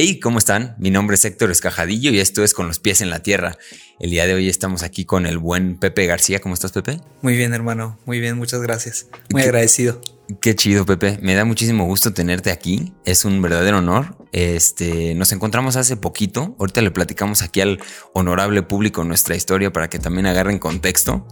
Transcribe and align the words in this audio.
Hey, 0.00 0.20
¿cómo 0.20 0.38
están? 0.38 0.76
Mi 0.78 0.92
nombre 0.92 1.16
es 1.16 1.24
Héctor 1.24 1.50
Escajadillo 1.50 2.12
y 2.12 2.20
esto 2.20 2.44
es 2.44 2.54
Con 2.54 2.68
los 2.68 2.78
pies 2.78 3.00
en 3.00 3.10
la 3.10 3.20
tierra. 3.20 3.58
El 3.98 4.10
día 4.10 4.28
de 4.28 4.34
hoy 4.34 4.48
estamos 4.48 4.84
aquí 4.84 5.04
con 5.04 5.26
el 5.26 5.38
buen 5.38 5.76
Pepe 5.76 6.06
García. 6.06 6.38
¿Cómo 6.38 6.54
estás, 6.54 6.70
Pepe? 6.70 7.00
Muy 7.20 7.36
bien, 7.36 7.52
hermano. 7.52 7.98
Muy 8.06 8.20
bien, 8.20 8.36
muchas 8.36 8.62
gracias. 8.62 9.08
Muy 9.32 9.42
agradecido. 9.42 10.00
Qué 10.40 10.54
chido, 10.54 10.86
Pepe. 10.86 11.18
Me 11.20 11.34
da 11.34 11.44
muchísimo 11.44 11.84
gusto 11.84 12.12
tenerte 12.12 12.52
aquí. 12.52 12.92
Es 13.04 13.24
un 13.24 13.42
verdadero 13.42 13.78
honor. 13.78 14.16
Este, 14.30 15.16
nos 15.16 15.32
encontramos 15.32 15.74
hace 15.74 15.96
poquito. 15.96 16.54
Ahorita 16.60 16.80
le 16.80 16.92
platicamos 16.92 17.42
aquí 17.42 17.60
al 17.60 17.80
honorable 18.12 18.62
público 18.62 19.02
nuestra 19.02 19.34
historia 19.34 19.72
para 19.72 19.90
que 19.90 19.98
también 19.98 20.26
agarren 20.26 20.60
contexto. 20.60 21.26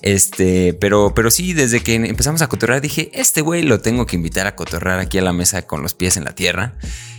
Este, 0.00 0.72
pero, 0.72 1.12
pero 1.14 1.30
sí, 1.30 1.52
desde 1.52 1.80
que 1.80 1.94
empezamos 1.94 2.40
a 2.40 2.46
cotorrar 2.46 2.80
dije, 2.80 3.10
este 3.12 3.42
güey 3.42 3.62
lo 3.62 3.80
tengo 3.80 4.06
que 4.06 4.16
invitar 4.16 4.46
a 4.46 4.56
cotorrar 4.56 5.00
aquí 5.00 5.18
a 5.18 5.22
la 5.22 5.34
mesa 5.34 5.66
con 5.66 5.82
los 5.82 5.92
pies 5.92 6.16
en 6.16 6.24
la 6.24 6.34
tierra. 6.34 6.78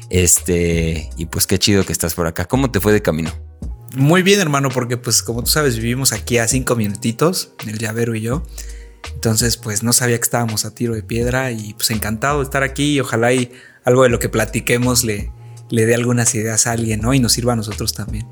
Este, 0.09 1.09
y 1.17 1.25
pues 1.25 1.47
qué 1.47 1.59
chido 1.59 1.85
que 1.85 1.91
estás 1.91 2.15
por 2.15 2.27
acá. 2.27 2.45
¿Cómo 2.45 2.71
te 2.71 2.79
fue 2.79 2.93
de 2.93 3.01
camino? 3.01 3.31
Muy 3.95 4.21
bien, 4.21 4.39
hermano, 4.39 4.69
porque 4.69 4.97
pues 4.97 5.23
como 5.23 5.43
tú 5.43 5.49
sabes, 5.49 5.77
vivimos 5.77 6.13
aquí 6.13 6.37
a 6.37 6.47
cinco 6.47 6.75
minutitos, 6.75 7.51
el 7.65 7.77
llavero 7.77 8.15
y 8.15 8.21
yo. 8.21 8.43
Entonces, 9.13 9.57
pues 9.57 9.83
no 9.83 9.93
sabía 9.93 10.17
que 10.17 10.23
estábamos 10.23 10.65
a 10.65 10.73
tiro 10.73 10.93
de 10.93 11.03
piedra 11.03 11.51
y 11.51 11.73
pues 11.73 11.91
encantado 11.91 12.39
de 12.39 12.43
estar 12.43 12.63
aquí 12.63 12.95
y 12.95 12.99
ojalá 12.99 13.33
y 13.33 13.51
algo 13.83 14.03
de 14.03 14.09
lo 14.09 14.19
que 14.19 14.29
platiquemos 14.29 15.03
le, 15.03 15.31
le 15.69 15.85
dé 15.85 15.95
algunas 15.95 16.33
ideas 16.35 16.67
a 16.67 16.73
alguien, 16.73 17.01
¿no? 17.01 17.13
Y 17.13 17.19
nos 17.19 17.33
sirva 17.33 17.53
a 17.53 17.55
nosotros 17.55 17.93
también. 17.93 18.27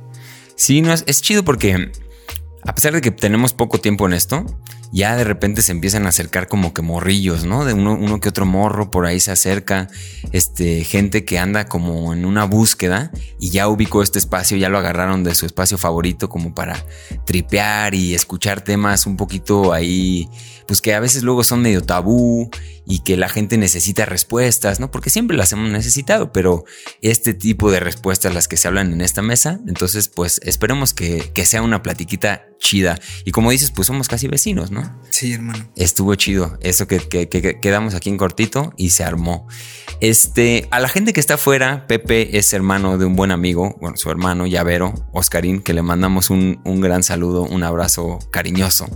Sí, 0.56 0.82
no, 0.82 0.94
es, 0.94 1.04
es 1.08 1.22
chido 1.22 1.44
porque 1.44 1.92
a 2.66 2.74
pesar 2.74 2.94
de 2.94 3.02
que 3.02 3.12
tenemos 3.12 3.54
poco 3.54 3.80
tiempo 3.80 4.08
en 4.08 4.14
esto, 4.14 4.46
ya 4.92 5.16
de 5.16 5.24
repente 5.24 5.62
se 5.62 5.72
empiezan 5.72 6.06
a 6.06 6.10
acercar 6.10 6.48
como 6.48 6.74
que 6.74 6.82
morrillos, 6.82 7.46
¿no? 7.46 7.66
De 7.66 7.74
uno, 7.74 8.20
que 8.20 8.30
otro 8.30 8.46
morro 8.46 8.92
por 8.92 9.06
ahí 9.06 9.20
se 9.20 9.32
acerca, 9.32 9.88
este, 10.32 10.84
gente 10.84 11.26
que 11.26 11.38
anda 11.38 11.66
como 11.66 12.14
en 12.14 12.26
una 12.26 12.46
búsqueda 12.46 13.12
y 13.40 13.50
ya 13.52 13.68
ubicó 13.68 14.02
este 14.02 14.20
espacio, 14.20 14.58
ya 14.58 14.70
lo 14.70 14.78
agarraron 14.78 15.24
de 15.24 15.36
su 15.36 15.46
espacio 15.46 15.78
favorito 15.78 16.30
como 16.30 16.56
para 16.56 16.84
tripear 17.26 17.94
y 17.94 18.16
escuchar 18.16 18.62
temas 18.62 19.06
un 19.06 19.18
poquito 19.18 19.74
ahí, 19.74 20.30
pues 20.68 20.82
que 20.82 20.94
a 20.94 21.00
veces 21.00 21.24
luego 21.24 21.44
son 21.44 21.62
medio 21.62 21.82
tabú 21.82 22.50
y 22.86 23.00
que 23.00 23.18
la 23.18 23.30
gente 23.30 23.58
necesita 23.58 24.06
respuestas, 24.06 24.80
¿no? 24.80 24.92
Porque 24.92 25.10
siempre 25.10 25.36
las 25.36 25.52
hemos 25.52 25.70
necesitado, 25.70 26.32
pero 26.32 26.66
este 27.02 27.34
tipo 27.34 27.72
de 27.72 27.80
respuestas 27.80 28.34
las 28.34 28.48
que 28.48 28.58
se 28.58 28.68
hablan 28.68 28.94
en 28.94 29.02
esta 29.02 29.22
mesa, 29.22 29.60
entonces 29.68 30.08
pues 30.08 30.40
esperemos 30.44 30.94
que, 30.94 31.32
que 31.34 31.46
sea 31.46 31.62
una 31.62 31.82
platiquita 31.82 32.48
chida. 32.60 33.00
Y 33.26 33.32
como 33.32 33.52
dices, 33.52 33.72
pues 33.72 33.88
somos 33.88 34.08
casi 34.08 34.28
vecinos, 34.28 34.72
¿no? 34.72 35.00
Sí, 35.10 35.34
hermano. 35.34 35.68
Estuvo 35.76 36.16
chido 36.16 36.58
eso 36.62 36.88
que, 36.88 37.00
que, 37.00 37.28
que, 37.28 37.60
quedamos 37.60 37.96
aquí 37.96 38.10
en 38.10 38.18
cortito 38.18 38.74
y 38.78 38.92
se 38.92 39.04
armó. 39.04 39.48
Este, 40.00 40.68
a 40.72 40.80
la 40.80 40.90
gente 40.90 41.14
que 41.14 41.20
está 41.20 41.36
afuera, 41.36 41.88
Pepe 41.88 42.38
es 42.38 42.54
hermano 42.54 42.98
de 42.98 43.06
un 43.06 43.16
buen 43.16 43.32
amigo, 43.32 43.76
bueno, 43.80 43.98
su 43.98 44.10
hermano 44.10 44.46
Llavero, 44.46 44.94
Oscarín, 45.12 45.62
que 45.62 45.74
le 45.74 45.82
mandamos 45.82 46.30
un, 46.30 46.62
un 46.66 46.82
gran 46.82 47.04
saludo, 47.04 47.44
un 47.44 47.64
abrazo 47.64 48.20
cariñoso. 48.32 48.88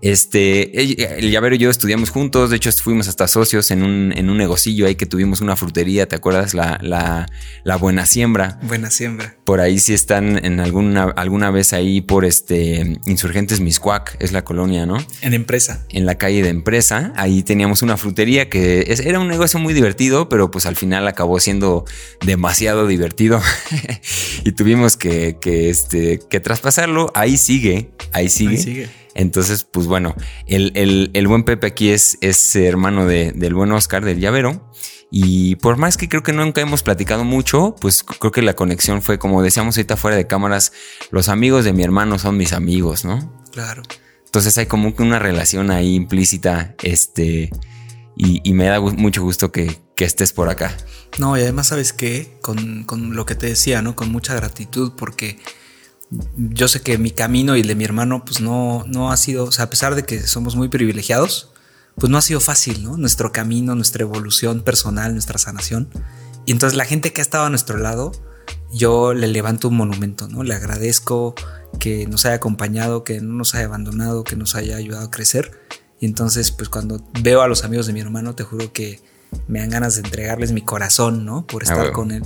Este, 0.00 1.18
el 1.18 1.30
llavero 1.30 1.56
y 1.56 1.58
yo 1.58 1.70
estudiamos 1.70 2.10
juntos, 2.10 2.50
de 2.50 2.56
hecho 2.56 2.70
fuimos 2.72 3.08
hasta 3.08 3.26
socios 3.26 3.70
en 3.70 3.82
un, 3.82 4.12
en 4.16 4.30
un 4.30 4.38
negocillo 4.38 4.86
ahí 4.86 4.94
que 4.94 5.06
tuvimos 5.06 5.40
una 5.40 5.56
frutería, 5.56 6.06
¿te 6.06 6.16
acuerdas? 6.16 6.54
La, 6.54 6.78
la, 6.82 7.26
la 7.64 7.76
Buena 7.76 8.06
Siembra. 8.06 8.58
Buena 8.62 8.90
Siembra. 8.90 9.36
Por 9.44 9.60
ahí 9.60 9.78
sí 9.78 9.94
están 9.94 10.44
en 10.44 10.60
alguna, 10.60 11.04
alguna 11.16 11.50
vez 11.50 11.72
ahí 11.72 12.00
por 12.00 12.24
este 12.24 12.98
Insurgentes 13.06 13.60
Miscuac, 13.60 14.16
es 14.20 14.32
la 14.32 14.44
colonia, 14.44 14.86
¿no? 14.86 14.98
En 15.20 15.34
empresa. 15.34 15.84
En 15.90 16.06
la 16.06 16.16
calle 16.16 16.42
de 16.42 16.50
empresa, 16.50 17.12
ahí 17.16 17.42
teníamos 17.42 17.82
una 17.82 17.96
frutería 17.96 18.48
que 18.48 18.94
era 19.04 19.18
un 19.18 19.28
negocio 19.28 19.58
muy 19.58 19.74
divertido, 19.74 20.28
pero 20.28 20.50
pues 20.50 20.66
al 20.66 20.76
final 20.76 21.08
acabó 21.08 21.40
siendo 21.40 21.84
demasiado 22.24 22.86
divertido 22.86 23.40
y 24.44 24.52
tuvimos 24.52 24.96
que, 24.96 25.38
que, 25.40 25.70
este, 25.70 26.20
que 26.30 26.40
traspasarlo. 26.40 27.10
Ahí 27.14 27.36
sigue, 27.36 27.90
ahí 28.12 28.28
sigue. 28.28 28.50
Ahí 28.50 28.58
sigue 28.58 28.88
entonces, 29.18 29.64
pues 29.64 29.88
bueno, 29.88 30.14
el, 30.46 31.26
buen 31.26 31.42
Pepe 31.42 31.66
aquí 31.66 31.88
es, 31.90 32.18
es 32.20 32.54
hermano 32.54 33.04
del 33.04 33.52
buen 33.52 33.72
Oscar, 33.72 34.04
del 34.04 34.20
llavero. 34.20 34.70
Y 35.10 35.56
por 35.56 35.76
más 35.76 35.96
que 35.96 36.08
creo 36.08 36.22
que 36.22 36.32
nunca 36.32 36.60
hemos 36.60 36.84
platicado 36.84 37.24
mucho, 37.24 37.74
pues 37.80 38.04
creo 38.04 38.30
que 38.30 38.42
la 38.42 38.54
conexión 38.54 39.02
fue 39.02 39.18
como 39.18 39.42
decíamos 39.42 39.76
ahorita 39.76 39.96
fuera 39.96 40.16
de 40.16 40.28
cámaras, 40.28 40.72
los 41.10 41.28
amigos 41.28 41.64
de 41.64 41.72
mi 41.72 41.82
hermano 41.82 42.20
son 42.20 42.36
mis 42.36 42.52
amigos, 42.52 43.04
¿no? 43.04 43.42
Claro. 43.50 43.82
Entonces 44.24 44.56
hay 44.56 44.66
como 44.66 44.94
que 44.94 45.02
una 45.02 45.18
relación 45.18 45.72
ahí 45.72 45.96
implícita, 45.96 46.76
este, 46.84 47.50
y, 48.16 48.52
me 48.52 48.66
da 48.66 48.78
mucho 48.80 49.22
gusto 49.22 49.50
que, 49.50 49.80
estés 49.96 50.32
por 50.32 50.48
acá. 50.48 50.76
No, 51.18 51.36
y 51.36 51.40
además 51.40 51.68
sabes 51.68 51.92
qué, 51.92 52.38
con, 52.40 52.84
con 52.84 53.16
lo 53.16 53.26
que 53.26 53.34
te 53.34 53.48
decía, 53.48 53.82
¿no? 53.82 53.96
Con 53.96 54.12
mucha 54.12 54.34
gratitud 54.36 54.92
porque 54.96 55.38
yo 56.36 56.68
sé 56.68 56.80
que 56.80 56.96
mi 56.98 57.10
camino 57.10 57.56
y 57.56 57.60
el 57.60 57.66
de 57.66 57.74
mi 57.74 57.84
hermano, 57.84 58.24
pues 58.24 58.40
no, 58.40 58.84
no 58.86 59.10
ha 59.10 59.16
sido, 59.16 59.44
o 59.44 59.52
sea, 59.52 59.66
a 59.66 59.70
pesar 59.70 59.94
de 59.94 60.04
que 60.04 60.20
somos 60.22 60.56
muy 60.56 60.68
privilegiados, 60.68 61.50
pues 61.96 62.10
no 62.10 62.18
ha 62.18 62.22
sido 62.22 62.40
fácil, 62.40 62.82
¿no? 62.82 62.96
Nuestro 62.96 63.32
camino, 63.32 63.74
nuestra 63.74 64.02
evolución 64.02 64.62
personal, 64.62 65.12
nuestra 65.12 65.38
sanación. 65.38 65.88
Y 66.46 66.52
entonces 66.52 66.76
la 66.76 66.84
gente 66.84 67.12
que 67.12 67.20
ha 67.20 67.22
estado 67.22 67.44
a 67.44 67.50
nuestro 67.50 67.78
lado, 67.78 68.12
yo 68.72 69.12
le 69.12 69.26
levanto 69.26 69.68
un 69.68 69.76
monumento, 69.76 70.28
¿no? 70.28 70.42
Le 70.42 70.54
agradezco 70.54 71.34
que 71.78 72.06
nos 72.06 72.24
haya 72.24 72.36
acompañado, 72.36 73.04
que 73.04 73.20
no 73.20 73.34
nos 73.34 73.54
haya 73.54 73.66
abandonado, 73.66 74.24
que 74.24 74.36
nos 74.36 74.54
haya 74.54 74.76
ayudado 74.76 75.06
a 75.06 75.10
crecer. 75.10 75.60
Y 76.00 76.06
entonces, 76.06 76.52
pues 76.52 76.68
cuando 76.68 77.04
veo 77.20 77.42
a 77.42 77.48
los 77.48 77.64
amigos 77.64 77.86
de 77.86 77.92
mi 77.92 78.00
hermano, 78.00 78.34
te 78.34 78.44
juro 78.44 78.72
que 78.72 79.02
me 79.46 79.60
dan 79.60 79.70
ganas 79.70 79.96
de 79.96 80.02
entregarles 80.02 80.52
mi 80.52 80.62
corazón, 80.62 81.26
¿no? 81.26 81.46
Por 81.46 81.64
ah, 81.64 81.66
estar 81.72 81.92
con 81.92 82.12
él. 82.12 82.22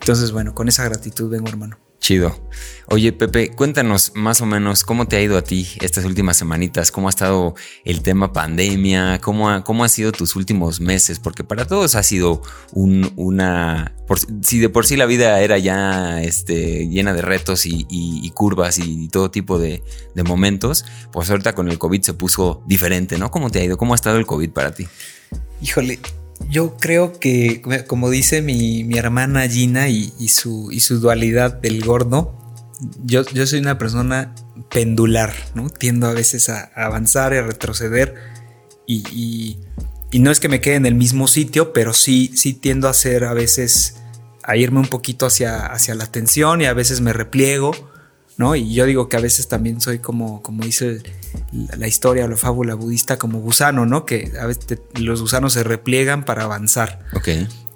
Entonces, 0.00 0.32
bueno, 0.32 0.54
con 0.54 0.68
esa 0.68 0.84
gratitud 0.84 1.30
vengo, 1.30 1.48
hermano. 1.48 1.78
Chido. 2.06 2.38
Oye, 2.86 3.12
Pepe, 3.12 3.50
cuéntanos 3.50 4.12
más 4.14 4.40
o 4.40 4.46
menos 4.46 4.84
cómo 4.84 5.08
te 5.08 5.16
ha 5.16 5.20
ido 5.20 5.36
a 5.36 5.42
ti 5.42 5.66
estas 5.80 6.04
últimas 6.04 6.36
semanitas, 6.36 6.92
cómo 6.92 7.08
ha 7.08 7.10
estado 7.10 7.56
el 7.84 8.00
tema 8.02 8.32
pandemia, 8.32 9.20
cómo 9.20 9.50
ha, 9.50 9.64
cómo 9.64 9.82
ha 9.82 9.88
sido 9.88 10.12
tus 10.12 10.36
últimos 10.36 10.80
meses, 10.80 11.18
porque 11.18 11.42
para 11.42 11.66
todos 11.66 11.96
ha 11.96 12.04
sido 12.04 12.42
un, 12.70 13.12
una... 13.16 13.96
si 14.40 14.60
de 14.60 14.68
por 14.68 14.86
sí 14.86 14.96
la 14.96 15.06
vida 15.06 15.40
era 15.40 15.58
ya 15.58 16.22
este, 16.22 16.86
llena 16.86 17.12
de 17.12 17.22
retos 17.22 17.66
y, 17.66 18.30
curvas 18.34 18.78
y 18.78 19.08
todo 19.08 19.32
tipo 19.32 19.58
de, 19.58 19.82
de, 20.14 20.22
momentos, 20.22 20.84
pues 21.10 21.28
ahorita 21.28 21.56
con 21.56 21.68
el 21.68 21.80
COVID 21.80 22.02
se 22.02 22.14
puso 22.14 22.62
diferente, 22.68 23.18
¿no? 23.18 23.32
¿Cómo 23.32 23.50
te 23.50 23.58
ha 23.58 23.64
ido? 23.64 23.78
¿Cómo 23.78 23.94
ha 23.94 23.96
estado 23.96 24.18
el 24.18 24.26
COVID 24.26 24.50
para 24.50 24.72
ti? 24.72 24.86
Híjole, 25.60 25.98
yo 26.48 26.76
creo 26.76 27.18
que, 27.18 27.62
como 27.86 28.10
dice 28.10 28.42
mi, 28.42 28.88
hermana 28.96 29.48
Gina 29.48 29.88
y, 29.88 30.28
su, 30.28 30.70
y 30.70 30.80
su 30.80 31.00
dualidad 31.00 31.54
del 31.54 31.84
gordo, 31.84 32.34
yo, 33.04 33.24
yo 33.32 33.46
soy 33.46 33.60
una 33.60 33.78
persona 33.78 34.34
pendular, 34.70 35.32
¿no? 35.54 35.70
Tiendo 35.70 36.06
a 36.06 36.12
veces 36.12 36.48
a, 36.48 36.70
avanzar 36.74 37.32
y 37.32 37.38
a 37.38 37.42
retroceder 37.42 38.14
y, 38.86 39.58
no 40.12 40.30
es 40.30 40.40
que 40.40 40.48
me 40.48 40.62
quede 40.62 40.76
en 40.76 40.86
el 40.86 40.94
mismo 40.94 41.28
sitio, 41.28 41.74
pero 41.74 41.92
sí, 41.92 42.32
sí 42.34 42.54
tiendo 42.54 42.88
a 42.88 42.92
hacer 42.92 43.24
a 43.24 43.34
veces, 43.34 43.96
a 44.42 44.56
irme 44.56 44.80
un 44.80 44.86
poquito 44.86 45.26
hacia, 45.26 45.66
hacia 45.66 45.94
la 45.94 46.06
tensión 46.06 46.62
y 46.62 46.64
a 46.64 46.72
veces 46.72 47.02
me 47.02 47.12
repliego 47.12 47.72
¿no? 48.36 48.54
Y 48.54 48.74
yo 48.74 48.84
digo 48.84 49.08
que 49.08 49.16
a 49.16 49.20
veces 49.20 49.48
también 49.48 49.80
soy 49.80 49.98
como, 49.98 50.42
como 50.42 50.64
dice 50.64 51.02
la 51.52 51.86
historia 51.86 52.24
o 52.24 52.28
la 52.28 52.36
fábula 52.36 52.74
budista, 52.74 53.18
como 53.18 53.40
gusano, 53.40 53.86
¿no? 53.86 54.04
Que 54.04 54.32
a 54.40 54.46
veces 54.46 54.80
los 54.94 55.20
gusanos 55.20 55.54
se 55.54 55.62
repliegan 55.62 56.24
para 56.24 56.44
avanzar. 56.44 57.00
Ok. 57.14 57.28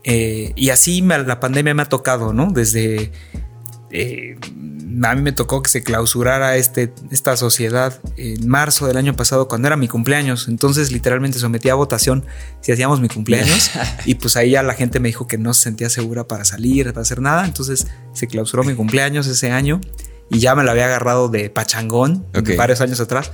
Eh, 0.04 0.52
y 0.56 0.70
así 0.70 1.00
la 1.02 1.40
pandemia 1.40 1.74
me 1.74 1.82
ha 1.82 1.88
tocado, 1.88 2.32
¿no? 2.32 2.50
Desde... 2.50 3.12
Eh, 3.92 4.38
a 5.02 5.14
mí 5.14 5.22
me 5.22 5.32
tocó 5.32 5.62
que 5.62 5.70
se 5.70 5.82
clausurara 5.82 6.56
este, 6.56 6.92
esta 7.10 7.36
sociedad 7.36 7.98
en 8.16 8.48
marzo 8.48 8.86
del 8.86 8.96
año 8.96 9.14
pasado 9.16 9.48
cuando 9.48 9.68
era 9.68 9.76
mi 9.76 9.88
cumpleaños. 9.88 10.46
Entonces 10.48 10.92
literalmente 10.92 11.38
sometí 11.38 11.70
a 11.70 11.74
votación 11.74 12.24
si 12.60 12.70
hacíamos 12.72 13.00
mi 13.00 13.08
cumpleaños 13.08 13.70
y 14.04 14.16
pues 14.16 14.36
ahí 14.36 14.50
ya 14.50 14.62
la 14.62 14.74
gente 14.74 15.00
me 15.00 15.08
dijo 15.08 15.26
que 15.26 15.38
no 15.38 15.54
se 15.54 15.62
sentía 15.62 15.88
segura 15.88 16.24
para 16.28 16.44
salir, 16.44 16.86
para 16.92 17.02
hacer 17.02 17.20
nada. 17.20 17.46
Entonces 17.46 17.86
se 18.12 18.26
clausuró 18.26 18.62
mi 18.62 18.74
cumpleaños 18.74 19.26
ese 19.26 19.50
año 19.50 19.80
y 20.30 20.38
ya 20.38 20.54
me 20.54 20.62
lo 20.62 20.70
había 20.70 20.86
agarrado 20.86 21.28
de 21.28 21.50
pachangón 21.50 22.26
varios 22.56 22.80
años 22.80 23.00
atrás. 23.00 23.32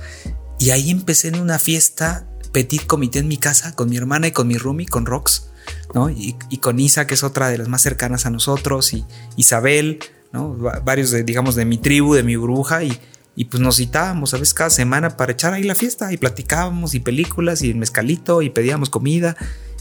Y 0.59 0.71
ahí 0.71 0.89
empecé 0.89 1.27
en 1.27 1.39
una 1.39 1.59
fiesta 1.59 2.27
petit 2.51 2.85
comité 2.87 3.19
en 3.19 3.27
mi 3.27 3.37
casa 3.37 3.75
con 3.75 3.89
mi 3.89 3.97
hermana 3.97 4.27
y 4.27 4.31
con 4.31 4.47
mi 4.47 4.57
roomie, 4.57 4.87
con 4.87 5.05
Rox, 5.05 5.49
¿no? 5.93 6.09
Y, 6.09 6.33
con 6.59 6.79
Isa, 6.79 7.05
que 7.05 7.13
es 7.13 7.23
otra 7.23 7.49
de 7.49 7.57
las 7.59 7.67
más 7.67 7.83
cercanas 7.83 8.25
a 8.25 8.31
nosotros, 8.31 8.93
y 8.93 9.05
Isabel, 9.35 9.99
¿no? 10.31 10.55
Varios 10.83 11.11
de, 11.11 11.23
digamos, 11.23 11.55
de 11.55 11.65
mi 11.65 11.77
tribu, 11.77 12.15
de 12.15 12.23
mi 12.23 12.35
burbuja, 12.35 12.83
y, 12.83 12.99
y 13.35 13.45
pues 13.45 13.61
nos 13.61 13.75
citábamos, 13.75 14.31
¿sabes? 14.31 14.55
Cada 14.55 14.71
semana 14.71 15.17
para 15.17 15.33
echar 15.33 15.53
ahí 15.53 15.63
la 15.63 15.75
fiesta, 15.75 16.11
y 16.11 16.17
platicábamos, 16.17 16.95
y 16.95 16.99
películas, 16.99 17.61
y 17.61 17.69
el 17.69 17.77
mezcalito, 17.77 18.41
y 18.41 18.49
pedíamos 18.49 18.89
comida, 18.89 19.37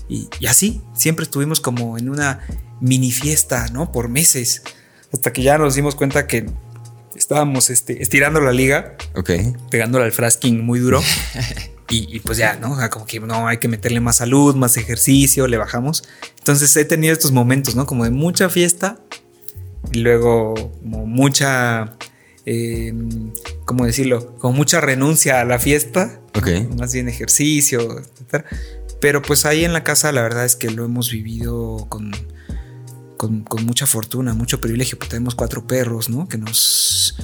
y, 0.08 0.28
y 0.38 0.46
así, 0.46 0.82
siempre 0.94 1.24
estuvimos 1.24 1.60
como 1.60 1.96
en 1.96 2.10
una 2.10 2.40
mini 2.80 3.10
fiesta, 3.10 3.68
¿no? 3.72 3.90
Por 3.90 4.08
meses, 4.08 4.62
hasta 5.12 5.32
que 5.32 5.42
ya 5.42 5.56
nos 5.56 5.74
dimos 5.74 5.94
cuenta 5.94 6.26
que 6.26 6.46
estábamos 7.26 7.70
este, 7.70 8.00
estirando 8.00 8.40
la 8.40 8.52
liga. 8.52 8.96
Ok. 9.16 9.30
Pegándole 9.68 10.04
al 10.04 10.12
frasking 10.12 10.64
muy 10.64 10.78
duro. 10.78 11.02
y, 11.90 12.20
pues 12.20 12.38
ya, 12.38 12.54
¿no? 12.54 12.78
como 12.88 13.04
que 13.04 13.18
no, 13.18 13.48
hay 13.48 13.58
que 13.58 13.66
meterle 13.66 13.98
más 13.98 14.18
salud, 14.18 14.54
más 14.54 14.76
ejercicio, 14.76 15.48
le 15.48 15.56
bajamos. 15.56 16.04
Entonces 16.38 16.76
he 16.76 16.84
tenido 16.84 17.12
estos 17.12 17.32
momentos, 17.32 17.74
¿no? 17.74 17.84
Como 17.84 18.04
de 18.04 18.10
mucha 18.10 18.48
fiesta 18.48 19.00
y 19.90 19.98
luego 19.98 20.54
como 20.80 21.04
mucha, 21.04 21.96
eh, 22.44 22.94
¿cómo 23.64 23.86
decirlo? 23.86 24.36
Con 24.36 24.54
mucha 24.54 24.80
renuncia 24.80 25.40
a 25.40 25.44
la 25.44 25.58
fiesta, 25.58 26.20
más 26.76 26.92
bien 26.92 27.08
ejercicio, 27.08 27.98
etc. 27.98 28.44
Pero 29.00 29.20
pues 29.20 29.46
ahí 29.46 29.64
en 29.64 29.72
la 29.72 29.82
casa 29.82 30.12
la 30.12 30.22
verdad 30.22 30.44
es 30.44 30.54
que 30.54 30.70
lo 30.70 30.84
hemos 30.84 31.10
vivido 31.10 31.86
con, 31.88 32.12
con, 33.16 33.42
con 33.42 33.64
mucha 33.64 33.86
fortuna, 33.86 34.34
mucho 34.34 34.60
privilegio, 34.60 34.98
porque 34.98 35.10
tenemos 35.10 35.34
cuatro 35.34 35.66
perros, 35.66 36.08
¿no? 36.08 36.28
Que 36.28 36.38
nos 36.38 37.16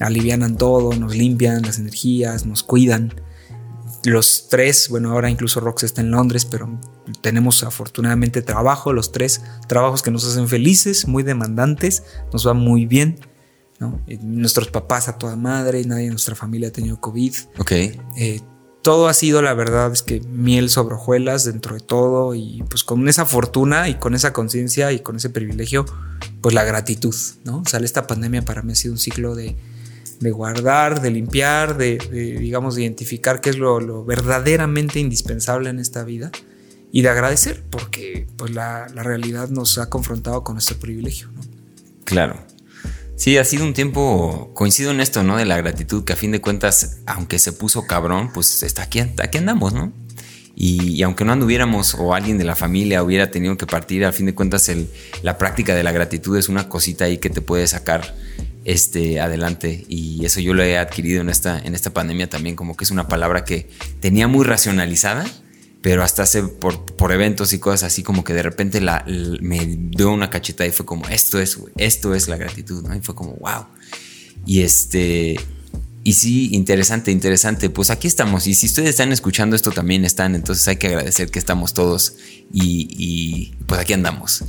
alivianan 0.00 0.56
todo, 0.56 0.94
nos 0.94 1.14
limpian 1.14 1.62
las 1.62 1.78
energías, 1.78 2.46
nos 2.46 2.62
cuidan. 2.62 3.14
Los 4.04 4.48
tres, 4.48 4.88
bueno, 4.90 5.12
ahora 5.12 5.30
incluso 5.30 5.60
Rox 5.60 5.82
está 5.84 6.02
en 6.02 6.10
Londres, 6.10 6.44
pero 6.44 6.78
tenemos 7.22 7.62
afortunadamente 7.62 8.42
trabajo, 8.42 8.92
los 8.92 9.12
tres 9.12 9.40
trabajos 9.66 10.02
que 10.02 10.10
nos 10.10 10.26
hacen 10.26 10.46
felices, 10.46 11.08
muy 11.08 11.22
demandantes, 11.22 12.02
nos 12.32 12.46
va 12.46 12.52
muy 12.52 12.86
bien. 12.86 13.18
¿no? 13.80 14.00
Nuestros 14.22 14.68
papás 14.68 15.08
a 15.08 15.18
toda 15.18 15.36
madre, 15.36 15.84
nadie 15.84 16.04
de 16.04 16.10
nuestra 16.10 16.34
familia 16.34 16.68
ha 16.68 16.72
tenido 16.72 17.00
COVID. 17.00 17.34
Ok. 17.58 17.72
Eh, 17.72 18.40
todo 18.84 19.08
ha 19.08 19.14
sido, 19.14 19.40
la 19.40 19.54
verdad, 19.54 19.90
es 19.92 20.02
que 20.02 20.20
miel 20.20 20.68
sobre 20.68 20.94
hojuelas 20.94 21.44
dentro 21.44 21.74
de 21.74 21.80
todo 21.80 22.34
y 22.34 22.62
pues 22.68 22.84
con 22.84 23.08
esa 23.08 23.24
fortuna 23.24 23.88
y 23.88 23.94
con 23.94 24.14
esa 24.14 24.34
conciencia 24.34 24.92
y 24.92 25.00
con 25.00 25.16
ese 25.16 25.30
privilegio, 25.30 25.86
pues 26.42 26.54
la 26.54 26.64
gratitud, 26.64 27.14
¿no? 27.44 27.60
O 27.60 27.64
sea, 27.64 27.80
esta 27.80 28.06
pandemia 28.06 28.42
para 28.42 28.60
mí 28.60 28.72
ha 28.72 28.76
sido 28.76 28.92
un 28.92 28.98
ciclo 28.98 29.34
de, 29.34 29.56
de 30.20 30.30
guardar, 30.30 31.00
de 31.00 31.10
limpiar, 31.10 31.78
de, 31.78 31.96
de, 31.96 32.38
digamos, 32.38 32.74
de 32.74 32.82
identificar 32.82 33.40
qué 33.40 33.50
es 33.50 33.56
lo, 33.56 34.04
verdaderamente 34.04 35.00
indispensable 35.00 35.70
en 35.70 35.78
esta 35.78 36.04
vida 36.04 36.30
y 36.92 37.00
de 37.00 37.08
agradecer 37.08 37.64
porque 37.70 38.26
pues 38.36 38.52
la, 38.52 38.86
la 38.94 39.02
realidad 39.02 39.48
nos 39.48 39.78
ha 39.78 39.88
confrontado 39.88 40.44
con 40.44 40.56
nuestro 40.56 40.76
privilegio, 40.76 41.28
¿no? 41.32 41.40
Claro. 42.04 42.43
Sí, 43.24 43.38
ha 43.38 43.44
sido 43.46 43.64
un 43.64 43.72
tiempo, 43.72 44.50
coincido 44.52 44.90
en 44.90 45.00
esto, 45.00 45.22
¿no? 45.22 45.38
De 45.38 45.46
la 45.46 45.56
gratitud, 45.56 46.04
que 46.04 46.12
a 46.12 46.16
fin 46.16 46.30
de 46.30 46.42
cuentas, 46.42 46.98
aunque 47.06 47.38
se 47.38 47.52
puso 47.52 47.86
cabrón, 47.86 48.30
pues 48.34 48.62
está 48.62 48.82
aquí, 48.82 49.00
aquí 49.00 49.38
andamos, 49.38 49.72
¿no? 49.72 49.94
Y, 50.54 51.02
aunque 51.04 51.24
no 51.24 51.32
anduviéramos 51.32 51.94
o 51.94 52.12
alguien 52.12 52.36
de 52.36 52.44
la 52.44 52.54
familia 52.54 53.02
hubiera 53.02 53.30
tenido 53.30 53.56
que 53.56 53.66
partir, 53.66 54.04
a 54.04 54.12
fin 54.12 54.26
de 54.26 54.34
cuentas 54.34 54.70
la 55.22 55.38
práctica 55.38 55.74
de 55.74 55.82
la 55.82 55.90
gratitud 55.90 56.36
es 56.36 56.50
una 56.50 56.68
cosita 56.68 57.06
ahí 57.06 57.16
que 57.16 57.30
te 57.30 57.40
puede 57.40 57.66
sacar 57.66 58.14
este, 58.66 59.18
adelante. 59.20 59.86
Y 59.88 60.22
eso 60.26 60.40
yo 60.40 60.52
lo 60.52 60.62
he 60.62 60.76
adquirido 60.76 61.22
en 61.22 61.30
esta, 61.30 61.58
en 61.58 61.74
esta 61.74 61.94
pandemia 61.94 62.28
también, 62.28 62.56
como 62.56 62.76
que 62.76 62.84
es 62.84 62.90
una 62.90 63.08
palabra 63.08 63.46
que 63.46 63.70
tenía 64.00 64.28
muy 64.28 64.44
racionalizada, 64.44 65.24
pero 65.84 66.02
hasta 66.02 66.22
hace 66.22 66.42
por, 66.44 66.86
por, 66.96 67.12
eventos 67.12 67.52
y 67.52 67.58
cosas 67.58 67.82
así 67.82 68.02
como 68.02 68.24
que 68.24 68.32
de 68.32 68.42
repente 68.42 68.80
la, 68.80 69.04
me 69.42 69.66
dio 69.66 70.10
una 70.10 70.30
cacheta 70.30 70.64
y 70.64 70.70
fue 70.70 70.86
como 70.86 71.06
esto 71.10 71.38
es 71.38 71.58
esto 71.76 72.14
es 72.14 72.26
la 72.26 72.38
gratitud 72.38 72.82
¿no? 72.82 72.96
y 72.96 73.02
fue 73.02 73.14
como 73.14 73.32
wow 73.34 73.66
y 74.46 74.62
este 74.62 75.38
y 76.02 76.14
sí 76.14 76.54
interesante 76.54 77.10
interesante. 77.10 77.68
Pues 77.68 77.90
aquí 77.90 78.08
estamos 78.08 78.46
y 78.46 78.54
si 78.54 78.64
ustedes 78.64 78.88
están 78.88 79.12
escuchando 79.12 79.56
esto 79.56 79.72
también 79.72 80.06
están 80.06 80.34
entonces 80.34 80.66
hay 80.68 80.76
que 80.76 80.86
agradecer 80.86 81.30
que 81.30 81.38
estamos 81.38 81.74
todos 81.74 82.16
y, 82.50 82.88
y 82.90 83.54
pues 83.66 83.78
aquí 83.78 83.92
andamos. 83.92 84.42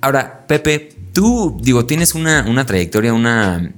Ahora 0.00 0.46
Pepe 0.46 0.96
tú 1.12 1.58
digo 1.60 1.84
tienes 1.84 2.14
una, 2.14 2.46
una 2.48 2.64
trayectoria 2.64 3.12
una 3.12 3.74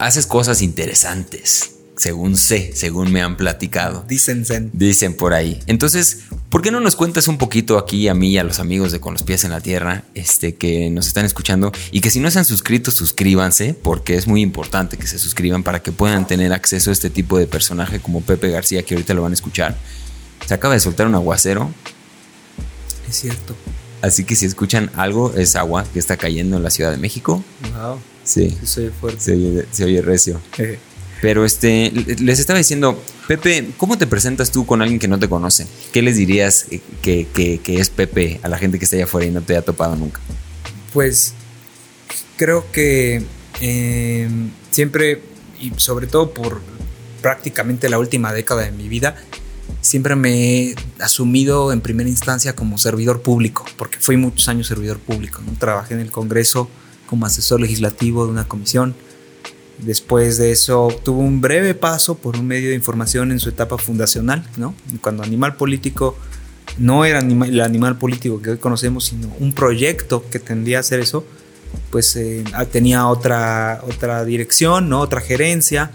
haces 0.00 0.26
cosas 0.26 0.62
interesantes 0.62 1.77
según 1.98 2.36
sé, 2.36 2.72
según 2.74 3.12
me 3.12 3.20
han 3.20 3.36
platicado. 3.36 4.04
Dicen 4.08 4.46
zen. 4.46 4.70
Dicen 4.72 5.14
por 5.14 5.34
ahí. 5.34 5.60
Entonces, 5.66 6.20
¿por 6.48 6.62
qué 6.62 6.70
no 6.70 6.80
nos 6.80 6.96
cuentas 6.96 7.28
un 7.28 7.38
poquito 7.38 7.76
aquí 7.76 8.08
a 8.08 8.14
mí 8.14 8.30
y 8.30 8.38
a 8.38 8.44
los 8.44 8.60
amigos 8.60 8.92
de 8.92 9.00
Con 9.00 9.14
los 9.14 9.22
pies 9.22 9.44
en 9.44 9.50
la 9.50 9.60
tierra, 9.60 10.04
este 10.14 10.54
que 10.54 10.90
nos 10.90 11.06
están 11.06 11.24
escuchando 11.24 11.72
y 11.90 12.00
que 12.00 12.10
si 12.10 12.20
no 12.20 12.30
se 12.30 12.38
han 12.38 12.44
suscrito, 12.44 12.90
suscríbanse, 12.90 13.74
porque 13.74 14.14
es 14.14 14.26
muy 14.26 14.40
importante 14.40 14.96
que 14.96 15.06
se 15.06 15.18
suscriban 15.18 15.62
para 15.62 15.82
que 15.82 15.92
puedan 15.92 16.26
tener 16.26 16.52
acceso 16.52 16.90
a 16.90 16.92
este 16.92 17.10
tipo 17.10 17.38
de 17.38 17.46
personaje 17.46 18.00
como 18.00 18.20
Pepe 18.20 18.50
García, 18.50 18.82
que 18.82 18.94
ahorita 18.94 19.14
lo 19.14 19.22
van 19.22 19.32
a 19.32 19.34
escuchar. 19.34 19.76
Se 20.46 20.54
acaba 20.54 20.74
de 20.74 20.80
soltar 20.80 21.06
un 21.06 21.14
aguacero. 21.14 21.70
Es 23.08 23.16
cierto. 23.16 23.54
Así 24.00 24.24
que 24.24 24.36
si 24.36 24.46
escuchan 24.46 24.90
algo, 24.94 25.34
es 25.34 25.56
agua 25.56 25.84
que 25.92 25.98
está 25.98 26.16
cayendo 26.16 26.56
en 26.56 26.62
la 26.62 26.70
Ciudad 26.70 26.92
de 26.92 26.98
México. 26.98 27.42
Wow. 27.74 27.98
Sí. 28.22 28.56
fuerte. 29.00 29.20
Se 29.20 29.32
oye, 29.32 29.66
se 29.70 29.84
oye 29.84 30.02
recio. 30.02 30.40
Eh. 30.58 30.78
Pero 31.20 31.44
este, 31.44 31.90
les 31.90 32.38
estaba 32.38 32.58
diciendo, 32.58 33.02
Pepe, 33.26 33.70
¿cómo 33.76 33.98
te 33.98 34.06
presentas 34.06 34.50
tú 34.50 34.66
con 34.66 34.82
alguien 34.82 34.98
que 34.98 35.08
no 35.08 35.18
te 35.18 35.28
conoce? 35.28 35.66
¿Qué 35.92 36.00
les 36.02 36.16
dirías 36.16 36.66
que, 37.02 37.26
que, 37.26 37.58
que, 37.58 37.80
es 37.80 37.90
Pepe 37.90 38.40
a 38.42 38.48
la 38.48 38.58
gente 38.58 38.78
que 38.78 38.84
está 38.84 38.96
allá 38.96 39.04
afuera 39.04 39.26
y 39.26 39.30
no 39.30 39.42
te 39.42 39.54
haya 39.54 39.62
topado 39.62 39.96
nunca? 39.96 40.20
Pues 40.92 41.34
creo 42.36 42.70
que 42.70 43.22
eh, 43.60 44.28
siempre, 44.70 45.22
y 45.60 45.72
sobre 45.76 46.06
todo 46.06 46.32
por 46.32 46.60
prácticamente 47.20 47.88
la 47.88 47.98
última 47.98 48.32
década 48.32 48.62
de 48.62 48.70
mi 48.70 48.88
vida, 48.88 49.16
siempre 49.80 50.16
me 50.16 50.68
he 50.68 50.74
asumido 51.00 51.72
en 51.72 51.80
primera 51.80 52.08
instancia 52.08 52.54
como 52.54 52.78
servidor 52.78 53.22
público, 53.22 53.64
porque 53.76 53.98
fui 53.98 54.16
muchos 54.16 54.48
años 54.48 54.68
servidor 54.68 54.98
público. 54.98 55.42
¿no? 55.44 55.52
Trabajé 55.58 55.94
en 55.94 56.00
el 56.00 56.12
Congreso 56.12 56.70
como 57.06 57.26
asesor 57.26 57.60
legislativo 57.60 58.24
de 58.24 58.32
una 58.32 58.46
comisión 58.46 58.94
Después 59.78 60.38
de 60.38 60.50
eso 60.50 60.88
tuvo 61.04 61.20
un 61.20 61.40
breve 61.40 61.74
paso 61.74 62.16
por 62.16 62.36
un 62.36 62.46
medio 62.46 62.70
de 62.70 62.74
información 62.74 63.30
en 63.30 63.38
su 63.38 63.48
etapa 63.48 63.78
fundacional, 63.78 64.44
¿no? 64.56 64.74
Cuando 65.00 65.22
Animal 65.22 65.56
Político 65.56 66.16
no 66.78 67.04
era 67.04 67.18
anima, 67.18 67.46
el 67.46 67.60
animal 67.60 67.98
político 67.98 68.40
que 68.40 68.50
hoy 68.50 68.58
conocemos, 68.58 69.04
sino 69.04 69.28
un 69.40 69.52
proyecto 69.52 70.24
que 70.30 70.38
tendría 70.38 70.78
a 70.78 70.80
hacer 70.80 71.00
eso, 71.00 71.24
pues 71.90 72.14
eh, 72.16 72.44
tenía 72.70 73.08
otra, 73.08 73.82
otra 73.88 74.24
dirección, 74.24 74.88
¿no? 74.88 75.00
otra 75.00 75.20
gerencia, 75.20 75.90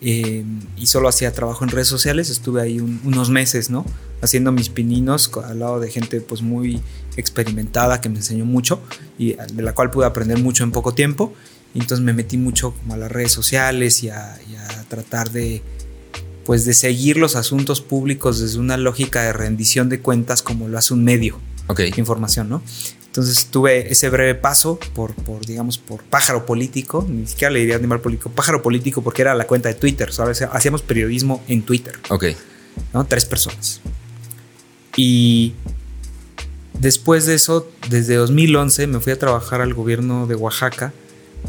eh, 0.00 0.44
y 0.76 0.86
solo 0.86 1.08
hacía 1.08 1.32
trabajo 1.32 1.64
en 1.64 1.70
redes 1.70 1.88
sociales. 1.88 2.28
Estuve 2.28 2.60
ahí 2.60 2.80
un, 2.80 3.00
unos 3.04 3.30
meses, 3.30 3.70
¿no? 3.70 3.86
Haciendo 4.20 4.50
mis 4.50 4.68
pininos 4.68 5.30
al 5.44 5.60
lado 5.60 5.80
de 5.80 5.90
gente 5.90 6.20
pues 6.20 6.42
muy 6.42 6.80
experimentada 7.16 8.00
que 8.00 8.08
me 8.08 8.16
enseñó 8.16 8.44
mucho 8.44 8.80
y 9.18 9.34
de 9.34 9.62
la 9.62 9.74
cual 9.74 9.90
pude 9.90 10.06
aprender 10.06 10.38
mucho 10.38 10.64
en 10.64 10.72
poco 10.72 10.92
tiempo. 10.92 11.34
Y 11.74 11.80
entonces 11.80 12.04
me 12.04 12.12
metí 12.12 12.36
mucho 12.36 12.72
como 12.72 12.94
a 12.94 12.96
las 12.96 13.10
redes 13.10 13.32
sociales 13.32 14.02
y 14.02 14.10
a, 14.10 14.38
y 14.50 14.56
a, 14.56 14.84
tratar 14.88 15.30
de 15.30 15.62
pues 16.44 16.64
de 16.64 16.74
seguir 16.74 17.16
los 17.16 17.36
asuntos 17.36 17.80
públicos 17.80 18.40
desde 18.40 18.58
una 18.58 18.76
lógica 18.76 19.22
de 19.22 19.32
rendición 19.32 19.88
de 19.88 20.00
cuentas 20.00 20.42
como 20.42 20.68
lo 20.68 20.76
hace 20.76 20.92
un 20.92 21.04
medio 21.04 21.38
okay. 21.68 21.92
de 21.92 22.00
información, 22.00 22.48
¿no? 22.48 22.62
Entonces 23.06 23.46
tuve 23.46 23.92
ese 23.92 24.08
breve 24.08 24.34
paso 24.34 24.78
por, 24.94 25.14
por, 25.14 25.46
digamos, 25.46 25.78
por 25.78 26.02
pájaro 26.02 26.44
político, 26.44 27.06
ni 27.08 27.26
siquiera 27.26 27.52
le 27.52 27.60
diría 27.60 27.76
animal 27.76 28.00
político, 28.00 28.30
pájaro 28.30 28.62
político 28.62 29.02
porque 29.02 29.22
era 29.22 29.34
la 29.34 29.46
cuenta 29.46 29.68
de 29.68 29.74
Twitter, 29.76 30.12
¿sabes? 30.12 30.42
Hacíamos 30.42 30.82
periodismo 30.82 31.44
en 31.46 31.62
Twitter. 31.62 31.94
Ok. 32.08 32.24
¿no? 32.92 33.04
Tres 33.04 33.24
personas. 33.24 33.80
Y 34.96 35.54
después 36.78 37.26
de 37.26 37.34
eso, 37.34 37.70
desde 37.88 38.14
2011 38.16 38.86
me 38.86 39.00
fui 39.00 39.12
a 39.12 39.18
trabajar 39.18 39.60
al 39.60 39.74
gobierno 39.74 40.26
de 40.26 40.34
Oaxaca 40.34 40.92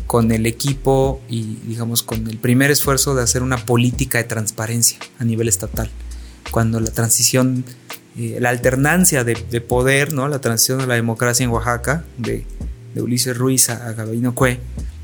con 0.08 0.32
el 0.32 0.46
equipo 0.46 1.22
y 1.30 1.58
digamos 1.66 2.04
con 2.04 2.28
el 2.28 2.38
primer 2.38 2.72
esfuerzo 2.72 3.16
de 3.16 3.24
hacer 3.24 3.44
una 3.44 3.58
política 3.58 4.18
de 4.18 4.26
transparencia 4.26 5.00
a 5.20 5.24
nivel 5.24 5.48
estatal. 5.48 5.90
Cuando 6.52 6.80
la 6.80 6.92
transición, 6.92 7.64
eh, 8.18 8.38
la 8.40 8.50
alternancia 8.50 9.24
de, 9.24 9.36
de, 9.50 9.62
poder, 9.62 10.14
¿no? 10.14 10.28
la 10.28 10.40
transición 10.40 10.82
a 10.82 10.86
la 10.86 10.96
democracia 10.96 11.44
en 11.44 11.50
Oaxaca, 11.50 12.06
de, 12.18 12.46
de 12.94 13.02
Ulises 13.02 13.38
Ruiz 13.38 13.70
a, 13.70 13.88
a 13.88 13.94
Gabino 13.94 14.36
Cue, 14.36 14.60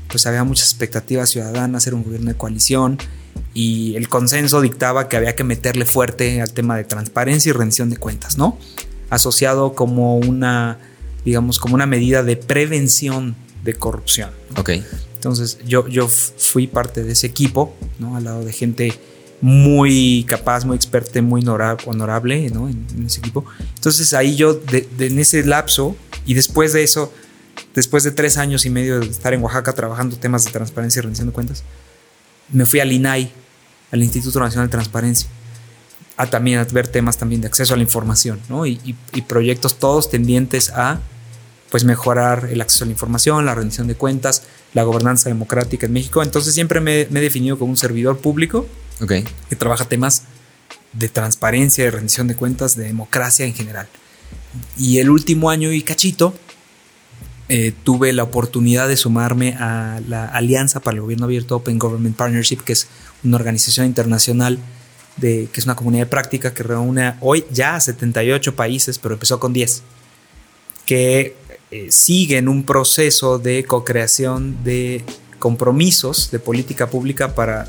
pues 0.08 0.26
había 0.26 0.44
muchas 0.44 0.68
expectativas 0.68 1.30
ciudadanas, 1.30 1.86
era 1.86 1.96
un 1.96 2.02
gobierno 2.02 2.30
de 2.30 2.36
coalición 2.36 2.98
y 3.54 3.96
el 3.96 4.08
consenso 4.08 4.60
dictaba 4.60 5.08
que 5.08 5.16
había 5.16 5.34
que 5.34 5.44
meterle 5.44 5.84
fuerte 5.84 6.40
al 6.40 6.52
tema 6.52 6.76
de 6.76 6.84
transparencia 6.84 7.50
y 7.50 7.52
rendición 7.52 7.90
de 7.90 7.96
cuentas, 7.96 8.38
¿no? 8.38 8.58
Asociado 9.08 9.74
como 9.74 10.16
una, 10.16 10.78
digamos, 11.24 11.58
como 11.58 11.74
una 11.74 11.86
medida 11.86 12.22
de 12.22 12.36
prevención 12.36 13.34
de 13.62 13.74
corrupción. 13.74 14.30
¿no? 14.54 14.60
Ok. 14.60 14.70
Entonces 15.14 15.58
yo, 15.66 15.86
yo 15.88 16.08
fui 16.08 16.66
parte 16.66 17.04
de 17.04 17.12
ese 17.12 17.26
equipo, 17.26 17.76
¿no? 17.98 18.16
Al 18.16 18.24
lado 18.24 18.44
de 18.44 18.52
gente 18.52 18.98
muy 19.42 20.24
capaz, 20.28 20.64
muy 20.64 20.76
experta, 20.76 21.20
muy 21.22 21.42
honorable, 21.46 22.50
¿no? 22.50 22.68
En, 22.68 22.86
en 22.94 23.06
ese 23.06 23.20
equipo. 23.20 23.44
Entonces 23.74 24.12
ahí 24.14 24.36
yo, 24.36 24.54
de, 24.54 24.88
de, 24.96 25.06
en 25.06 25.18
ese 25.18 25.44
lapso, 25.44 25.96
y 26.26 26.34
después 26.34 26.72
de 26.72 26.82
eso, 26.82 27.12
después 27.74 28.04
de 28.04 28.10
tres 28.10 28.36
años 28.38 28.64
y 28.64 28.70
medio 28.70 29.00
de 29.00 29.06
estar 29.06 29.32
en 29.34 29.42
Oaxaca 29.42 29.72
trabajando 29.72 30.16
temas 30.16 30.44
de 30.44 30.52
transparencia 30.52 31.00
y 31.00 31.02
rendición 31.02 31.28
de 31.28 31.34
cuentas, 31.34 31.64
me 32.52 32.66
fui 32.66 32.80
al 32.80 32.92
INAI, 32.92 33.32
al 33.90 34.02
Instituto 34.02 34.40
Nacional 34.40 34.68
de 34.68 34.72
Transparencia, 34.72 35.28
a 36.16 36.26
también 36.28 36.58
a 36.58 36.64
ver 36.64 36.88
temas 36.88 37.16
también 37.16 37.40
de 37.40 37.46
acceso 37.46 37.74
a 37.74 37.76
la 37.76 37.82
información, 37.82 38.40
¿no? 38.48 38.66
Y, 38.66 38.80
y, 38.84 38.94
y 39.14 39.22
proyectos 39.22 39.78
todos 39.78 40.10
tendientes 40.10 40.70
a 40.70 41.00
pues 41.70 41.84
mejorar 41.84 42.48
el 42.50 42.60
acceso 42.60 42.84
a 42.84 42.86
la 42.86 42.92
información, 42.92 43.46
la 43.46 43.54
rendición 43.54 43.86
de 43.86 43.94
cuentas, 43.94 44.42
la 44.74 44.82
gobernanza 44.82 45.28
democrática 45.28 45.86
en 45.86 45.92
México. 45.92 46.22
Entonces 46.22 46.54
siempre 46.54 46.80
me, 46.80 47.06
me 47.10 47.20
he 47.20 47.22
definido 47.22 47.58
como 47.58 47.70
un 47.70 47.76
servidor 47.76 48.18
público 48.18 48.66
okay. 49.00 49.24
que 49.48 49.56
trabaja 49.56 49.84
temas 49.84 50.24
de 50.92 51.08
transparencia, 51.08 51.84
de 51.84 51.90
rendición 51.90 52.26
de 52.26 52.34
cuentas, 52.34 52.76
de 52.76 52.84
democracia 52.84 53.46
en 53.46 53.54
general. 53.54 53.88
Y 54.76 54.98
el 54.98 55.10
último 55.10 55.50
año 55.50 55.72
y 55.72 55.82
cachito 55.82 56.34
eh, 57.48 57.72
tuve 57.82 58.12
la 58.12 58.22
oportunidad 58.22 58.88
de 58.88 58.96
sumarme 58.96 59.56
a 59.58 60.00
la 60.06 60.26
Alianza 60.26 60.80
para 60.80 60.96
el 60.96 61.00
Gobierno 61.00 61.24
Abierto 61.24 61.56
Open 61.56 61.78
Government 61.78 62.16
Partnership, 62.16 62.58
que 62.58 62.72
es 62.72 62.88
una 63.24 63.36
organización 63.36 63.86
internacional 63.86 64.58
de, 65.16 65.48
que 65.52 65.60
es 65.60 65.66
una 65.66 65.74
comunidad 65.74 66.04
de 66.04 66.10
práctica 66.10 66.54
que 66.54 66.62
reúne 66.62 67.14
hoy 67.20 67.44
ya 67.50 67.74
a 67.74 67.80
78 67.80 68.54
países, 68.54 68.98
pero 68.98 69.14
empezó 69.14 69.40
con 69.40 69.52
10, 69.52 69.82
que 70.86 71.36
eh, 71.70 71.86
siguen 71.90 72.48
un 72.48 72.64
proceso 72.64 73.38
de 73.38 73.64
co-creación 73.64 74.62
de 74.64 75.04
compromisos 75.38 76.30
de 76.30 76.38
política 76.38 76.90
pública 76.90 77.34
para 77.34 77.68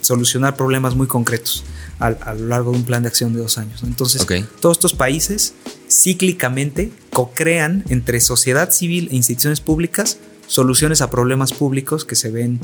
solucionar 0.00 0.56
problemas 0.56 0.94
muy 0.94 1.06
concretos 1.06 1.64
a, 1.98 2.10
lo 2.34 2.46
largo 2.46 2.72
de 2.72 2.78
un 2.78 2.84
plan 2.84 3.02
de 3.02 3.08
acción 3.08 3.34
de 3.34 3.40
dos 3.40 3.58
años. 3.58 3.82
Entonces, 3.82 4.26
todos 4.60 4.78
estos 4.78 4.94
países 4.94 5.54
cíclicamente 5.88 6.90
co-crean 7.12 7.84
entre 7.90 8.20
sociedad 8.20 8.70
civil 8.70 9.08
e 9.10 9.16
instituciones 9.16 9.60
públicas 9.60 10.18
soluciones 10.46 11.00
a 11.00 11.10
problemas 11.10 11.52
públicos 11.52 12.04
que 12.04 12.16
se 12.16 12.30
ven 12.30 12.58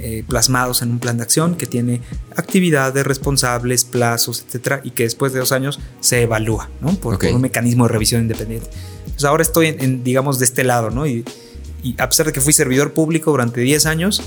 eh, 0.00 0.24
plasmados 0.26 0.82
en 0.82 0.90
un 0.90 0.98
plan 0.98 1.16
de 1.16 1.22
acción 1.22 1.54
que 1.54 1.66
tiene 1.66 2.00
actividades, 2.36 3.06
responsables, 3.06 3.84
plazos, 3.84 4.44
etcétera, 4.46 4.80
y 4.84 4.90
que 4.90 5.04
después 5.04 5.32
de 5.32 5.38
dos 5.38 5.52
años 5.52 5.78
se 6.00 6.22
evalúa, 6.22 6.68
¿no? 6.80 6.94
Por, 6.94 7.24
un 7.24 7.40
mecanismo 7.40 7.86
de 7.86 7.92
revisión 7.92 8.22
independiente. 8.22 8.68
Pues 9.06 9.24
ahora 9.24 9.42
estoy, 9.42 9.68
en, 9.68 10.02
digamos, 10.02 10.38
de 10.38 10.46
este 10.46 10.64
lado, 10.64 10.90
¿no? 10.90 11.06
Y, 11.06 11.24
a 11.98 12.08
pesar 12.08 12.26
de 12.26 12.32
que 12.32 12.40
fui 12.40 12.52
servidor 12.52 12.92
público 12.92 13.30
durante 13.30 13.60
10 13.60 13.86
años, 13.86 14.20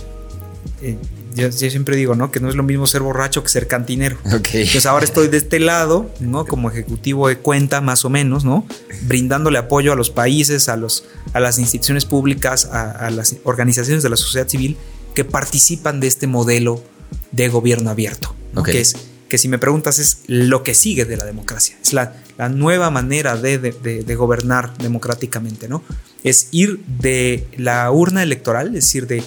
eh, 0.82 0.98
yo, 1.36 1.52
siempre 1.52 1.96
digo, 1.96 2.16
¿no? 2.16 2.32
Que 2.32 2.40
no 2.40 2.50
es 2.50 2.56
lo 2.56 2.64
mismo 2.64 2.88
ser 2.88 3.02
borracho 3.02 3.44
que 3.44 3.50
ser 3.50 3.68
cantinero. 3.68 4.18
Okay. 4.42 4.62
Entonces 4.62 4.86
ahora 4.86 5.06
estoy 5.06 5.28
de 5.28 5.38
este 5.38 5.60
lado, 5.60 6.10
¿no? 6.20 6.46
Como 6.46 6.72
ejecutivo 6.72 7.28
de 7.28 7.38
cuenta, 7.38 7.82
más 7.82 8.06
o 8.06 8.10
menos, 8.10 8.44
¿no? 8.44 8.66
Brindándole 9.04 9.58
apoyo 9.60 9.92
a 9.92 9.96
los 9.96 10.10
países, 10.10 10.70
a, 10.70 10.78
los, 10.78 11.04
a 11.34 11.40
las 11.40 11.60
instituciones 11.60 12.06
públicas, 12.06 12.66
a, 12.66 13.10
las 13.12 13.36
organizaciones 13.44 14.02
de 14.04 14.10
la 14.10 14.16
sociedad 14.16 14.48
civil 14.48 14.78
que 15.14 15.26
participan 15.26 16.00
de 16.00 16.08
este 16.08 16.28
modelo 16.28 16.84
de 17.32 17.50
gobierno 17.50 17.90
abierto. 17.90 18.36
Que 18.66 18.82
es 18.82 18.96
que 19.30 19.38
si 19.38 19.48
me 19.48 19.58
preguntas 19.58 19.98
es 19.98 20.24
lo 20.28 20.62
que 20.62 20.74
sigue 20.74 21.06
de 21.06 21.16
la 21.16 21.24
democracia. 21.24 21.78
Es 21.82 21.94
la, 21.94 22.16
la 22.38 22.50
nueva 22.50 22.90
manera 22.90 23.38
de, 23.38 23.58
de, 23.58 23.72
de, 23.72 24.16
gobernar 24.16 24.78
democráticamente, 24.78 25.70
¿no? 25.70 25.84
Es 26.26 26.50
ir 26.52 26.84
de 27.00 27.48
la 27.56 27.90
urna 27.92 28.24
electoral, 28.24 28.68
es 28.68 28.74
decir, 28.74 29.08
de 29.08 29.24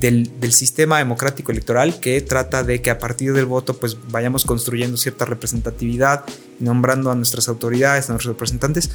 del, 0.00 0.52
sistema 0.52 0.98
democrático 0.98 1.52
electoral 1.52 1.98
que 2.00 2.20
trata 2.20 2.62
de 2.62 2.80
que 2.80 2.90
a 2.90 2.98
partir 2.98 3.32
del 3.32 3.46
voto 3.46 3.78
pues 3.78 3.96
vayamos 4.10 4.44
construyendo 4.44 4.96
cierta 4.96 5.24
representatividad, 5.24 6.24
nombrando 6.60 7.10
a 7.10 7.14
nuestras 7.14 7.48
autoridades, 7.48 8.08
a 8.08 8.12
nuestros 8.12 8.34
representantes, 8.34 8.90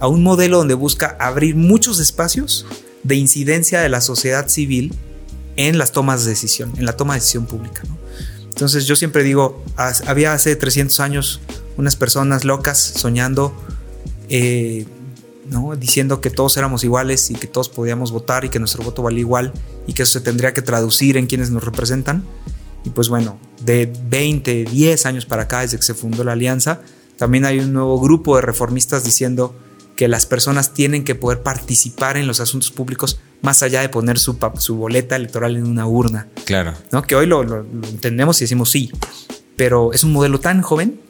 a 0.00 0.08
un 0.08 0.22
modelo 0.22 0.58
donde 0.58 0.74
busca 0.74 1.16
abrir 1.20 1.56
muchos 1.56 2.00
espacios 2.00 2.66
de 3.02 3.16
incidencia 3.16 3.80
de 3.80 3.88
la 3.88 4.00
sociedad 4.00 4.48
civil 4.48 4.94
en 5.56 5.78
las 5.78 5.92
tomas 5.92 6.24
de 6.24 6.30
decisión, 6.30 6.72
en 6.76 6.84
la 6.84 6.96
toma 6.96 7.14
de 7.14 7.20
decisión 7.20 7.46
pública. 7.46 7.82
Entonces 8.48 8.86
yo 8.86 8.96
siempre 8.96 9.22
digo, 9.22 9.62
había 10.06 10.32
hace 10.32 10.56
300 10.56 11.00
años 11.00 11.40
unas 11.76 11.96
personas 11.96 12.44
locas 12.44 12.78
soñando 12.78 13.54
eh, 14.28 14.86
diciendo 15.78 16.20
que 16.20 16.30
todos 16.30 16.56
éramos 16.56 16.82
iguales 16.84 17.30
y 17.30 17.34
que 17.34 17.46
todos 17.46 17.68
podíamos 17.68 18.10
votar 18.12 18.44
y 18.44 18.48
que 18.48 18.58
nuestro 18.58 18.82
voto 18.82 19.02
valía 19.02 19.20
igual 19.20 19.52
y 19.86 19.92
que 19.92 20.02
eso 20.02 20.12
se 20.12 20.20
tendría 20.20 20.52
que 20.52 20.62
traducir 20.62 21.16
en 21.16 21.26
quienes 21.26 21.50
nos 21.50 21.64
representan. 21.64 22.24
Y 22.84 22.90
pues 22.90 23.08
bueno, 23.08 23.38
de 23.62 23.92
20, 24.08 24.64
10 24.64 25.06
años 25.06 25.26
para 25.26 25.42
acá, 25.42 25.60
desde 25.60 25.76
que 25.76 25.82
se 25.82 25.94
fundó 25.94 26.24
la 26.24 26.32
alianza, 26.32 26.80
también 27.16 27.44
hay 27.44 27.58
un 27.58 27.72
nuevo 27.72 28.00
grupo 28.00 28.36
de 28.36 28.42
reformistas 28.42 29.04
diciendo 29.04 29.54
que 29.96 30.08
las 30.08 30.26
personas 30.26 30.74
tienen 30.74 31.04
que 31.04 31.14
poder 31.14 31.42
participar 31.42 32.16
en 32.16 32.26
los 32.26 32.40
asuntos 32.40 32.70
públicos 32.70 33.18
más 33.46 33.62
allá 33.62 33.80
de 33.80 33.88
poner 33.88 34.18
su, 34.18 34.36
su 34.58 34.74
boleta 34.74 35.14
electoral 35.14 35.56
en 35.56 35.66
una 35.66 35.86
urna. 35.86 36.26
Claro. 36.44 36.74
¿no? 36.90 37.02
Que 37.02 37.14
hoy 37.14 37.26
lo, 37.26 37.44
lo 37.44 37.64
entendemos 37.88 38.40
y 38.40 38.44
decimos 38.44 38.72
sí, 38.72 38.90
pero 39.54 39.92
es 39.92 40.02
un 40.02 40.12
modelo 40.12 40.40
tan 40.40 40.62
joven 40.62 41.00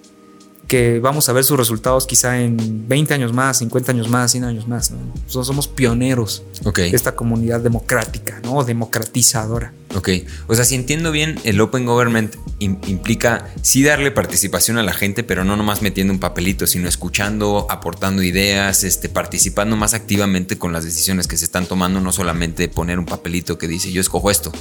que 0.66 0.98
vamos 0.98 1.28
a 1.28 1.32
ver 1.32 1.44
sus 1.44 1.56
resultados 1.56 2.06
quizá 2.06 2.40
en 2.40 2.88
20 2.88 3.14
años 3.14 3.32
más, 3.32 3.58
50 3.58 3.92
años 3.92 4.08
más, 4.08 4.32
100 4.32 4.44
años 4.44 4.68
más. 4.68 4.90
Nosotros 4.90 5.46
somos 5.46 5.68
pioneros 5.68 6.42
de 6.74 6.88
esta 6.88 7.14
comunidad 7.14 7.60
democrática, 7.60 8.40
¿no? 8.42 8.64
democratizadora. 8.64 9.72
Ok, 9.94 10.10
o 10.48 10.54
sea, 10.54 10.64
si 10.64 10.74
entiendo 10.74 11.12
bien, 11.12 11.38
el 11.44 11.60
Open 11.60 11.86
Government 11.86 12.34
implica 12.58 13.48
sí 13.62 13.82
darle 13.82 14.10
participación 14.10 14.76
a 14.76 14.82
la 14.82 14.92
gente, 14.92 15.22
pero 15.22 15.44
no 15.44 15.56
nomás 15.56 15.80
metiendo 15.82 16.12
un 16.12 16.18
papelito, 16.18 16.66
sino 16.66 16.88
escuchando, 16.88 17.66
aportando 17.70 18.22
ideas, 18.22 18.84
este, 18.84 19.08
participando 19.08 19.76
más 19.76 19.94
activamente 19.94 20.58
con 20.58 20.72
las 20.72 20.84
decisiones 20.84 21.28
que 21.28 21.36
se 21.36 21.44
están 21.44 21.66
tomando, 21.66 22.00
no 22.00 22.12
solamente 22.12 22.68
poner 22.68 22.98
un 22.98 23.06
papelito 23.06 23.56
que 23.56 23.68
dice 23.68 23.92
yo 23.92 24.00
escojo 24.00 24.30
esto 24.30 24.52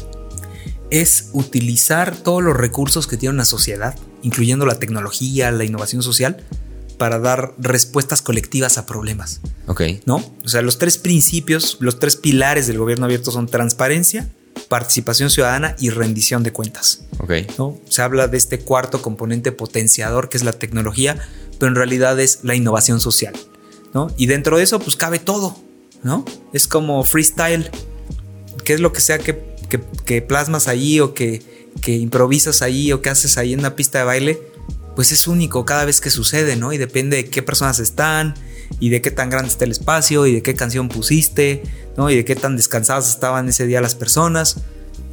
es 0.90 1.30
utilizar 1.34 2.16
todos 2.16 2.44
los 2.44 2.56
recursos 2.56 3.08
que 3.08 3.18
tiene 3.18 3.36
una 3.36 3.46
sociedad, 3.46 3.96
incluyendo 4.22 4.66
la 4.66 4.80
tecnología, 4.80 5.52
la 5.52 5.64
innovación 5.64 6.04
social, 6.04 6.44
para 6.98 7.20
dar 7.20 7.54
respuestas 7.58 8.22
colectivas 8.22 8.78
a 8.78 8.86
problemas. 8.86 9.42
Ok. 9.68 9.82
¿No? 10.06 10.18
O 10.44 10.48
sea, 10.48 10.62
los 10.62 10.78
tres 10.78 10.98
principios, 10.98 11.78
los 11.80 12.00
tres 12.00 12.16
pilares 12.16 12.68
del 12.68 12.78
gobierno 12.78 13.06
abierto 13.06 13.32
son 13.32 13.48
transparencia, 13.48 14.30
participación 14.70 15.30
ciudadana 15.30 15.76
y 15.80 15.90
rendición 15.90 16.44
de 16.44 16.54
cuentas. 16.54 17.06
Ok. 17.20 17.34
¿no? 17.58 17.78
Se 17.90 18.02
habla 18.02 18.28
de 18.28 18.38
este 18.38 18.60
cuarto 18.60 19.02
componente 19.02 19.52
potenciador 19.52 20.30
que 20.30 20.38
es 20.38 20.44
la 20.44 20.54
tecnología, 20.54 21.18
pero 21.60 21.70
en 21.70 21.76
realidad 21.76 22.20
es 22.20 22.40
la 22.44 22.56
innovación 22.56 23.00
social. 23.00 23.34
¿no? 23.94 24.08
Y 24.18 24.28
dentro 24.28 24.58
de 24.58 24.64
eso, 24.64 24.80
pues 24.80 24.96
cabe 24.96 25.20
todo. 25.20 25.58
¿no? 26.04 26.26
Es 26.54 26.68
como 26.68 27.04
freestyle. 27.04 27.70
¿Qué 28.64 28.74
es 28.74 28.80
lo 28.80 28.94
que 28.94 29.02
sea 29.02 29.20
que 29.20 29.55
que, 29.68 30.22
plasmas 30.22 30.68
ahí 30.68 31.00
o 31.00 31.14
que, 31.14 31.42
improvisas 31.86 32.62
ahí 32.62 32.92
o 32.92 33.02
que 33.02 33.10
haces 33.10 33.38
ahí 33.38 33.54
en 33.54 33.60
una 33.60 33.76
pista 33.76 34.00
de 34.00 34.06
baile, 34.06 34.42
pues 34.96 35.12
es 35.12 35.28
único 35.28 35.66
cada 35.66 35.86
vez 35.86 36.00
que 36.02 36.10
sucede, 36.10 36.56
¿no? 36.56 36.74
Y 36.74 36.78
depende 36.78 37.18
de 37.18 37.26
qué 37.30 37.42
personas 37.42 37.80
están 37.80 38.36
y 38.80 38.90
de 38.90 39.02
qué 39.02 39.12
tan 39.12 39.30
grande 39.30 39.50
está 39.50 39.66
el 39.66 39.72
espacio 39.72 40.26
y 40.26 40.34
de 40.34 40.42
qué 40.42 40.54
canción 40.54 40.90
pusiste, 40.90 41.64
¿no? 41.98 42.10
Y 42.10 42.16
de 42.16 42.26
qué 42.26 42.36
tan 42.36 42.56
descansadas 42.56 43.10
estaban 43.10 43.50
ese 43.50 43.68
día 43.68 43.82
las 43.82 43.96
personas. 43.96 44.58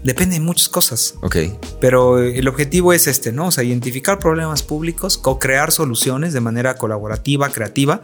Depende 0.04 0.34
de 0.34 0.40
muchas 0.40 0.68
cosas. 0.68 1.14
Ok. 1.22 1.36
Pero 1.80 2.20
el 2.20 2.46
objetivo 2.48 2.92
es 2.92 3.06
este, 3.06 3.32
¿no? 3.32 3.48
O 3.48 3.50
sea, 3.50 3.64
identificar 3.64 4.18
problemas 4.18 4.62
públicos, 4.62 5.18
co-crear 5.18 5.72
soluciones 5.72 6.32
de 6.32 6.40
manera 6.40 6.74
colaborativa, 6.76 7.50
creativa, 7.50 8.02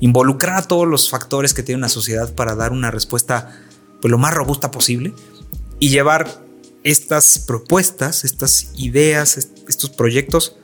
involucrar 0.00 0.56
a 0.56 0.62
todos 0.62 0.86
los 0.86 1.10
factores 1.10 1.54
que 1.54 1.62
tiene 1.62 1.78
una 1.78 1.88
sociedad 1.88 2.34
para 2.34 2.54
dar 2.54 2.72
una 2.72 2.90
respuesta 2.90 3.58
pues, 4.00 4.10
lo 4.10 4.18
más 4.18 4.34
robusta 4.34 4.70
posible 4.70 5.12
y 5.78 5.90
llevar 5.90 6.42
estas 6.84 7.38
propuestas, 7.38 8.24
estas 8.24 8.70
ideas, 8.76 9.36
estos 9.68 9.90
proyectos 9.90 10.56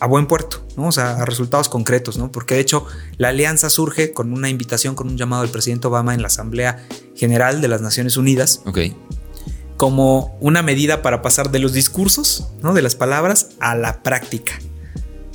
a 0.00 0.06
buen 0.06 0.26
puerto, 0.26 0.66
¿no? 0.76 0.88
o 0.88 0.92
sea, 0.92 1.12
a 1.12 1.24
resultados 1.24 1.68
concretos, 1.68 2.18
¿no? 2.18 2.32
porque 2.32 2.54
de 2.54 2.60
hecho 2.60 2.86
la 3.18 3.28
alianza 3.28 3.70
surge 3.70 4.12
con 4.12 4.32
una 4.32 4.48
invitación, 4.48 4.96
con 4.96 5.08
un 5.08 5.16
llamado 5.16 5.42
del 5.42 5.52
presidente 5.52 5.86
Obama 5.86 6.12
en 6.12 6.22
la 6.22 6.26
Asamblea 6.26 6.84
General 7.14 7.60
de 7.60 7.68
las 7.68 7.82
Naciones 7.82 8.16
Unidas, 8.16 8.62
okay. 8.66 8.96
como 9.76 10.36
una 10.40 10.62
medida 10.62 11.02
para 11.02 11.22
pasar 11.22 11.52
de 11.52 11.60
los 11.60 11.72
discursos, 11.72 12.48
¿no? 12.62 12.74
de 12.74 12.82
las 12.82 12.96
palabras, 12.96 13.50
a 13.60 13.76
la 13.76 14.02
práctica. 14.02 14.54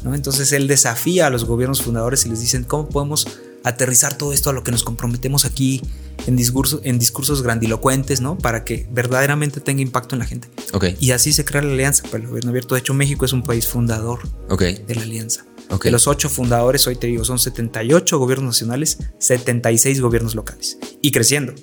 ¿no? 0.03 0.13
Entonces 0.13 0.51
él 0.51 0.67
desafía 0.67 1.27
a 1.27 1.29
los 1.29 1.45
gobiernos 1.45 1.81
fundadores 1.81 2.25
y 2.25 2.29
les 2.29 2.41
dicen 2.41 2.65
cómo 2.65 2.89
podemos 2.89 3.25
aterrizar 3.63 4.17
todo 4.17 4.33
esto 4.33 4.49
a 4.49 4.53
lo 4.53 4.65
que 4.65 4.71
nos 4.71 4.83
comprometemos 4.83 5.45
aquí 5.45 5.81
en, 6.27 6.35
discurso, 6.35 6.81
en 6.83 6.99
discursos 6.99 7.41
grandilocuentes, 7.41 8.21
¿no? 8.21 8.37
Para 8.37 8.63
que 8.63 8.87
verdaderamente 8.91 9.61
tenga 9.61 9.81
impacto 9.81 10.15
en 10.15 10.19
la 10.19 10.25
gente. 10.25 10.49
Okay. 10.73 10.95
Y 10.99 11.11
así 11.11 11.33
se 11.33 11.45
crea 11.45 11.61
la 11.61 11.71
alianza 11.71 12.03
para 12.03 12.17
el 12.17 12.27
gobierno 12.27 12.51
abierto. 12.51 12.75
De 12.75 12.79
hecho, 12.79 12.93
México 12.93 13.25
es 13.25 13.33
un 13.33 13.43
país 13.43 13.67
fundador 13.67 14.19
de 14.49 14.95
la 14.95 15.01
alianza. 15.01 15.45
Okay. 15.69 15.89
De 15.89 15.93
los 15.93 16.07
ocho 16.07 16.29
fundadores, 16.29 16.85
hoy 16.87 16.95
te 16.95 17.07
digo, 17.07 17.23
son 17.23 17.39
78 17.39 18.19
gobiernos 18.19 18.47
nacionales, 18.47 18.99
76 19.19 20.01
gobiernos 20.01 20.35
locales. 20.35 20.77
Y 21.01 21.11
creciendo. 21.11 21.53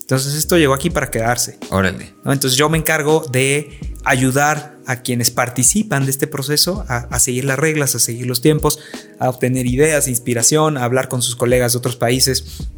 Entonces 0.00 0.34
esto 0.34 0.58
llegó 0.58 0.74
aquí 0.74 0.90
para 0.90 1.10
quedarse. 1.10 1.58
Órale. 1.70 2.14
Entonces 2.26 2.56
yo 2.56 2.68
me 2.68 2.76
encargo 2.76 3.24
de 3.32 3.78
ayudar 4.04 4.76
a 4.86 5.00
quienes 5.00 5.30
participan 5.30 6.04
de 6.04 6.10
este 6.10 6.26
proceso 6.26 6.84
a, 6.88 7.18
seguir 7.18 7.46
las 7.46 7.58
reglas, 7.58 7.94
a 7.94 7.98
seguir 7.98 8.26
los 8.26 8.42
tiempos, 8.42 8.78
a 9.18 9.30
obtener 9.30 9.66
ideas, 9.66 10.06
inspiración, 10.08 10.76
a 10.76 10.84
hablar 10.84 11.08
con 11.08 11.22
sus 11.22 11.36
colegas 11.36 11.72
de 11.72 11.78
otros 11.78 11.96
países 11.96 12.68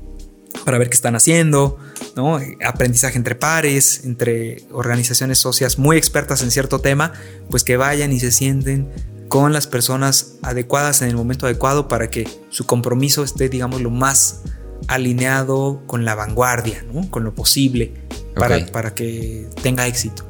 para 0.64 0.78
ver 0.78 0.88
qué 0.88 0.94
están 0.94 1.16
haciendo, 1.16 1.78
¿no? 2.14 2.38
aprendizaje 2.64 3.16
entre 3.16 3.34
pares, 3.34 4.04
entre 4.04 4.64
organizaciones 4.72 5.38
socias 5.38 5.78
muy 5.78 5.96
expertas 5.96 6.42
en 6.42 6.50
cierto 6.50 6.80
tema, 6.80 7.12
pues 7.50 7.64
que 7.64 7.76
vayan 7.76 8.12
y 8.12 8.20
se 8.20 8.32
sienten 8.32 8.90
con 9.28 9.52
las 9.52 9.66
personas 9.66 10.36
adecuadas 10.42 11.02
en 11.02 11.08
el 11.08 11.16
momento 11.16 11.46
adecuado 11.46 11.88
para 11.88 12.10
que 12.10 12.28
su 12.50 12.66
compromiso 12.66 13.24
esté, 13.24 13.48
digamos, 13.48 13.80
lo 13.80 13.90
más 13.90 14.42
alineado 14.88 15.82
con 15.86 16.04
la 16.04 16.14
vanguardia, 16.14 16.84
¿no? 16.92 17.10
con 17.10 17.24
lo 17.24 17.34
posible, 17.34 17.92
para, 18.34 18.64
para 18.66 18.94
que 18.94 19.48
tenga 19.62 19.86
éxito. 19.86 20.26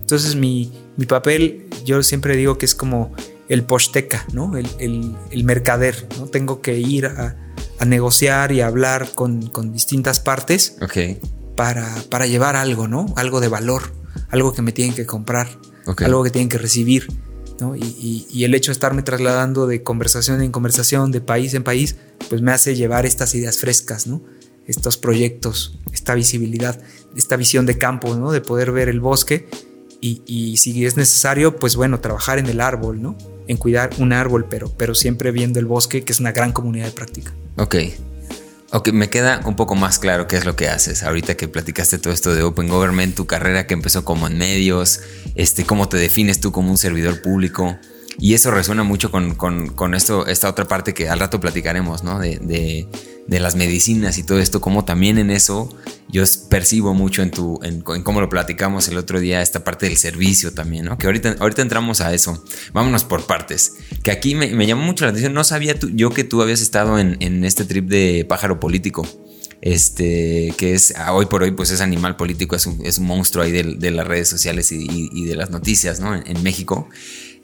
Entonces 0.00 0.34
mi, 0.34 0.72
mi, 0.96 1.06
papel, 1.06 1.68
yo 1.84 2.02
siempre 2.02 2.36
digo 2.36 2.56
que 2.58 2.66
es 2.66 2.74
como 2.74 3.12
el 3.48 3.64
posteca, 3.64 4.24
¿no? 4.32 4.56
el, 4.56 4.68
el, 4.78 5.14
el 5.30 5.44
mercader. 5.44 6.06
¿no? 6.18 6.26
Tengo 6.26 6.62
que 6.62 6.78
ir 6.78 7.06
a, 7.06 7.36
a 7.78 7.84
negociar 7.84 8.52
y 8.52 8.60
a 8.60 8.66
hablar 8.66 9.10
con, 9.14 9.50
distintas 9.72 10.20
partes 10.20 10.76
para, 11.56 11.94
para, 12.10 12.26
llevar 12.26 12.56
algo, 12.56 12.88
¿no? 12.88 13.06
Algo 13.16 13.40
de 13.40 13.48
valor, 13.48 13.92
algo 14.30 14.52
que 14.52 14.62
me 14.62 14.72
tienen 14.72 14.94
que 14.94 15.06
comprar, 15.06 15.48
algo 15.98 16.24
que 16.24 16.30
tienen 16.30 16.48
que 16.48 16.58
recibir. 16.58 17.08
¿no? 17.60 17.74
Y, 17.74 18.26
y, 18.30 18.44
el 18.44 18.54
hecho 18.54 18.70
de 18.70 18.74
estarme 18.74 19.02
trasladando 19.02 19.66
de 19.66 19.82
conversación 19.82 20.42
en 20.42 20.52
conversación, 20.52 21.10
de 21.10 21.20
país 21.20 21.54
en 21.54 21.64
país, 21.64 21.96
pues 22.28 22.40
me 22.40 22.52
hace 22.52 22.76
llevar 22.76 23.04
estas 23.04 23.34
ideas 23.34 23.58
frescas, 23.58 24.06
¿no? 24.06 24.22
estos 24.68 24.96
proyectos, 24.96 25.78
esta 25.92 26.14
visibilidad, 26.14 26.80
esta 27.16 27.36
visión 27.36 27.66
de 27.66 27.78
campo, 27.78 28.14
¿no? 28.14 28.30
de 28.30 28.40
poder 28.40 28.70
ver 28.70 28.88
el 28.88 29.00
bosque 29.00 29.48
y, 30.00 30.22
y, 30.26 30.58
si 30.58 30.86
es 30.86 30.96
necesario, 30.96 31.56
pues 31.56 31.74
bueno, 31.74 31.98
trabajar 32.00 32.38
en 32.38 32.46
el 32.46 32.60
árbol, 32.60 33.02
¿no? 33.02 33.18
En 33.48 33.56
cuidar 33.56 33.90
un 33.98 34.12
árbol, 34.12 34.46
pero, 34.48 34.70
pero 34.76 34.94
siempre 34.94 35.32
viendo 35.32 35.58
el 35.58 35.66
bosque, 35.66 36.04
que 36.04 36.12
es 36.12 36.20
una 36.20 36.32
gran 36.32 36.52
comunidad 36.52 36.86
de 36.86 36.92
práctica. 36.92 37.32
Ok. 37.56 37.76
Ok, 38.70 38.92
me 38.92 39.08
queda 39.08 39.40
un 39.46 39.56
poco 39.56 39.74
más 39.74 39.98
claro 39.98 40.28
qué 40.28 40.36
es 40.36 40.44
lo 40.44 40.54
que 40.54 40.68
haces. 40.68 41.02
Ahorita 41.02 41.36
que 41.36 41.48
platicaste 41.48 41.96
todo 41.96 42.12
esto 42.12 42.34
de 42.34 42.42
Open 42.42 42.68
Government, 42.68 43.14
tu 43.14 43.26
carrera 43.26 43.66
que 43.66 43.72
empezó 43.72 44.04
como 44.04 44.26
en 44.26 44.36
medios, 44.36 45.00
este, 45.34 45.64
cómo 45.64 45.88
te 45.88 45.96
defines 45.96 46.40
tú 46.40 46.52
como 46.52 46.70
un 46.70 46.76
servidor 46.76 47.22
público. 47.22 47.78
Y 48.20 48.34
eso 48.34 48.50
resuena 48.50 48.82
mucho 48.82 49.10
con, 49.10 49.34
con, 49.34 49.68
con 49.68 49.94
esto, 49.94 50.26
esta 50.26 50.48
otra 50.48 50.66
parte 50.66 50.92
que 50.92 51.08
al 51.08 51.20
rato 51.20 51.40
platicaremos, 51.40 52.02
¿no? 52.02 52.18
De, 52.18 52.38
de, 52.38 52.88
de, 53.28 53.40
las 53.40 53.54
medicinas 53.54 54.18
y 54.18 54.24
todo 54.24 54.40
esto, 54.40 54.60
como 54.60 54.84
también 54.84 55.18
en 55.18 55.30
eso 55.30 55.68
yo 56.08 56.24
percibo 56.50 56.94
mucho 56.94 57.22
en 57.22 57.30
tu, 57.30 57.60
en, 57.62 57.82
cómo 57.82 58.20
lo 58.20 58.28
platicamos 58.28 58.88
el 58.88 58.96
otro 58.96 59.20
día, 59.20 59.40
esta 59.40 59.62
parte 59.62 59.86
del 59.86 59.96
servicio 59.96 60.52
también, 60.52 60.86
¿no? 60.86 60.98
Que 60.98 61.06
ahorita, 61.06 61.36
ahorita 61.38 61.62
entramos 61.62 62.00
a 62.00 62.12
eso. 62.12 62.42
Vámonos 62.72 63.04
por 63.04 63.26
partes. 63.26 63.74
Que 64.02 64.10
aquí 64.10 64.34
me, 64.34 64.48
me 64.48 64.66
llamó 64.66 64.82
mucho 64.82 65.04
la 65.04 65.10
atención. 65.10 65.32
No 65.32 65.44
sabía 65.44 65.78
tú, 65.78 65.88
yo 65.90 66.10
que 66.10 66.24
tú 66.24 66.42
habías 66.42 66.60
estado 66.60 66.98
en, 66.98 67.16
en 67.20 67.44
este 67.44 67.64
trip 67.64 67.88
de 67.88 68.26
pájaro 68.28 68.58
político 68.58 69.06
este, 69.60 70.54
que 70.56 70.74
es 70.74 70.94
hoy 71.10 71.26
por 71.26 71.42
hoy, 71.42 71.50
pues 71.50 71.70
es 71.70 71.80
animal 71.80 72.16
político, 72.16 72.54
es 72.54 72.66
un, 72.66 72.84
es 72.84 72.98
un 72.98 73.06
monstruo 73.06 73.44
ahí 73.44 73.52
de, 73.52 73.64
de, 73.64 73.90
las 73.90 74.06
redes 74.06 74.28
sociales 74.28 74.70
y, 74.72 74.86
y, 75.12 75.24
de 75.24 75.36
las 75.36 75.50
noticias, 75.50 76.00
¿no? 76.00 76.14
En, 76.14 76.22
en 76.26 76.42
México. 76.42 76.88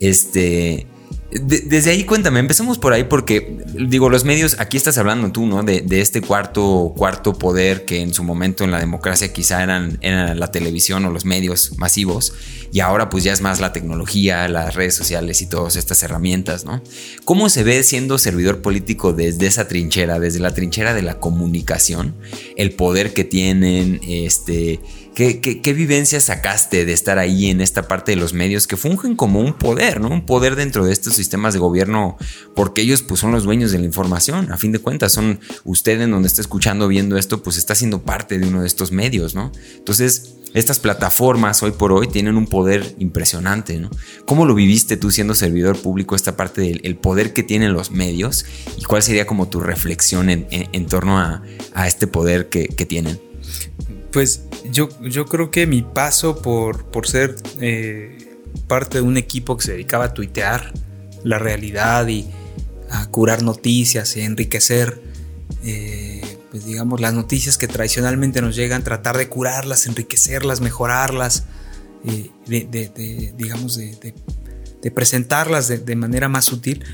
Este, 0.04 0.87
desde 1.30 1.90
ahí 1.90 2.04
cuéntame, 2.04 2.38
empecemos 2.38 2.78
por 2.78 2.92
ahí 2.92 3.04
porque 3.04 3.56
digo, 3.88 4.11
los 4.11 4.25
medios, 4.25 4.56
aquí 4.61 4.76
estás 4.76 4.99
hablando 4.99 5.32
tú, 5.32 5.46
¿no? 5.46 5.62
De, 5.62 5.82
este 5.90 6.20
cuarto, 6.20 6.92
cuarto 6.94 7.32
poder 7.32 7.87
que 7.87 8.02
en 8.02 8.12
su 8.12 8.23
momento 8.23 8.64
en 8.64 8.70
la 8.70 8.78
democracia 8.78 9.32
quizá 9.32 9.62
eran, 9.62 9.99
eran, 10.02 10.38
la 10.38 10.52
televisión 10.52 11.06
o 11.06 11.11
los 11.11 11.25
medios 11.25 11.78
masivos 11.78 12.34
y 12.70 12.80
ahora 12.80 13.08
pues 13.08 13.25
ya 13.25 13.32
es 13.32 13.40
más 13.40 13.61
la 13.61 13.73
tecnología, 13.73 14.46
las 14.46 14.75
redes 14.75 14.94
sociales 14.94 15.40
y 15.40 15.46
todas 15.46 15.76
estas 15.76 16.02
herramientas, 16.02 16.66
¿no? 16.66 16.82
¿Cómo 17.25 17.49
se 17.49 17.64
ve 17.64 17.82
siendo 17.82 18.18
servidor 18.18 18.61
político 18.61 19.14
desde 19.14 19.46
esa 19.46 19.66
trinchera, 19.66 20.20
desde 20.20 20.38
la 20.38 20.52
trinchera 20.52 20.92
de 20.92 21.02
la 21.02 21.18
comunicación, 21.18 22.14
el 22.56 22.73
poder 22.73 23.14
que 23.14 23.25
tienen, 23.25 24.00
este 24.06 24.80
¿Qué, 25.14 25.73
vivencias 25.76 26.25
sacaste 26.25 26.85
de 26.85 26.92
estar 26.92 27.21
ahí 27.21 27.47
en 27.47 27.61
esta 27.61 27.87
parte 27.87 28.11
de 28.11 28.16
los 28.16 28.33
medios 28.33 28.66
que 28.66 28.76
fungen 28.76 29.14
como 29.14 29.40
un 29.40 29.52
poder, 29.52 30.00
¿no? 30.00 30.09
Un 30.09 30.26
poder 30.26 30.56
dentro 30.56 30.85
de 30.85 30.92
estos 30.92 31.14
sistemas 31.14 31.54
de 31.54 31.61
gobierno, 31.61 32.16
porque 32.56 32.80
ellos 32.80 33.02
pues 33.02 33.21
son 33.21 33.30
los 33.30 33.44
dueños 33.44 33.71
de 33.71 33.78
la 33.78 33.85
información, 33.85 34.50
a 34.50 34.56
fin 34.56 34.73
de 34.73 34.80
cuentas, 34.80 35.12
son 35.12 35.38
usted 35.62 36.00
en 36.00 36.11
donde 36.11 36.26
está 36.26 36.40
escuchando, 36.40 36.88
viendo 36.88 37.16
esto, 37.16 37.44
pues 37.44 37.59
está 37.59 37.76
siendo 37.76 38.02
parte 38.02 38.40
de 38.40 38.49
uno 38.49 38.62
de 38.62 38.66
estos 38.66 38.90
medios, 38.90 39.37
¿no? 39.37 39.52
Entonces, 39.76 40.35
estas 40.52 40.80
plataformas 40.80 41.62
hoy 41.62 41.71
por 41.71 41.92
hoy 41.92 42.09
tienen 42.09 42.37
un 42.37 42.49
poder 42.49 42.97
impresionante, 42.99 43.78
¿no? 43.78 43.90
¿Cómo 44.25 44.47
lo 44.47 44.54
viviste 44.56 44.97
tú 44.97 45.12
siendo 45.12 45.37
servidor 45.37 45.78
público, 45.78 46.16
esta 46.16 46.37
parte 46.37 46.61
del 46.61 46.97
poder 46.97 47.33
que 47.33 47.44
tienen 47.44 47.73
los 47.73 47.92
medios 47.92 48.47
y 48.76 48.83
cuál 48.83 49.04
sería 49.04 49.28
como 49.28 49.47
tu 49.49 49.61
reflexión 49.61 50.28
en, 50.28 50.87
torno 50.87 51.21
a, 51.21 51.42
este 51.87 52.09
poder 52.09 52.49
que 52.49 52.87
tienen? 52.87 53.21
Pues 54.14 54.42
yo, 54.71 54.88
yo 55.02 55.26
creo 55.26 55.50
que 55.50 55.66
mi 55.66 55.83
paso 55.83 56.40
por, 56.40 56.87
por 56.87 57.09
ser 57.09 57.35
eh, 57.61 58.38
parte 58.68 58.98
de 58.98 59.03
un 59.03 59.16
equipo 59.16 59.57
que 59.57 59.64
se 59.64 59.72
dedicaba 59.72 60.05
a 60.05 60.14
tuitear 60.14 60.72
la 61.24 61.40
realidad 61.40 62.07
y 62.07 62.24
a 62.90 63.07
curar 63.07 63.42
noticias 63.42 64.16
y 64.16 64.20
enriquecer, 64.20 65.03
eh, 65.64 66.38
pues 66.53 66.64
digamos, 66.64 67.00
las 67.00 67.12
noticias 67.12 67.59
que 67.59 67.66
tradicionalmente 67.66 68.40
nos 68.40 68.55
llegan, 68.55 68.85
tratar 68.85 69.18
de 69.18 69.29
curarlas, 69.29 69.87
enriquecerlas, 69.87 70.61
mejorarlas, 70.61 71.46
eh, 72.07 72.31
de, 72.46 73.33
digamos, 73.37 73.77
de, 73.77 74.14
presentarlas 74.94 75.66
de, 75.66 75.96
manera 75.96 76.29
más 76.29 76.44
sutil, 76.44 76.85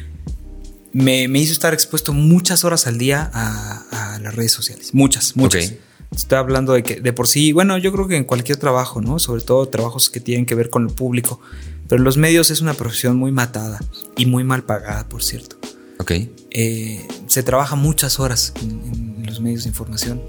me, 0.94 1.24
hizo 1.24 1.52
estar 1.52 1.74
expuesto 1.74 2.14
muchas 2.14 2.64
horas 2.64 2.86
al 2.86 2.96
día 2.96 3.30
a, 3.34 4.18
las 4.22 4.34
redes 4.34 4.52
sociales. 4.52 4.94
Muchas, 4.94 5.36
muchas. 5.36 5.74
Estoy 6.14 6.38
hablando 6.38 6.72
de 6.72 6.82
que 6.82 7.00
de 7.00 7.12
por 7.12 7.28
sí, 7.28 7.52
bueno, 7.52 7.78
yo 7.78 7.92
creo 7.92 8.08
que 8.08 8.16
en 8.16 8.24
cualquier 8.24 8.58
trabajo, 8.58 9.00
¿no? 9.00 9.18
Sobre 9.18 9.42
todo 9.42 9.66
trabajos 9.68 10.10
que 10.10 10.20
tienen 10.20 10.44
que 10.44 10.54
ver 10.56 10.68
con 10.68 10.88
el 10.88 10.94
público. 10.94 11.40
Pero 11.88 12.02
los 12.02 12.16
medios 12.16 12.50
es 12.50 12.60
una 12.60 12.74
profesión 12.74 13.16
muy 13.16 13.32
matada 13.32 13.80
y 14.16 14.26
muy 14.26 14.42
mal 14.42 14.64
pagada, 14.64 15.08
por 15.08 15.22
cierto. 15.22 15.56
Ok. 15.98 16.12
Eh, 16.50 17.06
se 17.26 17.42
trabaja 17.42 17.76
muchas 17.76 18.18
horas 18.18 18.52
en, 18.60 19.24
los 19.24 19.40
medios 19.40 19.64
de 19.64 19.70
información. 19.70 20.20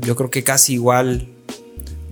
Yo 0.00 0.16
creo 0.16 0.30
que 0.30 0.44
casi 0.44 0.74
igual, 0.74 1.28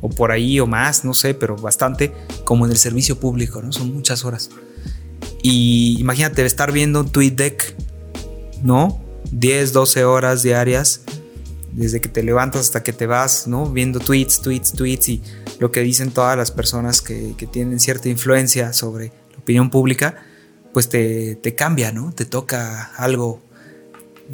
o 0.03 0.11
por 0.11 0.31
ahí 0.31 0.61
o 0.61 0.67
más, 0.67 1.05
no 1.05 1.15
sé, 1.15 1.35
pero 1.35 1.57
bastante, 1.57 2.12
como 2.45 2.67
en 2.67 2.73
el 2.73 2.79
servicio 2.79 3.19
público, 3.19 3.62
¿no? 3.62 3.73
Son 3.73 3.93
muchas 3.93 4.25
horas. 4.25 4.51
Y 5.43 5.97
imagínate 5.99 6.45
estar 6.45 6.73
viendo 6.73 7.01
un 7.01 7.11
tweet 7.11 7.33
deck, 7.33 7.75
¿no? 8.62 9.03
10, 9.31 9.73
12 9.73 10.05
horas 10.05 10.43
diarias 10.43 11.02
desde 11.72 12.00
que 12.00 12.08
te 12.08 12.22
levantas 12.22 12.62
hasta 12.62 12.82
que 12.82 12.92
te 12.92 13.06
vas, 13.06 13.46
¿no? 13.46 13.66
Viendo 13.66 13.98
tweets, 13.98 14.40
tweets, 14.40 14.72
tweets 14.72 15.08
y 15.08 15.22
lo 15.58 15.70
que 15.72 15.80
dicen 15.80 16.11
todas 16.11 16.37
las 16.37 16.50
personas 16.50 17.00
que, 17.00 17.35
tienen 17.50 17.80
cierta 17.80 18.08
influencia 18.08 18.72
sobre 18.72 19.12
la 19.32 19.38
opinión 19.38 19.70
pública, 19.70 20.22
pues 20.72 20.88
te, 20.88 21.54
cambia, 21.56 21.92
¿no? 21.92 22.12
Te 22.12 22.24
toca 22.24 22.92
algo. 22.96 23.42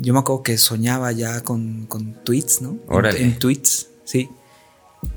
Yo 0.01 0.13
me 0.13 0.21
acuerdo 0.21 0.43
que 0.43 0.59
soñaba 0.59 1.11
ya 1.13 1.41
con, 1.43 1.89
tweets, 2.25 2.61
¿no? 2.61 2.79
En, 3.17 3.39
tweets, 3.39 3.89
sí. 4.05 4.29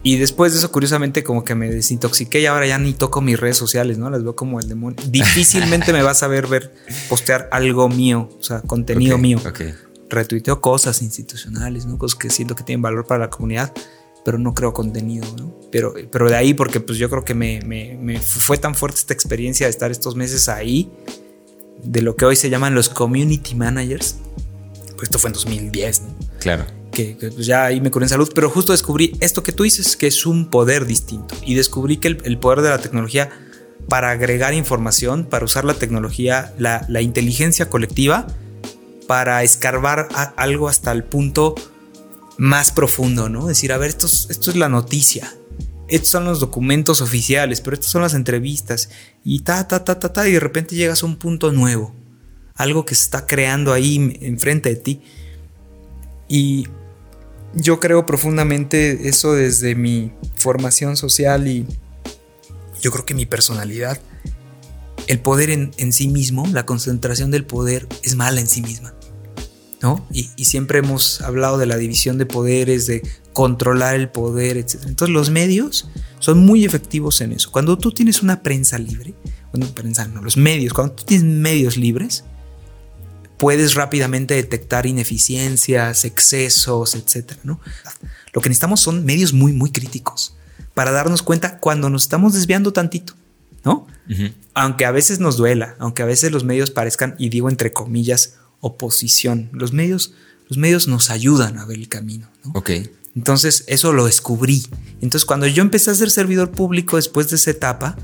Y 0.04 0.18
después 0.18 0.54
de 0.54 0.60
eso, 0.60 0.72
curiosamente, 0.72 1.24
como 1.24 1.44
que 1.44 1.56
me 1.56 1.70
desintoxiqué 1.70 2.40
y 2.40 2.46
ahora 2.46 2.68
ya 2.68 2.78
ni 2.78 2.94
toco 2.94 3.22
mis 3.22 3.40
redes 3.40 3.58
sociales, 3.58 3.98
¿no? 3.98 4.10
Las 4.10 4.24
veo 4.24 4.36
como 4.36 4.60
el 4.60 4.68
demonio. 4.68 4.98
Difícilmente 5.10 5.92
me 5.94 6.04
vas 6.04 6.22
a 6.22 6.28
ver, 6.28 6.48
ver 6.48 6.74
postear 7.10 7.50
algo 7.52 7.90
mío, 7.90 8.30
o 8.40 8.44
sea, 8.44 8.62
contenido 8.62 9.18
mío 9.18 9.40
retuiteo 10.12 10.62
cosas 10.62 11.02
institucionales, 11.02 11.86
¿no? 11.86 11.98
Cosas 11.98 12.18
que 12.18 12.30
siento 12.30 12.56
que 12.56 12.64
tienen 12.64 12.82
valor 12.82 13.08
para 13.08 13.26
la 13.26 13.30
comunidad, 13.30 13.74
pero 14.24 14.38
no 14.38 14.54
creo 14.54 14.74
contenido, 14.74 15.26
¿no? 15.38 15.54
Pero, 15.72 15.94
pero 16.12 16.30
de 16.30 16.36
ahí, 16.36 16.54
porque 16.54 16.80
pues 16.80 16.98
yo 16.98 17.10
creo 17.10 17.24
que 17.24 17.34
me, 17.34 17.62
me, 17.62 18.20
fue 18.20 18.58
tan 18.58 18.76
fuerte 18.76 19.00
esta 19.00 19.14
experiencia 19.14 19.66
de 19.66 19.72
estar 19.72 19.90
estos 19.90 20.16
meses 20.16 20.50
ahí, 20.50 20.92
de 21.84 22.02
lo 22.02 22.16
que 22.16 22.26
hoy 22.26 22.36
se 22.36 22.50
llaman 22.50 22.76
los 22.76 22.90
community 22.90 23.56
managers, 23.56 24.18
pues 24.96 25.04
esto 25.04 25.18
fue 25.18 25.30
en 25.30 25.34
2010, 25.34 26.02
¿no? 26.02 26.08
Claro. 26.40 26.66
Que, 26.92 27.16
pues 27.20 27.46
ya 27.46 27.66
ahí 27.66 27.80
me 27.80 27.90
curé 27.90 28.06
en 28.06 28.10
salud, 28.10 28.30
pero 28.36 28.50
justo 28.50 28.74
descubrí 28.74 29.16
esto 29.22 29.44
que 29.44 29.54
tú 29.54 29.64
dices, 29.64 29.96
que 29.96 30.08
es 30.08 30.26
un 30.26 30.50
poder 30.50 30.86
distinto. 30.86 31.36
Y 31.46 31.56
descubrí 31.56 31.98
que 31.98 32.10
el, 32.10 32.38
poder 32.38 32.62
de 32.62 32.70
la 32.70 32.80
tecnología 32.80 33.30
para 33.88 34.12
agregar 34.12 34.54
información, 34.54 35.24
para 35.24 35.46
usar 35.46 35.64
la 35.64 35.74
tecnología, 35.74 36.54
la, 36.60 36.86
la 36.90 37.02
inteligencia 37.02 37.70
colectiva, 37.70 38.28
para 39.08 39.44
escarbar 39.44 40.08
algo 40.36 40.70
hasta 40.70 40.92
el 40.92 41.04
punto 41.04 41.56
más 42.38 42.72
profundo, 42.72 43.30
¿no? 43.30 43.48
Decir, 43.48 43.72
a 43.72 43.78
ver, 43.78 43.90
esto 43.90 44.08
es, 44.08 44.28
esto 44.30 44.50
es 44.50 44.56
la 44.58 44.70
noticia, 44.70 45.34
estos 45.88 46.10
son 46.10 46.26
los 46.26 46.40
documentos 46.40 47.02
oficiales, 47.02 47.62
pero 47.62 47.76
estas 47.76 47.92
son 47.92 48.02
las 48.02 48.14
entrevistas, 48.14 48.90
y 49.24 49.42
ta, 49.42 49.68
ta, 49.68 49.84
ta, 49.84 50.00
ta, 50.00 50.14
ta, 50.14 50.28
y 50.28 50.32
de 50.32 50.40
repente 50.40 50.76
llegas 50.76 51.04
a 51.04 51.06
un 51.06 51.18
punto 51.18 51.52
nuevo, 51.52 51.94
algo 52.56 52.86
que 52.86 52.96
se 52.96 53.04
está 53.04 53.28
creando 53.28 53.74
ahí 53.74 54.18
enfrente 54.22 54.70
de 54.70 54.76
ti. 54.76 55.02
Y 56.28 56.68
yo 57.54 57.80
creo 57.80 58.06
profundamente 58.06 59.10
eso 59.10 59.34
desde 59.34 59.76
mi 59.76 60.14
formación 60.38 60.96
social 60.96 61.48
y 61.48 61.66
yo 62.82 62.92
creo 62.92 63.06
que 63.06 63.14
mi 63.14 63.26
personalidad 63.26 64.00
el 65.12 65.20
poder 65.20 65.50
en, 65.50 65.92
sí 65.92 66.08
mismo, 66.08 66.48
la 66.54 66.66
concentración 66.66 67.32
del 67.32 67.44
poder 67.44 67.86
es 68.02 68.16
mala 68.16 68.40
en 68.40 68.48
sí 68.48 68.62
misma. 68.62 68.94
¿no? 69.82 70.08
Y, 70.10 70.46
siempre 70.46 70.80
hemos 70.80 71.20
hablado 71.20 71.58
de 71.58 71.66
la 71.66 71.76
división 71.76 72.18
de 72.18 72.26
poderes, 72.26 72.88
de 72.88 73.02
controlar 73.34 73.96
el 73.96 74.08
poder, 74.08 74.56
etc. 74.56 74.84
Entonces 74.86 75.14
los 75.14 75.30
medios 75.30 75.90
son 76.20 76.46
muy 76.46 76.64
efectivos 76.64 77.20
en 77.20 77.34
eso. 77.34 77.52
Cuando 77.52 77.78
tú 77.78 77.92
tienes 77.92 78.22
una 78.22 78.42
prensa 78.42 78.78
libre, 78.78 79.14
bueno, 79.52 79.68
prensa 79.76 80.08
no, 80.08 80.22
los 80.22 80.38
medios, 80.38 80.72
cuando 80.72 80.94
tú 80.94 81.04
tienes 81.04 81.26
medios 81.26 81.76
libres, 81.76 82.24
puedes 83.38 83.74
rápidamente 83.74 84.36
detectar 84.36 84.86
ineficiencias, 84.86 86.06
excesos, 86.06 86.96
etc. 86.96 87.34
¿no? 87.44 87.60
Lo 88.32 88.40
que 88.40 88.48
necesitamos 88.48 88.80
son 88.80 89.04
medios 89.04 89.34
muy, 89.34 89.52
muy 89.52 89.72
críticos 89.72 90.38
para 90.74 90.92
darnos 90.92 91.22
cuenta 91.22 91.60
cuando 91.60 91.90
nos 91.90 92.04
estamos 92.04 92.32
desviando 92.32 92.72
tantito. 92.72 93.16
¿No? 93.64 93.88
Aunque 94.54 94.86
a 94.86 94.92
veces 94.92 95.20
nos 95.20 95.38
duela, 95.38 95.76
aunque 95.80 96.02
a 96.02 96.06
veces 96.06 96.32
los 96.32 96.44
medios 96.44 96.72
parezcan, 96.72 97.16
y 97.18 97.30
digo 97.30 97.50
entre 97.50 97.72
comillas, 97.72 98.36
oposición. 98.60 99.50
Los 99.54 99.74
medios, 99.74 100.14
los 100.50 100.58
medios 100.58 100.88
nos 100.88 101.10
ayudan 101.10 101.58
a 101.58 101.66
ver 101.66 101.78
el 101.78 101.88
camino. 101.88 102.30
Ok. 102.54 102.72
Entonces, 103.16 103.66
eso 103.68 103.92
lo 103.92 104.06
descubrí. 104.06 104.66
Entonces, 105.02 105.26
cuando 105.26 105.48
yo 105.48 105.62
empecé 105.62 105.92
a 105.92 105.96
ser 105.96 106.12
servidor 106.12 106.52
público 106.52 106.96
después 106.96 107.30
de 107.30 107.36
esa 107.36 107.52
etapa, 107.52 107.98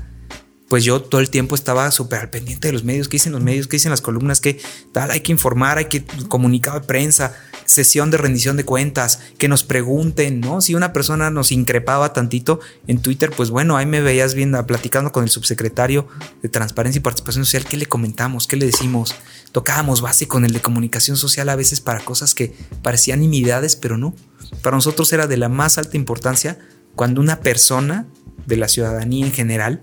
pues 0.68 0.84
yo 0.84 1.00
todo 1.00 1.20
el 1.20 1.30
tiempo 1.30 1.54
estaba 1.54 1.90
súper 1.90 2.20
al 2.20 2.30
pendiente 2.30 2.68
de 2.68 2.72
los 2.72 2.84
medios, 2.84 3.08
qué 3.08 3.16
dicen 3.16 3.32
los 3.32 3.42
medios, 3.42 3.68
qué 3.68 3.76
dicen 3.76 3.90
las 3.90 4.02
columnas, 4.02 4.40
que 4.40 4.60
tal, 4.92 5.10
hay 5.10 5.20
que 5.20 5.32
informar, 5.32 5.78
hay 5.78 5.86
que 5.86 6.04
comunicar 6.28 6.80
de 6.80 6.86
prensa, 6.86 7.34
sesión 7.68 8.10
de 8.10 8.16
rendición 8.16 8.56
de 8.56 8.64
cuentas, 8.64 9.20
que 9.36 9.46
nos 9.46 9.62
pregunten, 9.62 10.40
¿no? 10.40 10.62
Si 10.62 10.74
una 10.74 10.94
persona 10.94 11.30
nos 11.30 11.52
increpaba 11.52 12.14
tantito 12.14 12.60
en 12.86 13.02
Twitter, 13.02 13.30
pues 13.30 13.50
bueno, 13.50 13.76
ahí 13.76 13.84
me 13.84 14.00
veías 14.00 14.32
viendo, 14.32 14.64
platicando 14.66 15.12
con 15.12 15.22
el 15.22 15.28
subsecretario 15.28 16.08
de 16.42 16.48
Transparencia 16.48 16.98
y 16.98 17.02
Participación 17.02 17.44
Social, 17.44 17.66
¿qué 17.66 17.76
le 17.76 17.84
comentamos? 17.84 18.46
¿Qué 18.46 18.56
le 18.56 18.64
decimos? 18.64 19.14
Tocábamos 19.52 20.00
base 20.00 20.26
con 20.26 20.46
el 20.46 20.54
de 20.54 20.62
comunicación 20.62 21.18
social 21.18 21.50
a 21.50 21.56
veces 21.56 21.82
para 21.82 22.02
cosas 22.02 22.34
que 22.34 22.54
parecían 22.82 23.20
nimiedades, 23.20 23.76
pero 23.76 23.98
no. 23.98 24.14
Para 24.62 24.76
nosotros 24.76 25.12
era 25.12 25.26
de 25.26 25.36
la 25.36 25.50
más 25.50 25.76
alta 25.76 25.98
importancia 25.98 26.58
cuando 26.94 27.20
una 27.20 27.40
persona 27.40 28.06
de 28.46 28.56
la 28.56 28.68
ciudadanía 28.68 29.26
en 29.26 29.32
general 29.32 29.82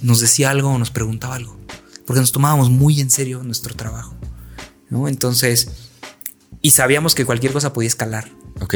nos 0.00 0.20
decía 0.20 0.50
algo 0.50 0.70
o 0.70 0.78
nos 0.78 0.92
preguntaba 0.92 1.34
algo, 1.34 1.58
porque 2.06 2.20
nos 2.20 2.30
tomábamos 2.30 2.70
muy 2.70 3.00
en 3.00 3.10
serio 3.10 3.42
nuestro 3.42 3.74
trabajo. 3.74 4.14
¿no? 4.90 5.08
Entonces, 5.08 5.85
y 6.66 6.70
sabíamos 6.70 7.14
que 7.14 7.24
cualquier 7.24 7.52
cosa 7.52 7.72
podía 7.72 7.86
escalar. 7.86 8.28
Ok. 8.60 8.74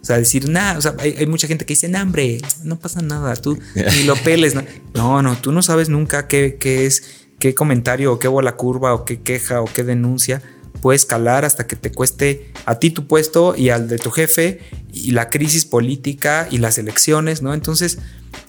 O 0.00 0.04
sea, 0.04 0.16
decir, 0.16 0.48
nada, 0.48 0.78
o 0.78 0.80
sea, 0.80 0.94
hay, 0.98 1.26
mucha 1.26 1.46
gente 1.46 1.66
que 1.66 1.74
dice, 1.74 1.86
no, 1.86 2.00
hombre, 2.00 2.40
no 2.64 2.78
pasa 2.78 3.02
nada, 3.02 3.36
tú 3.36 3.58
ni 3.74 4.04
lo 4.04 4.16
peles. 4.16 4.54
No, 4.54 4.62
no, 4.94 5.20
no 5.20 5.36
tú 5.36 5.52
no 5.52 5.60
sabes 5.60 5.90
nunca 5.90 6.26
qué, 6.26 6.56
qué 6.58 6.86
es, 6.86 7.02
qué 7.38 7.54
comentario 7.54 8.14
o 8.14 8.18
qué 8.18 8.28
bola 8.28 8.56
curva 8.56 8.94
o 8.94 9.04
qué 9.04 9.20
queja 9.20 9.60
o 9.60 9.66
qué 9.66 9.84
denuncia 9.84 10.40
puede 10.80 10.96
escalar 10.96 11.44
hasta 11.44 11.66
que 11.66 11.76
te 11.76 11.92
cueste 11.92 12.50
a 12.64 12.78
ti 12.78 12.90
tu 12.90 13.06
puesto 13.06 13.54
y 13.54 13.68
al 13.68 13.88
de 13.88 13.98
tu 13.98 14.10
jefe 14.10 14.60
y 14.90 15.10
la 15.10 15.28
crisis 15.28 15.66
política 15.66 16.48
y 16.50 16.58
las 16.58 16.78
elecciones, 16.78 17.42
¿no? 17.42 17.52
Entonces, 17.52 17.98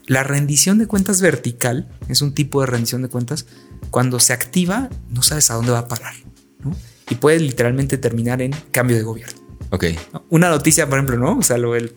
la 0.06 0.24
rendición 0.24 0.78
de 0.78 0.88
cuentas 0.88 1.20
vertical 1.20 1.90
es 2.08 2.22
un 2.22 2.34
tipo 2.34 2.62
de 2.62 2.68
rendición 2.68 3.02
de 3.02 3.10
cuentas. 3.10 3.46
Cuando 3.90 4.22
se 4.22 4.32
activa, 4.32 4.90
no 5.10 5.22
sabes 5.22 5.52
a 5.52 5.56
dónde 5.56 5.74
va 5.74 5.80
a 5.80 5.88
parar. 5.90 6.14
¿no? 6.60 6.74
Y 7.10 7.16
puede 7.16 7.40
literalmente 7.40 7.98
terminar 7.98 8.42
en 8.42 8.52
cambio 8.72 8.96
de 8.98 9.04
gobierno. 9.04 9.40
Ok. 9.72 9.86
Una 10.30 10.50
noticia, 10.50 10.88
por 10.88 11.00
ejemplo, 11.00 11.18
¿no? 11.18 11.38
O 11.38 11.44
sea, 11.44 11.58
lo 11.58 11.76
el, 11.76 11.94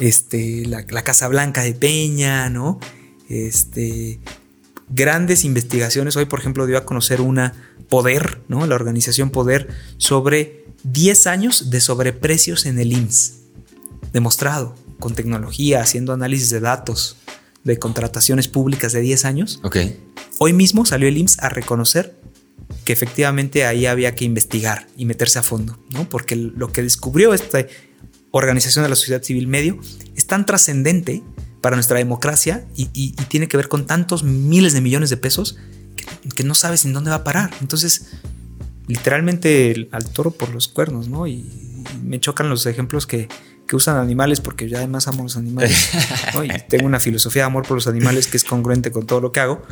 este, 0.00 0.66
la, 0.66 0.84
Casa 0.84 1.28
Blanca 1.28 1.62
de 1.62 1.74
Peña, 1.74 2.50
¿no? 2.50 2.78
Este, 3.28 4.20
grandes 4.88 5.44
investigaciones. 5.44 6.16
Hoy, 6.16 6.26
por 6.26 6.40
ejemplo, 6.40 6.66
dio 6.66 6.78
a 6.78 6.84
conocer 6.84 7.20
una 7.20 7.54
Poder, 7.88 8.42
¿no? 8.48 8.66
La 8.66 8.74
organización 8.74 9.30
Poder 9.30 9.68
sobre 9.96 10.64
10 10.82 11.26
años 11.28 11.70
de 11.70 11.80
sobreprecios 11.80 12.66
en 12.66 12.78
el 12.78 12.92
IMSS. 12.92 13.34
Demostrado 14.12 14.74
con 14.98 15.14
tecnología, 15.14 15.82
haciendo 15.82 16.12
análisis 16.12 16.50
de 16.50 16.60
datos 16.60 17.16
de 17.64 17.78
contrataciones 17.78 18.48
públicas 18.48 18.92
de 18.92 19.00
10 19.00 19.24
años. 19.24 19.60
Ok. 19.62 19.78
Hoy 20.38 20.52
mismo 20.52 20.84
salió 20.84 21.08
el 21.08 21.16
IMSS 21.16 21.38
a 21.40 21.48
reconocer 21.48 22.16
que 22.84 22.92
efectivamente 22.92 23.64
ahí 23.64 23.86
había 23.86 24.14
que 24.14 24.24
investigar 24.24 24.86
y 24.96 25.04
meterse 25.04 25.38
a 25.38 25.42
fondo, 25.42 25.78
¿no? 25.90 26.08
Porque 26.08 26.36
lo 26.36 26.72
que 26.72 26.82
descubrió 26.82 27.34
esta 27.34 27.66
organización 28.30 28.84
de 28.84 28.88
la 28.88 28.96
sociedad 28.96 29.22
civil 29.22 29.46
medio 29.46 29.78
es 30.14 30.26
tan 30.26 30.46
trascendente 30.46 31.22
para 31.60 31.76
nuestra 31.76 31.98
democracia 31.98 32.66
y, 32.76 33.12
tiene 33.28 33.48
que 33.48 33.56
ver 33.56 33.68
con 33.68 33.86
tantos 33.86 34.22
miles 34.22 34.72
de 34.72 34.80
millones 34.80 35.10
de 35.10 35.16
pesos 35.16 35.58
que, 36.34 36.44
no 36.44 36.54
sabes 36.54 36.84
en 36.84 36.92
dónde 36.92 37.10
va 37.10 37.16
a 37.16 37.24
parar. 37.24 37.50
Entonces, 37.60 38.12
literalmente 38.86 39.88
al 39.90 40.04
toro 40.10 40.30
por 40.30 40.50
los 40.50 40.68
cuernos, 40.68 41.08
¿no? 41.08 41.26
y 41.26 41.44
me 42.02 42.20
chocan 42.20 42.48
los 42.48 42.66
ejemplos 42.66 43.06
que, 43.06 43.28
que 43.66 43.76
usan 43.76 43.96
animales 43.96 44.40
porque 44.40 44.68
yo 44.68 44.78
además 44.78 45.08
amo 45.08 45.24
los 45.24 45.36
animales. 45.36 45.90
Y 46.44 46.48
tengo 46.68 46.86
una 46.86 47.00
filosofía 47.00 47.42
de 47.42 47.46
amor 47.46 47.66
por 47.66 47.76
los 47.76 47.86
animales 47.86 48.26
que 48.26 48.36
es 48.36 48.44
congruente 48.44 48.90
con 48.90 49.06
todo 49.06 49.20
lo 49.20 49.32
que 49.32 49.40
hago. 49.40 49.62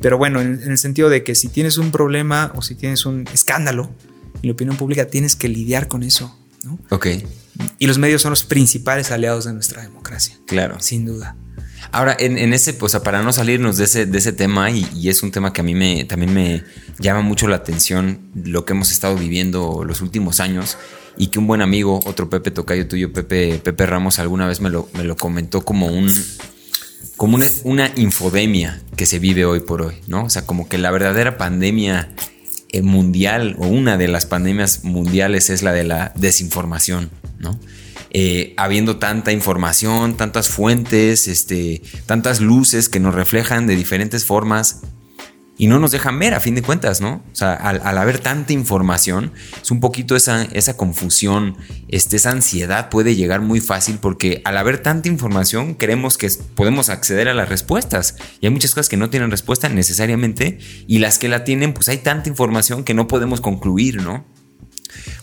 Pero 0.00 0.18
bueno, 0.18 0.40
en, 0.40 0.60
el 0.62 0.78
sentido 0.78 1.08
de 1.08 1.24
que 1.24 1.34
si 1.34 1.48
tienes 1.48 1.78
un 1.78 1.90
problema 1.90 2.52
o 2.54 2.62
si 2.62 2.74
tienes 2.74 3.06
un 3.06 3.26
escándalo 3.32 3.90
en 4.34 4.48
la 4.48 4.52
opinión 4.52 4.76
pública, 4.76 5.06
tienes 5.06 5.34
que 5.34 5.48
lidiar 5.48 5.88
con 5.88 6.02
eso. 6.02 6.36
¿no? 6.62 6.78
Ok. 6.90 7.06
Y 7.78 7.86
los 7.86 7.98
medios 7.98 8.22
son 8.22 8.30
los 8.30 8.44
principales 8.44 9.10
aliados 9.10 9.44
de 9.46 9.52
nuestra 9.52 9.82
democracia. 9.82 10.36
Claro. 10.46 10.76
Sin 10.80 11.06
duda. 11.06 11.36
Ahora, 11.92 12.14
en, 12.18 12.52
ese, 12.52 12.74
pues 12.74 12.94
para 12.98 13.22
no 13.22 13.32
salirnos 13.32 13.78
de 13.78 13.84
ese, 13.84 14.06
de 14.06 14.18
ese 14.18 14.32
tema, 14.32 14.70
y, 14.70 14.86
y, 14.94 15.08
es 15.08 15.22
un 15.22 15.32
tema 15.32 15.52
que 15.52 15.62
a 15.62 15.64
mí 15.64 15.74
me, 15.74 16.04
también 16.04 16.32
me 16.32 16.62
llama 16.98 17.22
mucho 17.22 17.48
la 17.48 17.56
atención, 17.56 18.30
lo 18.34 18.64
que 18.64 18.74
hemos 18.74 18.90
estado 18.90 19.16
viviendo 19.16 19.82
los 19.84 20.02
últimos 20.02 20.40
años, 20.40 20.76
y 21.16 21.28
que 21.28 21.38
un 21.38 21.46
buen 21.46 21.62
amigo, 21.62 22.00
otro 22.06 22.30
Pepe 22.30 22.50
Tocayo 22.50 22.86
tuyo, 22.88 23.12
Pepe, 23.12 23.60
Pepe 23.62 23.86
Ramos, 23.86 24.18
alguna 24.18 24.46
vez 24.46 24.60
me 24.60 24.70
lo, 24.70 24.88
me 24.94 25.04
lo 25.04 25.16
comentó 25.16 25.62
como 25.62 25.86
un 25.86 26.12
como 27.16 27.36
una, 27.36 27.46
una, 27.64 27.92
infodemia 27.96 28.80
que 28.96 29.04
se 29.04 29.18
vive 29.18 29.44
hoy 29.44 29.60
por 29.60 29.82
hoy, 29.82 29.96
¿no? 30.06 30.24
O 30.24 30.30
sea, 30.30 30.46
como 30.46 30.68
que 30.68 30.78
la 30.78 30.90
verdadera 30.90 31.36
pandemia 31.36 32.08
eh, 32.72 32.82
mundial 32.82 33.56
o 33.58 33.66
una 33.66 33.98
de 33.98 34.06
las 34.06 34.26
pandemias 34.26 34.84
mundiales 34.84 35.50
es 35.50 35.62
la 35.62 35.72
de 35.72 35.84
la 35.84 36.12
desinformación, 36.14 37.10
¿no? 37.38 37.58
Eh, 38.12 38.54
habiendo 38.56 38.96
tanta 38.98 39.32
información, 39.32 40.16
tantas 40.16 40.48
fuentes, 40.48 41.28
este, 41.28 41.82
tantas 42.06 42.40
luces 42.40 42.88
que 42.88 43.00
nos 43.00 43.14
reflejan 43.14 43.66
de 43.66 43.76
diferentes 43.76 44.24
formas 44.24 44.82
y 45.60 45.66
no 45.66 45.78
nos 45.78 45.90
dejan 45.90 46.18
ver 46.18 46.32
a 46.32 46.40
fin 46.40 46.54
de 46.54 46.62
cuentas, 46.62 47.02
¿no? 47.02 47.22
O 47.30 47.34
sea, 47.34 47.52
al, 47.52 47.98
haber 47.98 48.18
tanta 48.18 48.54
información, 48.54 49.30
es 49.60 49.70
un 49.70 49.78
poquito 49.78 50.16
esa, 50.16 50.44
esa 50.44 50.78
confusión, 50.78 51.58
este, 51.88 52.16
esa 52.16 52.30
ansiedad 52.30 52.88
puede 52.88 53.14
llegar 53.14 53.42
muy 53.42 53.60
fácil 53.60 53.98
porque 54.00 54.40
al 54.46 54.56
haber 54.56 54.78
tanta 54.78 55.10
información 55.10 55.74
creemos 55.74 56.16
que 56.16 56.30
podemos 56.54 56.88
acceder 56.88 57.28
a 57.28 57.34
las 57.34 57.50
respuestas 57.50 58.16
y 58.40 58.46
hay 58.46 58.52
muchas 58.52 58.70
cosas 58.70 58.88
que 58.88 58.96
no 58.96 59.10
tienen 59.10 59.30
respuesta 59.30 59.68
necesariamente 59.68 60.58
y 60.86 60.98
las 60.98 61.18
que 61.18 61.28
la 61.28 61.44
tienen, 61.44 61.74
pues 61.74 61.90
hay 61.90 61.98
tanta 61.98 62.30
información 62.30 62.82
que 62.82 62.94
no 62.94 63.06
podemos 63.06 63.42
concluir, 63.42 64.00
¿no? 64.00 64.24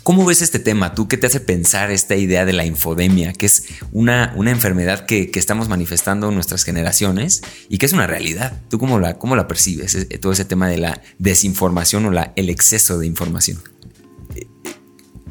¿Cómo 0.04 0.26
ves 0.26 0.42
este 0.42 0.60
tema? 0.60 0.96
¿Tú 0.96 1.08
qué 1.08 1.18
te 1.18 1.28
hace 1.28 1.40
pensar 1.40 1.92
esta 1.92 2.16
idea 2.16 2.46
de 2.46 2.54
la 2.54 2.66
infodemia, 2.66 3.34
que 3.34 3.46
es 3.46 3.66
una, 3.92 4.34
una 4.36 4.52
enfermedad 4.52 5.06
que, 5.06 5.32
estamos 5.36 5.70
manifestando 5.70 6.30
en 6.30 6.34
nuestras 6.34 6.64
generaciones 6.64 7.42
y 7.70 7.78
que 7.78 7.86
es 7.86 7.94
una 7.94 8.08
realidad? 8.08 8.62
¿Tú 8.70 8.80
cómo 8.80 9.00
la, 9.00 9.18
cómo 9.18 9.36
la 9.36 9.48
percibes, 9.48 10.08
todo 10.20 10.32
ese 10.32 10.46
tema 10.46 10.68
de 10.68 10.78
la 10.78 11.02
desinformación 11.20 12.06
o 12.06 12.12
la, 12.12 12.34
el 12.36 12.50
exceso 12.50 12.98
de 12.98 13.08
información? 13.08 13.62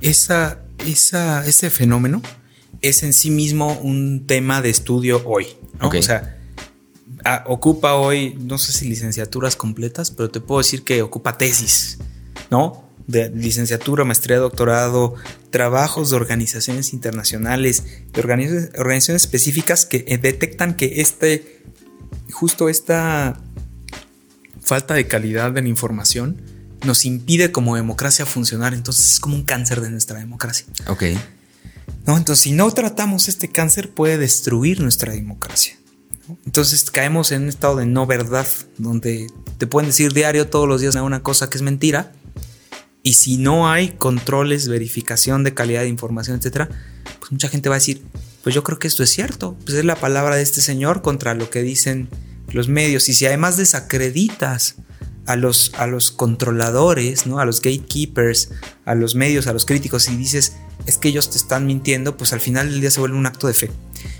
Esa, 0.01 0.63
esa, 0.87 1.47
ese 1.47 1.71
fenómeno 1.71 2.23
es 2.83 3.03
en 3.03 3.13
sí 3.13 3.31
mismo 3.31 3.73
un 3.83 4.27
tema 4.27 4.63
de 4.63 4.71
estudio 4.71 5.23
hoy. 5.27 5.47
O 5.81 6.03
sea, 6.03 6.39
ocupa 7.47 7.95
hoy, 7.95 8.37
no 8.39 8.59
sé 8.59 8.73
si 8.73 8.89
licenciaturas 8.89 9.57
completas, 9.57 10.11
pero 10.11 10.31
te 10.31 10.41
puedo 10.41 10.61
decir 10.61 10.83
que 10.83 11.03
ocupa 11.03 11.39
tesis, 11.39 11.99
¿no? 12.51 12.86
De 13.07 13.31
licenciatura, 13.31 14.05
maestría, 14.05 14.39
doctorado, 14.39 15.15
trabajos 15.51 16.11
de 16.11 16.17
organizaciones 16.17 16.93
internacionales, 16.93 17.85
de 18.13 18.21
organizaciones, 18.21 19.23
específicas 19.23 19.87
que 19.87 20.05
eh, 20.09 20.19
detectan 20.19 20.75
que 20.75 21.01
este, 21.01 21.63
justo 22.33 22.69
esta 22.69 23.41
falta 24.61 24.95
de 24.95 25.07
calidad 25.07 25.53
de 25.53 25.63
la 25.63 25.69
información 25.69 26.43
nos 26.85 27.05
impide 27.05 27.53
como 27.53 27.77
democracia 27.77 28.27
funcionar. 28.27 28.75
Entonces 28.75 29.13
es 29.13 29.21
como 29.21 29.37
un 29.37 29.45
cáncer 29.45 29.81
de 29.81 29.91
nuestra 29.91 30.19
democracia. 30.19 30.67
Ok. 30.89 31.05
¿No? 32.07 32.17
Entonces, 32.17 32.43
si 32.43 32.53
no 32.53 32.71
tratamos 32.71 33.29
este 33.29 33.49
cáncer, 33.49 33.91
puede 33.91 34.19
destruir 34.19 34.81
nuestra 34.81 35.13
democracia. 35.13 35.77
Entonces 36.45 36.91
caemos 36.91 37.31
en 37.31 37.43
un 37.43 37.49
estado 37.49 37.77
de 37.77 37.87
no 37.87 38.07
verdad, 38.07 38.47
donde 38.79 39.29
te 39.59 39.67
pueden 39.67 39.91
decir 39.91 40.13
diario 40.13 40.49
todos 40.49 40.69
los 40.69 40.81
días 40.81 40.97
una 40.97 41.23
cosa 41.23 41.49
que 41.49 41.57
es 41.57 41.63
mentira, 41.63 42.13
y 43.07 43.13
si 43.13 43.37
no 43.37 43.71
hay 43.71 43.91
controles, 43.91 44.67
verificación 44.67 45.45
de 45.45 45.55
calidad 45.55 45.83
de 45.83 45.89
información, 45.89 46.39
etcétera, 46.39 46.69
pues 47.21 47.31
mucha 47.31 47.49
gente 47.49 47.69
va 47.69 47.77
a 47.77 47.79
decir, 47.79 48.03
pues 48.43 48.53
yo 48.53 48.65
creo 48.65 48.81
que 48.81 48.89
esto 48.89 49.05
es 49.05 49.11
cierto, 49.11 49.57
pues 49.65 49.79
es 49.79 49.85
la 49.85 49.95
palabra 49.95 50.35
de 50.35 50.43
este 50.43 50.61
señor 50.61 51.03
contra 51.03 51.33
lo 51.35 51.49
que 51.49 51.63
dicen 51.63 52.09
los 52.51 52.67
medios. 52.67 53.09
Y 53.09 53.15
si 53.15 53.25
además 53.25 53.57
desacreditas 53.57 54.75
a 55.25 55.37
los, 55.37 55.71
a 55.77 55.87
los 55.87 56.11
controladores, 56.11 57.29
¿no? 57.29 57.39
a 57.39 57.45
los 57.45 57.63
gatekeepers, 57.63 58.51
a 58.85 58.97
los 58.97 59.15
medios, 59.15 59.47
a 59.47 59.53
los 59.53 59.67
críticos 59.67 60.09
y 60.09 60.17
dices, 60.17 60.55
es 60.87 60.99
que 60.99 61.07
ellos 61.07 61.31
te 61.31 61.37
están 61.37 61.65
mintiendo, 61.65 62.17
pues 62.17 62.33
al 62.33 62.41
final 62.41 62.69
del 62.69 62.81
día 62.81 62.91
se 62.91 62.99
vuelve 62.99 63.17
un 63.17 63.27
acto 63.27 63.47
de 63.47 63.55
fe. 63.55 63.71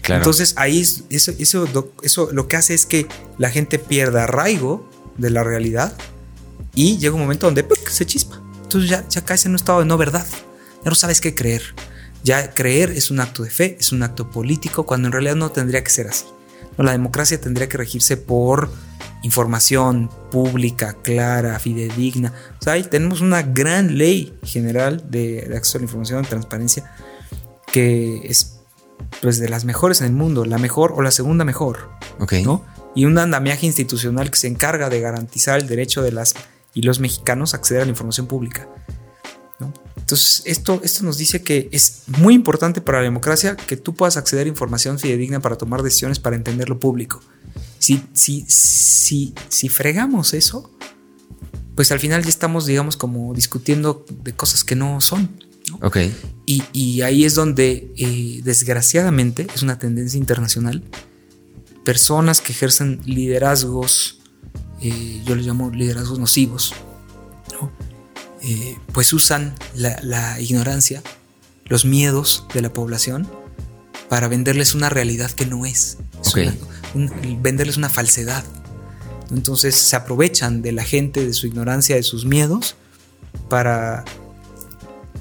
Entonces 0.09 0.55
ahí 0.59 0.79
eso, 0.79 1.33
eso, 1.41 1.93
eso 2.03 2.31
lo 2.31 2.47
que 2.47 2.55
hace 2.55 2.75
es 2.75 2.87
que 2.87 3.09
la 3.37 3.51
gente 3.51 3.81
pierda 3.81 4.23
arraigo 4.23 4.89
de 5.19 5.31
la 5.31 5.43
realidad 5.43 5.99
y 6.77 6.99
llega 6.99 7.17
un 7.17 7.23
momento 7.23 7.47
donde 7.47 7.67
se 7.91 8.07
chispa. 8.07 8.46
Entonces 8.77 8.91
ya, 8.91 9.09
ya 9.09 9.25
caes 9.25 9.47
en 9.47 9.53
un 9.53 9.57
estado 9.57 9.79
de 9.81 9.87
no 9.87 9.97
verdad. 9.97 10.27
Ya 10.85 10.91
no 10.91 10.95
sabes 10.95 11.21
qué 11.21 11.35
creer. 11.35 11.63
Ya 12.23 12.53
creer 12.53 12.91
es 12.91 13.11
un 13.11 13.21
acto 13.21 13.43
de 13.43 13.51
fe, 13.51 13.77
es 13.81 13.93
un 13.93 14.03
acto 14.03 14.31
político, 14.31 14.85
cuando 14.85 15.09
en 15.09 15.13
realidad 15.13 15.37
no 15.37 15.51
tendría 15.51 15.83
que 15.83 15.91
ser 15.91 16.09
así. 16.09 16.27
No, 16.77 16.85
la 16.85 16.93
democracia 16.93 17.41
tendría 17.41 17.69
que 17.69 17.79
regirse 17.79 18.17
por 18.17 18.71
información 19.23 20.11
pública, 20.31 20.97
clara, 21.03 21.59
fidedigna. 21.59 22.35
O 22.61 22.63
sea, 22.63 22.75
ahí 22.75 22.83
tenemos 22.83 23.23
una 23.23 23.43
gran 23.43 23.97
ley 23.97 24.37
general 24.43 25.11
de, 25.11 25.51
acceso 25.57 25.79
a 25.79 25.81
la 25.81 25.85
información, 25.85 26.23
de 26.23 26.29
transparencia, 26.29 26.93
que 27.73 28.21
es 28.25 28.59
pues 29.23 29.39
de 29.39 29.49
las 29.49 29.65
mejores 29.65 30.01
en 30.01 30.09
el 30.09 30.13
mundo, 30.13 30.45
la 30.45 30.59
mejor 30.59 30.93
o 30.95 31.01
la 31.01 31.11
segunda 31.11 31.45
mejor. 31.45 31.89
Ok. 32.19 32.35
¿no? 32.45 32.65
Y 32.95 33.07
un 33.07 33.17
andamiaje 33.19 33.67
institucional 33.67 34.31
que 34.31 34.37
se 34.37 34.49
encarga 34.49 34.91
de 34.91 35.01
garantizar 35.01 35.59
el 35.59 35.67
derecho 35.67 36.03
de 36.03 36.13
las 36.13 36.35
y 36.77 36.83
los 36.83 37.01
mexicanos 37.01 37.55
acceder 37.55 37.81
a 37.81 37.85
la 37.87 37.91
información 37.91 38.27
pública. 38.27 38.69
Entonces, 39.97 40.43
esto, 40.45 40.81
esto 40.85 41.05
nos 41.05 41.17
dice 41.17 41.43
que 41.43 41.71
es 41.73 42.03
muy 42.07 42.35
importante 42.35 42.83
para 42.83 42.99
la 42.99 43.05
democracia 43.05 43.57
que 43.57 43.79
tú 43.79 43.95
puedas 43.95 44.19
acceder 44.19 44.45
a 44.47 44.51
información 44.51 44.99
fidedigna 44.99 45.41
para 45.41 45.57
tomar 45.57 45.83
decisiones 45.83 46.21
para 46.21 46.37
entender 46.37 46.69
lo 46.69 46.79
público. 46.79 47.23
Si, 47.79 48.05
si, 48.13 48.45
si, 48.47 49.35
si 49.49 49.69
fregamos 49.71 50.35
eso, 50.35 50.71
pues 51.75 51.91
al 51.93 51.99
final 51.99 52.23
ya 52.23 52.29
estamos, 52.29 52.67
digamos, 52.67 52.99
como 52.99 53.33
discutiendo 53.33 54.05
de 54.23 54.35
cosas 54.35 54.63
que 54.63 54.77
no 54.77 55.01
son. 55.01 55.31
Ok. 55.81 55.97
Y, 56.45 57.01
ahí 57.01 57.25
es 57.25 57.35
donde, 57.35 57.91
eh, 57.97 58.43
desgraciadamente, 58.45 59.47
es 59.55 59.63
una 59.63 59.79
tendencia 59.79 60.19
internacional, 60.19 60.85
personas 61.85 62.43
que 62.43 62.53
ejercen 62.53 63.01
liderazgos, 63.07 64.21
eh, 64.81 65.23
yo 65.25 65.35
les 65.35 65.47
llamo 65.47 65.71
liderazgos 65.71 66.19
nocivos, 66.19 66.75
eh, 68.43 68.79
pues 68.93 69.13
usan 69.13 69.55
la, 69.75 70.41
ignorancia, 70.41 71.03
los 71.65 71.85
miedos 71.85 72.47
de 72.55 72.63
la 72.63 72.73
población 72.73 73.29
para 74.09 74.29
venderles 74.29 74.75
una 74.75 74.89
realidad 74.89 75.31
que 75.31 75.47
no 75.47 75.67
es. 75.67 75.99
venderles 77.43 77.77
una 77.77 77.89
falsedad. 77.89 78.45
Entonces 79.31 79.75
se 79.75 79.97
aprovechan 79.97 80.63
de 80.63 80.73
la 80.73 80.85
gente, 80.85 81.27
de 81.27 81.33
su 81.33 81.47
ignorancia, 81.47 81.97
de 81.97 82.05
sus 82.05 82.25
miedos, 82.25 82.77
para 83.49 84.05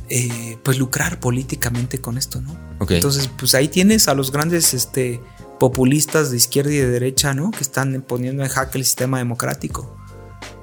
eh, 0.10 0.58
pues 0.62 0.78
lucrar 0.78 1.20
políticamente 1.20 2.00
con 2.00 2.18
esto, 2.18 2.42
¿no? 2.42 2.56
Entonces, 2.88 3.30
pues 3.36 3.56
ahí 3.56 3.68
tienes 3.68 4.08
a 4.08 4.14
los 4.14 4.32
grandes 4.32 4.76
este, 4.76 5.20
populistas 5.60 6.32
de 6.32 6.38
izquierda 6.38 6.72
y 6.72 6.78
de 6.78 6.88
derecha, 6.88 7.34
¿no? 7.34 7.52
Que 7.52 7.62
están 7.62 8.04
poniendo 8.08 8.44
en 8.44 8.50
jaque 8.50 8.78
el 8.78 8.86
sistema 8.86 9.18
democrático, 9.18 9.96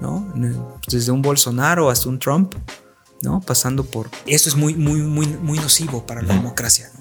¿no? 0.01 0.33
Desde 0.89 1.13
un 1.13 1.23
Bolsonaro 1.23 1.91
hasta 1.91 2.09
un 2.09 2.19
Trump, 2.19 2.55
¿no? 3.23 3.41
Pasando 3.41 3.85
por... 3.85 4.11
Eso 4.27 4.49
es 4.49 4.57
muy, 4.57 4.75
muy, 4.75 5.01
muy, 5.01 5.27
muy 5.27 5.59
nocivo 5.59 6.07
para 6.07 6.23
la 6.23 6.35
democracia, 6.35 6.91
¿no? 6.95 7.01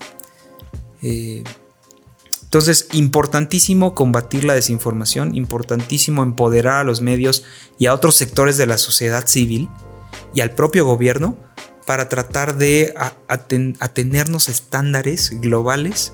Eh, 1.03 1.43
entonces, 2.43 2.89
importantísimo 2.91 3.95
combatir 3.95 4.43
la 4.43 4.53
desinformación, 4.53 5.35
importantísimo 5.35 6.21
empoderar 6.21 6.81
a 6.81 6.83
los 6.83 6.99
medios 6.99 7.45
y 7.79 7.85
a 7.85 7.93
otros 7.93 8.15
sectores 8.15 8.57
de 8.57 8.65
la 8.65 8.77
sociedad 8.77 9.25
civil 9.25 9.69
y 10.33 10.41
al 10.41 10.51
propio 10.51 10.83
gobierno 10.83 11.37
para 11.87 12.09
tratar 12.09 12.57
de 12.57 12.93
atenernos 13.79 14.49
estándares 14.49 15.39
globales 15.39 16.13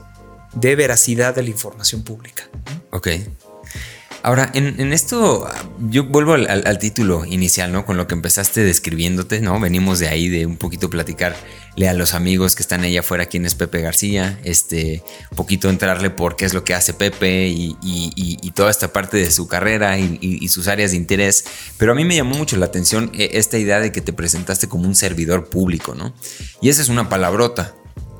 de 0.54 0.76
veracidad 0.76 1.36
de 1.36 1.44
la 1.44 1.50
información 1.50 2.04
pública. 2.04 2.44
Ok. 2.92 3.08
Ahora, 4.28 4.52
en, 4.54 4.92
esto, 4.92 5.48
yo 5.90 6.04
vuelvo 6.04 6.34
al, 6.34 6.80
título 6.80 7.24
inicial, 7.24 7.72
¿no? 7.72 7.86
Con 7.86 7.96
lo 7.96 8.08
que 8.08 8.14
empezaste 8.14 8.62
describiéndote, 8.62 9.40
¿no? 9.40 9.58
Venimos 9.58 10.00
de 10.00 10.10
ahí 10.10 10.28
de 10.28 10.46
un 10.46 10.58
poquito 10.58 10.90
platicarle 10.90 11.88
a 11.88 11.94
los 11.94 12.14
amigos 12.14 12.54
que 12.54 12.62
están 12.62 12.82
allá 12.82 13.00
afuera 13.00 13.28
quién 13.28 13.46
es 13.46 13.56
Pepe 13.56 13.80
García, 13.80 14.38
este, 14.44 15.02
un 15.32 15.38
poquito 15.38 15.70
entrarle 15.70 16.10
por 16.10 16.36
qué 16.36 16.44
es 16.44 16.54
lo 16.54 16.66
que 16.66 16.74
hace 16.74 16.94
Pepe 16.94 17.48
y, 17.48 18.52
toda 18.54 18.72
esta 18.72 18.92
parte 18.92 19.16
de 19.16 19.32
su 19.32 19.48
carrera 19.48 19.98
y, 19.98 20.46
sus 20.50 20.68
áreas 20.68 20.92
de 20.92 20.98
interés. 20.98 21.46
Pero 21.78 21.94
a 21.94 21.96
mí 21.96 22.04
me 22.04 22.16
llamó 22.16 22.36
mucho 22.36 22.58
la 22.58 22.66
atención 22.66 23.12
eh, 23.14 23.30
esta 23.34 23.58
idea 23.58 23.80
de 23.80 23.94
que 23.94 24.02
te 24.02 24.12
presentaste 24.12 24.68
como 24.68 24.88
un 24.88 24.96
servidor 24.96 25.48
público, 25.48 25.96
¿no? 25.96 26.14
Y 26.60 26.68
esa 26.68 26.82
es 26.82 26.90
una 26.90 27.08
palabrota. 27.08 27.76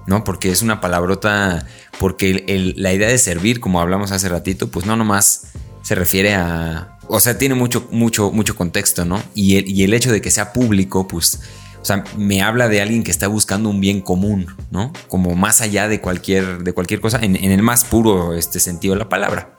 ¿No? 0.08 0.24
Porque 0.24 0.50
es 0.50 0.64
una 0.64 0.82
palabrota, 0.82 1.68
porque 2.00 2.74
la 2.76 2.94
idea 2.94 3.08
de 3.08 3.18
servir, 3.20 3.60
como 3.60 3.80
hablamos 3.80 4.12
hace 4.12 4.28
ratito, 4.30 4.70
pues 4.70 4.86
no 4.86 4.96
nomás 4.96 5.50
se 5.84 5.94
refiere 5.94 6.34
a... 6.34 6.98
O 7.08 7.20
sea, 7.20 7.38
tiene 7.38 7.56
mucho, 7.56 7.88
mucho, 7.92 8.32
mucho 8.32 8.56
contexto, 8.56 9.06
¿no? 9.06 9.22
Y 9.36 9.58
el, 9.58 9.70
y 9.70 9.84
el 9.84 9.94
hecho 9.94 10.12
de 10.12 10.22
que 10.22 10.32
sea 10.32 10.54
público, 10.54 11.08
pues... 11.08 11.42
O 11.80 11.86
sea, 11.88 12.04
me 12.18 12.42
habla 12.42 12.68
de 12.68 12.82
alguien 12.82 13.04
que 13.04 13.12
está 13.12 13.28
buscando 13.28 13.70
un 13.70 13.80
bien 13.80 14.02
común, 14.02 14.48
¿no? 14.72 14.92
Como 15.08 15.36
más 15.36 15.62
allá 15.62 15.88
de 15.88 16.02
cualquier, 16.02 16.64
de 16.64 16.74
cualquier 16.74 17.00
cosa, 17.00 17.20
en, 17.22 17.38
en 17.38 17.52
el 17.52 17.62
más 17.62 17.86
puro 17.86 18.34
este, 18.34 18.60
sentido 18.60 18.94
de 18.96 19.00
la 19.00 19.08
palabra. 19.08 19.58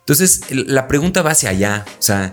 Entonces, 0.00 0.42
la 0.50 0.86
pregunta 0.86 1.22
va 1.22 1.30
hacia 1.30 1.50
allá. 1.50 1.86
O 1.98 2.02
sea, 2.02 2.32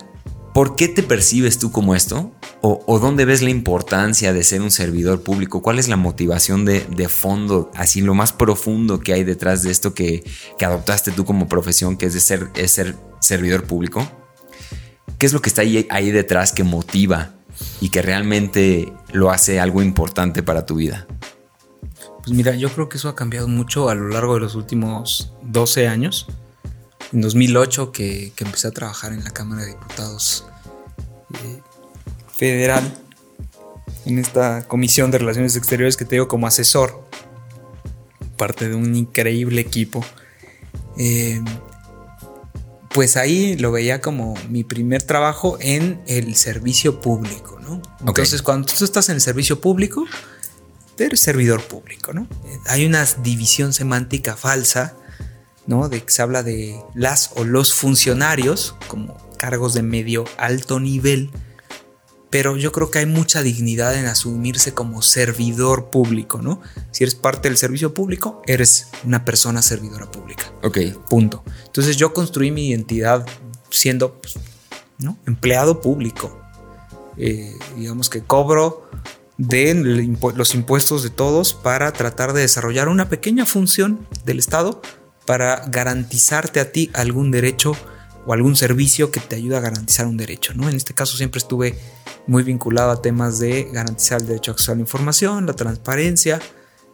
¿Por 0.54 0.76
qué 0.76 0.88
te 0.88 1.02
percibes 1.02 1.58
tú 1.58 1.72
como 1.72 1.96
esto? 1.96 2.32
¿O, 2.62 3.00
dónde 3.00 3.26
ves 3.26 3.42
la 3.42 3.50
importancia 3.50 4.34
de 4.34 4.44
ser 4.44 4.62
un 4.62 4.70
servidor 4.70 5.22
público? 5.22 5.62
¿Cuál 5.64 5.80
es 5.80 5.88
la 5.88 5.98
motivación 5.98 6.64
de, 6.64 7.10
fondo, 7.10 7.72
así 7.76 8.02
lo 8.02 8.14
más 8.14 8.32
profundo 8.32 9.00
que 9.00 9.14
hay 9.14 9.24
detrás 9.24 9.64
de 9.64 9.72
esto 9.72 9.94
que, 9.94 10.24
adoptaste 10.64 11.12
tú 11.12 11.26
como 11.26 11.50
profesión, 11.50 11.98
que 11.98 12.06
es 12.06 12.14
de 12.14 12.20
ser, 12.20 12.52
ser 12.68 12.96
servidor 13.20 13.64
público? 13.64 14.08
¿Qué 15.18 15.26
es 15.26 15.34
lo 15.34 15.42
que 15.42 15.50
está 15.50 15.64
ahí, 15.64 15.88
ahí 15.90 16.12
detrás 16.12 16.54
que 16.54 16.64
motiva 16.64 17.34
y 17.82 17.90
que 17.90 18.02
realmente 18.02 18.94
lo 19.12 19.32
hace 19.32 19.60
algo 19.60 19.82
importante 19.82 20.44
para 20.44 20.68
tu 20.68 20.76
vida? 20.76 21.08
Pues 22.24 22.32
mira, 22.32 22.56
yo 22.56 22.70
creo 22.70 22.90
que 22.90 22.98
eso 22.98 23.10
ha 23.10 23.16
cambiado 23.16 23.48
mucho 23.48 23.90
a 23.90 23.96
lo 23.96 24.08
largo 24.08 24.36
de 24.36 24.42
los 24.42 24.56
últimos 24.56 25.34
12 25.42 25.88
años 25.88 26.28
en 27.14 27.22
2008 27.22 27.92
que, 27.92 28.34
empecé 28.38 28.68
a 28.68 28.72
trabajar 28.72 29.14
en 29.14 29.24
la 29.24 29.32
Cámara 29.32 29.62
de 29.62 29.70
Diputados 29.70 30.46
eh, 31.36 31.62
Federal, 32.36 32.98
en 34.06 34.20
esta 34.20 34.68
Comisión 34.68 35.12
de 35.12 35.20
Relaciones 35.20 35.56
Exteriores 35.56 35.96
que 35.96 36.06
tengo 36.06 36.28
como 36.28 36.48
asesor, 36.48 37.08
parte 38.36 38.68
de 38.68 38.76
un 38.76 38.96
increíble 38.96 39.62
equipo. 39.62 40.04
Eh, 40.98 41.42
pues 42.90 43.16
ahí 43.16 43.56
lo 43.58 43.72
veía 43.72 44.02
como 44.02 44.36
mi 44.50 44.64
primer 44.64 45.04
trabajo 45.04 45.58
en 45.60 46.02
el 46.06 46.36
servicio 46.36 47.00
público, 47.00 47.60
¿no? 47.60 47.82
Entonces, 48.06 48.42
cuando 48.42 48.68
tú 48.72 48.84
estás 48.84 49.10
en 49.10 49.16
el 49.16 49.22
servicio 49.22 49.62
público, 49.62 50.06
eres 50.98 51.20
servidor 51.20 51.64
público, 51.64 52.14
¿no? 52.14 52.28
Hay 52.68 52.86
una 52.86 53.04
división 53.24 53.74
semántica 53.74 54.36
falsa 54.36 54.96
¿no? 55.68 55.90
De 55.90 56.02
que 56.02 56.12
se 56.12 56.22
habla 56.22 56.44
de 56.44 56.80
las 56.94 57.32
o 57.36 57.44
los 57.44 57.74
funcionarios 57.74 58.76
como 58.88 59.18
cargos 59.38 59.74
de 59.74 59.84
medio 59.84 60.26
alto 60.38 60.80
nivel, 60.80 61.32
pero 62.30 62.58
yo 62.58 62.72
creo 62.72 62.90
que 62.90 63.00
hay 63.00 63.06
mucha 63.06 63.44
dignidad 63.44 63.96
en 63.96 64.06
asumirse 64.06 64.74
como 64.74 65.02
servidor 65.04 65.92
público, 65.92 66.42
¿no? 66.42 66.62
Si 66.92 67.04
eres 67.04 67.14
parte 67.14 67.48
del 67.48 67.58
servicio 67.58 67.94
público, 67.94 68.42
eres 68.48 68.88
una 69.04 69.24
persona 69.24 69.62
servidora 69.62 70.10
pública. 70.10 70.52
Ok. 70.64 70.80
Punto. 71.10 71.44
Entonces 71.66 71.96
yo 71.96 72.14
construí 72.14 72.50
mi 72.50 72.70
identidad 72.70 73.26
siendo, 73.70 74.20
pues, 74.20 74.40
¿no? 74.98 75.18
Empleado 75.28 75.80
público. 75.80 76.42
Eh, 77.18 77.54
digamos 77.78 78.10
que 78.10 78.24
cobro 78.24 78.90
de 79.38 79.76
los 79.76 80.56
impuestos 80.56 81.04
de 81.04 81.10
todos 81.10 81.54
para 81.54 81.92
tratar 81.92 82.34
de 82.34 82.42
desarrollar 82.42 82.88
una 82.88 83.10
pequeña 83.10 83.46
función 83.46 84.08
del 84.26 84.40
Estado 84.40 84.82
para 85.26 85.64
garantizarte 85.68 86.60
a 86.60 86.72
ti 86.72 86.90
algún 86.94 87.32
derecho 87.32 87.76
o 88.26 88.34
algún 88.34 88.56
servicio 88.56 89.12
que 89.12 89.20
te 89.20 89.36
ayude 89.36 89.58
a 89.58 89.60
garantizar 89.60 90.08
un 90.08 90.18
derecho. 90.18 90.54
¿no? 90.54 90.70
En 90.70 90.76
este 90.76 90.94
caso 90.94 91.18
siempre 91.18 91.40
estuve 91.40 91.78
muy 92.28 92.44
vinculado 92.44 92.92
a 92.92 93.02
temas 93.02 93.40
de 93.40 93.70
garantizar 93.72 94.22
el 94.22 94.28
derecho 94.28 94.52
a 94.52 94.54
acceso 94.54 94.72
a 94.72 94.76
la 94.76 94.82
información, 94.82 95.46
la 95.46 95.54
transparencia, 95.54 96.40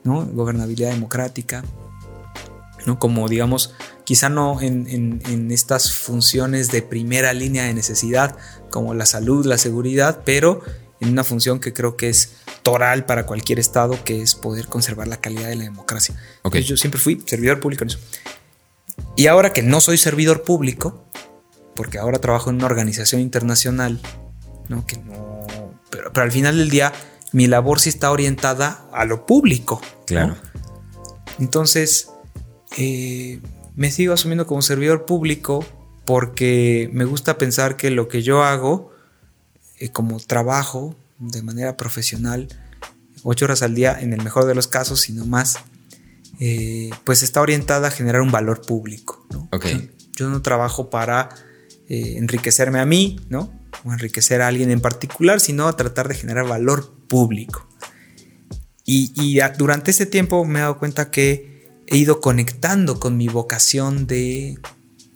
¿no? 0.03 0.25
gobernabilidad 0.25 0.91
democrática, 0.91 1.63
¿no? 2.85 2.97
como 2.97 3.27
digamos, 3.27 3.75
quizá 4.05 4.29
no 4.29 4.59
en 4.61 5.51
estas 5.51 5.91
funciones 5.93 6.71
de 6.71 6.81
primera 6.81 7.33
línea 7.33 7.65
de 7.65 7.73
necesidad 7.73 8.35
como 8.71 8.93
la 8.93 9.05
salud, 9.05 9.45
la 9.45 9.57
seguridad, 9.57 10.21
pero 10.25 10.61
en 10.99 11.09
una 11.09 11.23
función 11.23 11.59
que 11.59 11.73
creo 11.73 11.95
que 11.95 12.09
es 12.09 12.33
toral 12.63 13.05
para 13.05 13.25
cualquier 13.25 13.59
estado, 13.59 14.03
que 14.03 14.21
es 14.21 14.35
poder 14.35 14.67
conservar 14.67 15.07
la 15.07 15.17
calidad 15.17 15.47
de 15.47 15.55
la 15.55 15.63
democracia. 15.63 16.15
yo 16.43 16.77
siempre 16.77 16.99
fui 16.99 17.21
servidor 17.25 17.59
público 17.59 17.83
en 17.83 17.89
eso. 17.89 17.99
Y 19.15 19.27
ahora 19.27 19.53
que 19.53 19.61
no 19.61 19.81
soy 19.81 19.97
servidor 19.97 20.43
público, 20.43 21.05
porque 21.75 21.97
ahora 21.97 22.19
trabajo 22.19 22.49
en 22.49 22.57
una 22.57 22.65
organización 22.65 23.21
internacional, 23.21 24.01
¿no? 24.67 24.85
Que 24.85 24.97
no. 24.97 25.47
Pero, 25.89 26.11
al 26.13 26.31
final 26.31 26.57
del 26.57 26.69
día, 26.69 26.91
mi 27.31 27.47
labor 27.47 27.79
sí 27.79 27.89
está 27.89 28.11
orientada 28.11 28.85
a 28.91 29.05
lo 29.05 29.25
público. 29.25 29.81
Claro. 30.05 30.35
Entonces, 31.39 32.09
eh, 32.77 33.39
me 33.75 33.91
sigo 33.91 34.13
asumiendo 34.13 34.45
como 34.45 34.61
servidor 34.61 35.05
público 35.05 35.65
porque 36.05 36.89
me 36.91 37.05
gusta 37.05 37.37
pensar 37.37 37.77
que 37.77 37.91
lo 37.91 38.07
que 38.07 38.21
yo 38.21 38.43
hago 38.43 38.91
eh, 39.79 39.89
como 39.89 40.19
trabajo 40.19 40.95
de 41.17 41.41
manera 41.41 41.75
profesional, 41.77 42.47
ocho 43.23 43.45
horas 43.45 43.61
al 43.61 43.75
día 43.75 43.97
en 43.99 44.13
el 44.13 44.21
mejor 44.23 44.45
de 44.45 44.55
los 44.55 44.67
casos, 44.67 45.01
sino 45.01 45.25
más, 45.25 45.57
eh, 46.39 46.89
pues 47.03 47.23
está 47.23 47.41
orientada 47.41 47.87
a 47.89 47.91
generar 47.91 48.21
un 48.21 48.31
valor 48.31 48.61
público. 48.61 49.25
Yo 50.15 50.29
no 50.29 50.41
trabajo 50.41 50.89
para 50.89 51.29
eh, 51.89 52.15
enriquecerme 52.17 52.79
a 52.79 52.85
mí, 52.85 53.19
¿no? 53.29 53.51
O 53.85 53.91
enriquecer 53.93 54.41
a 54.41 54.47
alguien 54.47 54.71
en 54.71 54.81
particular, 54.81 55.39
sino 55.39 55.67
a 55.67 55.75
tratar 55.75 56.07
de 56.07 56.15
generar 56.15 56.47
valor 56.47 56.93
público. 57.07 57.67
Y, 58.85 59.11
y 59.21 59.39
a- 59.39 59.49
durante 59.49 59.91
ese 59.91 60.05
tiempo 60.05 60.43
me 60.45 60.59
he 60.59 60.61
dado 60.61 60.77
cuenta 60.79 61.11
que 61.11 61.67
he 61.87 61.97
ido 61.97 62.21
conectando 62.21 62.99
con 62.99 63.17
mi 63.17 63.27
vocación 63.27 64.07
de 64.07 64.57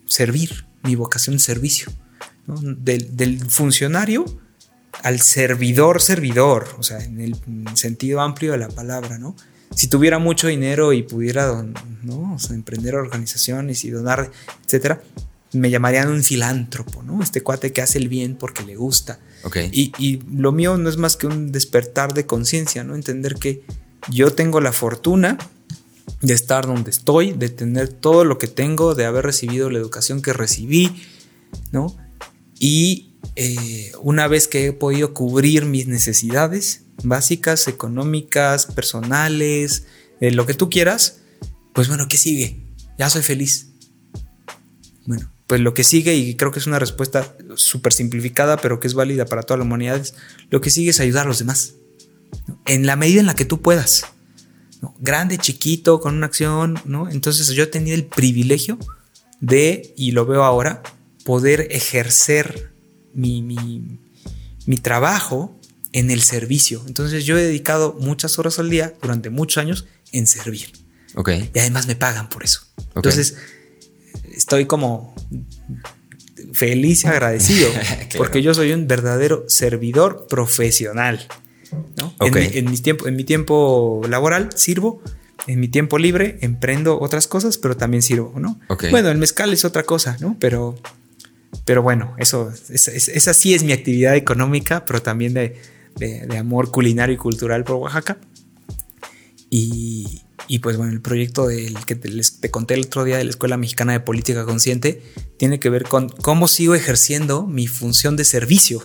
servir, 0.08 0.66
mi 0.84 0.96
vocación 0.96 1.36
de 1.38 1.42
servicio. 1.42 1.92
¿no? 2.48 2.56
Del, 2.62 3.16
del 3.16 3.40
funcionario 3.50 4.26
al 5.02 5.20
servidor, 5.20 6.02
servidor, 6.02 6.68
o 6.78 6.84
sea, 6.84 7.04
en 7.04 7.20
el 7.20 7.36
sentido 7.76 8.22
amplio 8.22 8.52
de 8.52 8.60
la 8.60 8.70
palabra, 8.70 9.18
¿no? 9.18 9.36
Si 9.76 9.88
tuviera 9.88 10.20
mucho 10.20 10.48
dinero 10.48 10.94
y 10.94 11.02
pudiera 11.04 11.46
don- 11.46 11.74
¿no? 12.04 12.36
O 12.36 12.40
sea, 12.40 12.56
emprender 12.56 12.96
organizaciones 12.96 13.84
y 13.86 13.90
donar, 13.90 14.30
etcétera, 14.66 15.02
me 15.54 15.70
llamarían 15.70 16.10
un 16.10 16.24
filántropo, 16.24 17.02
¿no? 17.04 17.22
Este 17.24 17.42
cuate 17.42 17.72
que 17.74 17.82
hace 17.82 17.98
el 17.98 18.08
bien 18.08 18.36
porque 18.36 18.64
le 18.64 18.76
gusta. 18.76 19.20
Ok. 19.44 19.58
Y, 19.72 19.92
y 19.98 20.22
lo 20.32 20.52
mío 20.52 20.78
no 20.78 20.90
es 20.90 20.98
más 20.98 21.16
que 21.18 21.28
un 21.28 21.52
despertar 21.52 22.14
de 22.14 22.26
conciencia, 22.26 22.84
¿no? 22.84 22.96
Entender 22.96 23.36
que 23.36 23.64
yo 24.10 24.34
tengo 24.34 24.62
la 24.62 24.74
fortuna 24.74 25.38
de 26.22 26.34
estar 26.34 26.66
donde 26.66 26.92
estoy, 26.92 27.34
de 27.34 27.50
tener 27.50 27.88
todo 27.88 28.26
lo 28.26 28.38
que 28.38 28.48
tengo, 28.48 28.96
de 28.96 29.06
haber 29.06 29.26
recibido 29.26 29.70
la 29.70 29.80
educación 29.80 30.22
que 30.22 30.34
recibí, 30.34 31.02
¿no? 31.72 31.96
Y 32.60 33.13
eh, 33.36 33.92
una 34.02 34.28
vez 34.28 34.48
que 34.48 34.68
he 34.68 34.74
podido 34.74 35.14
cubrir 35.14 35.66
mis 35.66 35.88
necesidades 35.88 36.84
básicas, 37.04 37.68
económicas, 37.68 38.68
personales, 38.68 39.86
eh, 40.20 40.32
lo 40.32 40.46
que 40.46 40.54
tú 40.54 40.70
quieras, 40.70 41.22
pues 41.74 41.88
bueno, 41.88 42.08
¿qué 42.08 42.18
sigue? 42.18 42.64
Ya 42.98 43.10
soy 43.10 43.24
feliz. 43.24 43.70
Bueno, 45.06 45.32
pues 45.48 45.60
lo 45.62 45.74
que 45.74 45.84
sigue, 45.84 46.16
y 46.16 46.36
creo 46.36 46.52
que 46.52 46.60
es 46.60 46.68
una 46.68 46.80
respuesta 46.80 47.36
súper 47.56 47.94
simplificada, 47.94 48.58
pero 48.58 48.80
que 48.80 48.88
es 48.88 48.94
válida 48.94 49.26
para 49.26 49.44
toda 49.44 49.58
la 49.58 49.64
humanidad, 49.66 49.98
es 49.98 50.14
lo 50.50 50.62
que 50.62 50.70
sigue 50.70 50.92
es 50.92 51.00
ayudar 51.00 51.26
a 51.26 51.30
los 51.30 51.40
demás. 51.40 51.74
En 52.66 52.86
la 52.86 52.96
medida 52.96 53.20
en 53.20 53.26
la 53.26 53.36
que 53.36 53.46
tú 53.46 53.62
puedas. 53.62 54.06
Grande, 55.00 55.38
chiquito, 55.38 56.00
con 56.00 56.16
una 56.16 56.28
acción, 56.28 56.80
¿no? 56.86 57.10
Entonces 57.10 57.48
yo 57.50 57.70
tenido 57.70 57.96
el 57.96 58.06
privilegio 58.06 58.78
de, 59.40 59.94
y 59.98 60.12
lo 60.12 60.26
veo 60.26 60.44
ahora, 60.44 60.84
poder 61.26 61.68
ejercer 61.72 62.73
mi, 63.14 63.42
mi, 63.42 64.00
mi 64.66 64.78
trabajo 64.78 65.60
en 65.92 66.12
el 66.12 66.22
servicio. 66.22 66.84
Entonces 66.88 67.26
yo 67.26 67.38
he 67.38 67.44
dedicado 67.44 67.96
muchas 68.00 68.40
horas 68.40 68.60
al 68.60 68.70
día 68.70 68.94
durante 69.02 69.30
muchos 69.30 69.60
años 69.60 69.86
en 70.12 70.28
servir. 70.28 70.72
Ok. 71.16 71.30
Y 71.54 71.60
además 71.60 71.88
me 71.88 71.96
pagan 71.96 72.30
por 72.30 72.44
eso. 72.44 72.62
Ok. 72.92 72.98
Entonces, 72.98 73.36
estoy 74.36 74.66
como 74.66 75.16
feliz 76.54 77.04
y 77.04 77.08
agradecido 77.08 77.70
Claro. 77.74 78.08
porque 78.18 78.42
yo 78.42 78.54
soy 78.54 78.72
un 78.74 78.88
verdadero 78.88 79.46
servidor 79.48 80.28
profesional. 80.28 81.28
¿no? 81.98 82.14
Ok. 82.20 82.36
En, 82.36 82.66
mi, 82.66 82.76
en 82.76 82.82
tiempo, 82.82 83.08
en 83.08 83.16
mi 83.16 83.24
tiempo 83.24 84.02
laboral 84.10 84.50
sirvo, 84.56 85.02
en 85.48 85.60
mi 85.60 85.68
tiempo 85.68 85.98
libre 85.98 86.38
emprendo 86.42 87.00
otras 87.00 87.28
cosas, 87.28 87.58
pero 87.58 87.76
también 87.76 88.02
sirvo, 88.02 88.34
¿no? 88.40 88.60
Bueno, 88.92 89.10
el 89.10 89.18
mezcal 89.18 89.52
es 89.54 89.66
otra 89.66 89.84
cosa, 89.84 90.18
¿no? 90.20 90.38
Pero, 90.40 90.78
pero 91.66 91.82
bueno, 91.82 92.16
eso, 92.18 92.52
es- 92.70 92.88
es- 92.88 93.10
esa 93.10 93.34
sí 93.34 93.54
es 93.54 93.64
mi 93.64 93.72
actividad 93.74 94.16
económica, 94.16 94.86
pero 94.86 95.02
también 95.02 95.34
de, 95.34 95.56
de- 95.98 96.26
de 96.28 96.38
amor 96.38 96.72
culinario 96.72 97.16
y 97.16 97.18
cultural 97.18 97.64
por 97.64 97.76
Oaxaca. 97.78 98.18
Y, 99.50 100.22
y 100.48 100.60
pues 100.60 100.78
bueno, 100.78 100.92
el 100.94 101.02
proyecto 101.02 101.48
del 101.48 101.78
que 101.86 101.96
te, 101.96 102.10
les- 102.10 102.40
te 102.40 102.50
conté 102.50 102.74
el 102.74 102.86
otro 102.86 103.04
día 103.04 103.18
de 103.18 103.24
la 103.24 103.30
Escuela 103.30 103.58
Mexicana 103.58 103.94
de 103.94 104.00
Política 104.00 104.46
Consciente 104.46 105.02
tiene 105.38 105.60
que 105.60 105.70
ver 105.70 105.84
con 105.84 106.10
cómo 106.10 106.48
sigo 106.48 106.74
ejerciendo 106.76 107.46
mi 107.46 107.68
función 107.68 108.16
de 108.18 108.26
servicio, 108.26 108.84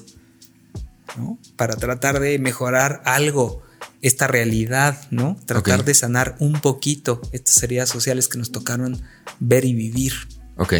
¿no? 1.16 1.38
Para 1.56 1.76
tratar 1.76 2.20
de 2.20 2.38
mejorar 2.38 3.00
algo, 3.06 3.62
esta 4.02 4.26
realidad, 4.26 5.00
¿no? 5.10 5.36
Tratar 5.46 5.84
de 5.84 5.94
sanar 5.94 6.36
un 6.38 6.60
poquito 6.60 7.20
estas 7.32 7.62
heridas 7.62 7.88
sociales 7.88 8.28
que 8.28 8.38
nos 8.38 8.52
tocaron 8.52 9.00
ver 9.40 9.64
y 9.64 9.72
vivir. 9.72 10.12
Ok. 10.56 10.74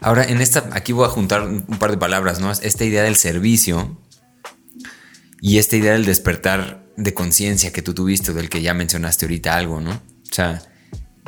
Ahora, 0.00 0.24
en 0.24 0.40
esta, 0.40 0.68
aquí 0.72 0.92
voy 0.92 1.06
a 1.06 1.10
juntar 1.10 1.42
un, 1.42 1.62
par 1.78 1.90
de 1.90 1.96
palabras, 1.96 2.40
¿no? 2.40 2.50
Esta 2.50 2.84
idea 2.84 3.02
del 3.02 3.16
servicio 3.16 4.00
y 5.40 5.58
esta 5.58 5.76
idea 5.76 5.92
del 5.92 6.04
despertar 6.04 6.86
de 6.96 7.14
conciencia 7.14 7.72
que 7.72 7.82
tú 7.82 7.94
tuviste, 7.94 8.32
del 8.32 8.48
que 8.48 8.62
ya 8.62 8.74
mencionaste 8.74 9.26
ahorita 9.26 9.56
algo, 9.56 9.80
¿no? 9.80 9.90
O 9.90 10.34
sea, 10.34 10.62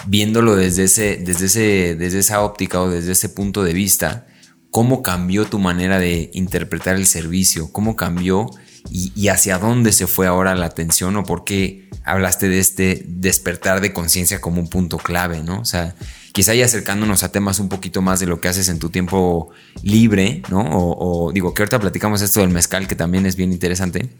viéndolo 0.06 0.56
desde, 0.56 0.84
ese, 0.84 1.16
desde, 1.16 1.46
ese, 1.46 1.96
desde 1.96 2.18
esa 2.20 2.42
óptica 2.42 2.80
o 2.80 2.90
desde 2.90 3.12
ese 3.12 3.28
punto 3.28 3.64
de 3.64 3.72
vista, 3.72 4.26
¿cómo 4.70 5.02
cambió 5.02 5.46
tu 5.46 5.58
manera 5.58 5.98
de 5.98 6.30
interpretar 6.34 6.96
el 6.96 7.06
servicio? 7.06 7.72
¿Cómo 7.72 7.96
cambió 7.96 8.50
y, 8.90 9.12
y 9.16 9.28
hacia 9.28 9.58
dónde 9.58 9.92
se 9.92 10.06
fue 10.06 10.26
ahora 10.26 10.54
la 10.54 10.66
atención 10.66 11.16
o 11.16 11.24
por 11.24 11.44
qué 11.44 11.88
hablaste 12.04 12.48
de 12.48 12.58
este 12.60 13.04
despertar 13.08 13.80
de 13.80 13.92
conciencia 13.92 14.40
como 14.40 14.60
un 14.60 14.68
punto 14.68 14.98
clave, 14.98 15.42
¿no? 15.42 15.60
O 15.60 15.64
sea, 15.64 15.94
quizá 16.36 16.54
ya 16.54 16.66
acercándonos 16.66 17.22
a 17.22 17.32
temas 17.32 17.60
un 17.60 17.70
poquito 17.70 18.02
más 18.02 18.20
de 18.20 18.26
lo 18.26 18.42
que 18.42 18.48
haces 18.48 18.68
en 18.68 18.78
tu 18.78 18.90
tiempo 18.90 19.48
libre, 19.82 20.42
¿no? 20.50 20.60
O, 20.60 21.28
o 21.28 21.32
digo 21.32 21.54
que 21.54 21.62
ahorita 21.62 21.80
platicamos 21.80 22.20
esto 22.20 22.40
del 22.40 22.50
mezcal, 22.50 22.86
que 22.86 22.94
también 22.94 23.24
es 23.24 23.36
bien 23.36 23.52
interesante. 23.52 24.10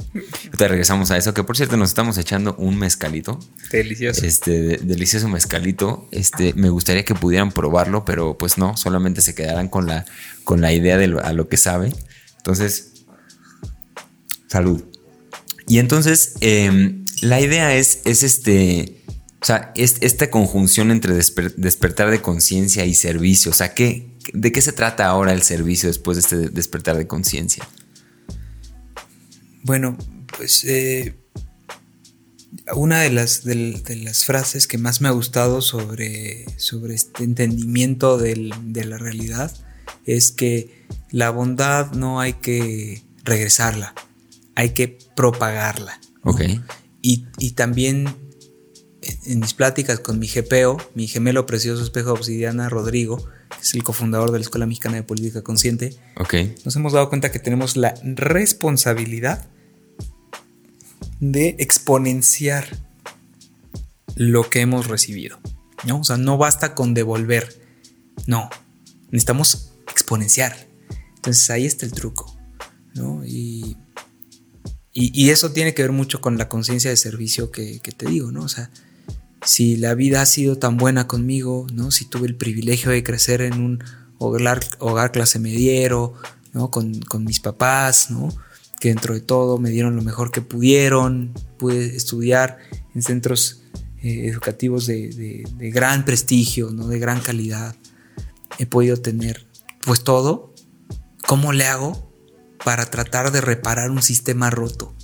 Ahorita 0.46 0.68
regresamos 0.68 1.10
a 1.10 1.18
eso, 1.18 1.34
que 1.34 1.44
por 1.44 1.58
cierto 1.58 1.76
nos 1.76 1.90
estamos 1.90 2.16
echando 2.16 2.54
un 2.56 2.78
mezcalito. 2.78 3.38
Delicioso. 3.70 4.24
Este 4.24 4.50
de- 4.62 4.76
delicioso 4.78 5.28
mezcalito. 5.28 6.08
Este, 6.10 6.54
me 6.54 6.70
gustaría 6.70 7.04
que 7.04 7.14
pudieran 7.14 7.52
probarlo, 7.52 8.06
pero 8.06 8.38
pues 8.38 8.56
no, 8.56 8.78
solamente 8.78 9.20
se 9.20 9.34
quedarán 9.34 9.68
con 9.68 9.86
la, 9.86 10.06
con 10.44 10.62
la 10.62 10.72
idea 10.72 10.96
de 10.96 11.08
lo, 11.08 11.22
a 11.22 11.34
lo 11.34 11.50
que 11.50 11.58
sabe. 11.58 11.92
Entonces, 12.38 13.04
salud. 14.48 14.82
Y 15.68 15.80
entonces, 15.80 16.32
em, 16.40 17.04
la 17.20 17.42
idea 17.42 17.74
es, 17.76 18.00
es 18.06 18.22
este, 18.22 19.02
o 19.40 19.44
sea, 19.44 19.72
es 19.76 19.96
esta 20.00 20.30
conjunción 20.30 20.90
entre 20.90 21.14
desper- 21.14 21.54
despertar 21.56 22.10
de 22.10 22.22
conciencia 22.22 22.84
y 22.86 22.94
servicio. 22.94 23.50
O 23.50 23.54
sea, 23.54 23.74
¿qué, 23.74 24.08
¿de 24.32 24.50
qué 24.52 24.60
se 24.62 24.72
trata 24.72 25.06
ahora 25.06 25.32
el 25.32 25.42
servicio 25.42 25.88
después 25.88 26.16
de 26.16 26.20
este 26.22 26.36
despertar 26.50 26.96
de 26.96 27.06
conciencia? 27.06 27.68
Bueno, 29.62 29.96
pues 30.36 30.64
eh, 30.64 31.16
una 32.74 33.00
de 33.00 33.10
las, 33.10 33.44
de, 33.44 33.82
las 34.02 34.24
frases 34.24 34.66
que 34.66 34.78
más 34.78 35.00
me 35.00 35.08
ha 35.08 35.12
gustado 35.12 35.60
sobre, 35.60 36.46
sobre 36.58 36.94
este 36.94 37.24
entendimiento 37.24 38.18
del- 38.18 38.54
de 38.72 38.84
la 38.84 38.98
realidad 38.98 39.52
es 40.04 40.32
que 40.32 40.86
la 41.10 41.30
bondad 41.30 41.92
no 41.92 42.20
hay 42.20 42.34
que 42.34 43.02
regresarla, 43.24 43.94
hay 44.54 44.70
que 44.70 44.98
propagarla. 45.16 46.00
¿no? 46.24 46.30
Ok. 46.32 46.42
Y, 47.02 47.26
y 47.38 47.50
también 47.52 48.06
en- 49.26 49.40
mis 49.40 49.54
pláticas 49.54 50.00
con 50.00 50.18
mi 50.18 50.26
GPO, 50.28 50.76
mi 50.94 51.06
gemelo 51.08 51.46
precioso 51.46 51.82
espejo 51.82 52.12
obsidiana, 52.12 52.68
Rodrigo, 52.68 53.16
que 53.50 53.62
es 53.62 53.74
el 53.74 53.82
cofundador 53.82 54.30
de 54.32 54.38
la 54.38 54.42
Escuela 54.42 54.66
Mexicana 54.66 54.96
de 54.96 55.02
Política 55.02 55.42
Consciente, 55.42 55.96
Ok. 56.18 56.34
nos 56.64 56.74
hemos 56.76 56.92
dado 56.92 57.08
cuenta 57.08 57.30
que 57.32 57.38
tenemos 57.38 57.76
la 57.76 57.94
responsabilidad 58.02 59.46
de 61.20 61.56
exponenciar 61.58 62.66
lo 64.14 64.48
que 64.48 64.60
hemos 64.60 64.86
recibido. 64.88 65.38
¿no? 65.86 66.00
O 66.00 66.04
sea, 66.04 66.16
no 66.16 66.38
basta 66.38 66.74
con 66.74 66.94
devolver. 66.94 67.60
No, 68.26 68.48
necesitamos 69.10 69.72
exponenciar. 69.90 70.66
Entonces 71.16 71.48
ahí 71.50 71.66
está 71.66 71.86
el 71.86 71.92
truco. 71.92 72.34
¿no? 72.94 73.22
Y, 73.26 73.76
y, 74.92 75.10
y 75.24 75.30
eso 75.30 75.52
tiene 75.52 75.74
que 75.74 75.82
ver 75.82 75.92
mucho 75.92 76.20
con 76.22 76.38
la 76.38 76.48
conciencia 76.48 76.90
de 76.90 76.96
servicio 76.96 77.50
que, 77.50 77.80
que 77.80 77.92
te 77.92 78.06
digo, 78.08 78.32
¿no? 78.32 78.42
O 78.42 78.48
sea, 78.48 78.70
si 79.42 79.76
la 79.76 79.94
vida 79.94 80.22
ha 80.22 80.26
sido 80.26 80.56
tan 80.58 80.76
buena 80.76 81.06
conmigo, 81.06 81.66
¿no? 81.72 81.90
Si 81.90 82.04
tuve 82.04 82.26
el 82.26 82.34
privilegio 82.36 82.90
de 82.90 83.02
crecer 83.02 83.40
en 83.42 83.54
un 83.54 83.84
hogar, 84.18 84.60
hogar 84.78 85.12
clase 85.12 85.38
mediero, 85.38 86.14
¿no? 86.52 86.70
Con, 86.70 87.00
con 87.00 87.24
mis 87.24 87.40
papás, 87.40 88.10
¿no? 88.10 88.28
Que 88.80 88.88
dentro 88.88 89.14
de 89.14 89.20
todo 89.20 89.58
me 89.58 89.70
dieron 89.70 89.94
lo 89.96 90.02
mejor 90.02 90.30
que 90.30 90.42
pudieron, 90.42 91.32
pude 91.58 91.96
estudiar 91.96 92.58
en 92.94 93.02
centros 93.02 93.62
eh, 94.02 94.28
educativos 94.28 94.86
de, 94.86 95.08
de- 95.10 95.48
de 95.56 95.70
gran 95.70 96.04
prestigio, 96.04 96.70
¿no? 96.70 96.88
De 96.88 96.98
gran 96.98 97.20
calidad. 97.20 97.74
He 98.58 98.66
podido 98.66 98.96
tener, 98.96 99.46
pues 99.82 100.02
todo. 100.02 100.54
¿Cómo 101.26 101.52
le 101.52 101.66
hago 101.66 102.12
para 102.64 102.86
tratar 102.86 103.32
de 103.32 103.40
reparar 103.40 103.90
un 103.90 104.02
sistema 104.02 104.48
roto, 104.50 104.94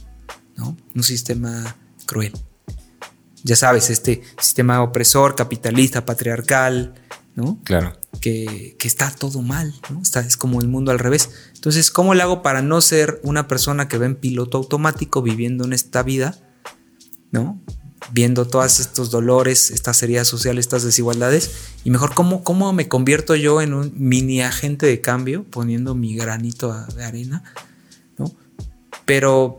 ¿no? 0.56 0.76
Un 0.94 1.02
sistema 1.02 1.76
cruel 2.06 2.32
ya 3.42 3.56
sabes, 3.56 3.90
este 3.90 4.22
sistema 4.38 4.82
opresor, 4.82 5.34
capitalista, 5.34 6.04
patriarcal, 6.04 6.94
¿no? 7.34 7.58
Claro. 7.64 7.96
Que, 8.20 8.76
que 8.78 8.88
está 8.88 9.10
todo 9.10 9.42
mal, 9.42 9.74
¿no? 9.90 10.02
Está, 10.02 10.20
es 10.20 10.36
como 10.36 10.60
el 10.60 10.68
mundo 10.68 10.92
al 10.92 10.98
revés. 10.98 11.30
Entonces, 11.54 11.90
¿cómo 11.90 12.14
le 12.14 12.22
hago 12.22 12.42
para 12.42 12.62
no 12.62 12.80
ser 12.80 13.20
una 13.22 13.48
persona 13.48 13.88
que 13.88 13.98
va 13.98 14.06
en 14.06 14.16
piloto 14.16 14.58
automático 14.58 15.22
viviendo 15.22 15.64
en 15.64 15.72
esta 15.72 16.02
vida, 16.02 16.36
¿no? 17.30 17.60
viendo 18.10 18.46
todos 18.46 18.80
estos 18.80 19.10
dolores, 19.10 19.70
estas 19.70 20.02
heridas 20.02 20.28
sociales, 20.28 20.66
estas 20.66 20.82
desigualdades, 20.82 21.50
y 21.84 21.90
mejor 21.90 22.14
cómo, 22.14 22.42
cómo 22.42 22.72
me 22.72 22.88
convierto 22.88 23.34
yo 23.36 23.62
en 23.62 23.74
un 23.74 23.92
mini 23.96 24.42
agente 24.42 24.86
de 24.86 25.00
cambio, 25.00 25.44
poniendo 25.44 25.94
mi 25.94 26.14
granito 26.16 26.74
de 26.94 27.04
arena, 27.04 27.44
¿no? 28.18 28.34
Pero, 29.06 29.58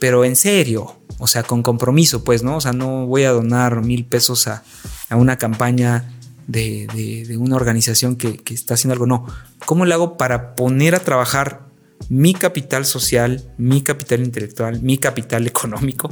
pero 0.00 0.24
en 0.24 0.34
serio, 0.34 0.96
o 1.18 1.28
sea, 1.28 1.44
con 1.44 1.62
compromiso, 1.62 2.24
pues, 2.24 2.42
¿no? 2.42 2.56
O 2.56 2.60
sea, 2.60 2.72
no 2.72 3.06
voy 3.06 3.24
a 3.24 3.30
donar 3.30 3.82
mil 3.82 4.04
pesos 4.04 4.48
a, 4.48 4.64
una 5.10 5.36
campaña 5.36 6.12
de, 6.48 7.36
una 7.38 7.56
organización 7.56 8.16
que, 8.16 8.38
que 8.38 8.54
está 8.54 8.74
haciendo 8.74 8.94
algo, 8.94 9.06
no. 9.06 9.26
¿Cómo 9.66 9.84
lo 9.84 9.94
hago 9.94 10.16
para 10.16 10.56
poner 10.56 10.94
a 10.94 11.00
trabajar 11.00 11.68
mi 12.08 12.34
capital 12.34 12.86
social, 12.86 13.52
mi 13.58 13.82
capital 13.82 14.22
intelectual, 14.22 14.82
mi 14.82 14.98
capital 14.98 15.46
económico, 15.46 16.10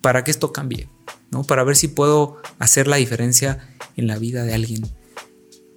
para 0.00 0.24
que 0.24 0.30
esto 0.30 0.52
cambie? 0.52 0.88
¿no? 1.30 1.44
Para 1.44 1.64
ver 1.64 1.76
si 1.76 1.88
puedo 1.88 2.40
hacer 2.58 2.86
la 2.86 2.96
diferencia 2.96 3.68
en 3.96 4.06
la 4.06 4.18
vida 4.18 4.44
de 4.44 4.54
alguien. 4.54 4.88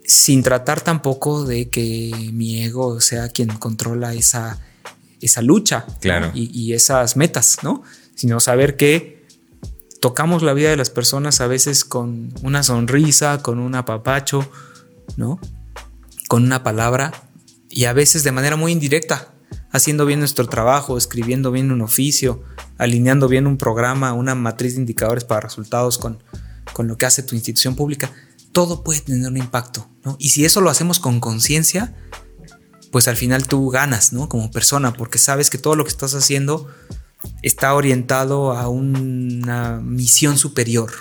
Sin 0.05 0.43
tratar 0.43 0.81
tampoco 0.81 1.45
de 1.45 1.69
que 1.69 2.29
mi 2.33 2.63
ego 2.63 3.01
sea 3.01 3.29
quien 3.29 3.49
controla 3.49 4.13
esa, 4.13 4.59
esa 5.22 5.41
lucha 5.41 5.86
claro. 5.99 6.32
y, 6.34 6.74
esas 6.74 7.15
metas, 7.15 7.59
¿no? 7.63 7.84
Sino 8.15 8.39
saber 8.39 8.76
que 8.76 9.26
tocamos 9.99 10.41
la 10.41 10.53
vida 10.53 10.69
de 10.69 10.78
las 10.78 10.89
personas 10.89 11.41
a 11.41 11.47
veces 11.47 11.86
con 11.86 12.34
una 12.41 12.63
sonrisa, 12.63 13.41
con 13.41 13.59
un 13.59 13.76
apapacho, 13.76 14.49
¿no? 15.15 15.39
Con 16.28 16.43
una 16.43 16.63
palabra 16.63 17.13
y 17.69 17.86
a 17.86 17.93
veces 17.93 18.24
de 18.24 18.32
manera 18.32 18.55
muy 18.55 18.72
indirecta, 18.72 19.30
haciendo 19.72 20.05
bien 20.05 20.19
nuestro 20.19 20.47
trabajo, 20.47 20.97
escribiendo 20.97 21.51
bien 21.51 21.72
un 21.72 21.82
oficio, 21.82 22.43
alineando 22.78 23.28
bien 23.28 23.47
un 23.47 23.57
programa, 23.57 24.13
una 24.13 24.36
matriz 24.36 24.74
de 24.74 24.82
indicadores 24.82 25.24
para 25.24 25.41
resultados 25.41 25.97
con, 25.97 26.22
con 26.74 26.88
lo 26.88 26.97
que 26.97 27.05
hace 27.05 27.24
tu 27.24 27.36
institución 27.36 27.76
pública, 27.76 28.11
todo 28.51 28.84
puede 28.84 29.01
tener 29.01 29.28
un 29.28 29.38
impacto, 29.38 29.88
¿no? 30.03 30.17
Y 30.19 30.30
si 30.30 30.45
eso 30.45 30.61
lo 30.61 30.69
hacemos 30.69 30.99
con 30.99 31.19
conciencia, 31.19 31.95
pues 32.91 33.07
al 33.07 33.15
final 33.15 33.47
tú 33.47 33.69
ganas, 33.69 34.13
¿no? 34.13 34.29
Como 34.29 34.51
persona, 34.51 34.93
porque 34.93 35.17
sabes 35.17 35.49
que 35.49 35.57
todo 35.57 35.75
lo 35.75 35.83
que 35.83 35.89
estás 35.89 36.13
haciendo 36.13 36.69
está 37.41 37.73
orientado 37.73 38.51
a 38.51 38.67
una 38.67 39.79
misión 39.79 40.37
superior, 40.37 40.91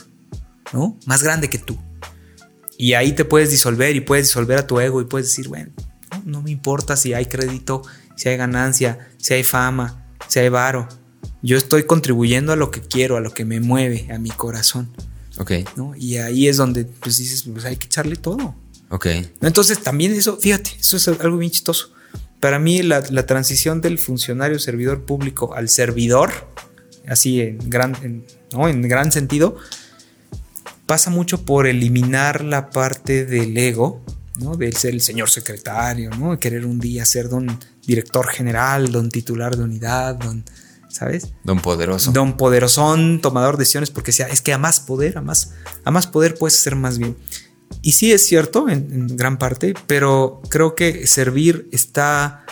¿no? 0.72 0.98
Más 1.06 1.22
grande 1.22 1.50
que 1.50 1.58
tú. 1.58 1.78
Y 2.78 2.94
ahí 2.94 3.12
te 3.12 3.24
puedes 3.24 3.50
disolver 3.50 3.96
y 3.96 4.00
puedes 4.00 4.26
disolver 4.26 4.58
a 4.58 4.66
tu 4.66 4.80
ego 4.80 5.00
y 5.00 5.04
puedes 5.04 5.26
decir, 5.28 5.48
bueno, 5.48 5.70
no, 6.10 6.22
no 6.24 6.42
me 6.42 6.50
importa 6.50 6.96
si 6.96 7.12
hay 7.12 7.26
crédito, 7.26 7.82
si 8.16 8.28
hay 8.28 8.36
ganancia, 8.36 9.10
si 9.18 9.34
hay 9.34 9.44
fama, 9.44 10.06
si 10.28 10.38
hay 10.38 10.48
varo. 10.48 10.88
Yo 11.42 11.56
estoy 11.56 11.84
contribuyendo 11.84 12.52
a 12.52 12.56
lo 12.56 12.70
que 12.70 12.80
quiero, 12.80 13.16
a 13.16 13.20
lo 13.20 13.34
que 13.34 13.44
me 13.44 13.60
mueve, 13.60 14.08
a 14.12 14.18
mi 14.18 14.30
corazón. 14.30 14.90
Ok. 15.38 15.52
Y 15.96 16.18
ahí 16.18 16.48
es 16.48 16.56
donde 16.56 16.84
pues 16.84 17.16
dices, 17.16 17.44
pues 17.44 17.64
hay 17.64 17.76
que 17.76 17.86
echarle 17.86 18.16
todo. 18.16 18.54
Ok. 18.90 19.06
Entonces 19.40 19.82
también 19.82 20.12
eso, 20.12 20.36
fíjate, 20.36 20.70
eso 20.78 20.96
es 20.96 21.08
algo 21.08 21.38
bien 21.38 21.50
chistoso. 21.50 21.92
Para 22.40 22.58
mí 22.58 22.82
la, 22.82 23.02
transición 23.26 23.80
del 23.80 23.98
funcionario 23.98 24.58
servidor 24.58 25.04
público 25.04 25.54
al 25.54 25.68
servidor, 25.68 26.30
así 27.06 27.40
en 27.40 27.58
gran, 27.70 28.24
¿no? 28.52 28.68
en 28.68 28.82
gran 28.82 29.12
sentido, 29.12 29.56
pasa 30.86 31.10
mucho 31.10 31.44
por 31.44 31.66
eliminar 31.66 32.42
la 32.42 32.70
parte 32.70 33.24
del 33.24 33.56
ego, 33.56 34.02
¿no? 34.38 34.56
Del 34.56 34.74
ser 34.74 34.94
el 34.94 35.00
señor 35.00 35.30
secretario, 35.30 36.10
¿no? 36.10 36.32
De 36.32 36.38
querer 36.38 36.64
un 36.66 36.80
día 36.80 37.04
ser 37.04 37.28
don 37.28 37.60
director 37.86 38.26
general, 38.28 38.90
don 38.90 39.08
titular 39.10 39.56
de 39.56 39.62
unidad, 39.62 40.16
don, 40.16 40.44
¿sabes? 40.88 41.28
Don 41.44 41.60
poderoso. 41.60 42.10
Don 42.10 42.36
poderosón, 42.36 43.20
tomador 43.20 43.56
de 43.56 43.60
decisiones, 43.60 43.90
porque 43.90 44.12
sea, 44.12 44.26
es 44.28 44.40
que 44.40 44.52
a 44.52 44.58
más 44.58 44.80
poder, 44.80 45.18
a 45.18 45.20
más, 45.20 45.52
a 45.84 45.90
más 45.90 46.06
poder 46.06 46.36
puedes 46.36 46.58
hacer 46.58 46.74
más 46.74 46.98
bien. 46.98 47.16
Y 47.82 47.92
sí 47.92 48.12
es 48.12 48.26
cierto 48.26 48.68
en, 48.68 49.16
gran 49.16 49.38
parte, 49.38 49.74
pero 49.86 50.42
creo 50.48 50.74
que 50.74 51.06
servir 51.06 51.68
está, 51.72 52.44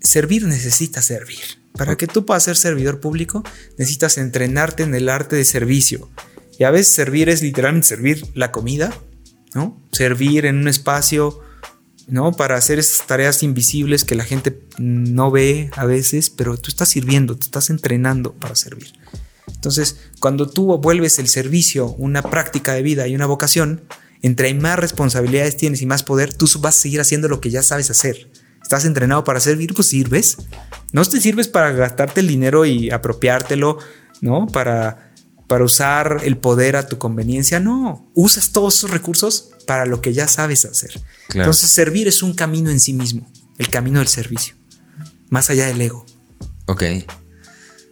servir 0.00 0.44
necesita 0.46 1.02
servir. 1.02 1.38
Para 1.72 1.96
que 1.96 2.06
tú 2.06 2.26
puedas 2.26 2.42
ser 2.42 2.56
servidor 2.56 3.00
público, 3.00 3.44
necesitas 3.78 4.18
entrenarte 4.18 4.82
en 4.82 4.94
el 4.94 5.08
arte 5.08 5.36
de 5.36 5.44
servicio. 5.44 6.10
Y 6.58 6.64
a 6.64 6.70
veces 6.70 6.92
servir 6.92 7.28
es 7.28 7.40
literalmente 7.40 7.86
servir 7.86 8.26
la 8.34 8.50
comida, 8.50 8.92
¿no? 9.54 9.80
Servir 9.92 10.44
en 10.44 10.56
un 10.56 10.68
espacio 10.68 11.40
¿no? 12.08 12.32
Para 12.32 12.56
hacer 12.56 12.78
esas 12.78 13.06
tareas 13.06 13.42
invisibles 13.42 14.04
que 14.04 14.14
la 14.14 14.24
gente 14.24 14.58
no 14.78 15.30
ve 15.30 15.70
a 15.76 15.84
veces, 15.84 16.30
pero 16.30 16.56
tú 16.56 16.70
estás 16.70 16.88
sirviendo, 16.88 17.36
te 17.36 17.44
estás 17.44 17.70
entrenando 17.70 18.32
para 18.32 18.56
servir. 18.56 18.92
Entonces, 19.46 19.98
cuando 20.18 20.48
tú 20.48 20.76
vuelves 20.78 21.18
el 21.18 21.28
servicio 21.28 21.86
una 21.98 22.22
práctica 22.22 22.72
de 22.72 22.82
vida 22.82 23.06
y 23.06 23.14
una 23.14 23.26
vocación, 23.26 23.82
entre 24.22 24.52
más 24.54 24.78
responsabilidades 24.78 25.56
tienes 25.56 25.82
y 25.82 25.86
más 25.86 26.02
poder, 26.02 26.34
tú 26.34 26.46
vas 26.60 26.76
a 26.76 26.80
seguir 26.80 27.00
haciendo 27.00 27.28
lo 27.28 27.40
que 27.40 27.50
ya 27.50 27.62
sabes 27.62 27.90
hacer. 27.90 28.30
Estás 28.62 28.84
entrenado 28.84 29.24
para 29.24 29.40
servir, 29.40 29.74
pues 29.74 29.88
sirves. 29.88 30.36
No 30.92 31.04
te 31.04 31.20
sirves 31.20 31.48
para 31.48 31.72
gastarte 31.72 32.20
el 32.20 32.28
dinero 32.28 32.66
y 32.66 32.90
apropiártelo, 32.90 33.78
¿no? 34.20 34.46
Para 34.46 35.08
para 35.48 35.64
usar 35.64 36.20
el 36.22 36.36
poder 36.36 36.76
a 36.76 36.86
tu 36.86 36.98
conveniencia. 36.98 37.58
No, 37.58 38.08
usas 38.14 38.52
todos 38.52 38.76
esos 38.76 38.90
recursos 38.90 39.50
para 39.66 39.86
lo 39.86 40.00
que 40.00 40.12
ya 40.12 40.28
sabes 40.28 40.64
hacer. 40.64 41.00
Entonces, 41.34 41.70
servir 41.70 42.06
es 42.06 42.22
un 42.22 42.34
camino 42.34 42.70
en 42.70 42.78
sí 42.78 42.92
mismo, 42.92 43.28
el 43.56 43.68
camino 43.68 43.98
del 43.98 44.08
servicio, 44.08 44.54
más 45.30 45.50
allá 45.50 45.66
del 45.66 45.80
ego. 45.80 46.06
Ok. 46.66 46.84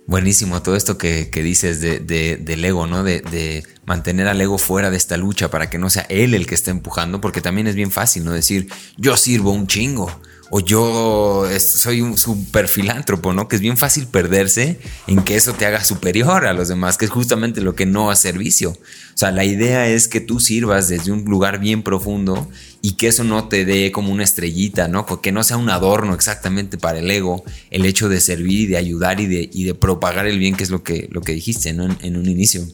Buenísimo 0.06 0.62
todo 0.62 0.76
esto 0.76 0.98
que, 0.98 1.28
dices 1.32 1.80
de, 1.80 1.98
del 1.98 2.64
ego, 2.64 2.86
¿no? 2.86 3.02
De, 3.02 3.20
de, 3.20 3.64
mantener 3.86 4.26
al 4.26 4.40
ego 4.40 4.58
fuera 4.58 4.90
de 4.90 4.96
esta 4.96 5.16
lucha 5.16 5.48
para 5.48 5.70
que 5.70 5.78
no 5.78 5.90
sea 5.90 6.06
él 6.08 6.34
el 6.34 6.46
que 6.46 6.54
esté 6.54 6.70
empujando, 6.70 7.20
porque 7.20 7.40
también 7.40 7.66
es 7.66 7.74
bien 7.76 7.90
fácil, 7.90 8.24
¿no? 8.24 8.32
Decir, 8.32 8.68
yo 8.96 9.16
sirvo 9.16 9.52
un 9.52 9.66
chingo, 9.66 10.10
o 10.50 10.60
yo 10.60 11.46
soy 11.58 12.00
un 12.00 12.16
super 12.16 12.68
filántropo, 12.68 13.32
¿no? 13.32 13.48
Que 13.48 13.56
es 13.56 13.62
bien 13.62 13.76
fácil 13.76 14.06
perderse 14.06 14.78
en 15.06 15.22
que 15.22 15.36
eso 15.36 15.54
te 15.54 15.66
haga 15.66 15.84
superior 15.84 16.46
a 16.46 16.52
los 16.52 16.68
demás, 16.68 16.96
que 16.96 17.04
es 17.04 17.10
justamente 17.10 17.60
lo 17.60 17.74
que 17.74 17.86
no 17.86 18.10
hace 18.10 18.28
servicio. 18.28 18.70
O 18.70 19.18
sea, 19.18 19.30
la 19.30 19.44
idea 19.44 19.88
es 19.88 20.08
que 20.08 20.20
tú 20.20 20.40
sirvas 20.40 20.88
desde 20.88 21.12
un 21.12 21.24
lugar 21.24 21.58
bien 21.58 21.82
profundo 21.82 22.48
y 22.82 22.92
que 22.92 23.08
eso 23.08 23.24
no 23.24 23.48
te 23.48 23.64
dé 23.64 23.90
como 23.90 24.12
una 24.12 24.24
estrellita, 24.24 24.88
¿no? 24.88 25.06
Que 25.20 25.32
no 25.32 25.42
sea 25.42 25.56
un 25.56 25.70
adorno 25.70 26.14
exactamente 26.14 26.78
para 26.78 26.98
el 26.98 27.10
ego, 27.10 27.44
el 27.70 27.86
hecho 27.86 28.08
de 28.08 28.20
servir 28.20 28.60
y 28.60 28.66
de 28.66 28.76
ayudar 28.76 29.20
y 29.20 29.26
de, 29.26 29.50
y 29.52 29.64
de 29.64 29.74
propagar 29.74 30.26
el 30.26 30.38
bien, 30.38 30.54
que 30.54 30.64
es 30.64 30.70
lo 30.70 30.82
que, 30.82 31.08
lo 31.10 31.20
que 31.22 31.32
dijiste, 31.32 31.72
¿no? 31.72 31.84
En, 31.84 31.98
en 32.02 32.16
un 32.16 32.28
inicio. 32.28 32.66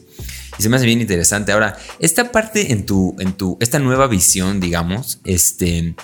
Y 0.59 0.63
se 0.63 0.69
me 0.69 0.75
hace 0.75 0.85
bien 0.85 1.01
interesante. 1.01 1.51
Ahora, 1.51 1.77
esta 1.99 2.31
parte 2.31 2.71
en 2.71 2.85
tu, 2.85 3.15
en 3.19 3.33
tu, 3.33 3.57
esta 3.59 3.79
nueva 3.79 4.07
visión, 4.07 4.59
digamos, 4.59 5.19
este 5.23 5.95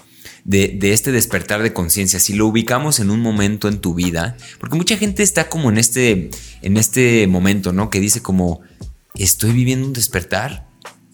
de, 0.49 0.93
este 0.93 1.11
despertar 1.11 1.61
de 1.61 1.73
conciencia, 1.73 2.19
si 2.19 2.33
lo 2.33 2.47
ubicamos 2.47 2.99
en 2.99 3.11
un 3.11 3.19
momento 3.19 3.67
en 3.67 3.77
tu 3.77 3.93
vida, 3.93 4.35
porque 4.59 4.77
mucha 4.77 4.97
gente 4.97 5.21
está 5.21 5.47
como 5.47 5.69
en 5.69 5.77
este, 5.77 6.31
en 6.63 6.77
este 6.77 7.27
momento, 7.27 7.71
¿no? 7.71 7.91
Que 7.91 7.99
dice 7.99 8.23
como, 8.23 8.61
estoy 9.13 9.51
viviendo 9.51 9.85
un 9.85 9.93
despertar, 9.93 10.67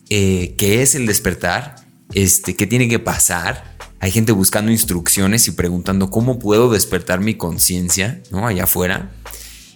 eh, 0.10 0.56
¿qué 0.58 0.82
es 0.82 0.96
el 0.96 1.06
despertar? 1.06 1.76
Este, 2.14 2.56
¿Qué 2.56 2.66
tiene 2.66 2.88
que 2.88 2.98
pasar? 2.98 3.76
Hay 4.00 4.12
gente 4.12 4.32
buscando 4.32 4.72
instrucciones 4.72 5.50
y 5.50 5.52
preguntando 5.52 6.10
cómo 6.10 6.40
puedo 6.40 6.72
despertar 6.72 7.20
mi 7.20 7.36
conciencia, 7.36 8.24
¿no? 8.32 8.48
Allá 8.48 8.64
afuera. 8.64 9.12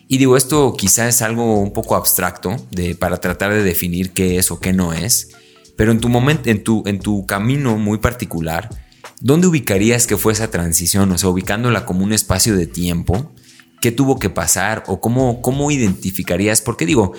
Y 0.08 0.20
digo, 0.20 0.38
esto 0.38 0.74
quizá 0.78 1.10
es 1.10 1.22
algo 1.22 1.60
un 1.60 1.74
poco 1.74 1.98
abstracto 1.98 2.56
de, 2.72 2.96
para 2.96 3.18
tratar 3.18 3.52
de 3.52 3.64
definir 3.64 4.12
qué 4.12 4.38
es 4.38 4.52
o 4.52 4.60
qué 4.62 4.72
no 4.72 4.94
es, 4.94 5.32
pero 5.76 5.92
en 5.92 6.00
tu 6.00 6.08
momento, 6.08 6.50
en 6.50 6.64
tu, 6.64 6.82
en 6.86 7.00
tu 7.00 7.26
camino 7.26 7.78
muy 7.78 7.98
particular, 7.98 8.70
¿Dónde 9.22 9.48
ubicarías 9.48 10.08
que 10.08 10.18
fue 10.18 10.34
esa 10.34 10.50
transición? 10.50 11.12
O 11.12 11.18
sea, 11.18 11.30
ubicándola 11.30 11.86
como 11.86 12.04
un 12.04 12.14
espacio 12.14 12.56
de 12.56 12.68
tiempo. 12.68 13.34
¿Qué 13.82 13.92
tuvo 13.92 14.18
que 14.20 14.30
pasar? 14.30 14.84
¿O 14.88 15.02
cómo, 15.02 15.42
cómo 15.42 15.72
identificarías? 15.72 16.62
Porque 16.62 16.86
digo, 16.86 17.14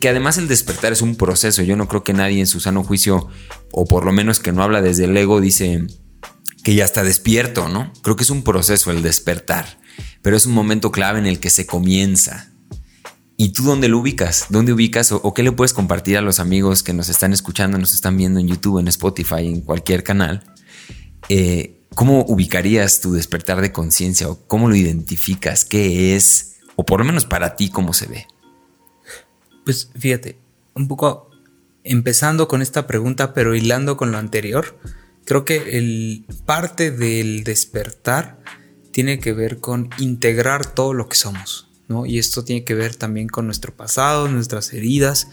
que, 0.00 0.08
además 0.08 0.38
el 0.38 0.48
despertar 0.48 0.92
es 0.92 1.02
un 1.02 1.16
proceso. 1.16 1.62
Yo 1.62 1.76
no 1.76 1.88
creo 1.88 2.02
que 2.02 2.12
nadie 2.12 2.40
en 2.40 2.46
su 2.46 2.60
sano 2.60 2.82
juicio, 2.82 3.28
o 3.72 3.84
por 3.84 4.04
lo 4.04 4.12
menos 4.12 4.40
que 4.40 4.52
no 4.52 4.62
habla 4.62 4.82
desde 4.82 5.04
el 5.04 5.16
ego, 5.16 5.40
dice 5.40 5.86
que 6.64 6.74
ya 6.74 6.84
está 6.84 7.04
despierto, 7.04 7.68
¿no? 7.68 7.92
Creo 8.02 8.16
que 8.16 8.24
es 8.24 8.30
un 8.30 8.42
proceso 8.42 8.90
el 8.90 9.02
despertar, 9.02 9.80
pero 10.22 10.36
es 10.36 10.44
un 10.44 10.52
momento 10.52 10.90
clave 10.90 11.20
en 11.20 11.26
el 11.26 11.38
que 11.38 11.50
se 11.50 11.66
comienza. 11.66 12.52
¿Y 13.36 13.50
tú 13.50 13.62
dónde 13.62 13.88
lo 13.88 13.98
ubicas? 13.98 14.46
¿Dónde 14.48 14.72
ubicas 14.72 15.12
o, 15.12 15.20
o, 15.22 15.32
qué 15.32 15.44
le 15.44 15.52
puedes 15.52 15.72
compartir 15.72 16.16
a 16.16 16.20
los 16.20 16.40
amigos 16.40 16.82
que 16.82 16.92
nos 16.92 17.08
están 17.08 17.32
escuchando, 17.32 17.78
nos 17.78 17.94
están 17.94 18.16
viendo 18.16 18.40
en 18.40 18.48
YouTube, 18.48 18.80
en 18.80 18.88
Spotify, 18.88 19.46
en 19.46 19.60
cualquier 19.60 20.02
canal? 20.02 20.42
Eh, 21.28 21.80
¿cómo 21.94 22.24
ubicarías 22.26 23.00
tu 23.00 23.12
despertar 23.12 23.60
de 23.60 23.72
conciencia 23.72 24.28
o 24.28 24.46
cómo 24.46 24.68
lo 24.68 24.74
identificas? 24.74 25.64
¿Qué 25.64 26.16
es? 26.16 26.56
O 26.76 26.86
por 26.86 27.00
lo 27.00 27.06
menos 27.06 27.24
para 27.24 27.56
ti, 27.56 27.70
¿cómo 27.70 27.92
se 27.92 28.06
ve? 28.06 28.26
Pues 29.64 29.90
fíjate, 29.98 30.38
un 30.74 30.88
poco 30.88 31.30
empezando 31.84 32.48
con 32.48 32.62
esta 32.62 32.86
pregunta, 32.86 33.34
pero 33.34 33.54
hilando 33.54 33.96
con 33.96 34.12
lo 34.12 34.18
anterior, 34.18 34.78
creo 35.24 35.44
que 35.44 35.76
el 35.78 36.24
parte 36.46 36.90
del 36.90 37.44
despertar 37.44 38.38
tiene 38.92 39.18
que 39.18 39.32
ver 39.32 39.58
con 39.58 39.90
integrar 39.98 40.74
todo 40.74 40.94
lo 40.94 41.08
que 41.08 41.16
somos, 41.16 41.68
¿no? 41.88 42.06
Y 42.06 42.18
esto 42.18 42.44
tiene 42.44 42.64
que 42.64 42.74
ver 42.74 42.94
también 42.94 43.28
con 43.28 43.46
nuestro 43.46 43.74
pasado, 43.74 44.28
nuestras 44.28 44.72
heridas, 44.72 45.28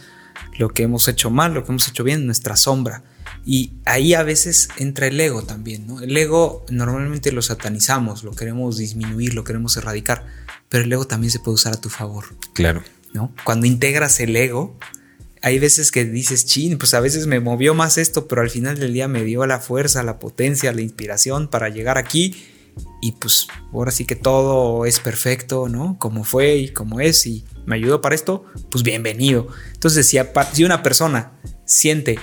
lo 0.58 0.70
que 0.70 0.84
hemos 0.84 1.08
hecho 1.08 1.30
mal, 1.30 1.54
lo 1.54 1.64
que 1.64 1.72
hemos 1.72 1.88
hecho 1.88 2.04
bien, 2.04 2.26
nuestra 2.26 2.58
sombra. 2.58 3.04
Y 3.46 3.74
ahí 3.86 4.16
a 4.16 4.24
veces 4.24 4.70
entra 4.78 5.06
el 5.06 5.22
ego 5.22 5.44
también, 5.44 5.86
¿no? 5.86 6.02
El 6.02 6.18
ego 6.18 6.66
normalmente 6.70 7.32
lo 7.32 7.44
satanizamos, 7.44 8.24
lo 8.24 8.32
queremos 8.32 8.78
disminuir, 8.78 9.36
lo 9.36 9.44
queremos 9.44 9.78
erradicar, 9.78 10.26
pero 10.68 10.84
el 10.84 10.92
ego 10.92 11.06
también 11.06 11.30
se 11.30 11.40
puede 11.40 11.54
usar 11.54 11.74
a 11.74 11.82
tu 11.82 11.90
favor. 11.90 12.26
Claro. 12.54 12.84
¿No? 13.14 13.34
Cuando 13.46 13.68
integras 13.68 14.20
el 14.20 14.36
ego, 14.36 14.78
hay 15.44 15.60
veces 15.60 15.92
que 15.92 16.06
dices, 16.06 16.48
chin, 16.48 16.80
pues 16.80 16.96
a 16.96 17.00
veces 17.00 17.28
me 17.28 17.40
movió 17.40 17.76
más 17.76 18.00
esto, 18.00 18.28
pero 18.28 18.42
al 18.42 18.50
final 18.50 18.80
del 18.80 18.94
día 18.94 19.08
me 19.08 19.24
dio 19.24 19.46
la 19.46 19.60
fuerza, 19.60 20.02
la 20.02 20.18
potencia, 20.18 20.74
la 20.74 20.82
inspiración 20.82 21.48
para 21.48 21.70
llegar 21.70 22.00
aquí. 22.00 22.44
Y 23.00 23.12
pues 23.12 23.48
ahora 23.72 23.92
sí 23.92 24.06
que 24.06 24.16
todo 24.16 24.86
es 24.86 25.00
perfecto, 25.00 25.70
¿no? 25.70 25.98
Como 26.00 26.24
fue 26.24 26.56
y 26.56 26.70
como 26.70 27.00
es 27.00 27.28
y 27.28 27.46
me 27.68 27.76
ayudó 27.76 28.02
para 28.02 28.16
esto, 28.16 28.46
pues 28.72 28.84
bienvenido. 28.84 29.48
Entonces, 29.72 30.08
si, 30.08 30.18
si 30.54 30.64
una 30.64 30.82
persona 30.82 31.34
siente, 31.66 32.18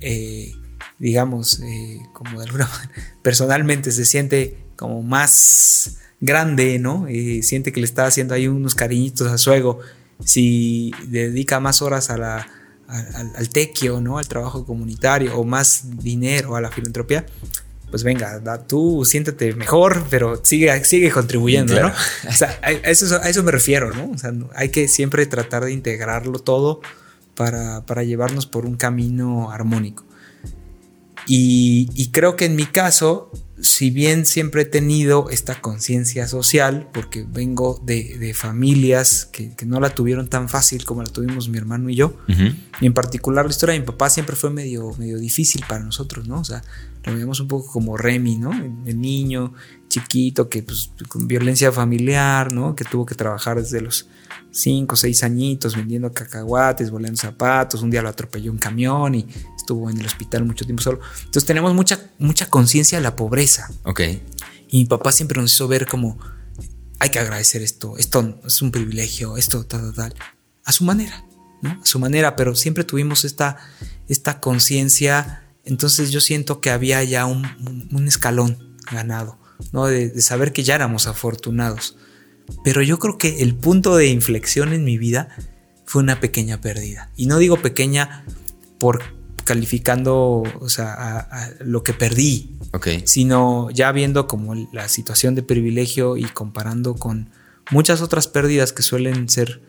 eh, 0.00 0.52
digamos, 0.98 1.60
eh, 1.60 2.00
como 2.12 2.38
de 2.38 2.46
alguna 2.46 2.66
manera, 2.72 2.92
personalmente 3.22 3.92
se 3.92 4.04
siente 4.04 4.58
como 4.76 5.02
más 5.02 5.98
grande, 6.20 6.78
¿no? 6.78 7.08
Y 7.08 7.42
siente 7.42 7.72
que 7.72 7.80
le 7.80 7.86
está 7.86 8.06
haciendo 8.06 8.34
ahí 8.34 8.48
unos 8.48 8.74
cariñitos 8.74 9.30
a 9.30 9.38
su 9.38 9.52
ego, 9.52 9.80
si 10.24 10.92
dedica 11.06 11.60
más 11.60 11.82
horas 11.82 12.10
a 12.10 12.16
la, 12.16 12.46
al, 12.88 13.48
tequio, 13.50 14.00
¿no? 14.00 14.18
Al 14.18 14.28
trabajo 14.28 14.64
comunitario 14.64 15.36
o 15.36 15.44
más 15.44 15.98
dinero 15.98 16.56
a 16.56 16.60
la 16.60 16.70
filantropía, 16.70 17.26
pues 17.90 18.02
venga, 18.02 18.40
tú 18.66 19.04
siéntete 19.04 19.54
mejor, 19.54 20.04
pero 20.10 20.40
sigue, 20.42 20.84
sigue 20.84 21.10
contribuyendo, 21.10 21.78
¿no? 21.80 21.92
O 22.28 22.32
sea, 22.32 22.58
a 22.62 22.70
eso, 22.70 23.20
a 23.22 23.28
eso 23.28 23.42
me 23.42 23.52
refiero, 23.52 23.92
¿no? 23.92 24.10
O 24.10 24.18
sea, 24.18 24.32
hay 24.54 24.70
que 24.70 24.88
siempre 24.88 25.26
tratar 25.26 25.64
de 25.64 25.72
integrarlo 25.72 26.38
todo 26.38 26.80
para, 27.34 27.84
para 27.86 28.04
llevarnos 28.04 28.46
por 28.46 28.66
un 28.66 28.76
camino 28.76 29.50
armónico. 29.50 30.04
Y, 31.26 31.88
y, 31.94 32.08
creo 32.08 32.36
que 32.36 32.44
en 32.44 32.54
mi 32.54 32.66
caso, 32.66 33.30
si 33.58 33.88
bien 33.88 34.26
siempre 34.26 34.62
he 34.62 34.64
tenido 34.66 35.30
esta 35.30 35.60
conciencia 35.60 36.28
social, 36.28 36.88
porque 36.92 37.24
vengo 37.26 37.80
de, 37.82 38.34
familias 38.34 39.26
que, 39.32 39.54
no 39.64 39.80
la 39.80 39.90
tuvieron 39.90 40.28
tan 40.28 40.50
fácil 40.50 40.84
como 40.84 41.02
la 41.02 41.08
tuvimos 41.08 41.48
mi 41.48 41.56
hermano 41.56 41.88
y 41.88 41.94
yo, 41.94 42.14
y 42.80 42.86
en 42.86 42.92
particular 42.92 43.46
la 43.46 43.52
historia 43.52 43.72
de 43.72 43.80
mi 43.80 43.86
papá 43.86 44.10
siempre 44.10 44.36
fue 44.36 44.50
medio, 44.50 44.92
medio 44.98 45.18
difícil 45.18 45.64
para 45.66 45.82
nosotros, 45.82 46.28
¿no? 46.28 46.40
O 46.40 46.44
sea, 46.44 46.62
lo 47.04 47.14
veíamos 47.14 47.40
un 47.40 47.48
poco 47.48 47.72
como 47.72 47.96
Remy, 47.96 48.36
¿no? 48.36 48.52
El 48.84 49.00
niño 49.00 49.54
chiquito 49.94 50.48
que, 50.48 50.62
pues, 50.62 50.90
con 51.08 51.28
violencia 51.28 51.70
familiar, 51.70 52.52
¿no? 52.52 52.74
Que 52.74 52.84
tuvo 52.84 53.06
que 53.06 53.14
trabajar 53.14 53.60
desde 53.60 53.80
los 53.80 54.08
5 54.50 54.92
o 54.92 54.96
6 54.96 55.22
añitos 55.22 55.76
vendiendo 55.76 56.12
cacahuates, 56.12 56.90
volando 56.90 57.16
zapatos, 57.16 57.82
un 57.82 57.90
día 57.90 58.02
lo 58.02 58.08
atropelló 58.08 58.50
un 58.50 58.58
camión 58.58 59.14
y 59.14 59.26
estuvo 59.56 59.88
en 59.90 59.98
el 60.00 60.06
hospital 60.06 60.44
mucho 60.44 60.64
tiempo 60.64 60.82
solo. 60.82 61.00
Entonces 61.18 61.44
tenemos 61.44 61.74
mucha, 61.74 62.10
mucha 62.18 62.46
conciencia 62.46 62.98
de 62.98 63.02
la 63.02 63.14
pobreza. 63.14 63.70
Ok. 63.84 64.00
Y 64.68 64.78
mi 64.78 64.84
papá 64.86 65.12
siempre 65.12 65.40
nos 65.40 65.52
hizo 65.52 65.68
ver 65.68 65.86
como, 65.86 66.18
hay 66.98 67.10
que 67.10 67.20
agradecer 67.20 67.62
esto, 67.62 67.96
esto 67.96 68.40
es 68.44 68.62
un 68.62 68.72
privilegio, 68.72 69.36
esto, 69.36 69.64
tal, 69.64 69.94
tal, 69.94 69.94
tal, 69.94 70.14
a 70.64 70.72
su 70.72 70.84
manera, 70.84 71.24
¿no? 71.62 71.80
A 71.80 71.86
su 71.86 72.00
manera, 72.00 72.34
pero 72.34 72.56
siempre 72.56 72.82
tuvimos 72.82 73.24
esta, 73.24 73.58
esta 74.08 74.40
conciencia, 74.40 75.44
entonces 75.64 76.10
yo 76.10 76.20
siento 76.20 76.60
que 76.60 76.70
había 76.70 77.04
ya 77.04 77.26
un, 77.26 77.88
un 77.92 78.08
escalón 78.08 78.76
ganado, 78.90 79.38
¿no? 79.72 79.86
De, 79.86 80.08
de 80.08 80.22
saber 80.22 80.52
que 80.52 80.62
ya 80.62 80.74
éramos 80.74 81.06
afortunados. 81.06 81.96
Pero 82.62 82.82
yo 82.82 82.98
creo 82.98 83.18
que 83.18 83.42
el 83.42 83.54
punto 83.54 83.96
de 83.96 84.08
inflexión 84.08 84.72
en 84.72 84.84
mi 84.84 84.98
vida 84.98 85.28
fue 85.84 86.02
una 86.02 86.20
pequeña 86.20 86.60
pérdida. 86.60 87.10
Y 87.16 87.26
no 87.26 87.38
digo 87.38 87.60
pequeña 87.62 88.24
por 88.78 89.02
calificando, 89.44 90.42
o 90.60 90.68
sea, 90.68 90.92
a, 90.94 91.50
lo 91.60 91.82
que 91.84 91.92
perdí, 91.92 92.56
sino 93.04 93.70
ya 93.70 93.92
viendo 93.92 94.26
como 94.26 94.54
la 94.72 94.88
situación 94.88 95.34
de 95.34 95.42
privilegio 95.42 96.16
y 96.16 96.24
comparando 96.24 96.94
con 96.96 97.30
muchas 97.70 98.00
otras 98.00 98.26
pérdidas 98.26 98.72
que 98.72 98.82
suelen 98.82 99.28
ser 99.28 99.62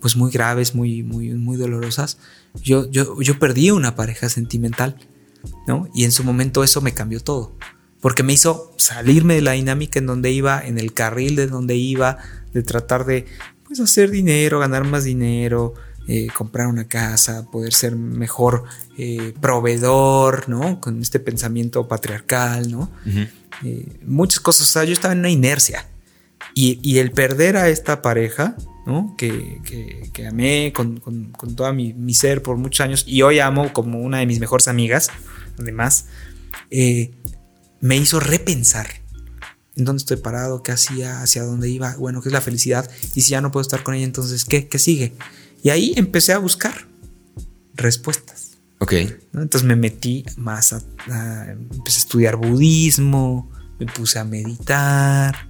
pues 0.00 0.16
muy 0.16 0.30
graves, 0.30 0.74
muy, 0.74 1.02
muy, 1.02 1.30
muy 1.34 1.56
dolorosas. 1.56 2.18
Yo, 2.62 2.88
yo, 2.90 3.20
yo 3.20 3.38
perdí 3.38 3.70
una 3.70 3.96
pareja 3.96 4.28
sentimental, 4.28 4.96
¿no? 5.66 5.88
Y 5.94 6.04
en 6.04 6.12
su 6.12 6.22
momento 6.22 6.64
eso 6.64 6.80
me 6.80 6.94
cambió 6.94 7.20
todo, 7.20 7.56
porque 8.00 8.22
me 8.22 8.32
hizo 8.32 8.72
salirme 8.76 9.34
de 9.34 9.42
la 9.42 9.52
dinámica 9.52 9.98
en 9.98 10.06
donde 10.06 10.30
iba, 10.30 10.64
en 10.64 10.78
el 10.78 10.92
carril 10.92 11.36
de 11.36 11.46
donde 11.46 11.76
iba, 11.76 12.18
de 12.52 12.62
tratar 12.62 13.04
de 13.04 13.26
pues 13.66 13.80
hacer 13.80 14.10
dinero, 14.10 14.60
ganar 14.60 14.84
más 14.84 15.04
dinero, 15.04 15.74
eh, 16.08 16.28
comprar 16.28 16.68
una 16.68 16.86
casa, 16.86 17.50
poder 17.50 17.74
ser 17.74 17.96
mejor 17.96 18.62
eh, 18.96 19.34
proveedor, 19.40 20.48
¿no? 20.48 20.80
Con 20.80 21.02
este 21.02 21.18
pensamiento 21.18 21.88
patriarcal, 21.88 22.70
¿no? 22.70 22.92
Eh, 23.64 23.98
muchas 24.06 24.38
cosas. 24.38 24.68
O 24.68 24.72
sea, 24.72 24.84
yo 24.84 24.92
estaba 24.92 25.14
en 25.14 25.20
una 25.20 25.30
inercia. 25.30 25.88
Y, 26.54 26.98
el 26.98 27.10
perder 27.10 27.56
a 27.56 27.68
esta 27.68 28.00
pareja, 28.02 28.56
¿no? 28.86 29.14
Que, 29.18 29.60
que, 30.12 30.26
amé 30.26 30.72
con, 30.74 31.00
con, 31.00 31.32
con 31.32 31.56
todo 31.56 31.70
mi, 31.74 31.92
mi, 31.92 32.14
ser 32.14 32.40
por 32.40 32.56
muchos 32.56 32.82
años 32.82 33.04
y 33.06 33.20
hoy 33.22 33.40
amo 33.40 33.72
como 33.74 33.98
una 34.00 34.18
de 34.18 34.26
mis 34.26 34.40
mejores 34.40 34.68
amigas, 34.68 35.08
además, 35.58 36.06
me 37.80 37.96
hizo 37.96 38.20
repensar 38.20 38.86
en 39.76 39.84
dónde 39.84 40.00
estoy 40.00 40.16
parado, 40.16 40.62
qué 40.62 40.72
hacía, 40.72 41.22
hacia 41.22 41.42
dónde 41.42 41.68
iba, 41.68 41.96
bueno, 41.96 42.22
qué 42.22 42.30
es 42.30 42.32
la 42.32 42.40
felicidad. 42.40 42.90
Y 43.14 43.20
si 43.20 43.30
ya 43.30 43.40
no 43.40 43.50
puedo 43.50 43.62
estar 43.62 43.82
con 43.82 43.94
ella, 43.94 44.04
entonces, 44.04 44.44
¿qué, 44.44 44.68
qué 44.68 44.78
sigue? 44.78 45.12
Y 45.62 45.70
ahí 45.70 45.92
empecé 45.96 46.32
a 46.32 46.38
buscar 46.38 46.86
respuestas. 47.74 48.52
Ok. 48.78 48.92
Entonces 48.92 49.64
me 49.64 49.76
metí 49.76 50.24
más 50.36 50.72
a, 50.72 50.82
Empecé 51.50 51.98
a 51.98 52.00
estudiar 52.00 52.36
budismo, 52.36 53.50
me 53.78 53.86
puse 53.86 54.18
a 54.18 54.24
meditar, 54.24 55.48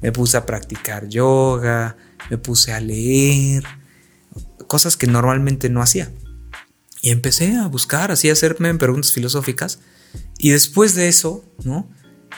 me 0.00 0.12
puse 0.12 0.36
a 0.36 0.46
practicar 0.46 1.08
yoga, 1.08 1.96
me 2.30 2.38
puse 2.38 2.72
a 2.72 2.80
leer, 2.80 3.64
cosas 4.66 4.96
que 4.96 5.06
normalmente 5.06 5.68
no 5.68 5.82
hacía. 5.82 6.12
Y 7.02 7.10
empecé 7.10 7.56
a 7.56 7.66
buscar, 7.66 8.12
así 8.12 8.30
a 8.30 8.32
hacerme 8.32 8.72
preguntas 8.74 9.12
filosóficas. 9.12 9.80
Y 10.38 10.50
después 10.50 10.94
de 10.94 11.08
eso, 11.08 11.44
¿no? 11.64 11.90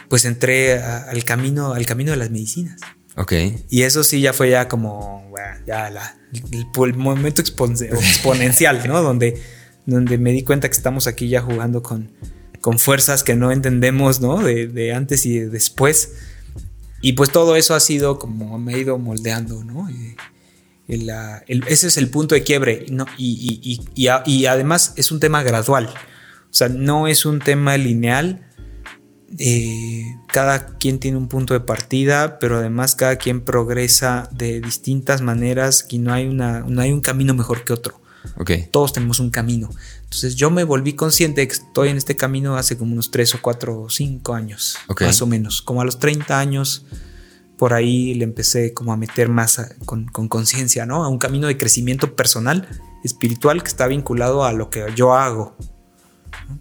Pues 0.09 0.25
entré 0.25 0.79
al 0.81 1.25
camino, 1.25 1.73
al 1.73 1.87
camino 1.87 2.11
de 2.13 2.17
las 2.17 2.31
medicinas. 2.31 2.81
Ok. 3.17 3.33
Y 3.71 3.83
eso 3.83 4.05
sí 4.05 4.21
ya 4.21 4.33
fue 4.33 4.51
ya 4.51 4.69
como, 4.69 5.33
ya 5.67 5.91
la, 5.91 6.19
el, 6.53 6.95
momento 6.95 7.41
exponencial, 7.43 8.87
¿no? 8.87 9.03
Donde, 9.03 9.41
donde 9.87 10.19
me 10.19 10.33
di 10.33 10.43
cuenta 10.43 10.69
que 10.69 10.77
estamos 10.77 11.07
aquí 11.07 11.29
ya 11.29 11.41
jugando 11.41 11.83
con, 11.83 12.13
con 12.61 12.79
fuerzas 12.79 13.23
que 13.23 13.35
no 13.35 13.53
entendemos, 13.53 14.21
¿no? 14.21 14.43
De, 14.43 14.93
antes 14.93 15.25
y 15.25 15.39
de 15.39 15.49
después. 15.49 16.15
Y 17.01 17.13
pues 17.13 17.31
todo 17.31 17.57
eso 17.57 17.75
ha 17.75 17.81
sido 17.81 18.19
como 18.19 18.59
me 18.59 18.75
ha 18.75 18.79
ido 18.79 18.99
moldeando, 18.99 19.65
¿no? 19.65 19.89
ese 20.89 21.87
es 21.89 21.97
el 21.97 22.11
punto 22.11 22.35
de 22.37 22.43
quiebre, 22.43 22.87
¿no? 22.91 23.07
Y, 23.19 23.81
y, 23.95 24.47
además 24.47 24.93
es 24.97 25.11
un 25.11 25.21
tema 25.21 25.43
gradual. 25.43 25.93
O 26.51 26.55
sea, 26.57 26.69
no 26.69 27.07
es 27.07 27.27
un 27.27 27.41
tema 27.41 27.77
lineal 27.77 28.47
eh, 29.39 30.17
cada 30.29 30.79
quien 30.79 30.99
tiene 30.99 31.17
un 31.17 31.29
punto 31.29 31.55
de 31.55 31.61
partida, 31.61 32.39
pero 32.39 32.59
además 32.59 32.95
cada 32.95 33.17
quien 33.17 33.41
progresa 33.41 34.29
de 34.33 34.61
distintas 34.61 35.21
maneras 35.21 35.87
y 35.89 35.99
no 35.99 36.13
hay, 36.13 36.27
una, 36.27 36.61
no 36.61 36.81
hay 36.81 36.93
un 36.93 37.01
camino 37.01 37.35
mejor 37.35 37.65
que 37.65 37.73
otro. 37.73 38.01
Okay. 38.39 38.69
Todos 38.71 38.93
tenemos 38.93 39.21
un 39.21 39.31
camino. 39.31 39.71
Entonces 40.05 40.35
yo 40.35 40.51
me 40.51 40.65
volví 40.65 40.95
consciente 40.95 41.43
de 41.43 41.49
que 41.49 41.55
estoy 41.55 41.89
en 41.91 41.97
este 41.97 42.17
camino 42.17 42.57
hace 42.57 42.77
como 42.77 42.93
unos 42.93 43.11
3 43.11 43.37
o 43.37 43.39
4 43.43 43.83
o 43.83 43.91
5 43.91 44.35
años, 44.35 44.77
más 45.01 45.23
o 45.23 45.27
menos. 45.27 45.63
Como 45.63 45.81
a 45.81 45.85
los 45.85 45.99
30 45.99 46.39
años, 46.39 46.87
por 47.57 47.73
ahí 47.73 48.15
le 48.15 48.25
empecé 48.25 48.75
como 48.75 48.93
a 48.93 48.97
meter 48.97 49.29
más 49.29 49.75
con 49.85 50.29
conciencia, 50.29 50.87
¿no? 50.87 51.05
A 51.05 51.09
un 51.09 51.19
camino 51.19 51.47
de 51.47 51.57
crecimiento 51.57 52.15
personal, 52.17 52.69
espiritual, 53.05 53.63
que 53.63 53.69
está 53.69 53.87
vinculado 53.87 54.45
a 54.45 54.53
lo 54.53 54.71
que 54.71 54.85
yo 54.95 55.15
hago. 55.15 55.57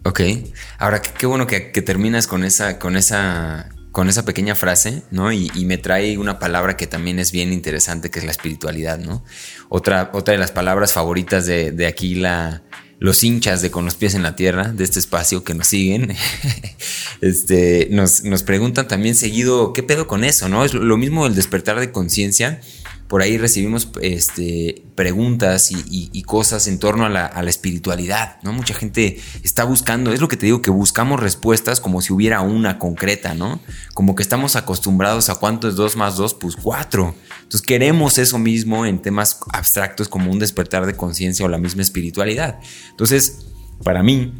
Ok. 0.04 0.22
Ahora, 0.78 1.02
qué, 1.02 1.26
bueno 1.26 1.48
que, 1.48 1.60
terminas 1.82 2.28
con 2.28 2.44
esa, 2.44 2.80
con 2.80 2.96
esa, 2.96 3.70
con 3.92 4.10
esa 4.10 4.24
pequeña 4.26 4.56
frase, 4.56 5.04
¿no? 5.12 5.32
Y, 5.32 5.50
me 5.66 5.78
trae 5.78 6.18
una 6.18 6.40
palabra 6.40 6.78
que 6.78 6.88
también 6.88 7.20
es 7.20 7.32
bien 7.32 7.52
interesante, 7.52 8.10
que 8.10 8.20
es 8.20 8.26
la 8.26 8.32
espiritualidad, 8.32 9.00
¿no? 9.00 9.24
Otra, 9.70 10.12
otra 10.14 10.34
de 10.34 10.38
las 10.38 10.52
palabras 10.52 10.94
favoritas 10.94 11.46
de, 11.46 11.88
aquí, 11.88 12.16
la, 12.16 12.64
los 13.00 13.24
hinchas 13.24 13.62
de 13.62 13.72
Con 13.72 13.86
los 13.86 13.96
pies 13.96 14.14
en 14.16 14.24
la 14.24 14.36
tierra, 14.36 14.72
de 14.72 14.84
este 14.84 15.00
espacio 15.00 15.44
que 15.44 15.54
nos 15.54 15.68
siguen, 15.68 16.16
este, 17.22 17.88
nos, 17.92 18.24
nos 18.24 18.44
preguntan 18.44 18.88
también 18.88 19.16
seguido, 19.16 19.74
¿qué 19.74 19.84
pedo 19.84 20.08
con 20.08 20.24
eso, 20.24 20.50
no? 20.50 20.64
Es 20.64 20.74
lo 20.74 20.98
mismo 20.98 21.26
el 21.26 21.36
despertar 21.36 21.80
de 21.80 21.92
conciencia 21.92 22.62
por 23.08 23.22
ahí 23.22 23.38
recibimos 23.38 23.90
este, 24.02 24.84
preguntas 24.96 25.70
y, 25.72 26.24
cosas 26.24 26.68
en 26.68 26.80
torno 26.80 27.06
a 27.06 27.10
la, 27.10 27.50
espiritualidad, 27.50 28.38
¿no? 28.42 28.52
Mucha 28.52 28.74
gente 28.74 29.22
está 29.44 29.64
buscando, 29.64 30.12
es 30.12 30.22
lo 30.22 30.28
que 30.28 30.38
te 30.38 30.48
digo, 30.48 30.62
que 30.62 30.72
buscamos 30.72 31.20
respuestas 31.20 31.80
como 31.80 32.02
si 32.02 32.12
hubiera 32.14 32.42
una 32.42 32.80
concreta, 32.80 33.36
¿no? 33.36 33.60
Como 33.94 34.16
que 34.16 34.24
estamos 34.24 34.56
acostumbrados 34.56 35.30
a 35.30 35.36
cuánto 35.36 35.68
es 35.68 35.76
dos 35.76 35.96
más 35.96 36.16
dos, 36.16 36.34
pues 36.34 36.56
cuatro. 36.56 37.14
Entonces 37.38 37.62
queremos 37.62 38.18
eso 38.18 38.40
mismo 38.40 38.86
en 38.88 39.00
temas 39.00 39.40
abstractos 39.54 40.10
como 40.10 40.32
un 40.32 40.40
despertar 40.40 40.88
de 40.88 40.96
conciencia 40.96 41.46
o 41.46 41.50
la 41.50 41.60
misma 41.60 41.84
espiritualidad. 41.84 42.60
Entonces, 42.90 43.46
para 43.84 44.02
mí, 44.02 44.34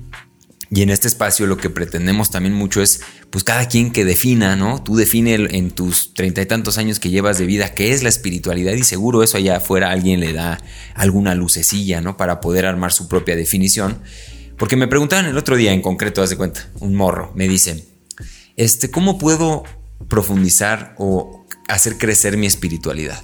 y 0.76 0.82
en 0.82 0.90
este 0.90 1.08
espacio 1.08 1.48
lo 1.48 1.56
que 1.56 1.70
pretendemos 1.70 2.32
también 2.32 2.54
mucho 2.54 2.82
es, 2.82 3.00
pues 3.30 3.46
cada 3.46 3.66
quien 3.70 3.94
que 3.94 4.04
defina, 4.04 4.58
¿no? 4.58 4.84
Tú 4.84 4.98
define 4.98 5.36
en 5.36 5.72
tus 5.72 6.14
treinta 6.14 6.42
y 6.42 6.46
tantos 6.46 6.78
años 6.78 7.00
que 7.00 7.10
llevas 7.10 7.38
de 7.38 7.46
vida 7.46 7.74
qué 7.74 7.94
es 7.94 8.04
la 8.04 8.10
espiritualidad 8.10 8.74
y 8.74 8.84
seguro 8.84 9.24
eso 9.24 9.38
allá 9.38 9.56
afuera 9.56 9.92
alguien 9.92 10.20
le 10.20 10.34
da 10.34 10.60
alguna 10.94 11.34
lucecilla, 11.34 12.02
¿no? 12.02 12.18
Para 12.18 12.42
poder 12.42 12.66
armar 12.66 12.92
su 12.92 13.08
propia 13.08 13.38
definición. 13.38 14.02
Porque 14.58 14.76
me 14.76 14.90
preguntaban 14.90 15.28
el 15.28 15.38
otro 15.38 15.56
día 15.56 15.72
en 15.72 15.82
concreto, 15.82 16.22
haz 16.22 16.32
de 16.32 16.36
cuenta, 16.36 16.68
un 16.82 16.94
morro, 16.94 17.32
me 17.36 17.48
dice, 17.48 17.88
este, 18.58 18.92
¿cómo 18.92 19.18
puedo 19.18 19.64
profundizar 20.10 20.94
o 20.98 21.48
hacer 21.70 21.98
crecer 21.98 22.36
mi 22.36 22.48
espiritualidad? 22.48 23.22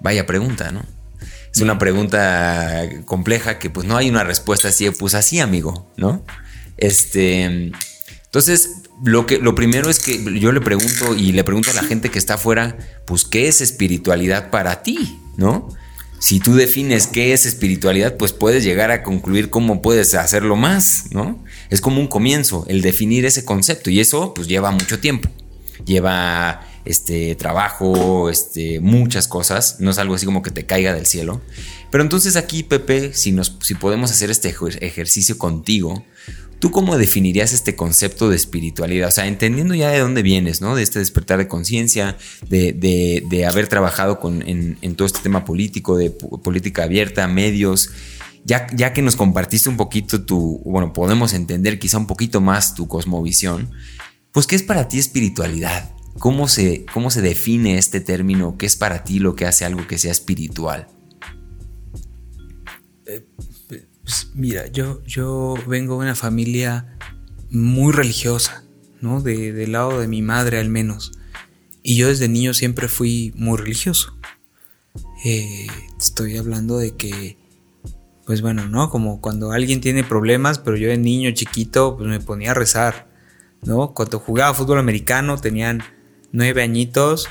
Vaya 0.00 0.24
pregunta, 0.24 0.70
¿no? 0.70 0.84
Es 1.52 1.60
una 1.60 1.80
pregunta 1.80 2.88
compleja 3.06 3.58
que 3.58 3.70
pues 3.70 3.88
no 3.88 3.96
hay 3.96 4.08
una 4.08 4.22
respuesta 4.22 4.68
así, 4.68 4.88
pues 4.90 5.14
así, 5.14 5.40
amigo, 5.40 5.92
¿no? 5.96 6.24
Este, 6.76 7.72
entonces, 8.34 8.82
lo, 9.04 9.26
que, 9.26 9.38
lo 9.38 9.54
primero 9.54 9.90
es 9.90 10.00
que 10.00 10.22
yo 10.40 10.52
le 10.52 10.60
pregunto 10.60 11.14
y 11.14 11.32
le 11.32 11.44
pregunto 11.44 11.70
a 11.70 11.74
la 11.74 11.84
gente 11.84 12.10
que 12.10 12.18
está 12.18 12.34
afuera, 12.34 12.76
pues, 13.06 13.24
¿qué 13.24 13.48
es 13.48 13.60
espiritualidad 13.60 14.50
para 14.50 14.82
ti? 14.82 15.18
¿No? 15.36 15.68
Si 16.18 16.40
tú 16.40 16.54
defines 16.54 17.06
qué 17.06 17.32
es 17.32 17.44
espiritualidad, 17.44 18.16
pues 18.16 18.32
puedes 18.32 18.64
llegar 18.64 18.90
a 18.90 19.02
concluir 19.02 19.50
cómo 19.50 19.82
puedes 19.82 20.14
hacerlo 20.14 20.56
más, 20.56 21.04
¿no? 21.10 21.44
Es 21.68 21.82
como 21.82 22.00
un 22.00 22.06
comienzo, 22.08 22.64
el 22.66 22.80
definir 22.80 23.26
ese 23.26 23.44
concepto 23.44 23.90
y 23.90 24.00
eso 24.00 24.32
pues 24.32 24.48
lleva 24.48 24.70
mucho 24.70 24.98
tiempo. 24.98 25.28
Lleva 25.84 26.66
este, 26.84 27.34
trabajo, 27.34 28.30
este, 28.30 28.80
muchas 28.80 29.28
cosas. 29.28 29.76
No 29.80 29.90
es 29.90 29.98
algo 29.98 30.14
así 30.14 30.24
como 30.24 30.40
que 30.40 30.50
te 30.50 30.64
caiga 30.64 30.94
del 30.94 31.04
cielo. 31.04 31.42
Pero 31.90 32.02
entonces 32.02 32.36
aquí, 32.36 32.62
Pepe, 32.62 33.12
si, 33.12 33.32
nos, 33.32 33.58
si 33.60 33.74
podemos 33.74 34.10
hacer 34.10 34.30
este 34.30 34.54
ejercicio 34.80 35.36
contigo, 35.36 36.04
¿tú 36.58 36.70
cómo 36.70 36.96
definirías 36.96 37.52
este 37.52 37.76
concepto 37.76 38.28
de 38.28 38.36
espiritualidad? 38.36 39.08
O 39.08 39.10
sea, 39.12 39.26
entendiendo 39.26 39.74
ya 39.74 39.90
de 39.90 39.98
dónde 39.98 40.22
vienes, 40.22 40.60
¿no? 40.60 40.74
De 40.74 40.82
este 40.82 40.98
despertar 40.98 41.38
de 41.38 41.48
conciencia, 41.48 42.16
de, 42.48 43.46
haber 43.48 43.68
trabajado 43.68 44.20
con, 44.20 44.42
en, 44.46 44.94
todo 44.96 45.06
este 45.06 45.20
tema 45.20 45.44
político, 45.44 45.96
de 45.96 46.10
política 46.10 46.84
abierta, 46.84 47.26
medios. 47.28 47.90
Ya, 48.44 48.66
ya, 48.74 48.92
que 48.92 49.00
nos 49.00 49.16
compartiste 49.16 49.70
un 49.70 49.78
poquito 49.78 50.24
tu, 50.24 50.60
bueno, 50.64 50.92
podemos 50.92 51.32
entender 51.32 51.78
quizá 51.78 51.96
un 51.96 52.06
poquito 52.06 52.42
más 52.42 52.74
tu 52.74 52.86
cosmovisión, 52.88 53.70
pues 54.32 54.46
¿qué 54.46 54.54
es 54.54 54.62
para 54.62 54.86
ti 54.88 54.98
espiritualidad? 54.98 55.94
¿Cómo 56.18 56.46
se, 56.46 56.84
¿Cómo 56.92 57.10
se 57.10 57.22
define 57.22 57.78
este 57.78 58.00
término? 58.00 58.56
¿Qué 58.58 58.66
es 58.66 58.76
para 58.76 59.02
ti 59.02 59.18
lo 59.18 59.34
que 59.34 59.46
hace 59.46 59.64
algo 59.64 59.86
que 59.86 59.98
sea 59.98 60.12
espiritual? 60.12 60.88
Eh, 63.06 63.26
pues 64.04 64.30
mira, 64.34 64.66
yo, 64.68 65.02
yo 65.04 65.54
vengo 65.66 65.94
de 65.94 66.04
una 66.04 66.14
familia 66.14 66.96
muy 67.50 67.92
religiosa, 67.92 68.64
¿no? 69.00 69.20
De, 69.22 69.52
del 69.52 69.72
lado 69.72 69.98
de 69.98 70.08
mi 70.08 70.20
madre 70.20 70.58
al 70.58 70.68
menos. 70.68 71.12
Y 71.82 71.96
yo 71.96 72.08
desde 72.08 72.28
niño 72.28 72.54
siempre 72.54 72.88
fui 72.88 73.32
muy 73.36 73.56
religioso. 73.56 74.16
Eh, 75.24 75.66
estoy 75.98 76.36
hablando 76.36 76.76
de 76.76 76.96
que, 76.96 77.38
pues 78.26 78.42
bueno, 78.42 78.68
¿no? 78.68 78.90
Como 78.90 79.22
cuando 79.22 79.52
alguien 79.52 79.80
tiene 79.80 80.04
problemas, 80.04 80.58
pero 80.58 80.76
yo 80.76 80.88
de 80.88 80.98
niño 80.98 81.30
chiquito, 81.32 81.96
pues 81.96 82.08
me 82.08 82.20
ponía 82.20 82.50
a 82.50 82.54
rezar, 82.54 83.08
¿no? 83.62 83.94
Cuando 83.94 84.18
jugaba 84.18 84.52
fútbol 84.52 84.78
americano 84.78 85.38
tenían 85.38 85.82
nueve 86.30 86.62
añitos 86.62 87.28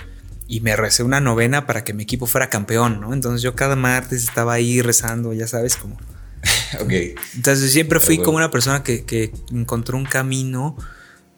y 0.47 0.61
me 0.61 0.75
recé 0.75 1.03
una 1.03 1.19
novena 1.19 1.67
para 1.67 1.83
que 1.83 1.93
mi 1.93 2.03
equipo 2.03 2.25
fuera 2.25 2.49
campeón, 2.49 2.99
¿no? 2.99 3.13
Entonces 3.13 3.43
yo 3.43 3.55
cada 3.55 3.75
martes 3.75 4.23
estaba 4.23 4.53
ahí 4.53 4.81
rezando, 4.81 5.33
ya 5.33 5.47
sabes, 5.47 5.77
como... 5.77 5.97
ok. 6.81 6.91
Entonces 7.35 7.71
siempre 7.71 7.99
fui 7.99 8.17
como 8.17 8.37
una 8.37 8.51
persona 8.51 8.83
que, 8.83 9.33
encontró 9.51 9.97
un 9.97 10.05
camino 10.05 10.75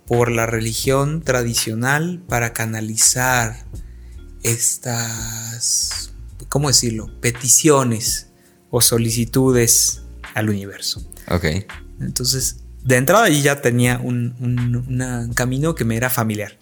por 0.08 0.32
la 0.32 0.46
religión 0.46 1.24
tradicional 1.24 2.22
para 2.28 2.54
canalizar 2.54 3.66
estas, 4.44 6.14
¿cómo 6.50 6.68
decirlo? 6.68 7.10
Peticiones 7.22 8.28
o 8.70 8.82
solicitudes 8.82 10.04
al 10.34 10.50
universo. 10.50 11.10
Ok. 11.30 11.46
Entonces, 12.00 12.58
de 12.84 12.98
entrada 12.98 13.26
ahí 13.26 13.42
ya 13.42 13.62
tenía 13.62 14.00
un, 14.00 14.36
un 14.40 15.34
camino 15.34 15.74
que 15.74 15.86
me 15.86 15.98
era 15.98 16.10
familiar. 16.10 16.58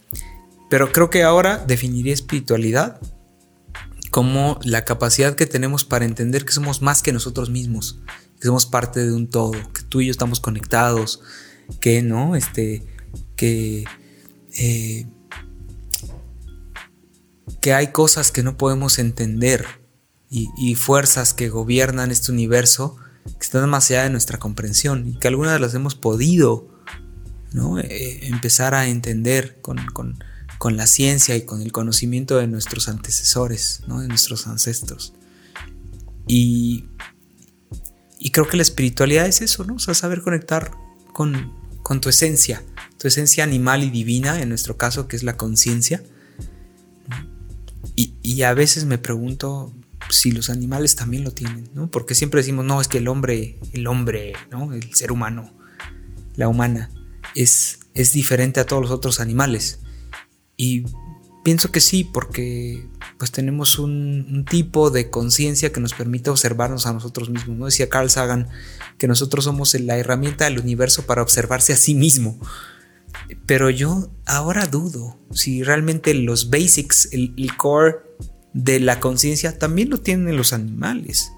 Pero 0.69 0.91
creo 0.91 1.09
que 1.09 1.23
ahora 1.23 1.57
definiría 1.57 2.13
espiritualidad 2.13 2.99
como 4.13 4.59
la 4.63 4.85
capacidad 4.85 5.35
que 5.35 5.47
tenemos 5.47 5.85
para 5.85 6.05
entender 6.05 6.45
que 6.45 6.53
somos 6.53 6.83
más 6.83 7.01
que 7.01 7.11
nosotros 7.11 7.49
mismos, 7.49 7.99
que 8.43 8.47
somos 8.47 8.65
parte 8.65 9.05
de 9.05 9.13
un 9.13 9.29
todo, 9.29 9.53
que 9.53 9.83
tú 9.87 10.01
y 10.01 10.07
yo 10.07 10.11
estamos 10.11 10.41
conectados, 10.41 11.21
que 11.79 12.01
no, 12.01 12.35
este, 12.35 12.85
que, 13.37 13.85
eh, 14.57 15.07
que 17.61 17.73
hay 17.73 17.93
cosas 17.93 18.33
que 18.33 18.43
no 18.43 18.57
podemos 18.57 18.99
entender 18.99 19.65
y, 20.29 20.75
fuerzas 20.75 21.33
que 21.33 21.47
gobiernan 21.47 22.11
este 22.11 22.33
universo 22.33 22.97
que 23.23 23.39
están 23.39 23.69
más 23.69 23.89
allá 23.89 24.03
de 24.03 24.09
nuestra 24.09 24.39
comprensión 24.39 25.07
y 25.07 25.17
que 25.19 25.29
algunas 25.29 25.61
las 25.61 25.73
hemos 25.73 25.95
podido 25.95 26.67
¿no? 27.53 27.79
Eh, 27.79 28.27
empezar 28.27 28.75
a 28.75 28.87
entender 28.87 29.61
con 29.61 29.77
con 30.57 30.75
la 30.75 30.87
ciencia 30.87 31.37
y 31.37 31.45
con 31.45 31.61
el 31.61 31.71
conocimiento 31.71 32.37
de 32.37 32.47
nuestros 32.47 32.89
antecesores, 32.89 33.83
¿no? 33.87 34.01
de 34.01 34.09
nuestros 34.09 34.47
ancestros. 34.47 35.13
Y, 36.27 36.85
y 38.23 38.31
creo 38.31 38.47
que 38.47 38.55
la 38.55 38.63
espiritualidad 38.63 39.27
es 39.27 39.41
eso, 39.41 39.65
¿no? 39.65 39.75
O 39.75 39.79
sea, 39.79 39.93
saber 39.93 40.21
conectar 40.21 40.71
con, 41.11 41.51
con 41.83 41.99
tu 41.99 42.07
esencia, 42.07 42.63
tu 42.97 43.09
esencia 43.09 43.43
animal 43.43 43.83
y 43.83 43.89
divina, 43.89 44.41
en 44.41 44.47
nuestro 44.47 44.77
caso, 44.77 45.09
que 45.09 45.17
es 45.17 45.23
la 45.23 45.35
conciencia. 45.35 46.01
Y, 47.97 48.15
y, 48.23 48.43
a 48.43 48.53
veces 48.53 48.85
me 48.85 48.97
pregunto 48.97 49.73
si 50.09 50.31
los 50.31 50.49
animales 50.49 50.95
también 50.95 51.25
lo 51.25 51.31
tienen, 51.31 51.69
¿no? 51.73 51.91
Porque 51.91 52.15
siempre 52.15 52.39
decimos, 52.39 52.63
no, 52.63 52.79
es 52.79 52.87
que 52.87 52.99
el 52.99 53.09
hombre, 53.09 53.59
el 53.73 53.87
hombre, 53.87 54.31
¿no? 54.49 54.71
El 54.71 54.93
ser 54.95 55.11
humano, 55.11 55.53
la 56.37 56.47
humana, 56.47 56.91
es, 57.35 57.79
es 57.93 58.13
diferente 58.13 58.61
a 58.61 58.65
todos 58.65 58.81
los 58.81 58.91
otros 58.91 59.19
animales. 59.19 59.81
Y 60.55 60.85
pienso 61.43 61.73
que 61.73 61.81
sí, 61.81 62.05
porque 62.05 62.87
pues 63.23 63.31
tenemos 63.31 63.79
un, 63.79 64.43
tipo 64.49 64.89
de 64.89 65.09
conciencia 65.09 65.71
que 65.71 65.79
nos 65.79 65.93
permite 65.93 66.29
observarnos 66.29 66.87
a 66.87 66.91
nosotros 66.91 67.29
mismos. 67.29 67.57
¿no? 67.57 67.65
Decía 67.67 67.87
Carl 67.87 68.09
Sagan 68.09 68.49
que 68.97 69.07
nosotros 69.07 69.45
somos 69.45 69.73
la 69.75 69.97
herramienta 69.97 70.43
del 70.43 70.59
universo 70.59 71.05
para 71.05 71.21
observarse 71.21 71.71
a 71.71 71.77
sí 71.77 71.95
mismo. 71.95 72.37
Pero 73.45 73.69
yo 73.69 74.11
ahora 74.25 74.67
dudo 74.67 75.17
si 75.31 75.63
realmente 75.63 76.13
los 76.13 76.49
basics, 76.49 77.07
el, 77.13 77.33
el 77.37 77.55
core 77.55 77.99
de 78.51 78.81
la 78.81 78.99
conciencia 78.99 79.57
también 79.57 79.89
lo 79.89 80.01
tienen 80.01 80.35
los 80.35 80.51
animales. 80.51 81.31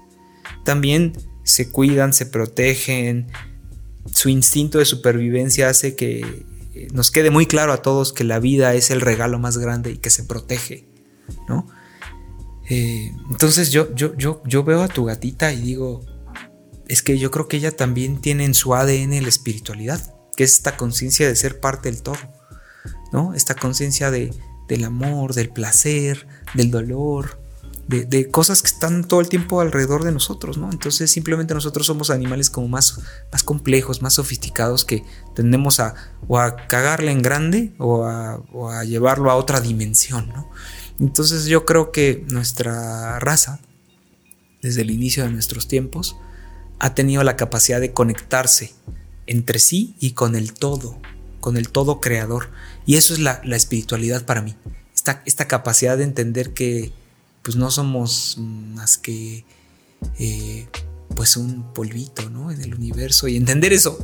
También 0.64 1.12
se 1.44 1.70
cuidan, 1.70 2.12
se 2.12 2.26
protegen. 2.26 3.28
Su 4.12 4.28
instinto 4.28 4.78
de 4.78 4.86
supervivencia 4.86 5.68
hace 5.68 5.94
que 5.94 6.44
nos 6.92 7.12
quede 7.12 7.30
muy 7.30 7.46
claro 7.46 7.72
a 7.72 7.80
todos 7.80 8.12
que 8.12 8.24
la 8.24 8.40
vida 8.40 8.74
es 8.74 8.90
el 8.90 9.02
regalo 9.02 9.38
más 9.38 9.56
grande 9.56 9.92
y 9.92 9.98
que 9.98 10.10
se 10.10 10.24
protege, 10.24 10.84
¿no? 11.48 11.68
Eh, 12.68 13.12
entonces 13.30 13.70
yo, 13.70 13.94
yo, 13.94 14.14
yo, 14.16 14.42
yo 14.44 14.64
veo 14.64 14.82
a 14.82 14.88
tu 14.88 15.04
gatita 15.04 15.52
y 15.52 15.60
digo, 15.60 16.04
es 16.88 17.02
que 17.02 17.18
yo 17.18 17.30
creo 17.30 17.48
que 17.48 17.58
ella 17.58 17.76
también 17.76 18.20
tiene 18.20 18.44
en 18.44 18.54
su 18.54 18.74
ADN 18.74 19.22
la 19.22 19.28
espiritualidad, 19.28 20.14
que 20.36 20.44
es 20.44 20.54
esta 20.54 20.76
conciencia 20.76 21.28
de 21.28 21.36
ser 21.36 21.60
parte 21.60 21.90
del 21.90 22.02
todo, 22.02 22.18
¿no? 23.12 23.34
Esta 23.34 23.54
conciencia 23.54 24.10
de, 24.10 24.32
del 24.68 24.84
amor, 24.84 25.34
del 25.34 25.50
placer, 25.50 26.26
del 26.54 26.70
dolor, 26.70 27.38
de, 27.88 28.28
cosas 28.30 28.62
que 28.62 28.68
están 28.68 29.04
todo 29.04 29.20
el 29.20 29.28
tiempo 29.28 29.60
alrededor 29.60 30.02
de 30.02 30.10
nosotros, 30.10 30.58
¿no? 30.58 30.70
Entonces 30.72 31.10
simplemente 31.10 31.54
nosotros 31.54 31.86
somos 31.86 32.10
animales 32.10 32.50
como 32.50 32.66
más, 32.68 33.00
más 33.30 33.44
complejos, 33.44 34.02
más 34.02 34.14
sofisticados 34.14 34.84
que 34.84 35.04
tendemos 35.34 35.78
a 35.78 35.94
o 36.26 36.38
a 36.38 36.56
cagarle 36.66 37.12
en 37.12 37.22
grande 37.22 37.74
o 37.78 38.04
a, 38.04 38.42
o 38.52 38.70
a 38.70 38.84
llevarlo 38.84 39.30
a 39.30 39.36
otra 39.36 39.60
dimensión, 39.60 40.28
¿no? 40.30 40.50
Entonces 41.00 41.46
yo 41.46 41.64
creo 41.64 41.92
que 41.92 42.24
nuestra 42.28 43.18
raza, 43.18 43.60
desde 44.62 44.82
el 44.82 44.90
inicio 44.90 45.24
de 45.24 45.30
nuestros 45.30 45.68
tiempos, 45.68 46.16
ha 46.78 46.94
tenido 46.94 47.22
la 47.22 47.36
capacidad 47.36 47.80
de 47.80 47.92
conectarse 47.92 48.72
entre 49.26 49.58
sí 49.58 49.94
y 50.00 50.12
con 50.12 50.36
el 50.36 50.52
todo, 50.52 50.98
con 51.40 51.56
el 51.56 51.68
todo 51.68 52.00
creador. 52.00 52.50
Y 52.86 52.96
eso 52.96 53.12
es 53.12 53.20
la, 53.20 53.40
espiritualidad 53.44 54.24
para 54.24 54.42
mí. 54.42 54.54
Esta, 54.94 55.22
esta 55.26 55.46
capacidad 55.46 55.98
de 55.98 56.04
entender 56.04 56.52
que 56.52 56.92
pues 57.42 57.56
no 57.56 57.70
somos 57.70 58.38
más 58.38 58.98
que 58.98 59.44
eh, 60.18 60.66
pues 61.14 61.36
un 61.36 61.72
polvito, 61.72 62.28
¿no? 62.30 62.50
En 62.50 62.60
el 62.60 62.74
universo 62.74 63.28
y 63.28 63.36
entender 63.36 63.72
eso. 63.72 63.98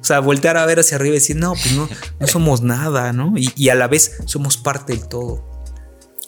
O 0.00 0.04
sea, 0.04 0.20
voltear 0.20 0.56
a 0.56 0.66
ver 0.66 0.78
hacia 0.78 0.96
arriba 0.96 1.16
y 1.16 1.18
decir, 1.18 1.36
no, 1.36 1.52
pues 1.52 1.72
no, 1.72 1.88
no 2.20 2.26
somos 2.26 2.62
nada, 2.62 3.12
¿no? 3.12 3.34
Y, 3.36 3.68
a 3.70 3.74
la 3.74 3.88
vez 3.88 4.18
somos 4.26 4.56
parte 4.56 4.92
del 4.92 5.08
todo. 5.08 5.44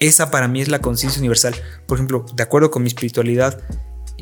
Esa 0.00 0.30
para 0.30 0.48
mí 0.48 0.60
es 0.60 0.68
la 0.68 0.80
conciencia 0.80 1.18
universal. 1.18 1.54
Por 1.86 1.98
ejemplo, 1.98 2.24
de 2.34 2.42
acuerdo 2.42 2.70
con 2.70 2.82
mi 2.82 2.88
espiritualidad, 2.88 3.60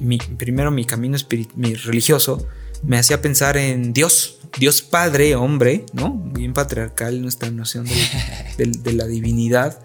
mi, 0.01 0.18
primero 0.18 0.70
mi 0.70 0.85
camino 0.85 1.16
mi 1.55 1.74
religioso 1.74 2.47
me 2.83 2.99
hacía 2.99 3.22
pensar 3.22 3.57
en 3.57 3.93
Dios, 3.93 4.39
Dios 4.59 4.83
Padre, 4.83 5.35
hombre, 5.35 5.87
¿no? 5.93 6.12
Bien 6.12 6.53
patriarcal 6.53 7.22
nuestra 7.22 7.51
noción 7.51 7.87
de 8.59 8.93
la 8.93 9.07
divinidad 9.07 9.81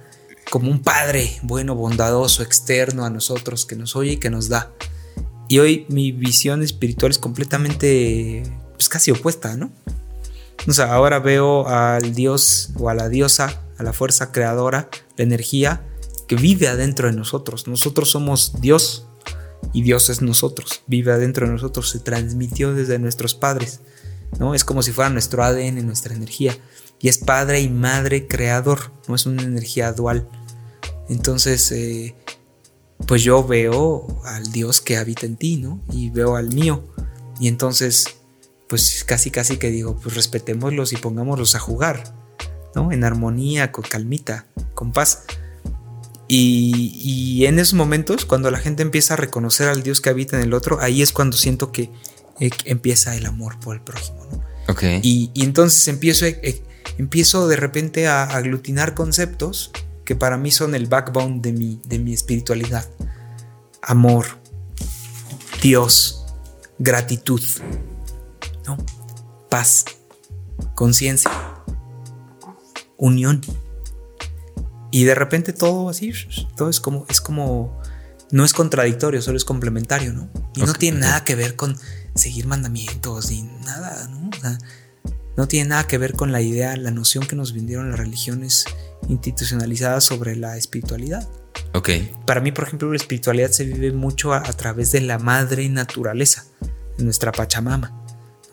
como 0.51 0.69
un 0.69 0.81
padre 0.81 1.31
bueno, 1.43 1.75
bondadoso, 1.75 2.43
externo 2.43 3.05
a 3.05 3.09
nosotros, 3.09 3.65
que 3.65 3.75
nos 3.75 3.95
oye 3.95 4.13
y 4.13 4.17
que 4.17 4.29
nos 4.29 4.49
da. 4.49 4.71
Y 5.47 5.59
hoy 5.59 5.85
mi 5.89 6.11
visión 6.11 6.61
espiritual 6.61 7.11
es 7.11 7.17
completamente, 7.17 8.43
pues 8.73 8.89
casi 8.89 9.11
opuesta, 9.11 9.55
¿no? 9.55 9.71
O 10.67 10.73
sea, 10.73 10.93
ahora 10.93 11.19
veo 11.19 11.67
al 11.67 12.13
Dios 12.13 12.69
o 12.77 12.89
a 12.89 12.93
la 12.93 13.09
diosa, 13.09 13.61
a 13.82 13.84
la 13.84 13.93
fuerza 13.93 14.32
creadora, 14.32 14.89
la 15.17 15.23
energía 15.23 15.84
que 16.27 16.36
vive 16.36 16.67
adentro 16.67 17.07
de 17.07 17.13
nosotros. 17.13 17.67
Nosotros 17.67 18.11
somos 18.11 18.61
Dios 18.61 19.07
y 19.73 19.82
Dios 19.82 20.09
es 20.09 20.21
nosotros, 20.21 20.84
vive 20.86 21.11
adentro 21.11 21.47
de 21.47 21.53
nosotros, 21.53 21.89
se 21.89 21.99
transmitió 21.99 22.73
desde 22.73 22.99
nuestros 22.99 23.34
padres, 23.34 23.82
¿no? 24.39 24.53
Es 24.53 24.63
como 24.63 24.84
si 24.84 24.91
fuera 24.91 25.09
nuestro 25.09 25.43
ADN, 25.43 25.84
nuestra 25.86 26.13
energía. 26.13 26.55
Y 26.99 27.09
es 27.09 27.17
padre 27.17 27.61
y 27.61 27.69
madre 27.69 28.27
creador, 28.27 28.91
no 29.07 29.15
es 29.15 29.25
una 29.25 29.41
energía 29.41 29.91
dual. 29.93 30.29
Entonces, 31.09 31.71
eh, 31.71 32.15
pues 33.07 33.23
yo 33.23 33.43
veo 33.43 34.21
al 34.23 34.51
Dios 34.51 34.79
que 34.79 34.97
habita 34.97 35.25
en 35.25 35.38
ti, 35.38 35.57
¿no? 35.57 35.82
Y 35.91 36.11
veo 36.11 36.36
al 36.36 36.53
mío. 36.53 36.84
Y 37.39 37.47
entonces, 37.47 38.05
pues 38.69 39.03
casi, 39.03 39.32
casi 39.32 39.57
que 39.57 39.71
digo, 39.71 39.97
pues 39.99 40.13
respetémoslos 40.13 40.93
y 40.93 40.97
pongámoslos 40.97 41.55
a 41.55 41.59
jugar, 41.59 42.20
¿no? 42.76 42.91
En 42.91 43.03
armonía, 43.03 43.72
con 43.72 43.84
calmita, 43.84 44.45
con 44.74 44.91
paz. 44.91 45.24
Y, 46.28 47.43
en 47.45 47.59
esos 47.59 47.74
momentos, 47.74 48.26
cuando 48.26 48.49
la 48.51 48.57
gente 48.57 48.84
empieza 48.84 49.15
a 49.15 49.17
reconocer 49.17 49.67
al 49.67 49.84
Dios 49.84 49.99
que 49.99 50.09
habita 50.09 50.38
en 50.38 50.43
el 50.43 50.53
otro, 50.53 50.80
ahí 50.80 51.01
es 51.01 51.11
cuando 51.11 51.36
siento 51.36 51.74
que 51.74 51.91
eh, 52.39 52.49
empieza 52.63 53.15
el 53.17 53.26
amor 53.26 53.59
por 53.59 53.76
el 53.76 53.82
prójimo, 53.82 54.26
¿no? 54.32 54.41
Ok. 54.69 54.84
Y, 55.01 55.32
entonces 55.36 55.86
empiezo, 55.89 56.26
eh, 56.26 56.63
empiezo 56.97 57.49
de 57.49 57.57
repente 57.57 58.07
a 58.07 58.24
aglutinar 58.24 58.93
conceptos 58.93 59.72
que 60.05 60.15
para 60.15 60.38
mí 60.38 60.51
son 60.51 60.74
el 60.74 60.88
backbone 60.88 61.41
de 61.41 61.51
mi, 61.51 61.82
de 61.84 61.99
mi 61.99 62.13
espiritualidad. 62.13 62.89
Amor, 63.82 64.26
Dios, 65.61 66.26
gratitud, 66.80 67.41
¿no? 68.65 68.78
paz, 69.51 69.84
conciencia, 70.76 71.30
unión. 73.01 73.41
Y 74.91 75.03
de 75.03 75.15
repente 75.15 75.51
todo 75.51 75.89
así, 75.89 76.13
todo 76.55 76.69
es 76.69 76.79
como, 76.79 77.05
es 77.09 77.19
como, 77.19 77.81
no 78.31 78.45
es 78.45 78.53
contradictorio, 78.53 79.21
solo 79.21 79.37
es 79.37 79.45
complementario, 79.45 80.13
¿no? 80.13 80.29
Y 80.55 80.61
no 80.61 80.73
tiene 80.73 80.99
nada 80.99 81.23
que 81.23 81.35
ver 81.35 81.55
con 81.55 81.77
seguir 82.15 82.45
mandamientos 82.45 83.31
ni 83.31 83.41
nada, 83.65 84.07
¿no? 84.07 84.29
no 85.37 85.47
tiene 85.47 85.69
nada 85.69 85.87
que 85.87 85.97
ver 85.97 86.13
con 86.13 86.31
la 86.31 86.41
idea, 86.41 86.75
la 86.75 86.91
noción 86.91 87.25
que 87.25 87.35
nos 87.35 87.53
vendieron 87.53 87.89
las 87.89 87.99
religiones 87.99 88.65
institucionalizadas 89.07 90.03
sobre 90.03 90.35
la 90.35 90.57
espiritualidad. 90.57 91.27
Ok. 91.73 91.89
Para 92.27 92.41
mí, 92.41 92.51
por 92.51 92.65
ejemplo, 92.65 92.89
la 92.89 92.97
espiritualidad 92.97 93.49
se 93.49 93.63
vive 93.63 93.91
mucho 93.93 94.33
a, 94.33 94.43
través 94.43 94.91
de 94.91 95.01
la 95.01 95.17
madre 95.17 95.67
naturaleza, 95.69 96.45
de 96.97 97.05
nuestra 97.05 97.31
Pachamama, 97.31 97.97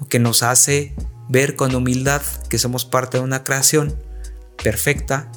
que 0.08 0.20
nos 0.20 0.44
hace 0.44 0.94
ver 1.28 1.56
con 1.56 1.74
humildad 1.74 2.22
que 2.48 2.58
somos 2.58 2.84
parte 2.84 3.18
de 3.18 3.24
una 3.24 3.42
creación 3.42 3.96
perfecta, 4.62 5.30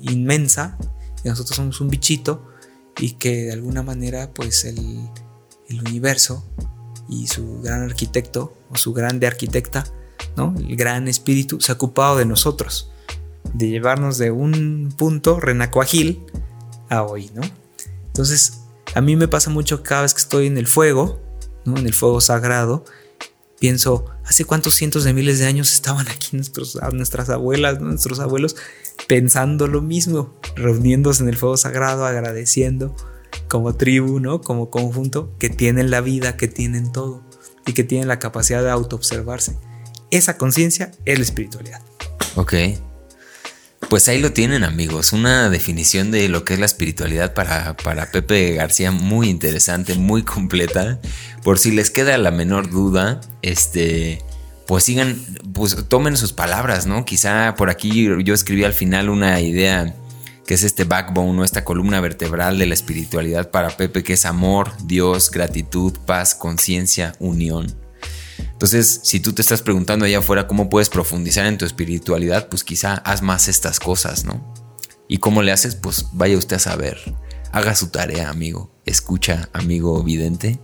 inmensa, 0.00 0.78
y 1.24 1.28
nosotros 1.28 1.56
somos 1.56 1.80
un 1.80 1.88
bichito, 1.88 2.48
y 2.98 3.12
que 3.12 3.44
de 3.44 3.52
alguna 3.52 3.82
manera, 3.82 4.32
pues 4.34 4.64
el, 4.64 5.08
universo 5.86 6.44
y 7.08 7.26
su 7.28 7.62
gran 7.62 7.82
arquitecto, 7.82 8.54
o 8.70 8.76
su 8.76 8.92
grande 8.92 9.26
arquitecta, 9.26 9.84
¿no? 10.36 10.54
el 10.58 10.76
gran 10.76 11.08
espíritu, 11.08 11.60
se 11.60 11.72
ha 11.72 11.76
ocupado 11.76 12.16
de 12.16 12.26
nosotros 12.26 12.92
de 13.54 13.68
llevarnos 13.68 14.18
de 14.18 14.30
un 14.30 14.92
punto 14.96 15.40
renacuajil 15.40 16.24
a 16.88 17.02
hoy, 17.02 17.30
¿no? 17.34 17.42
Entonces, 18.06 18.60
a 18.94 19.00
mí 19.00 19.16
me 19.16 19.28
pasa 19.28 19.50
mucho 19.50 19.82
cada 19.82 20.02
vez 20.02 20.14
que 20.14 20.20
estoy 20.20 20.46
en 20.46 20.58
el 20.58 20.66
fuego, 20.66 21.20
¿no? 21.64 21.76
En 21.76 21.86
el 21.86 21.94
fuego 21.94 22.20
sagrado, 22.20 22.84
pienso, 23.58 24.06
¿hace 24.24 24.44
cuántos 24.44 24.74
cientos 24.74 25.04
de 25.04 25.12
miles 25.12 25.38
de 25.38 25.46
años 25.46 25.72
estaban 25.72 26.08
aquí 26.08 26.36
nuestros, 26.36 26.78
nuestras 26.92 27.30
abuelas, 27.30 27.80
nuestros 27.80 28.20
abuelos, 28.20 28.56
pensando 29.08 29.66
lo 29.66 29.82
mismo, 29.82 30.34
reuniéndose 30.56 31.22
en 31.22 31.28
el 31.28 31.36
fuego 31.36 31.56
sagrado, 31.56 32.04
agradeciendo 32.04 32.94
como 33.48 33.74
tribu, 33.74 34.20
¿no? 34.20 34.40
Como 34.40 34.70
conjunto, 34.70 35.34
que 35.38 35.50
tienen 35.50 35.90
la 35.90 36.00
vida, 36.00 36.36
que 36.36 36.48
tienen 36.48 36.92
todo 36.92 37.22
y 37.66 37.72
que 37.72 37.84
tienen 37.84 38.08
la 38.08 38.18
capacidad 38.18 38.62
de 38.62 38.70
autoobservarse. 38.70 39.56
Esa 40.10 40.36
conciencia 40.36 40.90
es 41.04 41.18
la 41.18 41.24
espiritualidad. 41.24 41.80
Ok. 42.36 42.54
Pues 43.92 44.08
ahí 44.08 44.22
lo 44.22 44.32
tienen 44.32 44.64
amigos, 44.64 45.12
una 45.12 45.50
definición 45.50 46.10
de 46.10 46.30
lo 46.30 46.46
que 46.46 46.54
es 46.54 46.58
la 46.58 46.64
espiritualidad 46.64 47.34
para, 47.34 47.76
para 47.76 48.10
Pepe 48.10 48.54
García 48.54 48.90
muy 48.90 49.28
interesante, 49.28 49.96
muy 49.96 50.22
completa. 50.22 50.98
Por 51.42 51.58
si 51.58 51.72
les 51.72 51.90
queda 51.90 52.16
la 52.16 52.30
menor 52.30 52.70
duda, 52.70 53.20
este, 53.42 54.22
pues 54.66 54.84
sigan, 54.84 55.22
pues 55.52 55.76
tomen 55.90 56.16
sus 56.16 56.32
palabras, 56.32 56.86
¿no? 56.86 57.04
Quizá 57.04 57.54
por 57.54 57.68
aquí 57.68 58.08
yo 58.24 58.32
escribí 58.32 58.64
al 58.64 58.72
final 58.72 59.10
una 59.10 59.38
idea 59.42 59.94
que 60.46 60.54
es 60.54 60.62
este 60.62 60.84
backbone, 60.84 61.34
¿no? 61.34 61.44
esta 61.44 61.62
columna 61.62 62.00
vertebral 62.00 62.58
de 62.58 62.64
la 62.64 62.72
espiritualidad 62.72 63.50
para 63.50 63.76
Pepe, 63.76 64.02
que 64.02 64.14
es 64.14 64.24
amor, 64.24 64.72
Dios, 64.84 65.30
gratitud, 65.30 65.92
paz, 66.06 66.34
conciencia, 66.34 67.12
unión. 67.18 67.81
Entonces, 68.62 69.00
si 69.02 69.18
tú 69.18 69.32
te 69.32 69.42
estás 69.42 69.60
preguntando 69.60 70.04
allá 70.04 70.18
afuera 70.18 70.46
cómo 70.46 70.70
puedes 70.70 70.88
profundizar 70.88 71.46
en 71.46 71.58
tu 71.58 71.64
espiritualidad, 71.64 72.48
pues 72.48 72.62
quizá 72.62 72.94
haz 72.94 73.20
más 73.20 73.48
estas 73.48 73.80
cosas, 73.80 74.24
¿no? 74.24 74.54
¿Y 75.08 75.18
cómo 75.18 75.42
le 75.42 75.50
haces? 75.50 75.74
Pues 75.74 76.06
vaya 76.12 76.38
usted 76.38 76.54
a 76.54 76.60
saber. 76.60 76.96
Haga 77.50 77.74
su 77.74 77.88
tarea, 77.88 78.30
amigo. 78.30 78.72
Escucha, 78.86 79.48
amigo 79.52 80.04
vidente. 80.04 80.60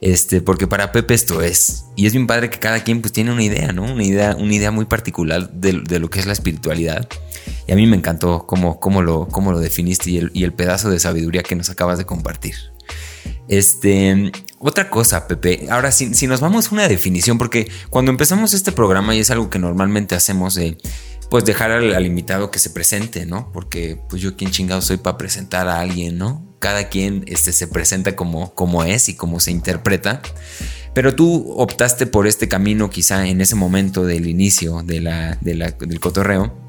Este, 0.00 0.40
porque 0.40 0.66
para 0.66 0.90
Pepe 0.90 1.14
esto 1.14 1.40
es. 1.40 1.84
Y 1.94 2.06
es 2.06 2.14
bien 2.14 2.26
padre 2.26 2.50
que 2.50 2.58
cada 2.58 2.82
quien 2.82 3.00
pues 3.00 3.12
tiene 3.12 3.30
una 3.30 3.44
idea, 3.44 3.72
¿no? 3.72 3.84
Una 3.84 4.02
idea, 4.02 4.34
una 4.34 4.52
idea 4.52 4.72
muy 4.72 4.86
particular 4.86 5.48
de, 5.52 6.00
lo 6.00 6.10
que 6.10 6.18
es 6.18 6.26
la 6.26 6.32
espiritualidad. 6.32 7.08
Y 7.68 7.70
a 7.70 7.76
mí 7.76 7.86
me 7.86 7.96
encantó 7.96 8.44
cómo, 8.48 8.80
cómo, 8.80 9.02
lo, 9.02 9.28
cómo 9.28 9.52
lo 9.52 9.60
definiste 9.60 10.10
y 10.10 10.18
el, 10.18 10.32
y 10.34 10.42
el 10.42 10.52
pedazo 10.52 10.90
de 10.90 10.98
sabiduría 10.98 11.44
que 11.44 11.54
nos 11.54 11.70
acabas 11.70 11.96
de 11.96 12.06
compartir. 12.06 12.56
Este, 13.46 14.32
otra 14.58 14.90
cosa, 14.90 15.28
Pepe. 15.28 15.66
Ahora, 15.70 15.92
si, 15.92 16.14
si, 16.14 16.26
nos 16.26 16.40
vamos 16.40 16.68
a 16.68 16.74
una 16.74 16.88
definición, 16.88 17.38
porque 17.38 17.70
cuando 17.90 18.10
empezamos 18.10 18.54
este 18.54 18.72
programa, 18.72 19.14
y 19.14 19.20
es 19.20 19.30
algo 19.30 19.50
que 19.50 19.58
normalmente 19.58 20.14
hacemos, 20.14 20.54
de 20.54 20.78
pues 21.30 21.44
dejar 21.44 21.72
al, 21.72 22.06
invitado 22.06 22.50
que 22.50 22.58
se 22.58 22.70
presente, 22.70 23.26
¿no? 23.26 23.50
Porque 23.52 24.00
pues 24.08 24.22
yo 24.22 24.36
quien 24.36 24.50
chingado 24.50 24.80
soy 24.80 24.96
para 24.96 25.18
presentar 25.18 25.68
a 25.68 25.80
alguien, 25.80 26.18
¿no? 26.18 26.46
Cada 26.60 26.88
quien 26.88 27.24
este, 27.26 27.52
se 27.52 27.66
presenta 27.66 28.16
como, 28.16 28.54
como 28.54 28.84
es 28.84 29.08
y 29.08 29.14
como 29.14 29.40
se 29.40 29.50
interpreta. 29.50 30.22
Pero 30.94 31.14
tú 31.14 31.52
optaste 31.56 32.06
por 32.06 32.26
este 32.26 32.48
camino 32.48 32.88
quizá 32.88 33.26
en 33.26 33.40
ese 33.40 33.54
momento 33.54 34.04
del 34.04 34.26
inicio 34.26 34.82
de 34.82 35.00
la, 35.00 35.36
del 35.40 36.00
cotorreo 36.00 36.65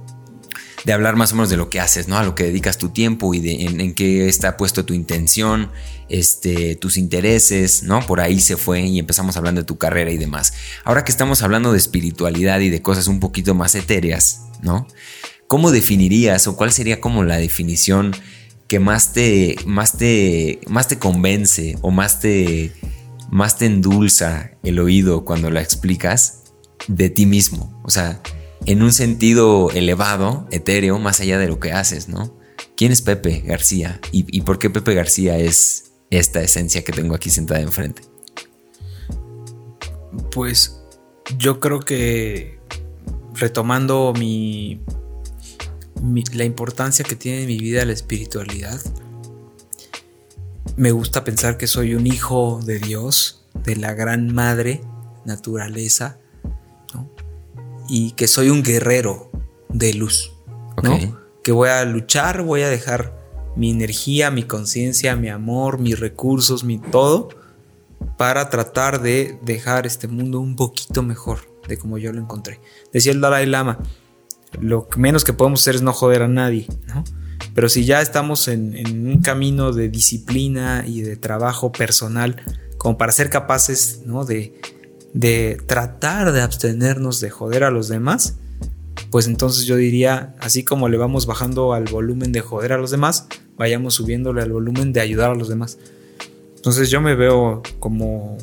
de 0.85 0.93
hablar 0.93 1.15
más 1.15 1.31
o 1.31 1.35
menos 1.35 1.49
de 1.49 1.57
lo 1.57 1.69
que 1.69 1.79
haces, 1.79 2.07
¿no? 2.07 2.17
A 2.17 2.23
lo 2.23 2.35
que 2.35 2.43
dedicas 2.43 2.77
tu 2.77 2.89
tiempo 2.89 3.33
y 3.33 3.39
de 3.39 3.65
en, 3.65 3.93
qué 3.93 4.27
está 4.27 4.57
puesto 4.57 4.85
tu 4.85 4.93
intención, 4.93 5.71
este, 6.09 6.75
tus 6.75 6.97
intereses, 6.97 7.83
¿no? 7.83 8.05
Por 8.05 8.21
ahí 8.21 8.39
se 8.39 8.57
fue 8.57 8.81
y 8.81 8.99
empezamos 8.99 9.37
hablando 9.37 9.61
de 9.61 9.65
tu 9.65 9.77
carrera 9.77 10.11
y 10.11 10.17
demás. 10.17 10.53
Ahora 10.83 11.03
que 11.03 11.11
estamos 11.11 11.41
hablando 11.41 11.71
de 11.71 11.77
espiritualidad 11.77 12.59
y 12.59 12.69
de 12.69 12.81
cosas 12.81 13.07
un 13.07 13.19
poquito 13.19 13.55
más 13.55 13.75
etéreas, 13.75 14.41
¿no? 14.61 14.87
¿Cómo 15.47 15.71
definirías 15.71 16.47
o 16.47 16.55
cuál 16.55 16.71
sería 16.71 17.01
como 17.01 17.23
la 17.23 17.37
definición 17.37 18.15
que 18.67 18.79
más 18.79 19.13
te, 19.13 19.55
más 19.65 19.97
te, 19.97 20.59
más 20.67 20.87
te 20.87 20.99
convence 20.99 21.77
o 21.81 21.89
más 21.89 22.19
te, 22.19 22.73
más 23.31 23.57
te 23.57 23.65
endulza 23.65 24.51
el 24.63 24.79
oído 24.79 25.25
cuando 25.25 25.49
la 25.49 25.61
explicas 25.61 26.43
de 26.87 27.09
ti 27.09 27.25
mismo? 27.25 27.81
O 27.83 27.89
sea, 27.89 28.21
en 28.67 28.83
un 28.83 28.91
sentido 28.91 29.71
elevado, 29.71 30.45
etéreo, 30.51 30.99
más 30.99 31.21
allá 31.21 31.39
de 31.39 31.47
lo 31.47 31.57
que 31.57 31.71
haces, 31.71 32.09
¿no? 32.09 32.37
¿Quién 32.75 32.91
es 32.91 33.01
Pepe 33.01 33.41
García? 33.45 34.01
¿Y, 34.11 34.41
por 34.41 34.59
qué 34.59 34.69
Pepe 34.69 34.93
García 34.93 35.37
es 35.37 35.91
esta 36.09 36.41
esencia 36.41 36.83
que 36.83 36.91
tengo 36.91 37.15
aquí 37.15 37.29
sentada 37.29 37.61
enfrente? 37.61 38.01
Pues 40.31 40.81
yo 41.37 41.61
creo 41.61 41.79
que 41.79 42.59
retomando 43.33 44.13
mi, 44.19 44.81
la 46.33 46.43
importancia 46.43 47.05
que 47.05 47.15
tiene 47.15 47.43
en 47.43 47.47
mi 47.47 47.59
vida 47.59 47.85
la 47.85 47.93
espiritualidad, 47.93 48.81
me 50.75 50.91
gusta 50.91 51.23
pensar 51.23 51.57
que 51.57 51.67
soy 51.67 51.95
un 51.95 52.05
hijo 52.05 52.59
de 52.65 52.79
Dios, 52.79 53.45
de 53.63 53.77
la 53.77 53.93
gran 53.93 54.33
madre 54.35 54.81
naturaleza. 55.23 56.19
Y 57.89 58.11
que 58.11 58.27
soy 58.27 58.49
un 58.49 58.63
guerrero 58.63 59.31
de 59.69 59.93
luz, 59.93 60.33
¿no? 60.83 60.97
que 61.43 61.51
voy 61.51 61.69
a 61.69 61.85
luchar, 61.85 62.41
voy 62.41 62.61
a 62.61 62.69
dejar 62.69 63.17
mi 63.55 63.71
energía, 63.71 64.31
mi 64.31 64.43
conciencia, 64.43 65.15
mi 65.15 65.29
amor, 65.29 65.79
mis 65.79 65.99
recursos, 65.99 66.63
mi 66.63 66.77
todo, 66.77 67.29
para 68.17 68.49
tratar 68.49 69.01
de 69.01 69.39
dejar 69.43 69.85
este 69.85 70.07
mundo 70.07 70.39
un 70.39 70.55
poquito 70.55 71.03
mejor 71.03 71.39
de 71.67 71.77
como 71.77 71.97
yo 71.97 72.11
lo 72.11 72.21
encontré. 72.21 72.59
Decía 72.91 73.11
el 73.11 73.21
Dalai 73.21 73.45
Lama, 73.45 73.79
lo 74.59 74.87
menos 74.97 75.23
que 75.23 75.33
podemos 75.33 75.61
hacer 75.61 75.75
es 75.75 75.81
no 75.81 75.93
joder 75.93 76.23
a 76.23 76.27
nadie, 76.27 76.67
¿no? 76.87 77.03
Pero 77.53 77.69
si 77.69 77.85
ya 77.85 78.01
estamos 78.01 78.47
en, 78.47 78.75
un 79.07 79.21
camino 79.21 79.71
de 79.71 79.89
disciplina 79.89 80.83
y 80.85 81.01
de 81.01 81.15
trabajo 81.15 81.71
personal, 81.71 82.41
como 82.77 82.97
para 82.97 83.11
ser 83.11 83.29
capaces 83.29 84.01
¿no? 84.05 84.25
de, 84.25 84.61
de 85.19 85.57
tratar 85.65 86.31
de 86.31 86.41
abstenernos 86.41 87.19
de 87.19 87.31
joder 87.31 87.63
a 87.63 87.71
los 87.71 87.87
demás, 87.87 88.35
pues 89.09 89.25
entonces 89.25 89.65
yo 89.65 89.75
diría, 89.75 90.35
así 90.39 90.63
como 90.63 90.89
le 90.89 90.97
vamos 90.97 91.25
bajando 91.25 91.73
al 91.73 91.85
volumen 91.85 92.31
de 92.31 92.41
joder 92.41 92.71
a 92.71 92.77
los 92.77 92.91
demás, 92.91 93.27
vayamos 93.57 93.95
subiéndole 93.95 94.43
al 94.43 94.51
volumen 94.51 94.93
de 94.93 95.01
ayudar 95.01 95.31
a 95.31 95.35
los 95.35 95.49
demás. 95.49 95.79
Entonces 96.55 96.91
yo 96.91 97.01
me 97.01 97.15
veo 97.15 97.63
como, 97.79 98.37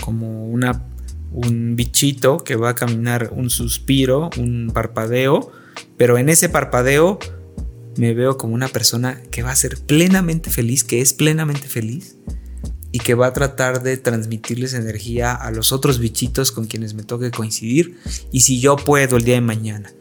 como 0.00 0.46
una, 0.46 0.84
un 1.32 1.74
bichito 1.74 2.44
que 2.44 2.54
va 2.54 2.70
a 2.70 2.74
caminar 2.76 3.32
un 3.34 3.50
suspiro, 3.50 4.30
un 4.38 4.70
parpadeo, 4.72 5.50
pero 5.96 6.18
en 6.18 6.28
ese 6.28 6.48
parpadeo 6.48 7.18
me 7.96 8.14
veo 8.14 8.36
como 8.36 8.54
una 8.54 8.68
persona 8.68 9.22
que 9.32 9.42
va 9.42 9.50
a 9.50 9.56
ser 9.56 9.76
plenamente 9.78 10.50
feliz, 10.50 10.84
que 10.84 11.00
es 11.00 11.14
plenamente 11.14 11.66
feliz 11.66 12.16
y 12.96 12.98
que 12.98 13.12
va 13.12 13.26
a 13.26 13.32
tratar 13.34 13.82
de 13.82 13.98
transmitirles 13.98 14.72
energía 14.72 15.34
a 15.34 15.50
los 15.50 15.70
otros 15.70 15.98
bichitos 15.98 16.50
con 16.50 16.64
quienes 16.66 16.94
me 16.94 17.02
toque 17.02 17.30
coincidir. 17.30 17.98
Y 18.32 18.40
si 18.40 18.58
yo 18.58 18.76
puedo 18.76 19.18
el 19.18 19.24
día 19.24 19.34
de 19.34 19.42
mañana 19.42 19.92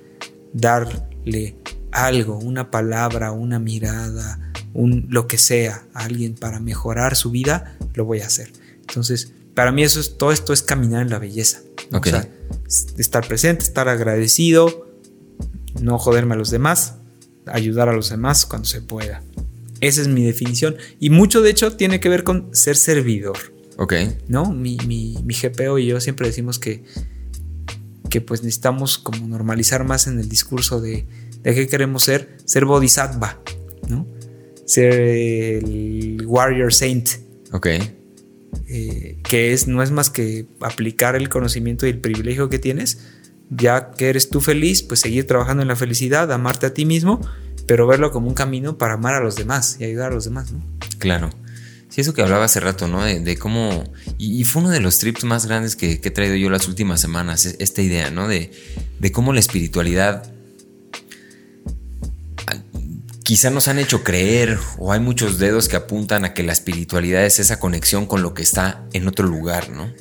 darle 0.53 1.57
algo, 1.91 2.37
una 2.37 2.71
palabra, 2.71 3.33
una 3.33 3.59
mirada, 3.59 4.53
un 4.73 5.07
lo 5.09 5.27
que 5.27 5.37
sea 5.37 5.83
a 5.93 6.05
alguien 6.05 6.35
para 6.35 6.61
mejorar 6.61 7.17
su 7.17 7.31
vida, 7.31 7.77
lo 7.95 8.05
voy 8.05 8.21
a 8.21 8.27
hacer. 8.27 8.53
Entonces, 8.79 9.33
para 9.53 9.73
mí 9.73 9.83
eso 9.83 9.99
es 9.99 10.17
todo 10.17 10.31
esto 10.31 10.53
es 10.53 10.61
caminar 10.61 11.01
en 11.01 11.09
la 11.09 11.19
belleza. 11.19 11.59
O 11.91 12.01
sea, 12.01 12.29
estar 12.97 13.27
presente, 13.27 13.65
estar 13.65 13.89
agradecido, 13.89 14.87
no 15.81 15.99
joderme 15.99 16.35
a 16.35 16.37
los 16.37 16.49
demás, 16.49 16.93
ayudar 17.45 17.89
a 17.89 17.93
los 17.93 18.09
demás 18.09 18.45
cuando 18.45 18.69
se 18.69 18.81
pueda. 18.81 19.21
Esa 19.85 20.01
es 20.01 20.07
mi 20.07 20.23
definición. 20.23 20.77
Y 20.99 21.11
mucho, 21.11 21.41
de 21.41 21.51
hecho, 21.51 21.75
tiene 21.75 21.99
que 21.99 22.09
ver 22.09 22.23
con 22.23 22.49
ser 22.53 22.75
servidor. 22.75 23.37
Ok. 23.77 23.93
¿No? 24.27 24.51
Mi, 24.51 24.77
mi, 24.87 25.17
mi 25.23 25.35
GPO 25.35 25.77
y 25.77 25.85
yo 25.85 26.01
siempre 26.01 26.27
decimos 26.27 26.57
que, 26.57 26.83
que 28.09 28.19
pues 28.21 28.41
necesitamos 28.41 28.97
como 28.97 29.27
normalizar 29.27 29.83
más 29.83 30.07
en 30.07 30.19
el 30.19 30.27
discurso 30.27 30.81
de, 30.81 31.05
de 31.43 31.53
qué 31.53 31.67
queremos 31.67 32.03
ser. 32.03 32.37
Ser 32.45 32.65
bodhisattva, 32.65 33.41
¿no? 33.87 34.07
Ser 34.65 34.93
el 34.93 36.23
warrior 36.25 36.73
saint. 36.73 37.09
Ok. 37.51 37.67
Eh, 38.67 39.19
que 39.23 39.53
es, 39.53 39.67
no 39.67 39.83
es 39.83 39.91
más 39.91 40.09
que 40.09 40.47
aplicar 40.61 41.15
el 41.15 41.29
conocimiento 41.29 41.85
y 41.85 41.91
el 41.91 41.99
privilegio 41.99 42.49
que 42.49 42.57
tienes 42.57 42.97
ya 43.49 43.91
que 43.91 44.09
eres 44.09 44.29
tú 44.29 44.41
feliz, 44.41 44.83
pues 44.83 44.99
seguir 44.99 45.27
trabajando 45.27 45.61
en 45.61 45.67
la 45.67 45.75
felicidad, 45.75 46.31
amarte 46.31 46.65
a 46.65 46.73
ti 46.73 46.85
mismo, 46.85 47.21
pero 47.65 47.87
verlo 47.87 48.11
como 48.11 48.27
un 48.27 48.33
camino 48.33 48.77
para 48.77 48.95
amar 48.95 49.15
a 49.15 49.19
los 49.19 49.35
demás 49.35 49.77
y 49.79 49.85
ayudar 49.85 50.11
a 50.11 50.15
los 50.15 50.25
demás, 50.25 50.51
¿no? 50.51 50.61
Claro. 50.99 51.29
Sí, 51.89 52.01
eso 52.01 52.13
que 52.13 52.21
hablaba 52.21 52.45
hace 52.45 52.59
rato, 52.59 52.87
¿no? 52.87 53.03
De, 53.03 53.37
cómo. 53.37 53.85
Y, 54.17 54.43
fue 54.43 54.61
uno 54.61 54.71
de 54.71 54.81
los 54.81 54.99
trips 54.99 55.23
más 55.23 55.45
grandes 55.45 55.75
que, 55.75 55.93
he 56.03 56.11
traído 56.11 56.35
yo 56.35 56.49
las 56.49 56.67
últimas 56.67 56.99
semanas, 56.99 57.45
e, 57.45 57.55
esta 57.59 57.81
idea, 57.81 58.11
¿no? 58.11 58.27
De, 58.27 58.51
de 58.99 59.11
cómo 59.11 59.33
la 59.33 59.39
espiritualidad 59.39 60.31
quizá 63.23 63.49
nos 63.49 63.67
han 63.67 63.79
hecho 63.79 64.03
creer 64.03 64.59
o 64.77 64.91
hay 64.93 64.99
muchos 64.99 65.39
dedos 65.39 65.67
que 65.67 65.75
apuntan 65.75 66.25
a 66.25 66.33
que 66.33 66.43
la 66.43 66.53
espiritualidad 66.53 67.25
es 67.25 67.39
esa 67.39 67.59
conexión 67.59 68.05
con 68.05 68.21
lo 68.21 68.35
que 68.35 68.43
está 68.43 68.83
en 68.93 69.07
otro 69.07 69.25
lugar, 69.25 69.69
¿no? 69.71 69.91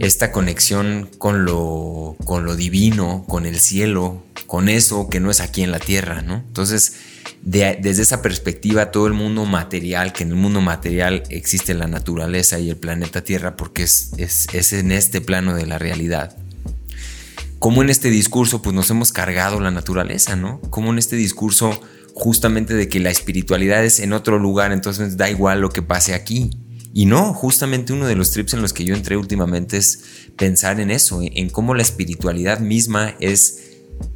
Esta 0.00 0.32
conexión 0.32 1.08
con 1.18 1.44
lo, 1.44 2.16
con 2.24 2.44
lo 2.44 2.56
divino, 2.56 3.24
con 3.28 3.46
el 3.46 3.58
cielo, 3.60 4.24
con 4.46 4.68
eso 4.68 5.08
que 5.08 5.20
no 5.20 5.30
es 5.30 5.40
aquí 5.40 5.62
en 5.62 5.70
la 5.70 5.78
tierra, 5.78 6.22
¿no? 6.22 6.36
Entonces, 6.46 6.94
desde 7.42 8.02
esa 8.02 8.22
perspectiva, 8.22 8.90
todo 8.90 9.06
el 9.06 9.14
mundo 9.14 9.44
material, 9.44 10.12
que 10.12 10.22
en 10.22 10.30
el 10.30 10.36
mundo 10.36 10.60
material 10.60 11.24
existe 11.28 11.74
la 11.74 11.88
naturaleza 11.88 12.58
y 12.58 12.70
el 12.70 12.76
planeta 12.76 13.24
Tierra, 13.24 13.56
porque 13.56 13.82
es, 13.82 14.12
es, 14.16 14.72
en 14.72 14.92
este 14.92 15.20
plano 15.20 15.54
de 15.54 15.66
la 15.66 15.78
realidad. 15.78 16.36
Como 17.58 17.82
en 17.82 17.90
este 17.90 18.10
discurso, 18.10 18.62
pues 18.62 18.74
nos 18.74 18.90
hemos 18.90 19.12
cargado 19.12 19.60
la 19.60 19.70
naturaleza, 19.70 20.36
¿no? 20.36 20.60
Como 20.70 20.92
en 20.92 20.98
este 20.98 21.16
discurso 21.16 21.80
justamente 22.14 22.74
de 22.74 22.88
que 22.88 23.00
la 23.00 23.10
espiritualidad 23.10 23.84
es 23.84 23.98
en 23.98 24.12
otro 24.12 24.38
lugar, 24.38 24.72
entonces 24.72 25.16
da 25.16 25.30
igual 25.30 25.60
lo 25.60 25.70
que 25.70 25.82
pase 25.82 26.14
aquí. 26.14 26.50
Y 26.94 27.06
no, 27.06 27.32
justamente 27.32 27.92
uno 27.92 28.06
de 28.06 28.16
los 28.16 28.32
trips 28.32 28.54
en 28.54 28.62
los 28.62 28.72
que 28.72 28.84
yo 28.84 28.94
entré 28.94 29.16
últimamente 29.16 29.78
es 29.78 30.28
pensar 30.36 30.78
en 30.78 30.90
eso, 30.90 31.20
en 31.22 31.48
cómo 31.48 31.74
la 31.74 31.82
espiritualidad 31.82 32.60
misma 32.60 33.14
es 33.18 33.72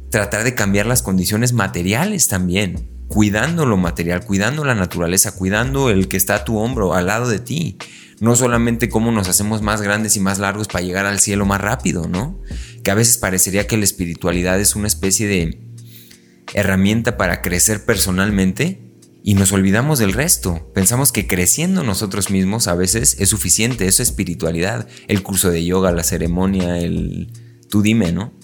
tratar 0.09 0.43
de 0.43 0.55
cambiar 0.55 0.85
las 0.85 1.01
condiciones 1.01 1.53
materiales 1.53 2.27
también, 2.27 2.89
cuidando 3.07 3.65
lo 3.65 3.77
material, 3.77 4.25
cuidando 4.25 4.63
la 4.63 4.75
naturaleza, 4.75 5.35
cuidando 5.35 5.89
el 5.89 6.07
que 6.07 6.17
está 6.17 6.35
a 6.35 6.45
tu 6.45 6.57
hombro, 6.57 6.93
al 6.93 7.07
lado 7.07 7.29
de 7.29 7.39
ti. 7.39 7.77
No 8.19 8.35
solamente 8.35 8.89
cómo 8.89 9.11
nos 9.11 9.27
hacemos 9.27 9.61
más 9.61 9.81
grandes 9.81 10.15
y 10.15 10.19
más 10.19 10.39
largos 10.39 10.67
para 10.67 10.83
llegar 10.83 11.05
al 11.05 11.19
cielo 11.19 11.45
más 11.45 11.61
rápido, 11.61 12.07
¿no? 12.07 12.41
Que 12.83 12.91
a 12.91 12.95
veces 12.95 13.17
parecería 13.17 13.67
que 13.67 13.77
la 13.77 13.83
espiritualidad 13.83 14.59
es 14.59 14.75
una 14.75 14.87
especie 14.87 15.27
de 15.27 15.61
herramienta 16.53 17.17
para 17.17 17.41
crecer 17.41 17.85
personalmente, 17.85 18.86
y 19.27 19.33
nos 19.33 19.51
olvidamos 19.51 19.99
del 19.99 20.13
resto. 20.13 20.71
Pensamos 20.73 21.11
que 21.11 21.27
creciendo 21.27 21.83
nosotros 21.83 22.29
mismos 22.29 22.69
a 22.69 22.75
veces 22.75 23.17
es 23.19 23.27
suficiente, 23.27 23.85
eso 23.85 24.01
es 24.01 24.07
espiritualidad. 24.07 24.87
El 25.09 25.21
curso 25.21 25.49
de 25.49 25.65
yoga, 25.65 25.91
la 25.91 26.05
ceremonia, 26.05 26.79
el 26.79 27.27
tú 27.69 27.81
dime, 27.81 28.13
¿no? 28.13 28.36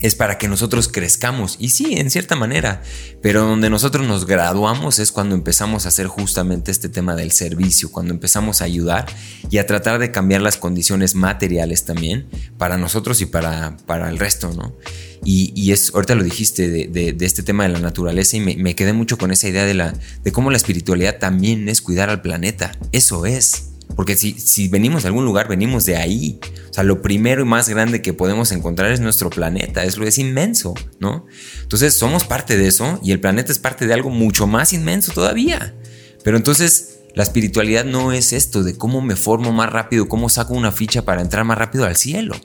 Es 0.00 0.14
para 0.14 0.38
que 0.38 0.48
nosotros 0.48 0.88
crezcamos. 0.88 1.56
Y 1.58 1.70
sí, 1.70 1.94
en 1.98 2.10
cierta 2.10 2.36
manera, 2.36 2.82
pero 3.22 3.44
donde 3.44 3.70
nosotros 3.70 4.06
nos 4.06 4.26
graduamos 4.26 4.98
es 4.98 5.12
cuando 5.12 5.34
empezamos 5.34 5.84
a 5.84 5.88
hacer 5.88 6.06
justamente 6.06 6.70
este 6.70 6.88
tema 6.88 7.16
del 7.16 7.32
servicio, 7.32 7.90
cuando 7.90 8.14
empezamos 8.14 8.62
a 8.62 8.64
ayudar 8.64 9.06
y 9.50 9.58
a 9.58 9.66
tratar 9.66 9.98
de 9.98 10.10
cambiar 10.10 10.42
las 10.42 10.56
condiciones 10.56 11.14
materiales 11.14 11.84
también 11.84 12.28
para 12.58 12.76
nosotros 12.76 13.20
y 13.20 13.26
para, 13.26 13.76
para 13.86 14.08
el 14.08 14.18
resto, 14.18 14.52
¿no? 14.54 14.76
Y, 15.24 15.72
es, 15.72 15.92
ahorita 15.92 16.14
lo 16.14 16.22
dijiste, 16.22 16.68
de, 16.68 17.16
este 17.20 17.42
tema 17.42 17.64
de 17.64 17.70
la 17.70 17.80
naturaleza 17.80 18.36
y 18.36 18.40
me, 18.40 18.56
me, 18.56 18.74
quedé 18.74 18.92
mucho 18.92 19.18
con 19.18 19.32
esa 19.32 19.48
idea 19.48 19.64
de, 19.66 19.74
la, 19.74 19.92
de 20.22 20.32
cómo 20.32 20.50
la 20.50 20.56
espiritualidad 20.56 21.18
también 21.18 21.68
es 21.68 21.82
cuidar 21.82 22.08
al 22.08 22.22
planeta. 22.22 22.72
Eso 22.92 23.26
es. 23.26 23.64
Porque 23.96 24.16
si, 24.16 24.38
si 24.38 24.68
venimos 24.68 25.02
de 25.02 25.08
algún 25.08 25.24
lugar, 25.24 25.48
venimos 25.48 25.84
de 25.84 25.96
ahí. 25.96 26.38
O 26.70 26.72
sea, 26.72 26.84
lo 26.84 27.02
primero 27.02 27.42
y 27.42 27.44
más 27.44 27.68
grande 27.68 28.02
que 28.02 28.12
podemos 28.12 28.52
encontrar 28.52 28.92
es 28.92 29.00
nuestro 29.00 29.30
planeta. 29.30 29.84
Es 29.84 30.18
inmenso, 30.18 30.74
¿no? 31.00 31.26
Entonces 31.62 31.94
somos 31.94 32.24
parte 32.24 32.56
de 32.56 32.68
eso 32.68 33.00
y 33.02 33.12
el 33.12 33.20
planeta 33.20 33.52
es 33.52 33.58
parte 33.58 33.86
de 33.86 33.94
algo 33.94 34.10
mucho 34.10 34.46
más 34.46 34.72
inmenso 34.72 35.12
todavía. 35.12 35.74
Pero 36.22 36.36
entonces 36.36 36.98
la 37.14 37.22
espiritualidad 37.22 37.84
no 37.84 38.12
es 38.12 38.32
esto 38.32 38.62
de 38.62 38.76
cómo 38.76 39.00
me 39.00 39.16
formo 39.16 39.52
más 39.52 39.72
rápido, 39.72 40.08
cómo 40.08 40.28
saco 40.28 40.54
una 40.54 40.70
ficha 40.70 41.04
para 41.04 41.22
entrar 41.22 41.44
más 41.44 41.58
rápido 41.58 41.84
al 41.84 41.96
cielo. 41.96 42.36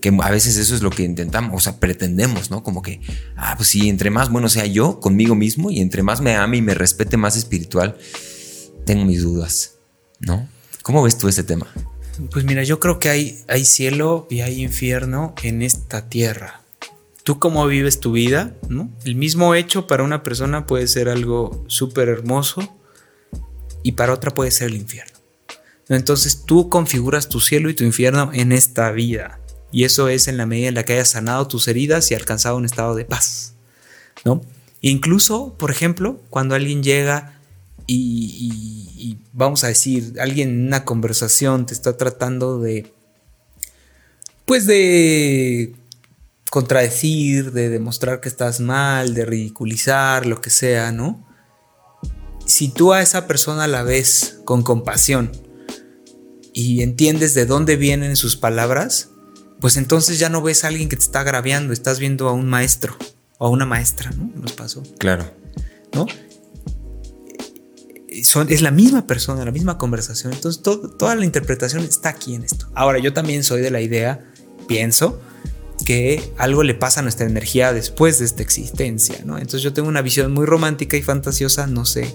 Que 0.00 0.16
a 0.20 0.30
veces 0.30 0.56
eso 0.56 0.74
es 0.74 0.82
lo 0.82 0.90
que 0.90 1.02
intentamos, 1.02 1.54
o 1.54 1.60
sea, 1.60 1.78
pretendemos, 1.78 2.50
¿no? 2.50 2.62
Como 2.62 2.82
que, 2.82 3.00
ah, 3.36 3.54
pues 3.56 3.68
sí, 3.68 3.88
entre 3.88 4.10
más 4.10 4.30
bueno 4.30 4.48
sea 4.48 4.66
yo 4.66 5.00
conmigo 5.00 5.34
mismo 5.34 5.70
y 5.70 5.80
entre 5.80 6.02
más 6.02 6.20
me 6.20 6.34
ame 6.34 6.56
y 6.56 6.62
me 6.62 6.74
respete 6.74 7.16
más 7.16 7.36
espiritual, 7.36 7.96
tengo 8.84 9.04
mis 9.04 9.22
dudas, 9.22 9.74
¿no? 10.18 10.48
¿Cómo 10.82 11.02
ves 11.02 11.16
tú 11.16 11.28
ese 11.28 11.44
tema? 11.44 11.66
Pues 12.30 12.44
mira, 12.44 12.62
yo 12.64 12.80
creo 12.80 12.98
que 12.98 13.08
hay, 13.08 13.42
hay 13.48 13.64
cielo 13.64 14.26
y 14.28 14.40
hay 14.40 14.62
infierno 14.62 15.34
en 15.42 15.62
esta 15.62 16.08
tierra. 16.08 16.60
Tú 17.22 17.38
cómo 17.38 17.66
vives 17.66 18.00
tu 18.00 18.12
vida, 18.12 18.54
¿no? 18.68 18.90
El 19.04 19.14
mismo 19.14 19.54
hecho 19.54 19.86
para 19.86 20.02
una 20.02 20.22
persona 20.22 20.66
puede 20.66 20.88
ser 20.88 21.08
algo 21.08 21.64
súper 21.68 22.08
hermoso 22.08 22.76
y 23.82 23.92
para 23.92 24.12
otra 24.12 24.32
puede 24.32 24.50
ser 24.50 24.68
el 24.68 24.76
infierno. 24.76 25.12
Entonces 25.88 26.44
tú 26.44 26.68
configuras 26.68 27.28
tu 27.28 27.40
cielo 27.40 27.70
y 27.70 27.74
tu 27.74 27.84
infierno 27.84 28.30
en 28.32 28.50
esta 28.50 28.90
vida. 28.90 29.38
Y 29.70 29.84
eso 29.84 30.08
es 30.08 30.28
en 30.28 30.36
la 30.36 30.46
medida 30.46 30.68
en 30.68 30.74
la 30.74 30.84
que 30.84 30.94
hayas 30.94 31.10
sanado 31.10 31.46
tus 31.46 31.68
heridas 31.68 32.10
y 32.10 32.14
alcanzado 32.14 32.56
un 32.56 32.64
estado 32.64 32.94
de 32.94 33.04
paz, 33.04 33.54
¿no? 34.24 34.42
Incluso, 34.80 35.54
por 35.58 35.70
ejemplo, 35.70 36.20
cuando 36.28 36.56
alguien 36.56 36.82
llega 36.82 37.38
y, 37.94 39.18
vamos 39.32 39.64
a 39.64 39.68
decir, 39.68 40.14
alguien 40.20 40.50
en 40.50 40.66
una 40.66 40.84
conversación 40.84 41.66
te 41.66 41.74
está 41.74 41.96
tratando 41.96 42.60
de, 42.60 42.92
pues 44.44 44.66
de 44.66 45.74
contradecir, 46.50 47.52
de 47.52 47.70
demostrar 47.70 48.20
que 48.20 48.28
estás 48.28 48.60
mal, 48.60 49.14
de 49.14 49.24
ridiculizar, 49.24 50.26
lo 50.26 50.40
que 50.40 50.50
sea, 50.50 50.92
¿no? 50.92 51.26
si 52.46 52.68
tú 52.68 52.92
a 52.92 53.02
esa 53.02 53.26
persona 53.26 53.66
la 53.66 53.82
ves 53.82 54.40
con 54.44 54.62
compasión 54.62 55.32
y 56.52 56.82
entiendes 56.82 57.34
de 57.34 57.46
dónde 57.46 57.76
vienen 57.76 58.16
sus 58.16 58.36
palabras, 58.36 59.10
pues 59.60 59.76
entonces 59.76 60.18
ya 60.18 60.28
no 60.28 60.42
ves 60.42 60.64
a 60.64 60.68
alguien 60.68 60.88
que 60.88 60.96
te 60.96 61.02
está 61.02 61.20
agraviando, 61.20 61.72
estás 61.72 61.98
viendo 61.98 62.28
a 62.28 62.32
un 62.32 62.48
maestro 62.48 62.96
o 63.38 63.46
a 63.46 63.50
una 63.50 63.64
maestra, 63.64 64.10
¿no? 64.10 64.30
Nos 64.34 64.52
pasó. 64.52 64.82
Claro. 64.98 65.32
¿No? 65.94 66.06
Son, 68.24 68.50
es 68.50 68.62
la 68.62 68.70
misma 68.70 69.06
persona, 69.06 69.44
la 69.44 69.52
misma 69.52 69.78
conversación. 69.78 70.32
Entonces, 70.32 70.62
toda 70.62 71.14
la 71.14 71.24
interpretación 71.24 71.84
está 71.84 72.10
aquí 72.10 72.34
en 72.34 72.44
esto. 72.44 72.68
Ahora, 72.74 72.98
yo 72.98 73.12
también 73.12 73.44
soy 73.44 73.60
de 73.60 73.70
la 73.70 73.80
idea, 73.80 74.24
pienso, 74.66 75.20
que 75.84 76.32
algo 76.38 76.62
le 76.62 76.74
pasa 76.74 77.00
a 77.00 77.02
nuestra 77.02 77.26
energía 77.26 77.72
después 77.72 78.18
de 78.18 78.24
esta 78.24 78.42
existencia, 78.42 79.20
¿no? 79.24 79.36
Entonces 79.36 79.62
yo 79.62 79.72
tengo 79.72 79.88
una 79.88 80.02
visión 80.02 80.32
muy 80.32 80.46
romántica 80.46 80.96
y 80.96 81.02
fantasiosa, 81.02 81.66
no 81.66 81.84
sé, 81.84 82.14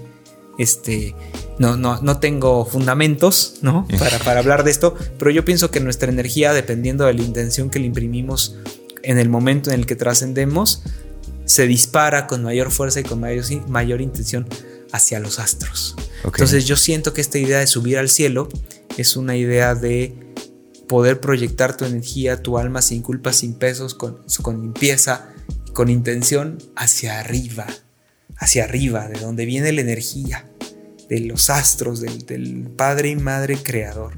este, 0.58 1.16
no, 1.60 1.78
no, 1.78 2.02
no 2.02 2.20
tengo 2.20 2.66
fundamentos, 2.66 3.56
¿no? 3.62 3.88
Para, 4.00 4.20
para 4.20 4.40
hablar 4.40 4.64
de 4.64 4.72
esto, 4.72 4.96
pero 5.18 5.32
yo 5.32 5.46
pienso 5.46 5.72
que 5.72 5.80
nuestra 5.80 6.10
energía, 6.10 6.54
dependiendo 6.54 7.06
de 7.06 7.14
la 7.14 7.22
intención 7.22 7.70
que 7.70 7.80
le 7.80 7.86
imprimimos 7.86 8.56
en 9.04 9.18
el 9.18 9.30
momento 9.30 9.72
en 9.72 9.80
el 9.80 9.86
que 9.86 9.96
trascendemos, 9.96 10.84
se 11.46 11.66
dispara 11.66 12.28
con 12.28 12.44
mayor 12.44 12.72
fuerza 12.72 13.00
y 13.00 13.04
con 13.04 13.20
mayor, 13.22 13.46
mayor 13.70 14.02
intención 14.02 14.48
hacia 14.98 15.20
los 15.20 15.40
astros. 15.40 15.96
Entonces 16.24 16.66
yo 16.66 16.76
siento 16.76 17.14
que 17.14 17.22
esta 17.22 17.38
idea 17.38 17.60
de 17.60 17.68
subir 17.68 17.98
al 17.98 18.10
cielo 18.10 18.50
es 18.98 19.16
una 19.16 19.36
idea 19.38 19.76
de 19.76 20.28
poder 20.88 21.20
proyectar 21.20 21.76
tu 21.78 21.86
energía, 21.86 22.42
tu 22.42 22.58
alma 22.58 22.82
sin 22.82 23.02
culpa, 23.02 23.34
sin 23.34 23.54
pesos, 23.54 23.94
con, 23.94 24.22
con 24.42 24.62
limpieza, 24.62 25.30
con 25.74 25.90
intención 25.90 26.58
hacia 26.76 27.20
arriba, 27.20 27.68
hacia 28.38 28.64
arriba, 28.64 29.08
de 29.08 29.20
donde 29.20 29.46
viene 29.46 29.72
la 29.72 29.82
energía, 29.82 30.50
de 31.10 31.20
los 31.22 31.50
astros, 31.50 32.02
del, 32.02 32.70
Padre 32.76 33.10
y 33.10 33.16
Madre 33.16 33.58
Creador. 33.62 34.18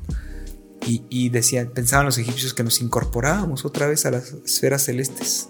Y, 0.86 1.04
y 1.10 1.30
decían, 1.30 1.72
pensaban 1.74 2.06
los 2.06 2.18
egipcios 2.18 2.54
que 2.54 2.64
nos 2.64 2.82
incorporábamos 2.82 3.66
otra 3.66 3.88
vez 3.88 4.06
a 4.06 4.12
las 4.12 4.34
esferas 4.46 4.84
celestes, 4.84 5.50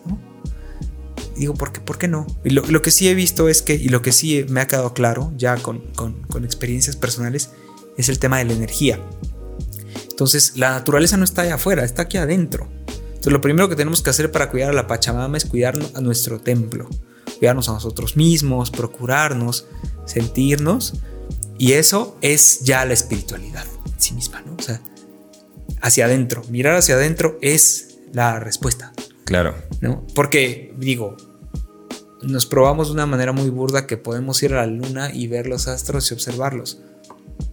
digo, 1.39 1.53
¿por 1.53 1.71
qué, 1.71 1.79
¿por 1.79 1.97
qué 1.97 2.07
no? 2.07 2.27
Y 2.43 2.51
lo, 2.51 2.81
que 2.81 2.91
sí 2.91 3.07
he 3.07 3.13
visto 3.13 3.49
es 3.49 3.61
que, 3.61 3.75
y 3.75 3.89
lo 3.89 4.01
que 4.01 4.11
sí 4.11 4.45
me 4.49 4.61
ha 4.61 4.67
quedado 4.67 4.93
claro, 4.93 5.31
ya 5.37 5.57
con, 5.57 5.79
con, 5.95 6.21
con 6.23 6.45
experiencias 6.45 6.95
personales, 6.95 7.51
es 7.97 8.09
el 8.09 8.19
tema 8.19 8.37
de 8.37 8.45
la 8.45 8.53
energía. 8.53 8.99
Entonces, 10.09 10.53
la 10.57 10.71
naturaleza 10.71 11.17
no 11.17 11.23
está 11.23 11.43
allá 11.43 11.55
afuera, 11.55 11.83
está 11.83 12.03
aquí 12.03 12.17
adentro. 12.17 12.67
Entonces, 12.87 13.33
lo 13.33 13.41
primero 13.41 13.69
que 13.69 13.75
tenemos 13.75 14.01
que 14.01 14.09
hacer 14.09 14.31
para 14.31 14.49
cuidar 14.49 14.69
a 14.69 14.73
la 14.73 14.87
Pachamama 14.87 15.37
es 15.37 15.45
cuidar 15.45 15.77
a 15.93 16.01
nuestro 16.01 16.39
templo, 16.39 16.89
cuidarnos 17.37 17.69
a 17.69 17.73
nosotros 17.73 18.15
mismos, 18.15 18.71
procurarnos, 18.71 19.65
sentirnos. 20.05 20.95
Y 21.57 21.73
eso 21.73 22.17
es 22.21 22.61
ya 22.61 22.85
la 22.85 22.93
espiritualidad 22.93 23.65
en 23.85 23.99
sí 23.99 24.13
misma, 24.13 24.41
¿no? 24.41 24.55
O 24.57 24.61
sea, 24.61 24.81
hacia 25.81 26.05
adentro, 26.05 26.43
mirar 26.49 26.75
hacia 26.75 26.95
adentro 26.95 27.37
es 27.41 27.99
la 28.13 28.39
respuesta. 28.39 28.93
Claro. 29.25 29.55
¿No? 29.81 30.05
Porque, 30.15 30.73
digo, 30.77 31.15
nos 32.21 32.45
probamos 32.45 32.87
de 32.87 32.93
una 32.93 33.05
manera 33.05 33.31
muy 33.31 33.49
burda 33.49 33.87
que 33.87 33.97
podemos 33.97 34.41
ir 34.43 34.53
a 34.53 34.65
la 34.65 34.67
luna 34.67 35.11
y 35.13 35.27
ver 35.27 35.47
los 35.47 35.67
astros 35.67 36.09
y 36.11 36.13
observarlos. 36.13 36.79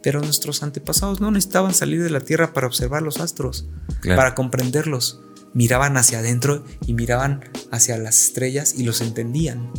Pero 0.02 0.20
nuestros 0.20 0.62
antepasados 0.62 1.20
no 1.20 1.30
necesitaban 1.30 1.74
salir 1.74 2.02
de 2.02 2.10
la 2.10 2.20
Tierra 2.20 2.52
para 2.52 2.66
observar 2.66 3.02
los 3.02 3.20
astros, 3.20 3.66
para 4.02 4.34
comprenderlos. 4.34 5.20
Miraban 5.54 5.96
hacia 5.96 6.18
adentro 6.18 6.64
y 6.86 6.92
miraban 6.92 7.44
hacia 7.70 7.96
las 7.96 8.24
estrellas 8.24 8.74
y 8.76 8.84
los 8.84 9.00
entendían. 9.00 9.70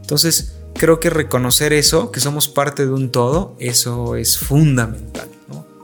Entonces, 0.00 0.56
creo 0.74 1.00
que 1.00 1.10
reconocer 1.10 1.72
eso, 1.72 2.12
que 2.12 2.20
somos 2.20 2.48
parte 2.48 2.86
de 2.86 2.92
un 2.92 3.10
todo, 3.10 3.56
eso 3.58 4.16
es 4.16 4.38
fundamental. 4.38 5.28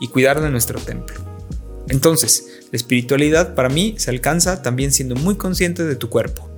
Y 0.01 0.09
cuidar 0.09 0.41
de 0.41 0.51
nuestro 0.51 0.79
templo. 0.81 1.17
Entonces, 1.89 2.47
la 2.71 2.77
espiritualidad 2.77 3.55
para 3.55 3.69
mí 3.69 3.95
se 3.99 4.11
alcanza 4.11 4.63
también 4.63 4.93
siendo 4.93 5.15
muy 5.15 5.37
consciente 5.37 5.85
de 5.85 5.97
tu 5.97 6.11
cuerpo 6.11 6.51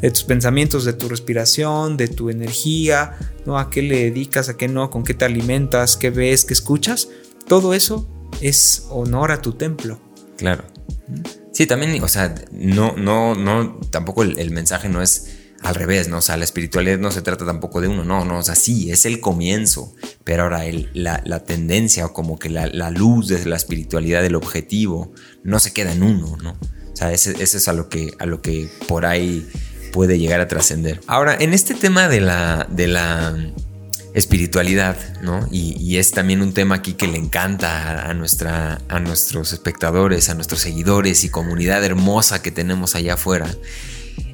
de 0.00 0.10
tus 0.10 0.24
pensamientos, 0.24 0.84
de 0.84 0.92
tu 0.92 1.08
respiración, 1.08 1.96
de 1.96 2.08
tu 2.08 2.30
energía, 2.30 3.16
¿no? 3.44 3.58
A 3.58 3.70
qué 3.70 3.82
le 3.82 4.04
dedicas, 4.04 4.48
a 4.48 4.56
qué 4.56 4.68
no, 4.68 4.90
con 4.90 5.04
qué 5.04 5.14
te 5.14 5.24
alimentas, 5.24 5.96
qué 5.96 6.10
ves, 6.10 6.44
qué 6.44 6.54
escuchas. 6.54 7.08
Todo 7.46 7.74
eso 7.74 8.08
es 8.40 8.86
honor 8.90 9.32
a 9.32 9.40
tu 9.40 9.52
templo. 9.52 10.00
Claro. 10.36 10.64
Sí, 11.52 11.66
también, 11.66 12.02
o 12.02 12.08
sea, 12.08 12.34
no, 12.52 12.94
no, 12.96 13.34
no, 13.34 13.80
tampoco 13.90 14.22
el, 14.22 14.50
mensaje 14.50 14.88
no 14.90 15.00
es 15.00 15.36
al 15.62 15.74
revés, 15.74 16.08
¿no? 16.08 16.18
O 16.18 16.20
sea, 16.20 16.36
la 16.36 16.44
espiritualidad 16.44 16.98
no 16.98 17.10
se 17.10 17.22
trata 17.22 17.46
tampoco 17.46 17.80
de 17.80 17.88
uno, 17.88 18.04
no, 18.04 18.26
no, 18.26 18.38
o 18.38 18.42
sea, 18.42 18.54
sí, 18.54 18.90
es 18.90 19.06
el 19.06 19.20
comienzo, 19.20 19.94
pero 20.22 20.42
ahora 20.42 20.66
el, 20.66 20.90
la, 20.92 21.44
tendencia 21.44 22.04
o 22.04 22.12
como 22.12 22.38
que 22.38 22.50
la, 22.50 22.90
luz 22.90 23.28
de 23.28 23.42
la 23.46 23.56
espiritualidad, 23.56 24.22
el 24.24 24.34
objetivo, 24.34 25.12
no 25.44 25.58
se 25.58 25.72
queda 25.72 25.92
en 25.92 26.02
uno, 26.02 26.36
¿no? 26.42 26.58
O 26.92 26.96
sea, 26.96 27.12
ese, 27.12 27.42
es 27.42 27.68
a 27.68 27.72
lo 27.72 27.88
que, 27.88 28.12
a 28.18 28.26
lo 28.26 28.42
que 28.42 28.68
por 28.86 29.06
ahí 29.06 29.48
puede 29.86 30.18
llegar 30.18 30.40
a 30.40 30.48
trascender. 30.48 31.00
Ahora, 31.06 31.36
en 31.38 31.54
este 31.54 31.74
tema 31.74 32.08
de 32.08 32.20
la, 32.20 32.66
de 32.70 32.86
la 32.86 33.36
espiritualidad, 34.16 34.96
¿no? 35.22 35.46
Y, 35.52 35.98
es 35.98 36.10
también 36.10 36.40
un 36.40 36.54
tema 36.54 36.76
aquí 36.76 36.94
que 36.94 37.06
le 37.06 37.18
encanta 37.18 38.08
a, 38.08 38.14
nuestra, 38.14 38.80
a 38.88 38.98
nuestros 38.98 39.52
espectadores, 39.52 40.30
a 40.30 40.34
nuestros 40.34 40.60
seguidores 40.60 41.22
y 41.24 41.28
comunidad 41.28 41.84
hermosa 41.84 42.40
que 42.40 42.50
tenemos 42.50 42.94
allá 42.94 43.14
afuera, 43.14 43.46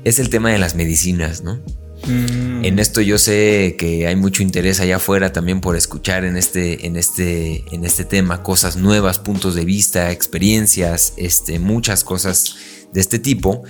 es 0.05 0.21
el 0.21 0.31
tema 0.31 0.51
de 0.51 0.59
las 0.59 0.77
medicinas, 0.77 1.43
¿no? 1.43 1.61
Mm. 2.07 2.65
En 2.65 2.79
esto 2.79 3.01
yo 3.01 3.19
sé 3.19 3.75
que 3.77 4.07
hay 4.07 4.15
mucho 4.15 4.45
interés 4.45 4.79
allá 4.79 4.97
afuera 4.97 5.33
también 5.33 5.61
por 5.61 5.77
escuchar 5.77 6.25
en 6.25 6.37
este, 6.37 6.87
en 6.87 6.97
este, 6.97 7.65
en 7.73 7.85
este 7.85 8.05
tema 8.05 8.45
cosas 8.45 8.77
nuevas, 8.77 9.19
puntos 9.19 9.57
de 9.57 9.65
vista, 9.65 10.13
experiencias, 10.13 11.13
este, 11.17 11.59
muchas 11.59 12.05
cosas 12.05 12.55
de 12.93 13.01
este 13.01 13.19
tipo. 13.19 13.65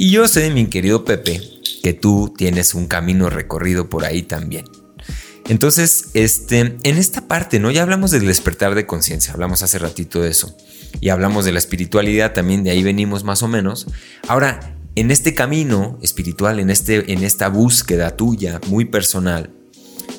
Y 0.00 0.12
yo 0.12 0.28
sé, 0.28 0.48
mi 0.52 0.66
querido 0.66 1.04
Pepe, 1.04 1.42
que 1.82 1.92
tú 1.92 2.32
tienes 2.36 2.74
un 2.74 2.86
camino 2.86 3.30
recorrido 3.30 3.90
por 3.90 4.04
ahí 4.04 4.22
también. 4.22 4.64
Entonces, 5.48 6.10
este, 6.14 6.60
en 6.60 6.96
esta 6.98 7.26
parte, 7.26 7.58
¿no? 7.58 7.72
Ya 7.72 7.82
hablamos 7.82 8.12
del 8.12 8.24
despertar 8.24 8.76
de 8.76 8.86
conciencia, 8.86 9.32
hablamos 9.32 9.64
hace 9.64 9.76
ratito 9.76 10.22
de 10.22 10.30
eso. 10.30 10.56
Y 11.00 11.08
hablamos 11.08 11.44
de 11.44 11.50
la 11.50 11.58
espiritualidad, 11.58 12.32
también 12.32 12.62
de 12.62 12.70
ahí 12.70 12.84
venimos 12.84 13.24
más 13.24 13.42
o 13.42 13.48
menos. 13.48 13.88
Ahora, 14.28 14.76
en 14.94 15.10
este 15.10 15.34
camino 15.34 15.98
espiritual, 16.00 16.60
en, 16.60 16.70
este, 16.70 17.12
en 17.12 17.24
esta 17.24 17.48
búsqueda 17.48 18.16
tuya, 18.16 18.60
muy 18.68 18.84
personal, 18.84 19.50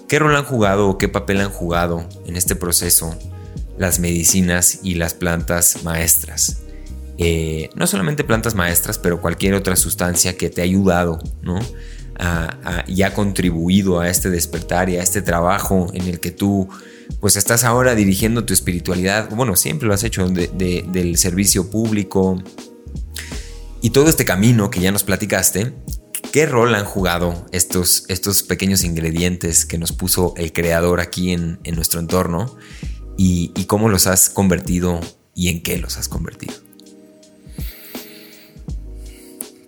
¿qué 0.10 0.20
rol 0.20 0.36
han 0.36 0.44
jugado 0.44 0.90
o 0.90 0.98
qué 0.98 1.08
papel 1.08 1.40
han 1.40 1.52
jugado 1.52 2.06
en 2.26 2.36
este 2.36 2.58
proceso 2.58 3.18
las 3.78 4.00
medicinas 4.00 4.82
y 4.84 4.96
las 4.96 5.14
plantas 5.14 5.86
maestras? 5.86 6.64
Eh, 7.22 7.70
no 7.76 7.86
solamente 7.86 8.24
plantas 8.24 8.56
maestras, 8.56 8.98
pero 8.98 9.20
cualquier 9.20 9.54
otra 9.54 9.76
sustancia 9.76 10.38
que 10.38 10.50
te 10.50 10.62
ha 10.62 10.64
ayudado, 10.64 11.20
¿no? 11.42 11.60
y 12.86 13.04
ha 13.04 13.14
contribuido 13.14 14.02
a 14.02 14.10
este 14.10 14.30
despertar 14.30 14.90
y 14.90 14.98
a 14.98 15.02
este 15.02 15.22
trabajo 15.22 15.88
en 15.94 16.06
el 16.08 16.20
que 16.20 16.32
tú 16.32 16.68
pues 17.22 17.38
estás 17.38 17.64
ahora 17.64 17.96
dirigiendo 17.96 18.44
tu 18.44 18.54
espiritualidad, 18.54 19.30
bueno, 19.30 19.56
siempre 19.56 19.88
lo 19.88 19.94
has 19.94 20.04
hecho 20.04 20.28
del 20.28 21.18
servicio 21.18 21.70
público 21.70 22.44
y 23.82 23.92
todo 23.92 24.10
este 24.10 24.26
camino 24.26 24.70
que 24.70 24.82
ya 24.82 24.92
nos 24.92 25.06
platicaste, 25.06 25.74
¿qué 26.34 26.46
rol 26.46 26.76
han 26.76 26.84
jugado 26.84 27.46
estos, 27.54 28.04
estos 28.10 28.44
pequeños 28.44 28.84
ingredientes 28.84 29.66
que 29.66 29.78
nos 29.78 29.94
puso 29.94 30.34
el 30.36 30.52
creador 30.52 31.00
aquí 31.00 31.32
en, 31.32 31.60
nuestro 31.74 32.02
entorno 32.02 32.58
y 33.18 33.64
cómo 33.68 33.88
los 33.88 34.08
has 34.08 34.30
convertido 34.30 35.00
y 35.34 35.48
en 35.48 35.64
qué 35.64 35.78
los 35.78 35.96
has 35.96 36.10
convertido? 36.10 36.69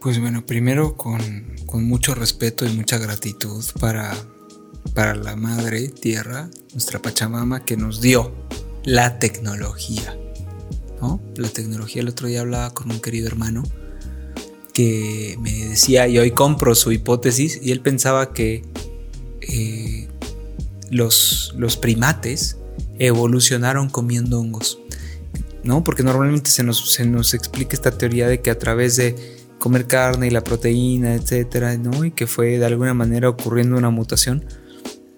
Pues 0.02 0.20
bueno, 0.20 0.44
primero 0.44 0.96
con, 0.98 1.46
mucho 1.74 2.16
respeto 2.16 2.66
y 2.66 2.70
mucha 2.70 2.98
gratitud 2.98 3.64
para, 3.80 4.12
para 4.96 5.14
la 5.14 5.36
Madre 5.36 5.90
Tierra, 5.90 6.50
nuestra 6.74 7.00
Pachamama, 7.00 7.64
que 7.64 7.78
nos 7.78 8.02
dio 8.02 8.34
la 8.84 9.20
tecnología. 9.20 10.18
¿no? 11.00 11.22
La 11.36 11.50
tecnología, 11.50 12.02
el 12.02 12.10
otro 12.10 12.28
día 12.28 12.42
hablaba 12.42 12.74
con 12.74 12.90
un 12.90 13.00
querido 13.00 13.28
hermano 13.28 13.62
que 14.74 15.38
me 15.40 15.52
decía, 15.68 16.08
y 16.08 16.18
hoy 16.18 16.32
compro 16.32 16.74
su 16.74 16.92
hipótesis, 16.92 17.60
y 17.62 17.72
él 17.72 17.82
pensaba 17.82 18.34
que 18.34 18.64
eh, 19.42 20.08
los, 20.90 21.54
los 21.56 21.78
primates 21.78 22.58
evolucionaron 22.98 23.88
comiendo 23.88 24.40
hongos. 24.40 24.80
¿no? 25.64 25.84
Porque 25.84 26.02
normalmente 26.02 26.50
se 26.50 26.64
nos, 26.64 26.92
se 26.92 27.06
nos 27.06 27.36
explica 27.36 27.76
esta 27.76 27.92
teoría 27.92 28.28
de 28.28 28.42
que 28.42 28.50
a 28.50 28.58
través 28.58 28.96
de 28.96 29.41
comer 29.62 29.86
carne 29.86 30.28
y 30.28 30.32
la 30.32 30.44
proteína, 30.44 31.14
etcétera, 31.14 31.78
¿no? 31.78 32.04
Y 32.04 32.12
que 32.12 32.26
fue 32.26 32.58
de 32.58 32.66
alguna 32.66 32.96
manera 32.96 33.30
ocurriendo 33.30 33.78
una 33.78 33.92
mutación. 33.92 34.44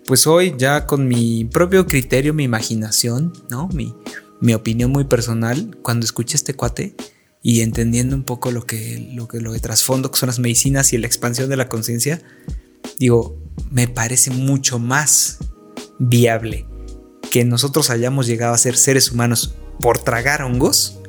Pues 0.06 0.28
hoy 0.28 0.54
ya 0.58 0.86
con 0.86 1.08
mi 1.08 1.46
propio 1.46 1.88
criterio, 1.88 2.34
mi 2.34 2.44
imaginación, 2.44 3.32
¿no? 3.50 3.70
Mi, 3.70 3.96
mi 4.42 4.54
opinión 4.54 4.92
muy 4.92 5.06
personal, 5.06 5.78
cuando 5.82 6.04
escuché 6.06 6.36
este 6.36 6.56
cuate 6.56 6.94
y 7.42 7.62
entendiendo 7.62 8.18
un 8.18 8.24
poco 8.24 8.52
lo 8.52 8.66
que, 8.66 9.10
lo 9.14 9.30
que, 9.30 9.40
lo 9.40 9.54
de 9.54 9.62
trasfondo 9.62 10.12
que 10.12 10.20
son 10.20 10.28
las 10.28 10.40
medicinas 10.40 10.92
y 10.92 10.98
la 10.98 11.08
expansión 11.08 11.50
de 11.50 11.56
la 11.56 11.70
conciencia, 11.70 12.22
digo, 13.00 13.38
me 13.72 13.88
parece 13.88 14.30
mucho 14.30 14.78
más 14.78 15.38
viable 16.00 16.68
que 17.32 17.46
nosotros 17.46 17.90
hayamos 17.90 18.28
llegado 18.28 18.54
a 18.54 18.58
ser 18.58 18.76
seres 18.76 19.10
humanos 19.10 19.56
por 19.80 20.00
tragar 20.00 20.42
hongos 20.42 21.00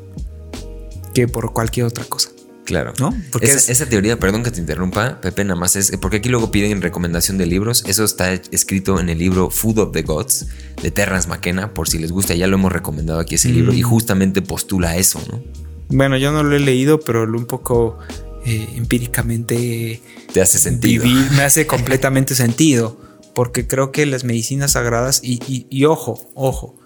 que 1.14 1.26
por 1.26 1.52
cualquier 1.52 1.86
otra 1.86 2.04
cosa. 2.04 2.33
Claro. 2.64 2.94
¿No? 2.98 3.14
Porque 3.30 3.50
esa, 3.50 3.86
teoría, 3.86 4.18
perdón 4.18 4.42
que 4.42 4.50
te 4.50 4.58
interrumpa, 4.58 5.20
Pepe, 5.20 5.44
nada 5.44 5.58
más 5.58 5.76
es 5.76 5.92
porque 6.00 6.18
aquí 6.18 6.28
luego 6.28 6.50
piden 6.50 6.80
recomendación 6.80 7.36
de 7.36 7.46
libros. 7.46 7.84
Eso 7.86 8.04
está 8.04 8.32
escrito 8.32 8.98
en 9.00 9.10
el 9.10 9.18
libro 9.18 9.50
Food 9.50 9.78
of 9.78 9.92
the 9.92 10.02
Gods 10.02 10.46
de 10.82 10.90
Terrence 10.90 11.28
McKenna, 11.28 11.74
por 11.74 11.88
si 11.88 11.98
les 11.98 12.10
gusta, 12.10 12.34
ya 12.34 12.46
lo 12.46 12.56
hemos 12.56 12.72
recomendado 12.72 13.20
aquí 13.20 13.34
ese 13.34 13.50
libro 13.50 13.72
y 13.72 13.82
mm. 13.82 13.86
justamente 13.86 14.42
postula 14.42 14.96
eso, 14.96 15.20
¿no? 15.30 15.42
Bueno, 15.88 16.16
yo 16.16 16.32
no 16.32 16.42
lo 16.42 16.56
he 16.56 16.60
leído, 16.60 17.00
pero 17.00 17.26
lo 17.26 17.38
un 17.38 17.46
poco 17.46 17.98
eh, 18.46 18.66
empíricamente. 18.76 20.00
Te 20.32 20.40
hace 20.40 20.58
sentido. 20.58 21.04
me 21.04 21.42
hace 21.42 21.66
completamente 21.66 22.34
sentido, 22.34 22.98
porque 23.34 23.66
creo 23.66 23.92
que 23.92 24.06
las 24.06 24.24
medicinas 24.24 24.72
sagradas, 24.72 25.20
y 25.22 25.84
ojo, 25.84 26.30
ojo, 26.34 26.76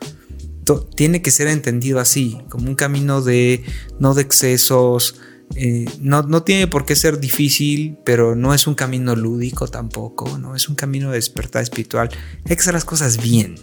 tiene 0.76 1.22
que 1.22 1.30
ser 1.30 1.48
entendido 1.48 2.00
así, 2.00 2.38
como 2.48 2.68
un 2.68 2.74
camino 2.74 3.22
de 3.22 3.64
no 3.98 4.14
de 4.14 4.22
excesos 4.22 5.16
eh, 5.54 5.86
no, 6.00 6.42
tiene 6.42 6.66
por 6.66 6.84
qué 6.84 6.94
ser 6.94 7.20
difícil, 7.20 7.98
pero 8.04 8.34
no 8.34 8.54
es 8.54 8.66
un 8.66 8.74
camino 8.74 9.16
lúdico 9.16 9.66
tampoco, 9.66 10.38
¿no? 10.38 10.54
Es 10.54 10.68
un 10.68 10.74
camino 10.74 11.10
de 11.10 11.16
despertar 11.16 11.62
espiritual. 11.62 12.10
Hay 12.44 12.56
que 12.56 12.60
hacer 12.60 12.74
las 12.74 12.84
cosas 12.84 13.20
bien, 13.22 13.56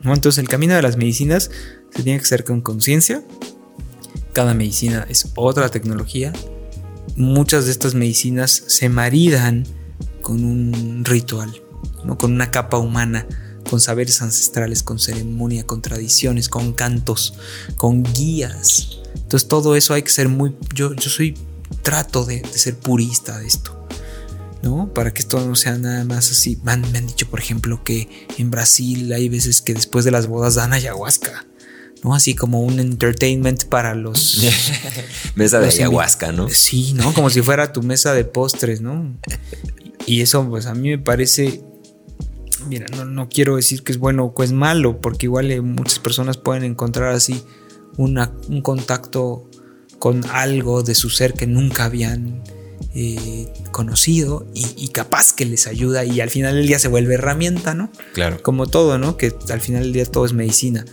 ¿no? 0.00 0.14
Entonces 0.14 0.38
el 0.38 0.48
camino 0.48 0.74
de 0.74 0.82
las 0.82 0.96
medicinas 0.96 1.50
se 1.94 2.02
tiene 2.02 2.18
que 2.18 2.24
hacer 2.24 2.44
con 2.44 2.60
conciencia. 2.60 3.22
Cada 4.32 4.54
medicina 4.54 5.06
es 5.08 5.32
otra 5.34 5.68
tecnología. 5.68 6.32
Muchas 7.16 7.66
de 7.66 7.72
estas 7.72 7.94
medicinas 7.94 8.64
se 8.66 8.88
maridan 8.88 9.64
con 10.20 10.44
un 10.44 11.04
ritual, 11.04 11.62
¿no? 12.04 12.18
Con 12.18 12.32
una 12.32 12.50
capa 12.50 12.78
humana 12.78 13.26
con 13.72 13.80
saberes 13.80 14.20
ancestrales, 14.20 14.82
con 14.82 14.98
ceremonia, 14.98 15.64
con 15.64 15.80
tradiciones, 15.80 16.50
con 16.50 16.74
cantos, 16.74 17.32
con 17.76 18.02
guías, 18.02 18.98
entonces 19.14 19.48
todo 19.48 19.76
eso 19.76 19.94
hay 19.94 20.02
que 20.02 20.10
ser 20.10 20.28
muy... 20.28 20.54
Yo, 20.74 20.92
yo 20.92 21.08
soy... 21.08 21.38
Trato 21.80 22.26
de, 22.26 22.42
ser 22.52 22.76
purista 22.76 23.38
de 23.38 23.46
esto. 23.46 23.88
¿no? 24.62 24.92
Para 24.92 25.14
que 25.14 25.22
esto 25.22 25.40
no 25.40 25.54
sea 25.56 25.78
nada 25.78 26.04
más 26.04 26.30
así. 26.30 26.58
Me 26.62 26.72
han, 26.72 26.92
dicho, 27.06 27.30
por 27.30 27.40
ejemplo, 27.40 27.82
que 27.82 28.26
en 28.36 28.50
Brasil 28.50 29.10
hay 29.10 29.30
veces 29.30 29.62
que 29.62 29.72
después 29.72 30.04
de 30.04 30.10
las 30.10 30.26
bodas 30.26 30.56
dan 30.56 30.74
ayahuasca. 30.74 31.46
¿no? 32.04 32.14
Así 32.14 32.34
como 32.34 32.60
un 32.60 32.78
entertainment 32.78 33.64
para 33.64 33.94
los... 33.94 34.42
mesa 35.34 35.60
de 35.60 35.68
ayahuasca, 35.68 36.30
¿no? 36.30 36.50
Sí, 36.50 36.92
¿no? 36.92 37.14
Como 37.14 37.30
si 37.30 37.40
fuera 37.40 37.72
tu 37.72 37.82
mesa 37.82 38.12
de 38.12 38.26
postres, 38.26 38.82
¿no? 38.82 39.16
Y 40.04 40.20
eso, 40.20 40.46
pues 40.46 40.66
a 40.66 40.74
mí 40.74 40.90
me 40.90 40.98
parece... 40.98 41.64
Mira, 42.68 42.86
no, 42.96 43.04
no 43.04 43.28
quiero 43.28 43.56
decir 43.56 43.82
que 43.82 43.92
es 43.92 43.98
bueno 43.98 44.24
o 44.24 44.34
que 44.34 44.44
es 44.44 44.52
malo, 44.52 45.00
porque 45.00 45.26
igual 45.26 45.50
eh, 45.50 45.60
muchas 45.60 45.98
personas 45.98 46.36
pueden 46.36 46.64
encontrar 46.64 47.12
así 47.12 47.42
un 47.98 48.62
contacto 48.62 49.48
con 49.98 50.24
algo 50.30 50.82
de 50.82 50.94
su 50.94 51.10
ser 51.10 51.34
que 51.34 51.46
nunca 51.46 51.84
habían 51.84 52.42
eh, 52.94 53.50
conocido 53.70 54.46
y, 54.52 54.88
capaz 54.88 55.32
que 55.32 55.46
les 55.46 55.66
ayuda 55.66 56.04
y 56.04 56.20
al 56.20 56.28
final 56.28 56.56
del 56.56 56.66
día 56.66 56.78
se 56.78 56.88
vuelve 56.88 57.14
herramienta, 57.14 57.74
¿no? 57.74 57.90
Claro. 58.12 58.42
Como 58.42 58.66
todo, 58.66 58.98
¿no? 58.98 59.16
Que 59.16 59.32
al 59.48 59.60
final 59.60 59.84
del 59.84 59.92
día 59.92 60.04
todo 60.04 60.26
es 60.26 60.32
medicina. 60.32 60.84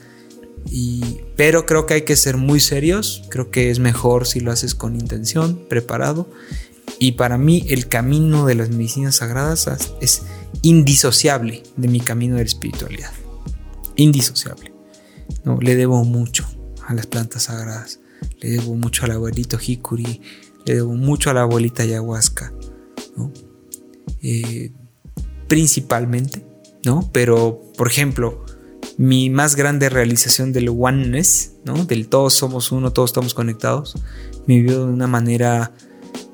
Y, 0.70 1.22
pero 1.36 1.66
creo 1.66 1.86
que 1.86 1.96
hay 1.96 2.02
que 2.04 2.16
ser 2.16 2.38
muy 2.38 2.60
serios, 2.60 3.24
creo 3.30 3.52
que 3.52 3.70
es 3.70 3.80
mejor 3.80 4.28
si 4.28 4.40
lo 4.40 4.52
haces 4.52 4.76
con 4.76 4.96
intención, 4.96 5.66
preparado. 5.68 6.30
Y 7.00 7.14
para 7.14 7.38
mí 7.38 7.66
el 7.68 7.88
camino 7.88 8.46
de 8.46 8.56
las 8.56 8.70
medicinas 8.70 9.16
sagradas 9.16 9.68
es 10.00 10.22
indisociable 10.62 11.64
de 11.78 11.88
mi 11.88 12.00
camino 12.00 12.36
de 12.36 12.42
la 12.42 12.48
espiritualidad. 12.48 13.12
Indisociable. 13.96 14.74
No, 15.44 15.60
le 15.60 15.76
debo 15.76 16.04
mucho 16.04 16.48
a 16.88 16.94
las 16.94 17.08
plantas 17.08 17.44
sagradas. 17.44 18.00
Le 18.42 18.50
debo 18.52 18.76
mucho 18.76 19.06
al 19.06 19.12
abuelito 19.12 19.58
Hikuri, 19.60 20.22
le 20.66 20.76
debo 20.76 20.94
mucho 20.94 21.30
a 21.30 21.34
la 21.34 21.42
abuelita 21.42 21.84
ayahuasca, 21.84 22.54
eh, 24.22 24.72
principalmente, 25.48 26.46
¿no? 26.84 27.10
Pero, 27.12 27.62
por 27.78 27.88
ejemplo, 27.88 28.46
mi 28.98 29.30
más 29.30 29.56
grande 29.56 29.90
realización 29.90 30.52
del 30.52 30.70
oneness, 30.70 31.54
¿no? 31.66 31.86
Del 31.86 32.08
todos 32.08 32.34
somos 32.34 32.72
uno, 32.72 32.92
todos 32.92 33.12
estamos 33.12 33.34
conectados, 33.34 33.96
me 34.46 34.56
vivió 34.56 34.86
de 34.86 34.94
una 34.94 35.08
manera, 35.08 35.74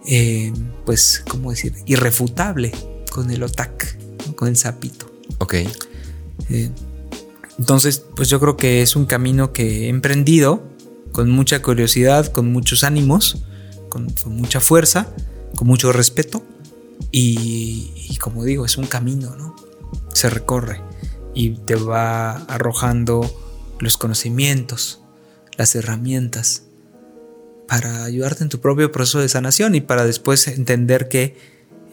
eh, 0.07 0.51
pues, 0.85 1.23
¿cómo 1.27 1.51
decir? 1.51 1.73
Irrefutable 1.85 2.71
con 3.11 3.31
el 3.31 3.43
otak, 3.43 3.94
con 4.35 4.47
el 4.47 4.57
sapito. 4.57 5.11
Ok. 5.39 5.55
Eh, 6.49 6.69
entonces, 7.57 8.03
pues 8.15 8.29
yo 8.29 8.39
creo 8.39 8.57
que 8.57 8.81
es 8.81 8.95
un 8.95 9.05
camino 9.05 9.53
que 9.53 9.85
he 9.85 9.89
emprendido 9.89 10.63
con 11.11 11.29
mucha 11.29 11.61
curiosidad, 11.61 12.31
con 12.31 12.51
muchos 12.51 12.83
ánimos, 12.83 13.45
con, 13.89 14.13
mucha 14.25 14.59
fuerza, 14.59 15.13
con 15.55 15.67
mucho 15.67 15.93
respeto. 15.93 16.43
Y, 17.11 18.17
como 18.19 18.43
digo, 18.43 18.65
es 18.65 18.77
un 18.77 18.85
camino, 18.85 19.35
¿no? 19.35 19.55
Se 20.13 20.29
recorre 20.29 20.81
y 21.33 21.51
te 21.51 21.75
va 21.75 22.31
arrojando 22.31 23.33
los 23.79 23.97
conocimientos, 23.97 25.01
las 25.57 25.75
herramientas 25.75 26.63
para 27.67 28.03
ayudarte 28.03 28.43
en 28.43 28.49
tu 28.49 28.59
propio 28.59 28.91
proceso 28.91 29.19
de 29.19 29.29
sanación 29.29 29.75
y 29.75 29.81
para 29.81 30.05
después 30.05 30.47
entender 30.47 31.07
que, 31.07 31.37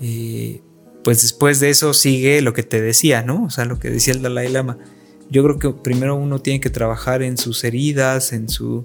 eh, 0.01 0.63
pues 1.05 1.23
después 1.23 1.61
de 1.61 1.71
eso 1.71 1.95
sigue 1.95 2.43
lo 2.43 2.53
que 2.53 2.63
te 2.63 2.81
decía, 2.81 3.23
¿no? 3.23 3.45
O 3.45 3.51
sea, 3.51 3.65
lo 3.65 3.79
que 3.79 3.91
decía 3.91 4.15
el 4.15 4.23
Dalai 4.23 4.49
Lama 4.49 4.79
yo 5.33 5.43
creo 5.43 5.59
que 5.59 5.71
primero 5.71 6.15
uno 6.15 6.41
tiene 6.41 6.61
que 6.61 6.69
trabajar 6.69 7.23
en 7.23 7.39
sus 7.39 7.65
heridas, 7.65 8.35
en 8.35 8.51
su. 8.51 8.83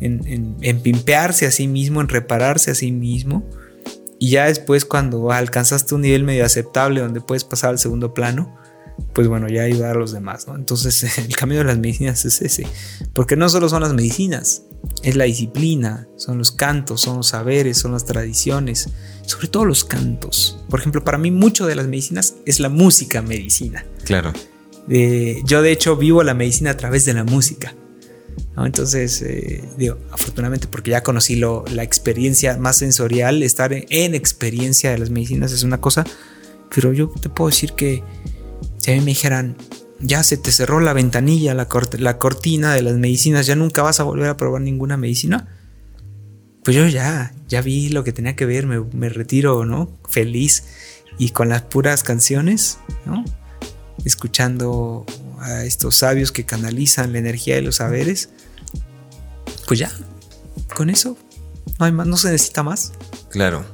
En, 0.00 0.80
pimpearse 0.82 1.46
a 1.46 1.52
sí 1.52 1.68
mismo, 1.68 2.00
en 2.00 2.08
repararse 2.08 2.72
a 2.72 2.74
sí 2.74 2.90
mismo. 2.90 3.48
Y 4.18 4.30
ya 4.30 4.46
después, 4.46 4.84
cuando 4.84 5.30
alcanzaste 5.30 5.94
un 5.94 6.00
nivel 6.00 6.24
medio 6.24 6.44
aceptable 6.44 7.00
donde 7.00 7.20
puedes 7.20 7.44
pasar 7.44 7.70
al 7.70 7.78
segundo 7.78 8.12
plano, 8.12 8.56
pues 9.12 9.28
bueno, 9.28 9.46
ya 9.48 9.62
ayudar 9.62 9.96
a 9.96 9.98
los 9.98 10.10
demás, 10.10 10.48
¿no? 10.48 10.56
Entonces, 10.56 11.16
el 11.18 11.36
camino 11.36 11.60
de 11.60 11.66
las 11.66 11.78
medicinas 11.78 12.24
es 12.24 12.42
ese. 12.42 12.66
Porque 13.12 13.36
no 13.36 13.48
solo 13.48 13.68
son 13.68 13.82
las 13.82 13.94
medicinas, 13.94 14.64
es 15.04 15.14
la 15.14 15.24
disciplina, 15.24 16.08
son 16.16 16.38
los 16.38 16.50
cantos, 16.50 17.02
son 17.02 17.18
los 17.18 17.28
saberes, 17.28 17.78
son 17.78 17.92
las 17.92 18.04
tradiciones, 18.04 18.90
sobre 19.26 19.48
todo 19.48 19.64
los 19.64 19.84
cantos. 19.84 20.58
Por 20.68 20.80
ejemplo, 20.80 21.04
para 21.04 21.18
mí, 21.18 21.30
mucho 21.30 21.66
de 21.66 21.74
las 21.74 21.86
medicinas 21.86 22.36
es 22.46 22.60
la 22.60 22.68
música 22.68 23.22
medicina. 23.22 23.84
Claro 24.04 24.32
yo 24.86 25.62
de 25.62 25.72
hecho 25.72 25.96
vivo 25.96 26.22
la 26.22 26.34
medicina 26.34 26.70
a 26.70 26.76
través 26.76 27.04
de 27.04 27.14
la 27.14 27.24
música. 27.24 27.74
Entonces, 28.56 29.20
eh, 29.22 29.64
digo, 29.78 29.98
afortunadamente 30.12 30.68
porque 30.68 30.92
ya 30.92 31.02
conocí 31.02 31.36
lo, 31.36 31.64
la 31.72 31.82
experiencia 31.82 32.56
más 32.56 32.76
sensorial, 32.76 33.42
estar 33.42 33.72
en, 33.72 34.14
experiencia 34.14 34.90
de 34.90 34.98
las 34.98 35.10
medicinas 35.10 35.52
es 35.52 35.64
una 35.64 35.80
cosa, 35.80 36.04
pero 36.72 36.92
yo 36.92 37.08
te 37.08 37.28
puedo 37.28 37.50
decir 37.50 37.72
que 37.72 38.02
si 38.78 38.92
a 38.92 38.94
mí 38.94 39.00
me 39.00 39.06
dijeran, 39.06 39.56
ya 40.00 40.22
se 40.22 40.36
te 40.36 40.52
cerró 40.52 40.80
la 40.80 40.92
ventanilla, 40.92 41.54
la, 41.54 41.68
la 41.98 42.18
cortina 42.18 42.74
de 42.74 42.82
las 42.82 42.94
medicinas, 42.94 43.46
ya 43.46 43.56
nunca 43.56 43.82
vas 43.82 43.98
a 43.98 44.04
volver 44.04 44.28
a 44.28 44.36
probar 44.36 44.62
ninguna 44.62 44.96
medicina, 44.96 45.48
pues 46.64 46.76
yo 46.76 46.88
ya, 46.88 47.32
ya 47.46 47.60
vi 47.60 47.90
lo 47.90 48.04
que 48.04 48.12
tenía 48.12 48.34
que 48.34 48.46
ver, 48.46 48.66
me, 48.66 49.08
retiro, 49.10 49.64
¿no? 49.66 49.96
Feliz 50.08 50.64
y 51.18 51.30
con 51.30 51.50
las 51.50 51.62
puras 51.62 52.02
canciones, 52.02 52.78
¿no? 53.04 53.24
escuchando 54.04 55.06
a 55.40 55.64
estos 55.64 55.96
sabios 55.96 56.32
que 56.32 56.44
canalizan 56.44 57.12
la 57.12 57.18
energía 57.18 57.54
de 57.54 57.62
los 57.62 57.76
saberes, 57.76 58.30
pues 59.66 59.78
ya, 59.78 59.92
con 60.74 60.90
eso 60.90 61.16
no 61.78 61.86
hay 61.86 61.92
más, 61.92 62.06
no 62.06 62.16
se 62.16 62.30
necesita 62.30 62.62
más. 62.62 62.92
Claro. 63.30 63.64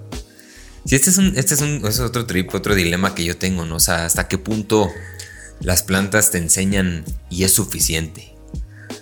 Sí, 0.84 0.96
este 0.96 1.10
es 1.10 1.18
un, 1.18 1.36
este 1.36 1.54
es 1.54 1.60
un, 1.60 1.84
es 1.86 2.00
otro 2.00 2.26
trip, 2.26 2.54
otro 2.54 2.74
dilema 2.74 3.14
que 3.14 3.24
yo 3.24 3.36
tengo, 3.36 3.64
¿no? 3.66 3.76
O 3.76 3.80
sea, 3.80 4.06
hasta 4.06 4.28
qué 4.28 4.38
punto 4.38 4.90
las 5.60 5.82
plantas 5.82 6.30
te 6.30 6.38
enseñan 6.38 7.04
y 7.28 7.44
es 7.44 7.52
suficiente. 7.52 8.34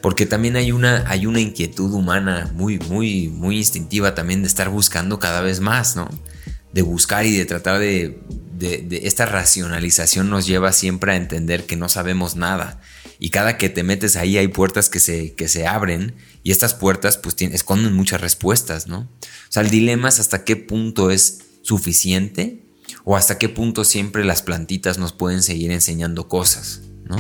Porque 0.00 0.26
también 0.26 0.56
hay 0.56 0.72
una, 0.72 1.04
hay 1.08 1.26
una 1.26 1.40
inquietud 1.40 1.92
humana 1.92 2.50
muy, 2.54 2.78
muy, 2.78 3.28
muy 3.28 3.58
instintiva 3.58 4.14
también 4.14 4.42
de 4.42 4.48
estar 4.48 4.68
buscando 4.68 5.18
cada 5.18 5.40
vez 5.40 5.60
más, 5.60 5.96
¿no? 5.96 6.08
De 6.72 6.82
buscar 6.82 7.26
y 7.26 7.36
de 7.36 7.46
tratar 7.46 7.78
de 7.80 8.20
esta 9.02 9.26
racionalización 9.26 10.30
nos 10.30 10.46
lleva 10.46 10.72
siempre 10.72 11.12
a 11.12 11.16
entender 11.16 11.64
que 11.64 11.76
no 11.76 11.88
sabemos 11.88 12.36
nada. 12.36 12.80
Y 13.20 13.30
cada 13.30 13.58
que 13.58 13.68
te 13.68 13.82
metes 13.82 14.16
ahí 14.16 14.38
hay 14.38 14.48
puertas 14.48 14.88
que 14.88 15.00
se, 15.00 15.34
que 15.34 15.48
se 15.48 15.66
abren 15.66 16.14
y 16.42 16.52
estas 16.52 16.74
puertas 16.74 17.16
pues 17.16 17.34
esconden 17.40 17.92
muchas 17.92 18.20
respuestas, 18.20 18.86
¿no? 18.86 19.00
O 19.00 19.50
sea, 19.50 19.62
el 19.62 19.70
dilema 19.70 20.08
es 20.08 20.20
hasta 20.20 20.44
qué 20.44 20.56
punto 20.56 21.10
es 21.10 21.40
suficiente 21.62 22.62
o 23.04 23.16
hasta 23.16 23.38
qué 23.38 23.48
punto 23.48 23.84
siempre 23.84 24.24
las 24.24 24.42
plantitas 24.42 24.98
nos 24.98 25.12
pueden 25.12 25.42
seguir 25.42 25.72
enseñando 25.72 26.28
cosas, 26.28 26.82
¿no? 27.04 27.18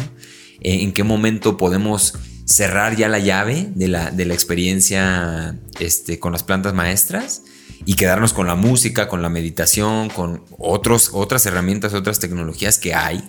Eh, 0.60 0.82
¿En 0.82 0.92
qué 0.92 1.02
momento 1.02 1.56
podemos 1.56 2.14
cerrar 2.48 2.96
ya 2.96 3.08
la 3.08 3.18
llave 3.18 3.68
de 3.74 3.88
la, 3.88 4.10
de 4.10 4.24
la 4.24 4.34
experiencia 4.34 5.56
este, 5.78 6.18
con 6.18 6.32
las 6.32 6.42
plantas 6.42 6.74
maestras? 6.74 7.42
y 7.84 7.94
quedarnos 7.94 8.32
con 8.32 8.46
la 8.46 8.54
música, 8.54 9.08
con 9.08 9.22
la 9.22 9.28
meditación, 9.28 10.08
con 10.10 10.42
otros, 10.58 11.10
otras 11.12 11.46
herramientas, 11.46 11.94
otras 11.94 12.18
tecnologías 12.18 12.76
que 12.76 12.94
hay? 12.94 13.22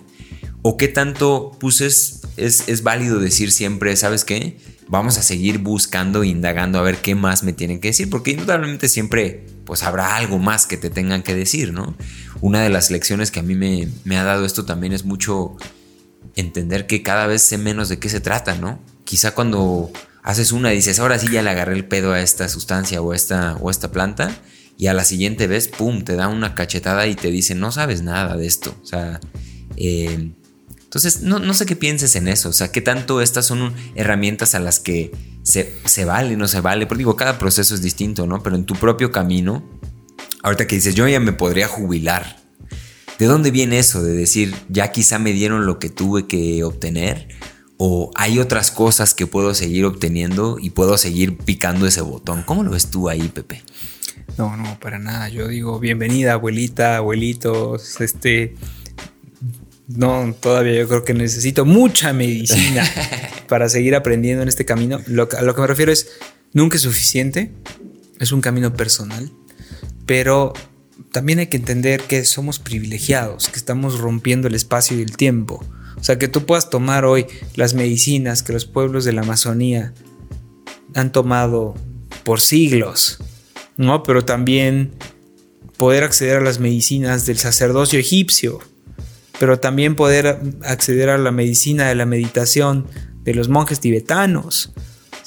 ¿O 0.62 0.76
qué 0.76 0.88
tanto 0.88 1.56
pues 1.58 1.80
es, 1.80 2.20
es, 2.36 2.82
válido 2.82 3.18
decir 3.18 3.52
siempre, 3.52 3.96
¿sabes 3.96 4.24
qué? 4.26 4.58
Vamos 4.88 5.16
a 5.16 5.22
seguir 5.22 5.58
buscando, 5.58 6.24
indagando 6.24 6.78
a 6.78 6.82
ver 6.82 6.98
qué 6.98 7.14
más 7.14 7.42
me 7.42 7.54
tienen 7.54 7.80
que 7.80 7.88
decir, 7.88 8.10
porque 8.10 8.32
indudablemente 8.32 8.88
siempre 8.88 9.46
pues 9.64 9.82
habrá 9.82 10.16
algo 10.16 10.38
más 10.38 10.66
que 10.66 10.76
te 10.76 10.90
tengan 10.90 11.22
que 11.22 11.34
decir, 11.34 11.72
¿no? 11.72 11.96
Una 12.42 12.60
de 12.60 12.68
las 12.68 12.90
lecciones 12.90 13.30
que 13.30 13.40
a 13.40 13.42
mí 13.42 13.54
me, 13.54 13.88
me 14.04 14.18
ha 14.18 14.24
dado 14.24 14.44
esto 14.44 14.66
también 14.66 14.92
es 14.92 15.04
mucho 15.04 15.56
entender 16.36 16.86
que 16.86 17.02
cada 17.02 17.26
vez 17.26 17.42
sé 17.42 17.56
menos 17.56 17.88
de 17.88 17.98
qué 17.98 18.10
se 18.10 18.20
trata, 18.20 18.56
¿no? 18.56 18.78
Quizá 19.04 19.32
cuando 19.34 19.90
haces 20.22 20.52
una 20.52 20.70
dices, 20.70 20.98
ahora 20.98 21.18
sí 21.18 21.28
ya 21.30 21.42
le 21.42 21.50
agarré 21.50 21.74
el 21.74 21.86
pedo 21.86 22.12
a 22.12 22.20
esta 22.20 22.48
sustancia 22.48 23.00
o 23.02 23.14
esta, 23.14 23.56
o 23.60 23.70
esta 23.70 23.90
planta, 23.90 24.36
y 24.76 24.86
a 24.86 24.94
la 24.94 25.04
siguiente 25.04 25.46
vez, 25.46 25.68
pum, 25.68 26.02
te 26.04 26.16
da 26.16 26.28
una 26.28 26.54
cachetada 26.54 27.06
y 27.06 27.14
te 27.14 27.30
dice, 27.30 27.54
no 27.54 27.70
sabes 27.72 28.02
nada 28.02 28.36
de 28.36 28.46
esto. 28.46 28.74
O 28.82 28.86
sea, 28.86 29.20
eh, 29.76 30.32
entonces, 30.90 31.22
no, 31.22 31.54
sé 31.54 31.66
qué 31.66 31.76
pienses 31.76 32.16
en 32.16 32.26
eso, 32.26 32.48
o 32.48 32.52
sea, 32.52 32.72
qué 32.72 32.80
tanto 32.80 33.20
estas 33.20 33.46
son 33.46 33.72
herramientas 33.94 34.56
a 34.56 34.58
las 34.58 34.80
que 34.80 35.12
se, 35.44 35.72
se 35.84 36.04
vale, 36.04 36.36
no 36.36 36.48
se 36.48 36.60
vale, 36.60 36.86
porque 36.86 36.98
digo, 37.02 37.14
cada 37.14 37.38
proceso 37.38 37.76
es 37.76 37.82
distinto, 37.82 38.26
¿no? 38.26 38.42
Pero 38.42 38.56
en 38.56 38.64
tu 38.64 38.74
propio 38.74 39.12
camino, 39.12 39.62
ahorita 40.42 40.66
que 40.66 40.74
dices, 40.74 40.96
yo 40.96 41.06
ya 41.06 41.20
me 41.20 41.32
podría 41.32 41.68
jubilar, 41.68 42.38
¿de 43.20 43.26
dónde 43.26 43.52
viene 43.52 43.78
eso 43.78 44.02
de 44.02 44.14
decir, 44.14 44.52
ya 44.68 44.90
quizá 44.90 45.20
me 45.20 45.32
dieron 45.32 45.64
lo 45.64 45.78
que 45.78 45.90
tuve 45.90 46.26
que 46.26 46.64
obtener? 46.64 47.28
¿O 47.82 48.10
hay 48.14 48.38
otras 48.38 48.70
cosas 48.70 49.14
que 49.14 49.26
puedo 49.26 49.54
seguir 49.54 49.86
obteniendo 49.86 50.58
y 50.60 50.68
puedo 50.68 50.98
seguir 50.98 51.38
picando 51.38 51.86
ese 51.86 52.02
botón? 52.02 52.42
¿Cómo 52.42 52.62
lo 52.62 52.72
ves 52.72 52.90
tú 52.90 53.08
ahí, 53.08 53.28
Pepe? 53.28 53.62
No, 54.36 54.54
no, 54.54 54.78
para 54.78 54.98
nada. 54.98 55.30
Yo 55.30 55.48
digo, 55.48 55.80
bienvenida, 55.80 56.34
abuelita, 56.34 56.98
abuelitos, 56.98 57.98
este 58.02 58.54
no, 59.88 60.34
todavía 60.38 60.74
yo 60.74 60.88
creo 60.88 61.04
que 61.04 61.14
necesito 61.14 61.64
mucha 61.64 62.12
medicina 62.12 62.84
para 63.48 63.70
seguir 63.70 63.94
aprendiendo 63.94 64.42
en 64.42 64.48
este 64.48 64.66
camino. 64.66 65.00
Lo, 65.06 65.26
a 65.36 65.40
lo 65.42 65.54
que 65.54 65.60
me 65.62 65.66
refiero 65.66 65.90
es, 65.90 66.10
nunca 66.52 66.76
es 66.76 66.82
suficiente, 66.82 67.50
es 68.18 68.30
un 68.30 68.42
camino 68.42 68.74
personal, 68.74 69.32
pero 70.04 70.52
también 71.12 71.38
hay 71.38 71.46
que 71.46 71.56
entender 71.56 72.02
que 72.02 72.24
somos 72.24 72.58
privilegiados, 72.58 73.48
que 73.48 73.56
estamos 73.56 73.98
rompiendo 73.98 74.48
el 74.48 74.54
espacio 74.54 74.98
y 74.98 75.02
el 75.02 75.16
tiempo. 75.16 75.64
O 76.00 76.04
sea, 76.04 76.18
que 76.18 76.28
tú 76.28 76.46
puedas 76.46 76.70
tomar 76.70 77.04
hoy 77.04 77.26
las 77.56 77.74
medicinas 77.74 78.42
que 78.42 78.52
los 78.52 78.64
pueblos 78.64 79.04
de 79.04 79.12
la 79.12 79.20
Amazonía 79.20 79.92
han 80.94 81.12
tomado 81.12 81.74
por 82.24 82.40
siglos, 82.40 83.18
¿no? 83.76 84.02
Pero 84.02 84.24
también 84.24 84.92
poder 85.76 86.04
acceder 86.04 86.38
a 86.38 86.40
las 86.40 86.58
medicinas 86.58 87.26
del 87.26 87.38
sacerdocio 87.38 87.98
egipcio, 87.98 88.60
pero 89.38 89.60
también 89.60 89.94
poder 89.94 90.38
acceder 90.64 91.10
a 91.10 91.18
la 91.18 91.30
medicina 91.32 91.88
de 91.88 91.94
la 91.94 92.06
meditación 92.06 92.86
de 93.22 93.34
los 93.34 93.48
monjes 93.48 93.80
tibetanos. 93.80 94.72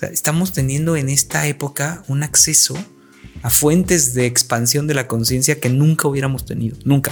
estamos 0.01 0.53
teniendo 0.53 0.97
en 0.97 1.07
esta 1.07 1.47
época 1.47 2.03
un 2.07 2.23
acceso 2.23 2.75
a 3.41 3.49
fuentes 3.49 4.13
de 4.13 4.25
expansión 4.25 4.85
de 4.85 4.93
la 4.93 5.07
conciencia 5.07 5.59
que 5.59 5.69
nunca 5.69 6.07
hubiéramos 6.07 6.45
tenido, 6.45 6.77
nunca. 6.83 7.11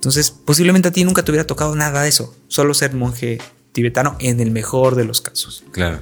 Entonces, 0.00 0.30
posiblemente 0.30 0.88
a 0.88 0.92
ti 0.92 1.04
nunca 1.04 1.22
te 1.22 1.30
hubiera 1.30 1.46
tocado 1.46 1.76
nada 1.76 2.02
de 2.02 2.08
eso, 2.08 2.34
solo 2.48 2.72
ser 2.72 2.94
monje 2.94 3.38
tibetano 3.72 4.16
en 4.18 4.40
el 4.40 4.50
mejor 4.50 4.94
de 4.94 5.04
los 5.04 5.20
casos. 5.20 5.62
Claro. 5.72 6.00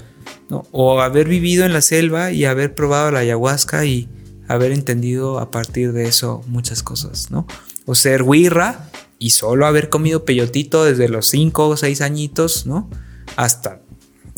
O 0.70 1.00
haber 1.00 1.28
vivido 1.28 1.64
en 1.64 1.72
la 1.72 1.80
selva 1.80 2.30
y 2.30 2.44
haber 2.44 2.76
probado 2.76 3.10
la 3.10 3.18
ayahuasca 3.20 3.84
y 3.84 4.08
haber 4.46 4.70
entendido 4.70 5.40
a 5.40 5.50
partir 5.50 5.92
de 5.92 6.06
eso 6.06 6.42
muchas 6.46 6.84
cosas, 6.84 7.32
¿no? 7.32 7.46
O 7.86 7.96
ser 7.96 8.22
huirra 8.22 8.88
y 9.18 9.30
solo 9.30 9.66
haber 9.66 9.88
comido 9.88 10.24
peyotito 10.24 10.84
desde 10.84 11.08
los 11.08 11.26
5 11.26 11.68
o 11.68 11.76
6 11.76 12.00
añitos, 12.00 12.66
¿no? 12.66 12.88
Hasta 13.34 13.82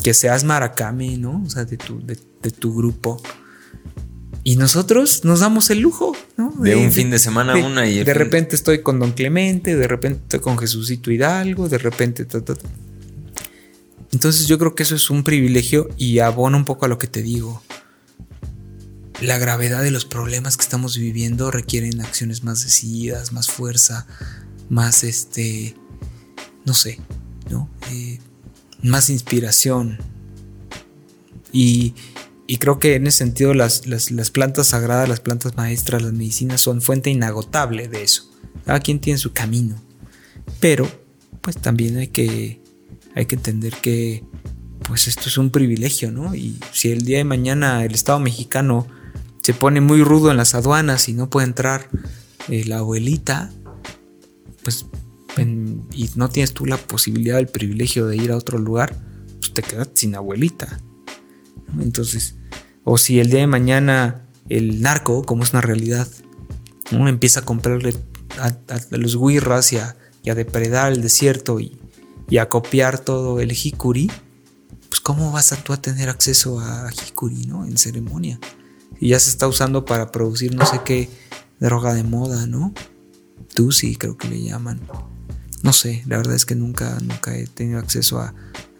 que 0.03 0.13
seas 0.13 0.43
maracame, 0.43 1.17
¿no? 1.17 1.43
O 1.45 1.49
sea, 1.49 1.65
de 1.65 1.77
tu, 1.77 2.03
de, 2.03 2.15
tu 2.51 2.75
grupo. 2.75 3.21
Y 4.43 4.55
nosotros 4.55 5.23
nos 5.23 5.41
damos 5.41 5.69
el 5.69 5.79
lujo, 5.79 6.15
¿no? 6.35 6.51
De, 6.59 6.75
un 6.75 6.91
fin 6.91 7.11
de 7.11 7.19
semana 7.19 7.55
una 7.55 7.87
y... 7.87 8.03
De 8.03 8.13
repente 8.13 8.55
estoy 8.55 8.81
con 8.81 8.99
Don 8.99 9.11
Clemente, 9.11 9.75
de 9.75 9.87
repente 9.87 10.21
estoy 10.23 10.39
con 10.39 10.57
Jesucito 10.57 11.11
Hidalgo, 11.11 11.69
de 11.69 11.77
repente... 11.77 12.25
Entonces 14.11 14.47
yo 14.47 14.57
creo 14.57 14.75
que 14.75 14.83
eso 14.83 14.95
es 14.95 15.09
un 15.09 15.23
privilegio 15.23 15.89
y 15.95 16.19
abona 16.19 16.57
un 16.57 16.65
poco 16.65 16.85
a 16.85 16.87
lo 16.87 16.97
que 16.97 17.07
te 17.07 17.21
digo. 17.21 17.61
La 19.21 19.37
gravedad 19.37 19.83
de 19.83 19.91
los 19.91 20.05
problemas 20.05 20.57
que 20.57 20.63
estamos 20.63 20.97
viviendo 20.97 21.51
requieren 21.51 22.01
acciones 22.01 22.43
más 22.43 22.63
decididas, 22.63 23.31
más 23.31 23.47
fuerza, 23.47 24.07
más 24.69 25.03
este, 25.03 25.75
no 26.65 26.73
sé, 26.73 26.99
¿no? 27.49 27.69
Eh, 27.91 28.19
más 28.81 29.11
inspiración. 29.11 29.99
Y, 31.53 31.93
creo 32.57 32.79
que 32.79 32.95
en 32.95 33.07
ese 33.07 33.19
sentido 33.19 33.53
las, 33.53 33.81
plantas 34.33 34.67
sagradas, 34.67 35.07
las 35.07 35.19
plantas 35.19 35.55
maestras, 35.55 36.01
las 36.01 36.13
medicinas 36.13 36.61
son 36.61 36.81
fuente 36.81 37.09
inagotable 37.09 37.87
de 37.87 38.03
eso. 38.03 38.29
Cada 38.65 38.79
quien 38.79 38.99
tiene 38.99 39.17
su 39.17 39.31
camino. 39.31 39.81
Pero, 40.59 40.89
pues 41.41 41.57
también 41.57 41.97
hay 41.97 42.07
que, 42.07 42.61
hay 43.15 43.25
que 43.25 43.35
entender 43.35 43.73
que, 43.81 44.23
pues 44.87 45.07
esto 45.07 45.27
es 45.27 45.37
un 45.37 45.51
privilegio, 45.51 46.11
¿no? 46.11 46.35
Y 46.35 46.59
si 46.73 46.91
el 46.91 47.05
día 47.05 47.19
de 47.19 47.23
mañana 47.23 47.85
el 47.85 47.93
Estado 47.93 48.19
mexicano 48.19 48.87
se 49.43 49.53
pone 49.53 49.79
muy 49.79 50.03
rudo 50.03 50.31
en 50.31 50.37
las 50.37 50.53
aduanas 50.53 51.07
y 51.09 51.13
no 51.13 51.29
puede 51.29 51.47
entrar 51.47 51.89
eh, 52.49 52.65
la 52.65 52.79
abuelita, 52.79 53.51
pues, 54.63 54.85
y 55.93 56.09
no 56.15 56.29
tienes 56.29 56.53
tú 56.53 56.65
la 56.65 56.77
posibilidad, 56.77 57.39
el 57.39 57.47
privilegio 57.47 58.07
de 58.07 58.17
ir 58.17 58.31
a 58.31 58.37
otro 58.37 58.57
lugar, 58.57 58.95
pues 59.39 59.53
te 59.53 59.63
quedas 59.63 59.89
sin 59.93 60.15
abuelita. 60.15 60.81
Entonces, 61.79 62.35
o 62.83 62.97
si 62.97 63.19
el 63.19 63.29
día 63.29 63.41
de 63.41 63.47
mañana 63.47 64.27
el 64.49 64.81
narco, 64.81 65.23
como 65.23 65.43
es 65.43 65.53
una 65.53 65.61
realidad, 65.61 66.07
uno 66.91 67.07
empieza 67.07 67.41
a 67.41 67.45
comprarle 67.45 67.95
a, 68.39 68.55
los 68.91 69.17
guirras 69.17 69.71
y 69.73 69.77
a, 69.77 69.95
depredar 70.35 70.91
el 70.91 71.01
desierto 71.01 71.59
y, 71.59 71.77
a 72.39 72.47
copiar 72.47 72.99
todo 72.99 73.41
el 73.41 73.51
jicuri, 73.51 74.09
pues 74.87 75.01
cómo 75.01 75.31
vas 75.31 75.51
a 75.51 75.57
tú 75.57 75.73
a 75.73 75.81
tener 75.81 76.09
acceso 76.09 76.61
a 76.61 76.89
jicuri, 76.89 77.45
¿no? 77.45 77.65
En 77.65 77.77
ceremonia. 77.77 78.39
Y 78.99 79.09
ya 79.09 79.19
se 79.19 79.29
está 79.29 79.47
usando 79.47 79.83
para 79.83 80.11
producir 80.11 80.55
no 80.55 80.65
sé 80.65 80.81
qué 80.85 81.09
droga 81.59 81.93
de 81.93 82.03
moda, 82.03 82.47
¿no? 82.47 82.73
sí 83.71 83.95
creo 83.95 84.17
que 84.17 84.27
le 84.27 84.41
llaman. 84.41 84.81
No 85.61 85.73
sé, 85.73 86.03
la 86.07 86.17
verdad 86.17 86.35
es 86.35 86.45
que 86.45 86.55
nunca, 86.55 86.97
nunca 87.01 87.37
he 87.37 87.45
tenido 87.45 87.79
acceso 87.79 88.19
a, 88.19 88.33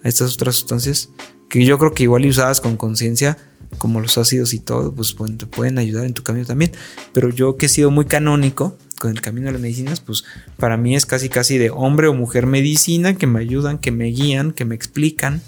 estas 0.04 0.34
otras 0.34 0.56
sustancias 0.56 1.10
que 1.52 1.65
yo 1.65 1.78
creo 1.78 1.94
que 1.94 2.03
igual 2.03 2.26
y 2.26 2.30
usadas 2.30 2.61
con 2.61 2.78
conciencia, 2.78 3.38
como 3.78 3.99
los 3.99 4.18
ácidos 4.18 4.53
y 4.53 4.60
todo, 4.60 4.95
pues 4.95 5.15
te 5.38 5.45
pueden 5.45 5.80
ayudar 5.80 6.06
en 6.06 6.14
tu 6.14 6.23
camino 6.23 6.45
también. 6.45 6.72
Pero 7.11 7.30
yo 7.30 7.57
que 7.57 7.65
he 7.65 7.69
sido 7.69 7.91
muy 7.91 8.06
canónico 8.06 8.78
con 8.99 9.11
el 9.11 9.19
camino 9.19 9.48
de 9.48 9.53
las 9.53 9.61
medicinas, 9.61 9.99
pues 9.99 10.23
para 10.56 10.78
mí 10.78 10.95
es 10.95 11.06
casi 11.06 11.28
casi 11.28 11.57
de 11.57 11.69
hombre 11.69 12.07
o 12.07 12.14
mujer 12.14 12.45
medicina 12.45 13.18
que 13.18 13.28
me 13.28 13.41
ayudan, 13.41 13.80
que 13.80 13.91
me 13.91 14.06
guían, 14.06 14.53
que 14.53 14.64
me 14.64 14.76
explican, 14.76 15.41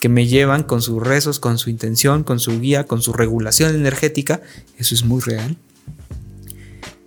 que 0.00 0.08
me 0.08 0.26
llevan 0.26 0.64
con 0.64 0.82
sus 0.82 1.00
rezos, 1.00 1.38
con 1.38 1.58
su 1.58 1.70
intención, 1.70 2.24
con 2.24 2.40
su 2.40 2.60
guía, 2.60 2.84
con 2.84 3.00
su 3.00 3.12
regulación 3.12 3.72
energética. 3.72 4.42
Eso 4.78 4.96
es 4.96 5.04
muy 5.04 5.20
real. 5.20 5.56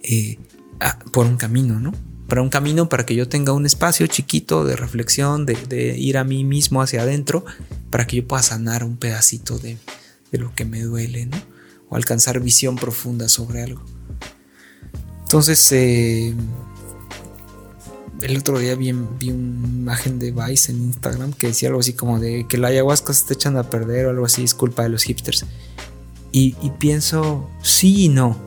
Eh, 0.01 0.39
por 1.11 1.25
un 1.25 1.35
camino, 1.35 1.77
¿no? 1.81 1.93
Para 2.29 2.43
un 2.43 2.49
camino 2.49 2.89
para 2.89 3.07
que 3.07 3.15
yo 3.15 3.27
tenga 3.27 3.53
un 3.53 3.65
espacio 3.65 4.05
chiquito 4.05 4.63
de 4.63 4.75
reflexión, 4.75 5.47
de, 5.47 5.95
ir 5.97 6.17
a 6.19 6.23
mí 6.23 6.43
mismo 6.43 6.83
hacia 6.83 7.01
adentro, 7.01 7.43
para 7.89 8.05
que 8.05 8.17
yo 8.17 8.27
pueda 8.27 8.43
sanar 8.43 8.83
un 8.83 8.97
pedacito 8.97 9.57
de, 9.57 9.77
lo 10.31 10.53
que 10.53 10.63
me 10.63 10.81
duele, 10.81 11.25
¿no? 11.25 11.37
O 11.89 11.95
alcanzar 11.95 12.39
visión 12.39 12.75
profunda 12.75 13.27
sobre 13.29 13.63
algo. 13.63 13.83
Entonces, 15.23 15.71
eh, 15.71 16.35
el 18.21 18.37
otro 18.37 18.59
día 18.59 18.75
vi, 18.75 18.91
vi, 18.91 19.31
una 19.31 19.67
imagen 19.67 20.19
de 20.19 20.31
Vice 20.31 20.71
en 20.71 20.83
Instagram 20.83 21.33
que 21.33 21.47
decía 21.47 21.69
algo 21.69 21.79
así 21.79 21.93
como 21.93 22.19
de 22.19 22.45
que 22.47 22.59
la 22.59 22.67
ayahuasca 22.67 23.11
se 23.11 23.21
está 23.21 23.33
echando 23.33 23.59
a 23.59 23.71
perder 23.71 24.05
o 24.05 24.11
algo 24.11 24.25
así, 24.25 24.43
es 24.43 24.53
culpa 24.53 24.83
de 24.83 24.89
los 24.89 25.01
hipsters. 25.01 25.47
Y, 26.31 26.55
y 26.61 26.69
pienso, 26.77 27.49
sí 27.63 28.05
y 28.05 28.09
no. 28.09 28.37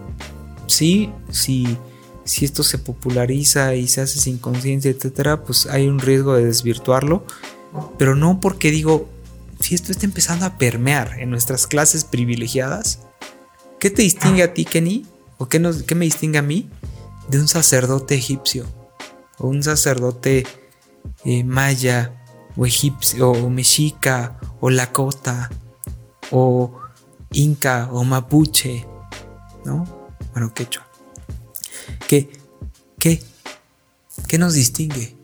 Sí, 0.69 1.11
sí 1.33 1.77
si 2.25 2.45
esto 2.45 2.63
se 2.63 2.79
populariza 2.79 3.75
y 3.75 3.89
se 3.89 4.01
hace 4.01 4.21
sin 4.21 4.39
conciencia, 4.39 4.91
etcétera, 4.91 5.45
pues 5.45 5.67
hay 5.67 5.89
un 5.89 5.99
riesgo 5.99 6.35
de 6.35 6.47
desvirtuarlo. 6.47 7.25
Pero 7.99 8.15
no 8.15 8.41
porque 8.41 8.71
digo, 8.71 9.09
si 9.61 9.75
esto 9.75 9.93
está 9.93 10.07
empezando 10.07 10.47
a 10.47 10.59
permear 10.59 11.19
en 11.21 11.31
nuestras 11.31 11.67
clases 11.67 12.05
privilegiadas, 12.05 13.01
¿qué 13.79 13.91
te 13.91 14.03
distingue 14.03 14.43
a 14.43 14.55
ti, 14.55 14.65
Kenny? 14.65 15.07
¿O 15.39 15.49
qué, 15.49 15.59
me 15.59 16.05
distingue 16.05 16.39
a 16.39 16.43
mí 16.43 16.69
de 17.29 17.41
un 17.41 17.49
sacerdote 17.49 18.15
egipcio? 18.15 18.67
O 19.39 19.49
un 19.49 19.63
sacerdote 19.63 20.47
eh, 21.25 21.45
maya, 21.45 22.23
o 22.57 22.67
egipcio, 22.67 23.31
o 23.31 23.51
mexica, 23.51 24.39
o 24.61 24.71
lakota, 24.71 25.51
o 26.31 26.79
inca, 27.33 27.89
o 27.91 28.05
mapuche, 28.05 28.87
¿no? 29.65 29.85
bueno, 30.33 30.53
quechua. 30.55 30.92
¿Qué, 32.13 32.29
qué, 32.99 33.23
qué 34.29 34.37
nos 34.37 34.53
distingue? 34.53 35.17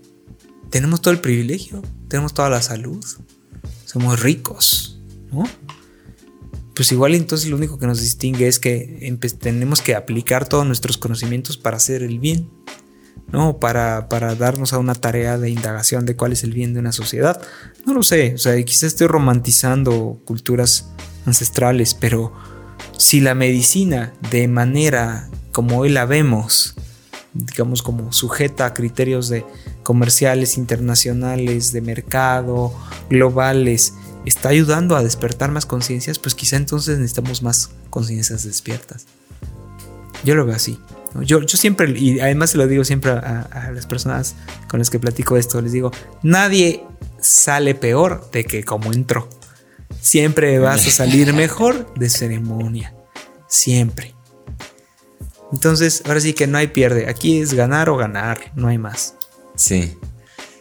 Tenemos 0.70 1.02
todo 1.02 1.12
el 1.12 1.20
privilegio, 1.20 1.82
tenemos 2.08 2.32
toda 2.32 2.48
la 2.48 2.62
salud, 2.62 3.04
somos 3.84 4.22
ricos, 4.22 4.98
¿no? 5.30 5.44
Pues 6.74 6.90
igual 6.90 7.14
entonces 7.14 7.50
lo 7.50 7.56
único 7.56 7.78
que 7.78 7.86
nos 7.86 8.00
distingue 8.00 8.48
es 8.48 8.58
que 8.58 9.14
tenemos 9.38 9.82
que 9.82 9.96
aplicar 9.96 10.48
todos 10.48 10.64
nuestros 10.64 10.96
conocimientos 10.96 11.58
para 11.58 11.76
hacer 11.76 12.02
el 12.02 12.18
bien, 12.20 12.48
¿no? 13.30 13.58
Para, 13.58 14.08
para 14.08 14.34
darnos 14.34 14.72
a 14.72 14.78
una 14.78 14.94
tarea 14.94 15.36
de 15.36 15.50
indagación 15.50 16.06
de 16.06 16.16
cuál 16.16 16.32
es 16.32 16.42
el 16.42 16.54
bien 16.54 16.72
de 16.72 16.80
una 16.80 16.92
sociedad. 16.92 17.38
No 17.84 17.92
lo 17.92 18.02
sé, 18.02 18.32
o 18.32 18.38
sea, 18.38 18.64
quizás 18.64 18.84
estoy 18.84 19.08
romantizando 19.08 20.22
culturas 20.24 20.88
ancestrales, 21.26 21.92
pero 21.92 22.32
si 22.96 23.20
la 23.20 23.34
medicina 23.34 24.14
de 24.30 24.48
manera 24.48 25.28
como 25.58 25.78
hoy 25.78 25.88
la 25.88 26.06
vemos, 26.06 26.76
digamos 27.34 27.82
como 27.82 28.12
sujeta 28.12 28.64
a 28.64 28.74
criterios 28.74 29.28
de 29.28 29.44
comerciales, 29.82 30.56
internacionales, 30.56 31.72
de 31.72 31.80
mercado, 31.80 32.72
globales, 33.10 33.94
está 34.24 34.50
ayudando 34.50 34.94
a 34.94 35.02
despertar 35.02 35.50
más 35.50 35.66
conciencias, 35.66 36.20
pues 36.20 36.36
quizá 36.36 36.54
entonces 36.54 36.98
necesitamos 36.98 37.42
más 37.42 37.70
conciencias 37.90 38.44
despiertas. 38.44 39.06
Yo 40.22 40.36
lo 40.36 40.46
veo 40.46 40.54
así. 40.54 40.78
Yo, 41.22 41.42
yo 41.42 41.56
siempre, 41.56 41.90
y 41.90 42.20
además 42.20 42.50
se 42.50 42.58
lo 42.58 42.68
digo 42.68 42.84
siempre 42.84 43.10
a, 43.10 43.40
a, 43.50 43.72
las 43.72 43.86
personas 43.86 44.36
con 44.68 44.78
las 44.78 44.90
que 44.90 45.00
platico 45.00 45.36
esto, 45.36 45.60
les 45.60 45.72
digo, 45.72 45.90
nadie 46.22 46.84
sale 47.20 47.74
peor 47.74 48.30
de 48.30 48.44
que 48.44 48.62
como 48.62 48.92
entró. 48.92 49.28
Siempre 50.00 50.60
vas 50.60 50.86
a 50.86 50.90
salir 50.92 51.34
mejor 51.34 51.92
de 51.94 52.08
ceremonia. 52.08 52.94
Siempre. 53.48 54.14
Entonces, 55.52 56.02
ahora 56.04 56.20
sí 56.20 56.34
que 56.34 56.46
no 56.46 56.58
hay 56.58 56.68
pierde. 56.68 57.08
Aquí 57.08 57.40
es 57.40 57.54
ganar 57.54 57.88
o 57.88 57.96
ganar, 57.96 58.52
no 58.54 58.68
hay 58.68 58.78
más. 58.78 59.14
Sí. 59.56 59.96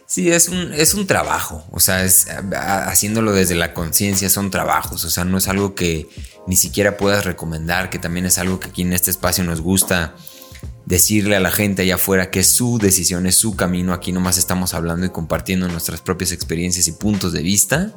Sí, 0.06 0.30
es 0.30 0.48
un, 0.48 0.72
es 0.72 0.94
un 0.94 1.06
trabajo. 1.06 1.66
O 1.70 1.80
sea, 1.80 2.04
es, 2.04 2.28
haciéndolo 2.56 3.32
desde 3.32 3.54
la 3.54 3.74
conciencia 3.74 4.30
son 4.30 4.50
trabajos. 4.50 5.04
O 5.04 5.10
sea, 5.10 5.24
no 5.24 5.36
es 5.36 5.48
algo 5.48 5.74
que 5.74 6.08
ni 6.46 6.56
siquiera 6.56 6.96
puedas 6.96 7.26
recomendar, 7.26 7.90
que 7.90 7.98
también 7.98 8.24
es 8.24 8.38
algo 8.38 8.58
que 8.58 8.68
aquí 8.68 8.82
en 8.82 8.94
este 8.94 9.10
espacio 9.10 9.44
nos 9.44 9.60
gusta 9.60 10.14
decirle 10.86 11.36
a 11.36 11.40
la 11.40 11.50
gente 11.50 11.82
allá 11.82 11.96
afuera 11.96 12.30
que 12.30 12.40
es 12.40 12.50
su 12.50 12.78
decisión, 12.78 13.26
es 13.26 13.36
su 13.36 13.54
camino. 13.54 13.92
Aquí 13.92 14.12
nomás 14.12 14.38
estamos 14.38 14.72
hablando 14.72 15.04
y 15.04 15.10
compartiendo 15.10 15.68
nuestras 15.68 16.00
propias 16.00 16.32
experiencias 16.32 16.88
y 16.88 16.92
puntos 16.92 17.34
de 17.34 17.42
vista 17.42 17.92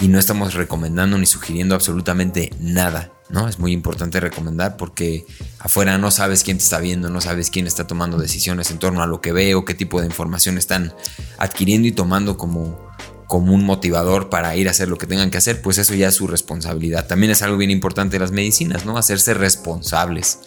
y 0.00 0.08
no 0.08 0.18
estamos 0.18 0.52
recomendando 0.54 1.16
ni 1.16 1.26
sugiriendo 1.26 1.74
absolutamente 1.74 2.50
nada, 2.60 3.12
¿no? 3.28 3.48
Es 3.48 3.58
muy 3.58 3.72
importante 3.72 4.20
recomendar 4.20 4.76
porque 4.76 5.26
afuera 5.58 5.98
no 5.98 6.10
sabes 6.10 6.44
quién 6.44 6.58
te 6.58 6.64
está 6.64 6.78
viendo, 6.78 7.10
no 7.10 7.20
sabes 7.20 7.50
quién 7.50 7.66
está 7.66 7.86
tomando 7.86 8.18
decisiones 8.18 8.70
en 8.70 8.78
torno 8.78 9.02
a 9.02 9.06
lo 9.06 9.20
que 9.20 9.32
ve 9.32 9.54
o 9.54 9.64
qué 9.64 9.74
tipo 9.74 10.00
de 10.00 10.06
información 10.06 10.58
están 10.58 10.94
adquiriendo 11.38 11.88
y 11.88 11.92
tomando 11.92 12.36
como, 12.36 12.78
como 13.26 13.52
un 13.52 13.64
motivador 13.64 14.30
para 14.30 14.56
ir 14.56 14.68
a 14.68 14.70
hacer 14.70 14.88
lo 14.88 14.96
que 14.96 15.06
tengan 15.06 15.30
que 15.30 15.38
hacer, 15.38 15.60
pues 15.60 15.78
eso 15.78 15.94
ya 15.94 16.08
es 16.08 16.14
su 16.14 16.26
responsabilidad. 16.26 17.06
También 17.06 17.30
es 17.32 17.42
algo 17.42 17.58
bien 17.58 17.70
importante 17.70 18.16
de 18.16 18.20
las 18.20 18.32
medicinas, 18.32 18.86
¿no? 18.86 18.96
Hacerse 18.96 19.34
responsables. 19.34 20.40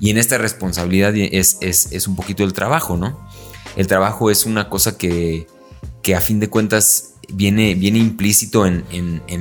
Y 0.00 0.10
en 0.10 0.18
esta 0.18 0.38
responsabilidad 0.38 1.16
es, 1.16 1.58
es, 1.60 1.90
es 1.90 2.06
un 2.06 2.14
poquito 2.14 2.44
el 2.44 2.52
trabajo, 2.52 2.96
¿no? 2.96 3.18
El 3.76 3.86
trabajo 3.86 4.30
es 4.30 4.46
una 4.46 4.68
cosa 4.68 4.96
que, 4.96 5.46
que 6.02 6.14
a 6.14 6.20
fin 6.20 6.40
de 6.40 6.48
cuentas 6.48 7.14
viene, 7.28 7.74
viene 7.74 7.98
implícito 7.98 8.66
en, 8.66 8.84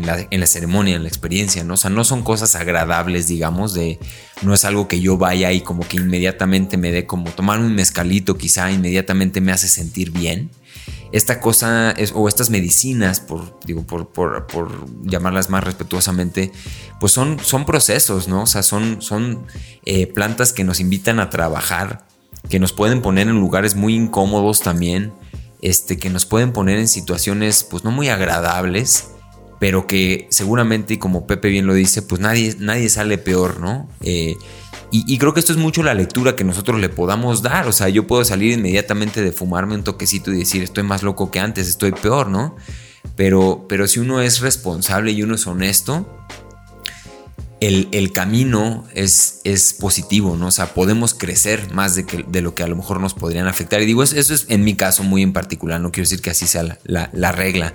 la, 0.05 0.47
ceremonia, 0.47 0.95
en 0.95 1.03
la 1.03 1.09
experiencia, 1.09 1.63
¿no? 1.63 1.75
O 1.75 1.77
sea, 1.77 1.89
no 1.89 2.03
son 2.03 2.23
cosas 2.23 2.55
agradables, 2.55 3.27
digamos, 3.27 3.73
de 3.73 3.99
no 4.41 4.53
es 4.53 4.65
algo 4.65 4.87
que 4.87 4.99
yo 4.99 5.17
vaya 5.17 5.51
y 5.51 5.61
como 5.61 5.87
que 5.87 5.97
inmediatamente 5.97 6.77
me 6.77 6.91
dé 6.91 7.05
como 7.05 7.31
tomar 7.31 7.59
un 7.59 7.73
mezcalito, 7.73 8.37
quizá 8.37 8.71
inmediatamente 8.71 9.41
me 9.41 9.51
hace 9.51 9.67
sentir 9.67 10.11
bien. 10.11 10.49
Esta 11.13 11.39
cosa 11.39 11.95
o 12.13 12.27
estas 12.27 12.49
medicinas, 12.49 13.21
por, 13.21 13.57
digo, 13.65 13.83
por, 13.85 14.85
llamarlas 15.03 15.49
más 15.49 15.63
respetuosamente, 15.63 16.51
pues 16.99 17.13
son, 17.13 17.39
son 17.39 17.65
procesos, 17.65 18.27
¿no? 18.27 18.43
O 18.43 18.47
sea, 18.47 18.61
son, 18.61 19.01
son 19.01 19.45
eh, 19.85 20.07
plantas 20.07 20.51
que 20.51 20.65
nos 20.65 20.81
invitan 20.81 21.21
a 21.21 21.29
trabajar, 21.29 22.05
que 22.49 22.59
nos 22.59 22.73
pueden 22.73 23.01
poner 23.01 23.29
en 23.29 23.39
lugares 23.39 23.75
muy 23.75 23.95
incómodos 23.95 24.59
también 24.59 25.13
este, 25.61 25.97
que 25.97 26.09
nos 26.09 26.25
pueden 26.25 26.53
poner 26.53 26.79
en 26.79 26.87
situaciones 26.87 27.63
pues 27.63 27.83
no 27.83 27.91
muy 27.91 28.09
agradables, 28.09 29.09
pero 29.59 29.87
que 29.87 30.27
seguramente, 30.29 30.95
y 30.95 30.97
como 30.97 31.25
Pepe 31.25 31.49
bien 31.49 31.65
lo 31.65 31.73
dice, 31.73 32.01
pues 32.01 32.21
nadie, 32.21 32.55
nadie 32.59 32.89
sale 32.89 33.17
peor, 33.17 33.59
¿no? 33.59 33.89
Eh, 34.01 34.35
y, 34.89 35.17
creo 35.17 35.33
que 35.33 35.41
esto 35.41 35.51
es 35.51 35.57
mucho 35.57 35.83
la 35.83 35.93
lectura 35.93 36.37
que 36.37 36.45
nosotros 36.45 36.79
le 36.79 36.87
podamos 36.87 37.41
dar. 37.41 37.67
O 37.67 37.73
sea, 37.73 37.89
yo 37.89 38.07
puedo 38.07 38.23
salir 38.23 38.53
inmediatamente 38.53 39.21
de 39.21 39.33
fumarme 39.33 39.75
un 39.75 39.83
toquecito 39.83 40.31
y 40.31 40.37
decir, 40.37 40.63
estoy 40.63 40.83
más 40.83 41.03
loco 41.03 41.29
que 41.29 41.41
antes, 41.41 41.67
estoy 41.67 41.91
peor, 41.91 42.29
¿no? 42.29 42.55
Pero, 43.17 43.65
pero 43.67 43.85
si 43.87 43.99
uno 43.99 44.21
es 44.21 44.39
responsable 44.39 45.11
y 45.11 45.23
uno 45.23 45.35
es 45.35 45.45
honesto, 45.45 46.16
el, 47.59 48.11
camino 48.11 48.85
es, 48.93 49.41
es, 49.43 49.73
positivo, 49.73 50.37
¿no? 50.37 50.45
O 50.47 50.51
sea, 50.51 50.73
podemos 50.73 51.13
crecer 51.15 51.73
más 51.73 51.95
de, 51.95 52.05
que, 52.05 52.23
de, 52.27 52.41
lo 52.41 52.53
que 52.53 52.61
a 52.63 52.67
lo 52.67 52.75
mejor 52.75 52.99
nos 52.99 53.15
podrían 53.15 53.47
afectar. 53.47 53.81
Y 53.81 53.85
digo, 53.85 54.03
eso, 54.03 54.15
es 54.15 54.45
en 54.49 54.63
mi 54.63 54.75
caso 54.75 55.03
muy 55.03 55.23
en 55.23 55.33
particular, 55.33 55.81
no 55.81 55.91
quiero 55.91 56.03
decir 56.03 56.21
que 56.21 56.29
así 56.29 56.45
sea 56.45 56.77
la, 56.83 57.31
regla. 57.31 57.73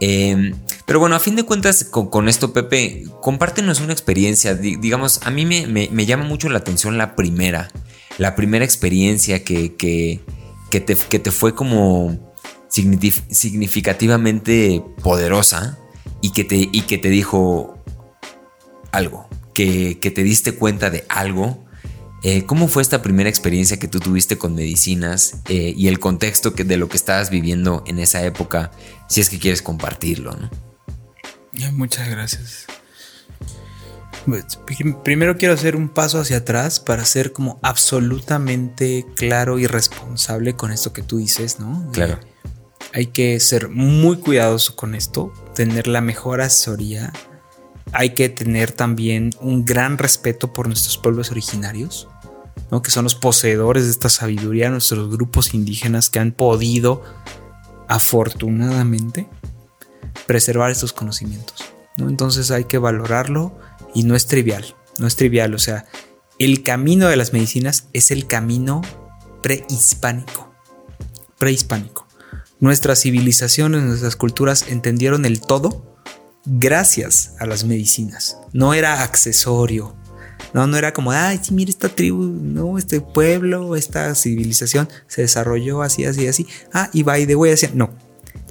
Em, 0.00 0.56
pero 0.86 0.98
bueno, 0.98 1.14
a 1.14 1.20
fin 1.20 1.36
de 1.36 1.44
cuentas, 1.44 1.84
con, 1.84 2.28
esto, 2.28 2.52
Pepe, 2.52 3.04
compártenos 3.20 3.80
una 3.80 3.92
experiencia. 3.92 4.54
digamos, 4.54 5.20
a 5.24 5.30
mí 5.30 5.46
me, 5.46 6.06
llama 6.06 6.24
mucho 6.24 6.48
la 6.48 6.58
atención 6.58 6.98
la 6.98 7.14
primera, 7.14 7.70
la 8.18 8.34
primera 8.34 8.64
experiencia 8.64 9.44
que, 9.44 9.76
que, 9.76 10.20
te, 10.80 10.96
que 10.96 11.20
te, 11.20 11.30
fue 11.30 11.54
como 11.54 12.34
significativamente 12.68 14.82
poderosa 15.02 15.78
y 16.20 16.32
que 16.32 16.42
te, 16.42 16.56
y 16.56 16.80
que 16.82 16.98
te 16.98 17.10
dijo, 17.10 17.73
algo, 18.94 19.28
que, 19.54 19.98
te 20.00 20.22
diste 20.22 20.52
cuenta 20.52 20.90
de 20.90 21.04
algo. 21.08 21.64
Eh, 22.22 22.44
¿Cómo 22.46 22.68
fue 22.68 22.82
esta 22.82 23.02
primera 23.02 23.28
experiencia 23.28 23.78
que 23.78 23.88
tú 23.88 24.00
tuviste 24.00 24.38
con 24.38 24.54
medicinas 24.54 25.40
eh, 25.48 25.74
y 25.76 25.88
el 25.88 25.98
contexto 25.98 26.54
que, 26.54 26.64
de 26.64 26.78
lo 26.78 26.88
que 26.88 26.96
estabas 26.96 27.28
viviendo 27.28 27.84
en 27.86 27.98
esa 27.98 28.24
época, 28.24 28.70
si 29.08 29.20
es 29.20 29.28
que 29.28 29.38
quieres 29.38 29.62
compartirlo? 29.62 30.34
muchas 31.72 32.08
gracias. 32.08 32.66
Pues, 34.26 34.58
primero 35.04 35.36
quiero 35.36 35.52
hacer 35.52 35.76
un 35.76 35.90
paso 35.90 36.18
hacia 36.18 36.38
atrás 36.38 36.80
para 36.80 37.04
ser 37.04 37.32
como 37.32 37.58
absolutamente 37.62 39.04
claro 39.16 39.58
y 39.58 39.66
responsable 39.66 40.56
con 40.56 40.72
esto 40.72 40.94
que 40.94 41.02
tú 41.02 41.18
dices, 41.18 41.60
¿no? 41.60 41.90
Claro. 41.92 42.18
hay 42.94 43.06
que 43.06 43.38
ser 43.40 43.68
muy 43.68 44.16
cuidadoso 44.16 44.76
con 44.76 44.94
esto, 44.94 45.32
tener 45.54 45.88
la 45.88 46.00
mejor 46.00 46.40
asesoría, 46.40 47.12
hay 47.92 48.10
que 48.14 48.28
tener 48.28 48.72
también 48.72 49.30
un 49.40 49.64
gran 49.64 49.98
respeto 49.98 50.52
por 50.52 50.66
nuestros 50.66 50.98
pueblos 50.98 51.30
originarios, 51.30 52.08
¿no? 52.70 52.82
que 52.82 52.90
son 52.90 53.04
los 53.04 53.14
poseedores 53.14 53.84
de 53.84 53.90
esta 53.90 54.08
sabiduría, 54.08 54.70
nuestros 54.70 55.10
grupos 55.10 55.54
indígenas 55.54 56.10
que 56.10 56.18
han 56.18 56.32
podido, 56.32 57.02
afortunadamente, 57.88 59.28
preservar 60.26 60.70
estos 60.70 60.92
conocimientos. 60.92 61.64
¿no? 61.96 62.08
Entonces 62.08 62.50
hay 62.50 62.64
que 62.64 62.78
valorarlo 62.78 63.58
y 63.94 64.04
no 64.04 64.16
es 64.16 64.26
trivial, 64.26 64.74
no 64.98 65.06
es 65.06 65.16
trivial, 65.16 65.54
o 65.54 65.58
sea, 65.58 65.86
el 66.38 66.64
camino 66.64 67.06
de 67.08 67.16
las 67.16 67.32
medicinas 67.32 67.88
es 67.92 68.10
el 68.10 68.26
camino 68.26 68.82
prehispánico, 69.42 70.52
prehispánico. 71.38 72.08
Nuestras 72.58 73.02
civilizaciones, 73.02 73.82
nuestras 73.82 74.16
culturas 74.16 74.66
entendieron 74.68 75.26
el 75.26 75.40
todo 75.40 75.93
gracias 76.44 77.34
a 77.38 77.46
las 77.46 77.64
medicinas. 77.64 78.38
No 78.52 78.74
era 78.74 79.02
accesorio. 79.02 79.96
No, 80.52 80.66
no 80.66 80.76
era 80.76 80.92
como, 80.92 81.10
ay, 81.10 81.40
sí, 81.42 81.52
mira 81.52 81.70
esta 81.70 81.88
tribu, 81.88 82.22
no, 82.22 82.78
este 82.78 83.00
pueblo, 83.00 83.74
esta 83.76 84.14
civilización 84.14 84.88
se 85.08 85.22
desarrolló 85.22 85.82
así, 85.82 86.04
así, 86.04 86.28
así. 86.28 86.46
Ah, 86.72 86.90
y 86.92 87.02
va 87.02 87.18
y 87.18 87.26
de 87.26 87.52
así. 87.52 87.68
No, 87.74 87.90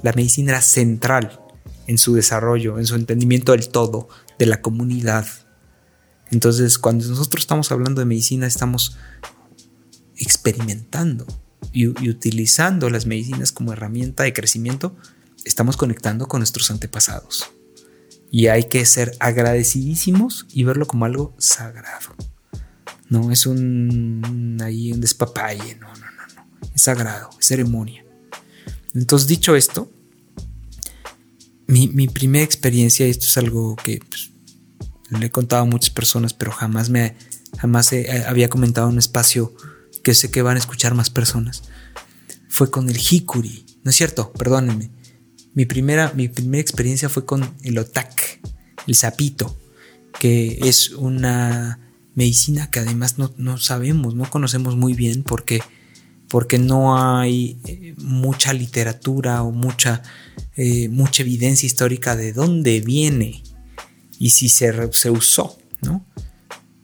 la 0.02 0.12
medicina 0.12 0.52
era 0.52 0.60
central 0.60 1.40
en 1.86 1.98
su 1.98 2.14
desarrollo, 2.14 2.78
en 2.78 2.86
su 2.86 2.94
entendimiento 2.94 3.52
del 3.52 3.68
todo, 3.68 4.08
de 4.38 4.46
la 4.46 4.60
comunidad. 4.60 5.26
Entonces, 6.30 6.78
cuando 6.78 7.06
nosotros 7.06 7.42
estamos 7.42 7.70
hablando 7.72 8.00
de 8.00 8.06
medicina, 8.06 8.46
estamos 8.46 8.98
experimentando 10.16 11.26
y 11.72 11.88
utilizando 11.88 12.90
las 12.90 13.06
medicinas 13.06 13.50
como 13.50 13.72
herramienta 13.72 14.22
de 14.24 14.32
crecimiento, 14.32 14.96
estamos 15.44 15.76
conectando 15.76 16.28
con 16.28 16.40
nuestros 16.40 16.70
antepasados. 16.70 17.50
Y 18.34 18.48
hay 18.48 18.64
que 18.64 18.84
ser 18.84 19.16
agradecidísimos 19.20 20.46
y 20.52 20.64
verlo 20.64 20.88
como 20.88 21.04
algo 21.04 21.36
sagrado. 21.38 22.16
No 23.08 23.30
es 23.30 23.46
un 23.46 24.58
ahí 24.60 24.90
un 24.90 25.00
despapalle, 25.00 25.76
no, 25.76 25.86
no, 25.86 25.94
no, 25.94 26.34
no. 26.34 26.68
Es 26.74 26.82
sagrado, 26.82 27.30
es 27.38 27.46
ceremonia. 27.46 28.04
Entonces, 28.92 29.28
dicho 29.28 29.54
esto, 29.54 29.88
mi, 31.68 32.08
primera 32.08 32.44
experiencia, 32.44 33.06
y 33.06 33.10
esto 33.10 33.24
es 33.24 33.36
algo 33.36 33.76
que 33.76 34.00
pues, 34.00 34.32
le 35.10 35.26
he 35.26 35.30
contado 35.30 35.62
a 35.62 35.66
muchas 35.66 35.90
personas, 35.90 36.34
pero 36.34 36.50
jamás 36.50 36.90
me, 36.90 37.14
jamás 37.56 37.92
había 38.26 38.48
comentado 38.48 38.88
en 38.88 38.94
un 38.94 38.98
espacio 38.98 39.54
que 40.02 40.12
sé 40.12 40.32
que 40.32 40.42
van 40.42 40.56
a 40.56 40.58
escuchar 40.58 40.96
más 40.96 41.08
personas. 41.08 41.62
Fue 42.48 42.68
con 42.68 42.90
el 42.90 42.98
hikuri. 42.98 43.64
No 43.84 43.90
es 43.90 43.96
cierto, 43.96 44.32
perdónenme. 44.32 44.90
Mi 45.54 45.66
primera, 45.66 46.12
mi 46.14 46.28
primera 46.28 46.60
experiencia 46.60 47.08
fue 47.08 47.24
con 47.24 47.48
el 47.62 47.78
otak, 47.78 48.40
el 48.86 48.94
sapito, 48.94 49.56
que 50.18 50.58
es 50.62 50.90
una 50.90 51.78
medicina 52.14 52.70
que 52.70 52.80
además 52.80 53.16
no, 53.18 53.58
sabemos, 53.58 54.14
no 54.14 54.28
conocemos 54.30 54.76
muy 54.76 54.94
bien 54.94 55.22
porque, 55.22 55.60
porque 56.28 56.58
no 56.58 56.98
hay 56.98 57.58
eh, 57.66 57.94
mucha 57.98 58.52
literatura 58.52 59.42
o 59.42 59.50
mucha, 59.50 60.02
eh, 60.56 60.88
mucha 60.88 61.22
evidencia 61.22 61.66
histórica 61.66 62.16
de 62.16 62.32
dónde 62.32 62.80
viene 62.80 63.42
y 64.18 64.30
si 64.30 64.48
se, 64.48 64.92
se 64.92 65.10
usó, 65.10 65.58
¿no? 65.82 66.04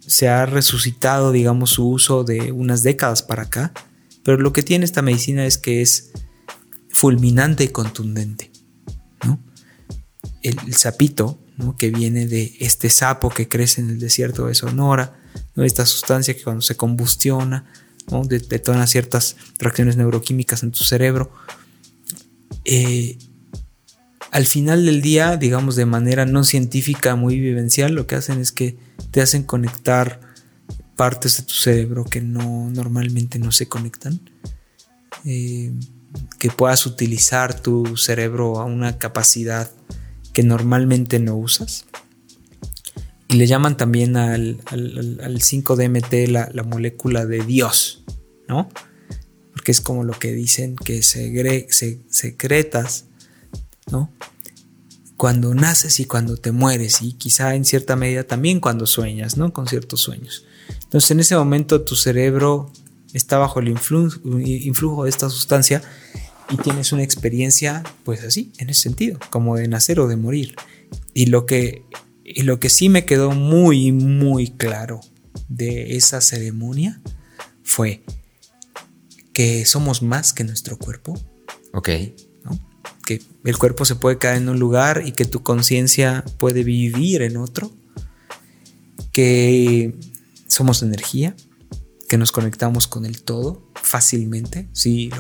Se 0.07 0.29
ha 0.29 0.45
resucitado, 0.47 1.31
digamos, 1.31 1.71
su 1.71 1.89
uso 1.89 2.25
de 2.25 2.51
unas 2.51 2.83
décadas 2.83 3.23
para 3.23 3.45
acá, 3.45 3.73
pero 4.25 4.39
lo 4.39 4.53
que 4.53 4.63
tiene 4.63 4.85
esta 4.85 5.03
medicina 5.03 5.47
es 5.47 5.57
que 5.57 5.83
es 5.83 6.11
fulminante 6.89 7.65
y 7.65 7.69
contundente, 7.69 8.50
¿no? 8.50 8.50
El, 10.43 10.75
sapito, 10.75 11.39
¿no? 11.57 11.77
que 11.77 11.91
viene 11.91 12.27
de 12.27 12.57
este 12.61 12.89
sapo 12.89 13.31
que 13.31 13.49
crece 13.49 13.81
en 13.81 13.91
el 13.91 13.99
desierto 13.99 14.47
de 14.47 14.55
Sonora, 14.55 15.21
¿no? 15.55 15.65
esta 15.65 15.85
sustancia 15.85 16.35
que 16.35 16.43
cuando 16.43 16.63
se 16.63 16.77
combustiona 16.77 17.71
¿no? 18.11 18.25
detona 18.25 18.87
ciertas 18.87 19.37
reacciones 19.59 19.97
neuroquímicas 19.97 20.63
en 20.63 20.71
tu 20.71 20.85
cerebro. 20.85 21.31
Eh, 22.65 23.19
al 24.31 24.47
final 24.47 24.87
del 24.87 25.03
día, 25.03 25.37
digamos 25.37 25.77
de 25.77 25.87
manera 25.87 26.25
no 26.25 26.45
científica, 26.45 27.17
muy 27.17 27.39
vivencial, 27.39 27.93
lo 27.95 28.07
que 28.07 28.15
hacen 28.15 28.41
es 28.41 28.53
que 28.53 28.77
te 29.11 29.21
hacen 29.21 29.43
conectar 29.43 30.21
partes 30.97 31.39
de 31.39 31.43
tu 31.45 31.55
cerebro 31.55 32.05
que 32.05 32.21
no 32.21 32.71
normalmente 32.71 33.39
no 33.39 33.53
se 33.53 33.69
conectan. 33.69 34.21
Eh, 35.25 35.73
que 36.39 36.51
puedas 36.51 36.87
utilizar 36.87 37.61
tu 37.61 37.97
cerebro 37.97 38.61
a 38.61 38.65
una 38.65 38.99
capacidad 38.99 39.71
normalmente 40.43 41.19
no 41.19 41.37
usas. 41.37 41.87
Y 43.29 43.35
le 43.37 43.47
llaman 43.47 43.77
también 43.77 44.17
al, 44.17 44.59
5DMT 44.59 46.29
la, 46.29 46.51
la, 46.53 46.63
molécula 46.65 47.27
de 47.27 47.45
Dios, 47.45 48.03
¿no? 48.49 48.69
Porque 49.53 49.71
es 49.71 49.81
como 49.81 50.05
lo 50.05 50.19
que 50.19 50.33
dicen 50.33 50.75
que 50.75 51.03
se, 51.03 51.31
secretas 52.09 53.05
¿no? 53.91 54.11
Cuando 55.17 55.55
naces 55.55 56.01
y 56.01 56.07
cuando 56.07 56.37
te 56.37 56.51
mueres 56.51 57.03
y 57.03 57.13
quizá 57.13 57.55
en 57.55 57.65
cierta 57.65 57.95
medida 57.95 58.25
también 58.25 58.59
cuando 58.59 58.87
sueñas, 58.87 59.37
¿no? 59.37 59.53
Con 59.53 59.67
ciertos 59.67 60.01
sueños. 60.01 60.45
Entonces 60.85 61.11
en 61.11 61.21
ese 61.21 61.37
momento 61.37 61.83
tu 61.83 61.95
cerebro 61.95 62.73
está 63.13 63.39
bajo 63.39 63.61
el 63.61 63.69
influjo, 63.69 65.05
de 65.05 65.11
esta 65.11 65.29
sustancia 65.29 65.83
y 66.51 66.57
tienes 66.57 66.93
una 66.93 67.03
experiencia 67.03 67.83
pues 68.05 68.23
así, 68.25 68.53
en 68.59 68.71
ese 68.71 68.83
sentido, 68.83 69.19
como 69.31 69.57
de 69.57 69.69
nacer 69.69 70.01
o 70.01 70.09
de 70.09 70.17
morir. 70.17 70.57
Y 71.15 71.27
lo 71.27 71.47
que, 71.47 71.85
y 72.25 72.43
lo 72.43 72.61
que 72.61 72.71
sí 72.71 72.89
me 72.89 73.05
quedó 73.05 73.33
muy, 73.33 73.93
muy 73.93 74.49
claro 74.51 75.01
de 75.49 75.97
esa 75.97 76.21
ceremonia 76.21 77.01
fue 77.63 78.03
que 79.33 79.65
somos 79.65 80.03
más 80.03 80.33
que 80.33 80.45
nuestro 80.45 80.77
cuerpo. 80.77 81.19
Ok 81.73 81.91
que 83.05 83.23
el 83.45 83.59
cuerpo 83.59 83.85
se 83.85 83.97
puede 83.97 84.19
caer 84.19 84.37
en 84.39 84.49
un 84.49 84.59
lugar 84.59 85.03
y 85.05 85.13
que 85.13 85.25
tu 85.25 85.43
conciencia 85.43 86.25
puede 86.39 86.65
vivir 86.65 87.23
en 87.23 87.37
otro, 87.37 87.73
que 89.13 89.95
somos 90.47 90.83
energía, 90.83 91.35
que 92.09 92.19
nos 92.19 92.33
conectamos 92.33 92.87
con 92.87 93.07
el 93.07 93.23
todo 93.23 93.69
fácilmente. 93.75 94.69
Si, 94.73 95.11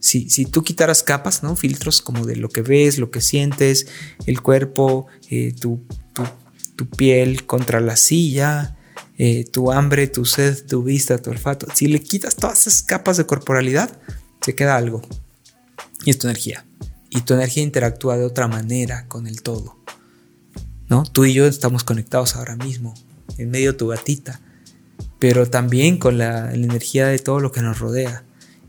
si, 0.00 0.46
tú 0.46 0.64
quitaras 0.64 1.02
capas, 1.02 1.42
¿no? 1.42 1.56
filtros 1.56 2.02
como 2.02 2.26
de 2.26 2.36
lo 2.36 2.48
que 2.48 2.62
ves, 2.62 2.98
lo 2.98 3.10
que 3.10 3.20
sientes, 3.20 3.86
el 4.26 4.40
cuerpo, 4.40 5.06
eh, 5.30 5.54
tu, 5.58 5.84
piel 6.96 7.44
contra 7.44 7.78
la 7.80 7.96
silla, 7.96 8.76
eh, 9.18 9.44
tu 9.44 9.70
hambre, 9.70 10.08
tu 10.08 10.24
sed, 10.24 10.66
tu 10.66 10.82
vista, 10.82 11.18
tu 11.18 11.30
olfato, 11.30 11.66
si 11.74 11.88
le 11.88 12.00
quitas 12.00 12.36
todas 12.36 12.66
esas 12.66 12.82
capas 12.82 13.18
de 13.18 13.26
corporalidad, 13.26 14.00
se 14.40 14.54
queda 14.54 14.76
algo. 14.76 15.02
Y 16.06 16.10
es 16.10 16.18
tu 16.18 16.26
energía 16.26 16.64
y 17.10 17.22
tu 17.22 17.34
energía 17.34 17.64
interactúa 17.64 18.16
de 18.16 18.24
otra 18.24 18.48
manera 18.48 19.06
con 19.08 19.26
el 19.26 19.42
todo. 19.42 19.76
¿No? 20.88 21.04
Tú 21.04 21.24
y 21.24 21.34
yo 21.34 21.46
estamos 21.46 21.84
conectados 21.84 22.36
ahora 22.36 22.56
mismo, 22.56 22.94
en 23.36 23.50
medio 23.50 23.72
de 23.72 23.78
tu 23.78 23.88
gatita, 23.88 24.40
pero 25.18 25.48
también 25.48 25.98
con 25.98 26.18
la, 26.18 26.52
energía 26.52 27.06
de 27.06 27.18
todo 27.18 27.40
lo 27.40 27.52
que 27.52 27.62
nos 27.62 27.78
rodea 27.78 28.24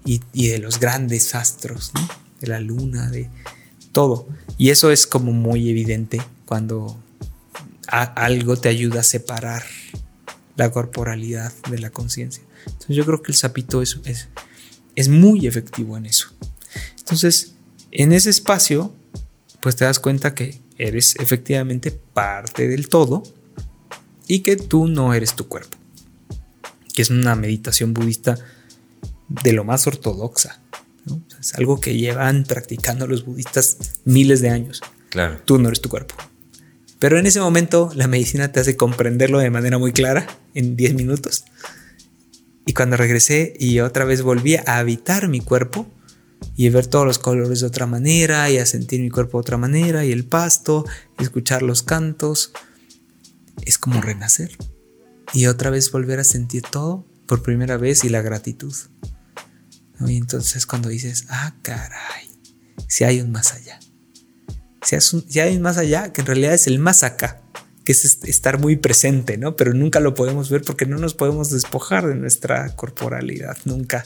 y, 0.06 0.19
de 0.34 0.60
los 0.60 0.80
grandes 0.80 1.36
astros, 1.36 1.91
de 2.40 2.48
la 2.48 2.60
luna, 2.60 3.10
de 3.10 3.30
todo. 3.91 4.28
Y 4.57 4.69
eso 4.69 4.91
es 4.91 5.07
como 5.07 5.32
muy 5.32 5.69
evidente 5.69 6.22
cuando 6.45 6.98
algo 7.88 8.57
te 8.57 8.69
ayuda 8.69 9.02
a 9.02 9.03
separar 9.03 9.64
la 10.56 10.72
corporalidad 10.72 11.53
de 11.69 11.80
la 11.80 11.90
conciencia. 11.90 12.44
Entonces 12.65 12.95
yo 12.95 13.06
creo 13.06 13.22
que 13.22 13.32
el 13.32 13.38
sapito 13.38 13.82
es, 13.82 13.99
es, 14.06 14.30
es 14.95 15.10
muy 15.10 15.48
efectivo 15.48 15.98
en 15.98 16.06
eso. 16.06 16.30
Entonces, 16.99 17.56
en 17.91 18.14
ese 18.14 18.30
espacio, 18.30 18.94
pues 19.60 19.76
te 19.76 19.86
das 19.86 19.99
cuenta 19.99 20.34
que 20.34 20.60
eres 20.78 21.15
efectivamente 21.18 21.91
parte 21.91 22.68
del 22.68 22.88
todo 22.88 23.23
y 24.28 24.40
que 24.40 24.56
tú 24.56 24.88
no 24.88 25.14
eres 25.14 25.36
tu 25.36 25.48
cuerpo. 25.48 25.78
Que 26.94 27.02
es 27.02 27.10
una 27.10 27.36
meditación 27.36 27.94
budista 27.94 28.38
de 29.44 29.53
lo 29.53 29.64
más 29.64 29.88
ortodoxa. 29.88 30.62
Es 31.40 31.56
algo 31.56 31.80
que 31.80 31.98
llevan 31.98 32.44
practicando 32.44 33.08
los 33.08 33.26
budistas 33.26 33.78
miles 34.06 34.41
de 34.41 34.49
años. 34.49 34.82
Claro. 35.10 35.38
Tú 35.45 35.58
no 35.58 35.68
eres 35.68 35.82
tu 35.82 35.90
cuerpo. 35.90 36.16
Pero 36.99 37.18
en 37.18 37.26
ese 37.26 37.40
momento 37.40 37.91
la 37.95 38.08
medicina 38.08 38.52
te 38.52 38.60
hace 38.60 38.78
comprenderlo 38.78 39.40
de 39.40 39.49
manera 39.49 39.80
muy 39.80 39.91
clara 39.91 40.28
en 40.53 40.76
10 40.76 40.94
minutos. 40.94 41.45
Y 42.66 42.74
cuando 42.74 42.98
regresé 42.98 43.53
y 43.60 43.80
otra 43.80 44.06
vez 44.06 44.22
volví 44.22 44.56
a 44.56 44.78
habitar 44.78 45.28
mi 45.28 45.40
cuerpo, 45.40 45.88
y 46.56 46.70
ver 46.70 46.88
todos 46.88 47.06
los 47.06 47.20
colores 47.20 47.62
de 47.62 47.68
otra 47.68 47.86
manera 47.86 48.49
y 48.49 48.58
a 48.58 48.66
sentir 48.66 49.02
mi 49.02 49.10
cuerpo 49.10 49.38
de 49.38 49.41
otra 49.41 49.58
manera 49.58 50.06
y 50.06 50.12
el 50.12 50.26
pasto 50.26 50.86
y 51.20 51.24
escuchar 51.24 51.62
los 51.62 51.84
cantos. 51.84 52.52
Es 53.64 53.78
como 53.78 54.02
renacer 54.02 54.52
y 55.34 55.48
otra 55.48 55.70
vez 55.70 55.91
volver 55.91 56.20
a 56.20 56.24
sentir 56.24 56.64
todo 56.64 57.06
por 57.26 57.44
primera 57.44 57.78
vez 57.78 58.03
y 58.03 58.10
la 58.10 58.22
gratitud. 58.22 58.74
Y 60.10 60.18
entonces 60.18 60.65
cuando 60.65 60.90
dices, 60.90 61.26
ah, 61.30 61.56
caray, 61.61 62.30
si 62.88 63.03
hay 63.03 63.22
un 63.22 63.32
más 63.32 63.53
allá. 63.53 63.80
Si 64.84 65.40
hay 65.40 65.56
un 65.56 65.61
más 65.61 65.78
allá, 65.78 66.11
que 66.11 66.22
en 66.22 66.28
realidad 66.28 66.53
es 66.53 66.68
el 66.68 66.80
más 66.80 67.03
acá, 67.03 67.41
que 67.86 67.91
es 67.91 68.03
estar 68.23 68.60
muy 68.60 68.78
presente, 68.78 69.38
¿no? 69.38 69.56
Pero 69.56 69.73
nunca 69.73 69.99
lo 69.99 70.14
podemos 70.15 70.49
ver 70.49 70.64
porque 70.64 70.86
no 70.86 70.98
nos 70.98 71.14
podemos 71.14 71.52
despojar 71.52 72.07
de 72.07 72.15
nuestra 72.15 72.76
corporalidad, 72.76 73.57
nunca. 73.65 74.06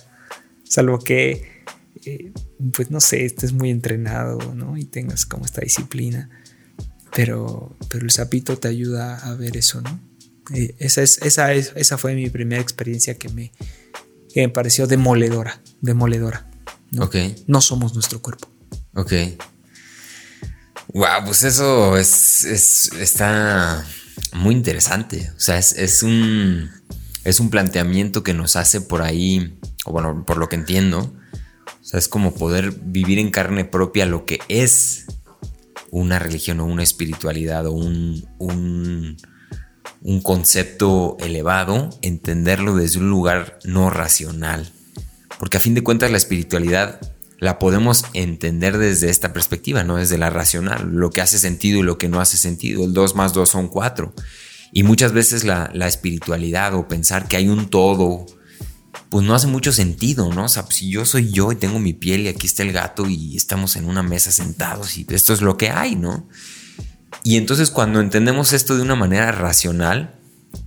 Salvo 0.66 1.00
que 1.00 1.56
pues 2.74 2.92
no 2.92 3.00
sé, 3.00 3.26
estés 3.26 3.54
muy 3.54 3.70
entrenado, 3.70 4.54
¿no? 4.54 4.78
Y 4.78 4.86
tengas 4.86 5.26
como 5.26 5.46
esta 5.46 5.62
disciplina. 5.62 6.30
Pero, 7.16 7.76
pero 7.90 8.04
el 8.04 8.12
sapito 8.12 8.58
te 8.58 8.68
ayuda 8.68 9.18
a 9.18 9.36
ver 9.36 9.58
eso, 9.58 9.82
¿no? 9.82 10.00
Eh, 10.54 10.76
esa, 10.80 11.02
es, 11.02 11.20
esa, 11.24 11.54
es, 11.54 11.74
esa 11.76 11.98
fue 11.98 12.14
mi 12.14 12.30
primera 12.30 12.62
experiencia 12.62 13.16
que 13.16 13.30
me, 13.30 13.52
que 14.36 14.42
me 14.42 14.50
pareció 14.50 14.86
demoledora, 14.86 15.62
demoledora. 15.80 16.46
¿no? 16.92 17.10
No 17.48 17.62
somos 17.62 17.94
nuestro 17.94 18.22
cuerpo. 18.22 18.50
Ok. 18.94 19.14
Wow, 20.94 21.24
pues 21.24 21.44
eso 21.44 21.98
es, 21.98 22.44
es 22.44 22.92
está 23.00 23.88
muy 24.34 24.54
interesante. 24.54 25.32
O 25.38 25.40
sea, 25.40 25.58
es, 25.58 25.72
es, 25.78 26.04
un, 26.04 26.70
es 27.24 27.40
un 27.40 27.50
planteamiento 27.50 28.24
que 28.24 28.34
nos 28.34 28.58
hace 28.58 28.82
por 28.82 29.04
ahí, 29.04 29.58
o 29.86 29.94
bueno, 29.94 30.26
por 30.28 30.36
lo 30.36 30.50
que 30.50 30.58
entiendo, 30.58 31.00
o 31.00 31.86
sea, 31.86 31.98
es 31.98 32.10
como 32.10 32.34
poder 32.34 32.74
vivir 32.84 33.20
en 33.20 33.32
carne 33.32 33.64
propia 33.64 34.06
lo 34.06 34.26
que 34.26 34.40
es 34.50 35.06
una 35.92 36.20
religión 36.20 36.60
o 36.60 36.66
una 36.66 36.84
espiritualidad 36.84 37.68
o 37.68 37.72
un, 37.72 38.28
un, 38.38 39.16
concepto 40.22 41.18
elevado, 41.20 41.90
entenderlo 42.02 42.76
desde 42.76 43.00
un 43.00 43.10
lugar 43.10 43.60
no 43.64 43.90
racional. 43.90 44.72
Porque 45.40 45.58
a 45.58 45.60
fin 45.60 45.74
de 45.74 45.84
cuentas 45.84 46.12
la 46.12 46.18
espiritualidad 46.18 47.00
la 47.40 47.60
podemos 47.60 48.06
entender 48.14 48.78
desde 48.78 49.10
esta 49.10 49.34
perspectiva, 49.34 49.84
no 49.84 49.98
desde 49.98 50.18
la 50.18 50.30
racional, 50.30 50.90
lo 50.92 51.10
que 51.10 51.22
hace 51.22 51.40
sentido 51.40 51.80
y 51.80 51.84
lo 51.84 51.98
que 51.98 52.08
no 52.08 52.22
hace 52.22 52.38
sentido. 52.38 52.86
El 52.86 52.94
2 52.94 53.16
más 53.16 53.34
2 53.34 53.50
son 53.50 53.68
4. 53.68 54.14
Y 54.72 54.84
muchas 54.84 55.12
veces 55.12 55.44
la, 55.44 55.70
la 55.74 55.88
espiritualidad 55.88 56.74
o 56.76 56.88
pensar 56.88 57.28
que 57.28 57.38
hay 57.38 57.48
un 57.48 57.70
todo 57.70 58.26
pues 59.10 59.26
no 59.26 59.36
hace 59.36 59.48
mucho 59.48 59.72
sentido, 59.72 60.34
¿no? 60.34 60.46
O 60.46 60.50
sea, 60.50 60.66
si 60.70 60.90
yo 60.90 61.06
soy 61.06 61.32
yo 61.32 61.52
y 61.52 61.56
tengo 61.56 61.80
mi 61.80 61.94
piel 61.94 62.22
y 62.22 62.28
aquí 62.28 62.48
está 62.48 62.64
el 62.64 62.72
gato 62.72 63.08
y 63.08 63.38
estamos 63.38 63.76
en 63.76 63.86
una 63.86 64.04
mesa 64.04 64.32
sentados 64.32 64.98
y 64.98 65.06
esto 65.10 65.34
es 65.34 65.42
lo 65.42 65.58
que 65.58 65.70
hay, 65.70 65.96
¿no? 65.96 66.28
Y 67.24 67.38
entonces 67.38 67.72
cuando 67.72 68.00
entendemos 68.00 68.54
esto 68.54 68.76
de 68.76 68.82
una 68.82 68.96
manera 68.96 69.32
racional, 69.32 70.16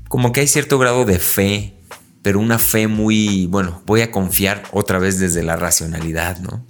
como 0.08 0.32
que 0.32 0.40
hay 0.40 0.48
cierto 0.48 0.78
grado 0.78 1.04
de 1.04 1.18
fe, 1.18 1.74
pero 2.22 2.40
una 2.40 2.58
fe 2.58 2.88
muy, 2.88 3.46
bueno, 3.46 3.82
voy 3.86 4.00
a 4.00 4.10
confiar 4.10 4.64
otra 4.72 4.98
vez 4.98 5.18
desde 5.18 5.42
la 5.42 5.56
racionalidad, 5.56 6.38
¿no? 6.40 6.66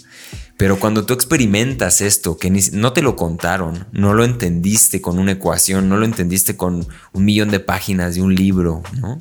Pero 0.59 0.81
cuando 0.81 1.07
tú 1.07 1.15
experimentas 1.15 2.01
esto, 2.01 2.37
que 2.37 2.51
no 2.73 2.93
te 2.93 3.01
lo 3.01 3.15
contaron, 3.15 3.87
no 3.93 4.13
lo 4.13 4.25
entendiste 4.25 5.01
con 5.01 5.21
una 5.21 5.33
ecuación, 5.33 5.89
no 5.89 5.97
lo 5.97 6.05
entendiste 6.05 6.57
con 6.57 6.87
un 7.13 7.25
millón 7.25 7.51
de 7.51 7.61
páginas 7.61 8.17
de 8.17 8.23
un 8.23 8.35
libro, 8.35 8.83
¿no? 9.01 9.19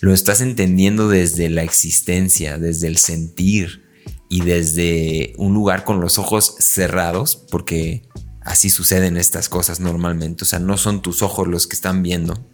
Lo 0.00 0.12
estás 0.12 0.42
entendiendo 0.42 1.08
desde 1.08 1.48
la 1.48 1.62
existencia, 1.62 2.58
desde 2.58 2.86
el 2.86 2.98
sentir 2.98 3.86
y 4.28 4.42
desde 4.42 5.32
un 5.38 5.54
lugar 5.54 5.84
con 5.84 6.00
los 6.00 6.18
ojos 6.18 6.54
cerrados, 6.58 7.46
porque 7.50 8.06
así 8.48 8.70
suceden 8.70 9.16
estas 9.16 9.48
cosas 9.48 9.78
normalmente, 9.78 10.44
o 10.44 10.46
sea, 10.46 10.58
no 10.58 10.78
son 10.78 11.02
tus 11.02 11.22
ojos 11.22 11.46
los 11.46 11.66
que 11.66 11.76
están 11.76 12.02
viendo. 12.02 12.48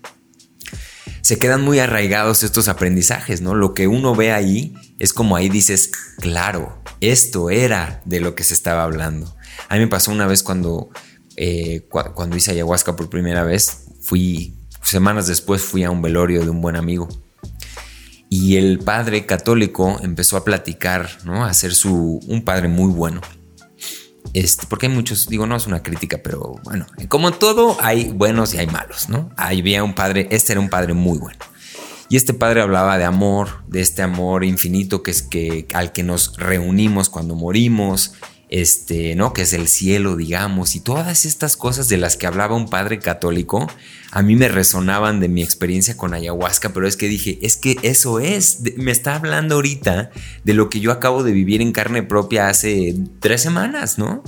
Se 1.23 1.39
quedan 1.39 1.63
muy 1.63 1.79
arraigados 1.79 2.43
estos 2.43 2.69
aprendizajes, 2.69 3.41
¿no? 3.41 3.55
Lo 3.55 3.73
que 3.73 3.87
uno 3.87 4.15
ve 4.15 4.33
ahí 4.33 4.75
es 4.99 5.13
como 5.13 5.37
ahí 5.37 5.49
dices, 5.49 5.91
claro, 6.19 6.83
esto 7.01 7.49
era 7.49 8.03
de 8.05 8.21
lo 8.21 8.35
que 8.35 8.45
se 8.45 8.55
estaba 8.55 8.83
hablando. 8.83 9.35
A 9.69 9.75
mí 9.75 9.81
me 9.81 9.89
pasó 9.89 10.11
una 10.11 10.27
vez 10.27 10.43
cuando, 10.43 10.91
eh, 11.37 11.87
cuando 11.89 12.37
hice 12.37 12.51
ayahuasca 12.51 12.97
por 12.97 13.09
primera 13.09 13.45
vez, 13.45 13.85
fui, 14.03 14.59
semanas 14.83 15.27
después 15.27 15.63
fui 15.63 15.85
a 15.85 15.91
un 15.91 16.03
velorio 16.03 16.43
de 16.43 16.51
un 16.51 16.61
buen 16.61 16.77
amigo. 16.77 17.09
Y 18.29 18.57
el 18.57 18.81
padre 18.81 19.27
católico 19.27 19.99
empezó 20.03 20.37
a 20.37 20.45
platicar, 20.45 21.09
¿no? 21.25 21.45
A 21.45 21.55
ser 21.55 21.73
su, 21.73 22.21
un 22.27 22.45
padre 22.45 22.69
muy 22.69 22.93
bueno. 22.93 23.21
Este, 24.35 24.67
porque 24.67 24.87
hay 24.87 24.93
muchos, 24.93 25.29
digo, 25.29 25.47
no 25.47 25.55
es 25.55 25.67
una 25.69 25.83
crítica, 25.83 26.19
pero 26.23 26.61
bueno, 26.65 26.87
como 27.09 27.31
todo 27.31 27.77
hay 27.81 28.11
buenos 28.11 28.53
y 28.53 28.59
hay 28.59 28.67
malos, 28.67 29.09
¿no? 29.09 29.31
Había 29.37 29.85
un 29.85 29.95
padre, 29.95 30.27
este 30.31 30.53
era 30.53 30.61
un 30.61 30.69
padre 30.69 30.93
muy 30.93 31.19
bueno. 31.19 31.39
Y 32.09 32.17
este 32.17 32.35
padre 32.35 32.61
hablaba 32.61 32.99
de 32.99 33.05
amor, 33.05 33.65
de 33.69 33.81
este 33.81 34.03
amor 34.03 34.45
infinito 34.45 35.03
que 35.03 35.13
es 35.13 35.23
que 35.23 35.69
al 35.73 35.93
que 35.93 36.03
nos 36.03 36.37
reunimos 36.37 37.09
cuando 37.09 37.37
morimos, 37.37 38.15
este, 38.49 39.15
¿no? 39.15 39.33
Que 39.33 39.43
es 39.43 39.53
el 39.53 39.69
cielo, 39.69 40.17
digamos, 40.17 40.75
y 40.75 40.81
todas 40.81 41.25
estas 41.25 41.57
cosas 41.57 41.89
de 41.89 41.97
las 41.97 42.17
que 42.17 42.27
hablaba 42.27 42.57
un 42.57 42.69
padre 42.69 42.99
católico, 42.99 43.69
a 44.15 44.23
mí 44.23 44.37
me 44.37 44.47
resonaban 44.47 45.19
de 45.19 45.29
mi 45.29 45.43
experiencia 45.43 45.97
con 45.97 46.15
ayahuasca, 46.15 46.73
pero 46.73 46.87
es 46.87 46.97
que 46.97 47.09
dije, 47.09 47.41
es 47.43 47.57
que 47.57 47.77
eso 47.83 48.21
es, 48.21 48.61
me 48.77 48.93
está 48.93 49.17
hablando 49.17 49.57
ahorita 49.57 50.13
de 50.45 50.55
lo 50.55 50.71
que 50.71 50.79
yo 50.79 50.93
acabo 50.93 51.25
de 51.25 51.33
vivir 51.33 51.61
en 51.61 51.73
carne 51.73 52.05
propia 52.05 52.49
hace 52.49 52.95
tres 53.19 53.43
semanas, 53.43 53.99
¿no? 53.99 54.23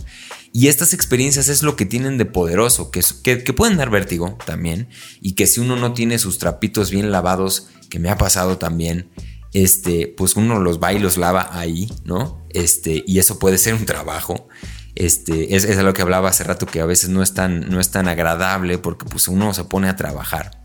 Y 0.52 0.66
estas 0.66 0.92
experiencias 0.92 1.48
es 1.48 1.62
lo 1.62 1.76
que 1.76 1.86
tienen 1.86 2.18
de 2.18 2.24
poderoso, 2.24 2.90
que, 2.90 3.00
que, 3.22 3.52
pueden 3.52 3.76
dar 3.76 3.90
vértigo 3.90 4.36
también, 4.44 4.88
y 5.20 5.34
que 5.34 5.46
si 5.46 5.60
uno 5.60 5.76
no 5.76 5.92
tiene 5.92 6.18
sus 6.18 6.38
trapitos 6.38 6.90
bien 6.90 7.12
lavados, 7.12 7.68
que 7.88 8.00
me 8.00 8.10
ha 8.10 8.18
pasado 8.18 8.58
también, 8.58 9.08
este, 9.52 10.12
pues 10.16 10.34
uno 10.34 10.58
los 10.58 10.82
va 10.82 10.94
y 10.94 10.98
los 10.98 11.16
lava 11.16 11.56
ahí, 11.56 11.88
¿no? 12.04 12.44
Este, 12.50 13.04
y 13.06 13.20
eso 13.20 13.38
puede 13.38 13.56
ser 13.56 13.74
un 13.74 13.86
trabajo. 13.86 14.48
Este, 14.96 15.54
es, 15.54 15.64
es 15.64 15.76
lo 15.76 15.92
que 15.92 16.02
hablaba 16.02 16.30
hace 16.30 16.42
rato, 16.42 16.66
que 16.66 16.80
a 16.80 16.86
veces 16.86 17.10
no 17.10 17.22
es 17.22 17.34
tan, 17.34 17.68
no 17.68 17.80
es 17.80 17.90
tan 17.90 18.08
agradable 18.08 18.78
porque 18.78 19.06
pues 19.06 19.28
uno 19.28 19.54
se 19.54 19.64
pone 19.64 19.88
a 19.88 19.96
trabajar. 19.96 20.64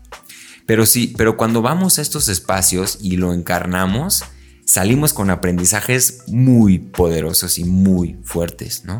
Pero 0.66 0.86
sí, 0.86 1.14
pero 1.16 1.36
cuando 1.36 1.62
vamos 1.62 1.98
a 1.98 2.02
estos 2.02 2.28
espacios 2.28 2.98
y 3.00 3.16
lo 3.16 3.34
encarnamos, 3.34 4.24
salimos 4.64 5.12
con 5.12 5.30
aprendizajes 5.30 6.22
muy 6.28 6.78
poderosos 6.78 7.58
y 7.58 7.64
muy 7.64 8.18
fuertes, 8.24 8.84
¿no? 8.84 8.98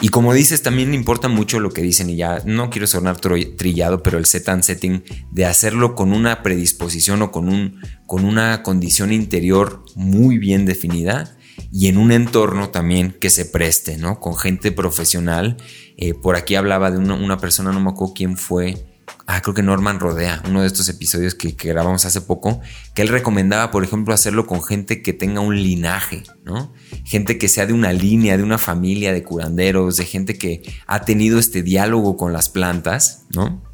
Y 0.00 0.08
como 0.08 0.34
dices, 0.34 0.62
también 0.62 0.92
importa 0.92 1.28
mucho 1.28 1.60
lo 1.60 1.70
que 1.70 1.82
dicen, 1.82 2.10
y 2.10 2.16
ya 2.16 2.42
no 2.44 2.68
quiero 2.68 2.86
sonar 2.86 3.18
trillado, 3.20 4.02
pero 4.02 4.18
el 4.18 4.26
set 4.26 4.48
and 4.48 4.62
setting 4.62 5.04
de 5.30 5.46
hacerlo 5.46 5.94
con 5.94 6.12
una 6.12 6.42
predisposición 6.42 7.22
o 7.22 7.30
con, 7.30 7.48
un, 7.48 7.80
con 8.06 8.24
una 8.24 8.62
condición 8.62 9.12
interior 9.12 9.84
muy 9.94 10.38
bien 10.38 10.66
definida 10.66 11.33
y 11.76 11.88
en 11.88 11.98
un 11.98 12.12
entorno 12.12 12.70
también 12.70 13.10
que 13.10 13.30
se 13.30 13.46
preste, 13.46 13.98
¿no? 13.98 14.20
Con 14.20 14.36
gente 14.36 14.70
profesional. 14.70 15.56
Eh, 15.96 16.14
por 16.14 16.36
aquí 16.36 16.54
hablaba 16.54 16.92
de 16.92 16.98
una, 16.98 17.38
persona, 17.38 17.72
no 17.72 17.80
me 17.80 17.90
acuerdo 17.90 18.14
quién 18.14 18.36
fue, 18.36 18.86
ah, 19.26 19.42
creo 19.42 19.54
que 19.54 19.62
Norman 19.64 19.98
Rodea, 19.98 20.40
uno 20.48 20.60
de 20.60 20.68
estos 20.68 20.88
episodios 20.88 21.34
que, 21.34 21.50
grabamos 21.50 22.04
hace 22.04 22.20
poco, 22.20 22.60
que 22.94 23.02
él 23.02 23.08
recomendaba, 23.08 23.72
por 23.72 23.82
ejemplo, 23.82 24.14
hacerlo 24.14 24.46
con 24.46 24.62
gente 24.62 25.02
que 25.02 25.12
tenga 25.12 25.40
un 25.40 25.60
linaje, 25.60 26.22
¿no? 26.44 26.72
Gente 27.04 27.38
que 27.38 27.48
sea 27.48 27.66
de 27.66 27.72
una 27.72 27.92
línea, 27.92 28.36
de 28.36 28.44
una 28.44 28.58
familia 28.58 29.12
de 29.12 29.24
curanderos, 29.24 29.96
de 29.96 30.04
gente 30.04 30.38
que 30.38 30.62
ha 30.86 31.04
tenido 31.04 31.40
este 31.40 31.64
diálogo 31.64 32.16
con 32.16 32.32
las 32.32 32.48
plantas, 32.48 33.24
¿no? 33.34 33.64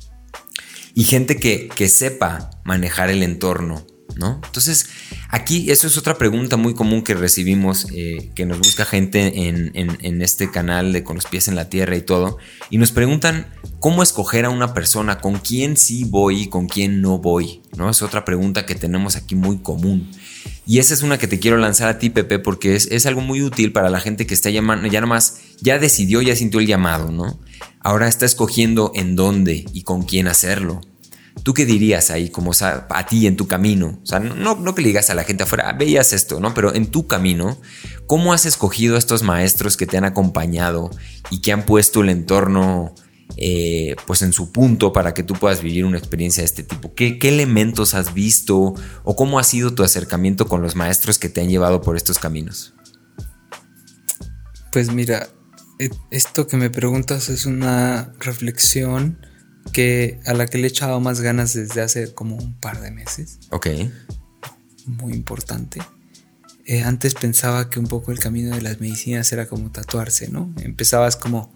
Y 0.94 1.05
gente 1.05 1.36
que, 1.36 1.68
que 1.68 1.90
sepa 1.90 2.48
manejar 2.64 3.10
el 3.10 3.22
entorno, 3.22 3.85
¿no? 4.16 4.41
Entonces, 4.45 4.89
aquí 5.28 5.70
eso 5.70 5.87
es 5.87 5.97
otra 5.97 6.19
pregunta 6.19 6.57
muy 6.57 6.74
común 6.74 7.03
que 7.03 7.15
recibimos, 7.15 7.87
eh, 7.95 8.31
que 8.35 8.47
nos 8.47 8.59
busca 8.59 8.85
gente 8.85 9.49
en, 9.49 10.23
este 10.23 10.51
canal 10.51 10.93
de 10.93 11.03
Con 11.03 11.16
los 11.16 11.27
pies 11.27 11.49
en 11.49 11.57
la 11.57 11.69
tierra 11.69 11.97
y 11.97 12.03
todo, 12.03 12.39
y 12.69 12.78
nos 12.78 12.93
preguntan 12.93 13.47
cómo 13.78 14.03
escoger 14.03 14.45
a 14.45 14.51
una 14.51 14.74
persona, 14.74 15.20
con 15.20 15.39
quién 15.39 15.77
sí 15.77 16.05
voy 16.05 16.43
y 16.43 16.47
con 16.49 16.66
quién 16.66 17.01
no 17.01 17.19
voy, 17.19 17.62
¿no? 17.77 17.91
Es 17.91 18.03
otra 18.03 18.24
pregunta 18.24 18.66
que 18.66 18.74
tenemos 18.74 19.16
aquí 19.16 19.35
muy 19.35 19.59
común. 19.59 20.11
Y 20.66 20.78
esa 20.78 20.95
es 20.95 21.03
una 21.03 21.19
que 21.19 21.27
te 21.27 21.39
quiero 21.39 21.57
lanzar 21.57 21.89
a 21.89 21.99
ti, 21.99 22.11
Pepe, 22.11 22.39
porque 22.39 22.77
es, 22.77 22.87
es 22.91 23.07
algo 23.07 23.20
muy 23.20 23.43
útil 23.43 23.73
para 23.73 23.91
la 23.91 24.01
gente 24.01 24.27
que 24.27 24.35
está 24.35 24.51
llamando, 24.51 24.89
ya 24.89 25.01
nomás, 25.01 25.41
ya 25.61 25.78
decidió, 25.78 26.23
ya 26.23 26.37
sintió 26.37 26.61
el 26.61 26.66
llamado, 26.66 27.11
¿no? 27.11 27.39
Ahora 27.81 28.09
está 28.09 28.27
escogiendo 28.27 28.93
en 28.95 29.16
dónde 29.16 29.65
y 29.73 29.82
con 29.82 30.03
quién 30.03 30.28
hacerlo. 30.28 30.81
¿Tú 31.43 31.55
qué 31.55 31.65
dirías 31.65 32.11
ahí, 32.11 32.28
como 32.28 32.52
a 32.61 33.07
ti 33.07 33.27
en 33.27 33.36
tu 33.36 33.47
camino? 33.47 33.98
O 34.02 34.07
sea, 34.07 34.19
no, 34.20 34.74
que 34.74 34.82
le 34.82 34.89
digas 34.89 35.11
a 35.11 35.15
la 35.15 35.24
gente 35.24 35.44
afuera, 35.44 35.69
ah, 35.69 35.73
veías 35.73 36.12
esto, 36.12 36.40
¿no? 36.40 36.52
Pero 36.55 36.74
en 36.74 36.86
tu 36.86 37.07
camino, 37.07 37.59
¿cómo 38.07 38.32
has 38.32 38.47
escogido 38.47 38.97
a 38.97 38.98
estos 38.98 39.23
maestros 39.23 39.77
que 39.77 39.86
te 39.86 39.97
han 39.97 40.05
acompañado 40.05 40.90
y 41.31 41.40
que 41.40 41.52
han 41.52 41.65
puesto 41.65 42.02
el 42.02 42.11
entorno 42.11 42.94
eh, 43.36 43.97
pues 44.07 44.23
en 44.23 44.32
su 44.32 44.51
punto 44.51 44.93
para 44.93 45.15
que 45.15 45.23
tú 45.23 45.35
puedas 45.35 45.62
vivir 45.62 45.85
una 45.85 45.98
experiencia 45.98 46.43
de 46.43 46.47
este 46.47 46.62
tipo? 46.62 46.94
¿Qué, 46.94 47.19
¿Qué 47.19 47.28
elementos 47.28 47.94
has 47.94 48.12
visto 48.12 48.74
o 49.05 49.16
cómo 49.16 49.39
ha 49.39 49.44
sido 49.44 49.73
tu 49.73 49.82
acercamiento 49.82 50.47
con 50.47 50.61
los 50.61 50.77
maestros 50.77 51.19
que 51.19 51.28
te 51.28 51.40
han 51.40 51.48
llevado 51.48 51.81
por 51.81 51.97
estos 51.97 52.19
caminos? 52.19 52.74
Pues 54.73 54.93
mira, 54.93 55.28
e, 55.78 55.90
esto 56.11 56.47
que 56.47 56.57
me 56.57 56.70
preguntas 56.70 57.28
es 57.28 57.47
una 57.47 58.12
reflexión 58.19 59.27
que 59.71 60.21
a 60.27 60.35
la 60.35 60.47
que 60.47 60.59
le 60.59 60.65
he 60.65 60.71
echado 60.71 61.01
más 61.01 61.21
ganas 61.21 61.55
desde 61.55 61.81
hace 61.81 62.13
como 62.15 62.37
un 62.37 62.55
par 62.55 62.81
de 62.81 62.91
meses. 62.91 63.39
Ok. 63.51 63.69
Muy 64.87 65.13
importante. 65.15 65.81
Eh, 66.67 66.83
antes 66.83 67.15
pensaba 67.15 67.69
que 67.71 67.81
un 67.81 67.87
poco 67.87 68.13
el 68.13 68.19
camino 68.19 68.55
de 68.55 68.63
las 68.63 68.81
medicinas 68.81 69.33
era 69.33 69.47
como 69.47 69.71
tatuarse, 69.71 70.29
¿no? 70.29 70.53
Empezabas 70.63 71.17
como 71.17 71.53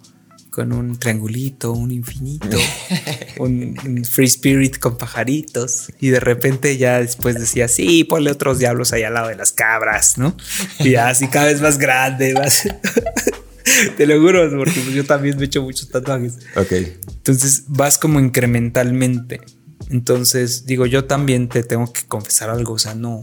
con 0.51 0.73
un 0.73 0.99
triangulito, 0.99 1.73
un 1.73 1.91
infinito, 1.91 2.57
un, 3.39 4.05
free 4.09 4.27
spirit 4.27 4.78
con 4.78 4.97
pajaritos 4.97 5.89
y 6.01 6.11
de 6.11 6.20
repente 6.20 6.77
ya 6.78 7.01
después 7.01 7.35
decía, 7.35 7.66
sí, 7.66 8.05
ponle 8.05 8.31
otros 8.31 8.61
diablos 8.61 8.93
ahí 8.93 9.03
al 9.03 9.15
lado 9.15 9.28
de 9.28 9.35
las 9.35 9.51
cabras, 9.51 10.16
¿no? 10.16 10.36
Y 10.78 10.95
así 10.95 11.27
cada 11.27 11.47
vez 11.47 11.61
más 11.61 11.78
grande, 11.78 12.35
más... 12.35 12.69
Te 13.97 14.07
lo 14.07 14.20
juro, 14.20 14.51
porque 14.57 14.81
pues 14.81 14.95
yo 14.95 15.05
también 15.05 15.36
me 15.36 15.43
he 15.43 15.47
hecho 15.47 15.62
muchos 15.62 15.89
tatuajes. 15.89 16.39
Ok. 16.57 16.73
Entonces 16.73 17.65
vas 17.69 17.99
como 17.99 18.20
incrementalmente. 18.20 19.41
Entonces, 19.91 20.66
digo, 20.66 20.86
yo 20.86 21.05
también 21.05 21.49
te 21.49 21.62
tengo 21.62 21.93
que 21.93 22.03
confesar 22.07 22.51
algo. 22.51 22.74
O 22.74 22.78
sea, 22.78 22.95
no 22.95 23.20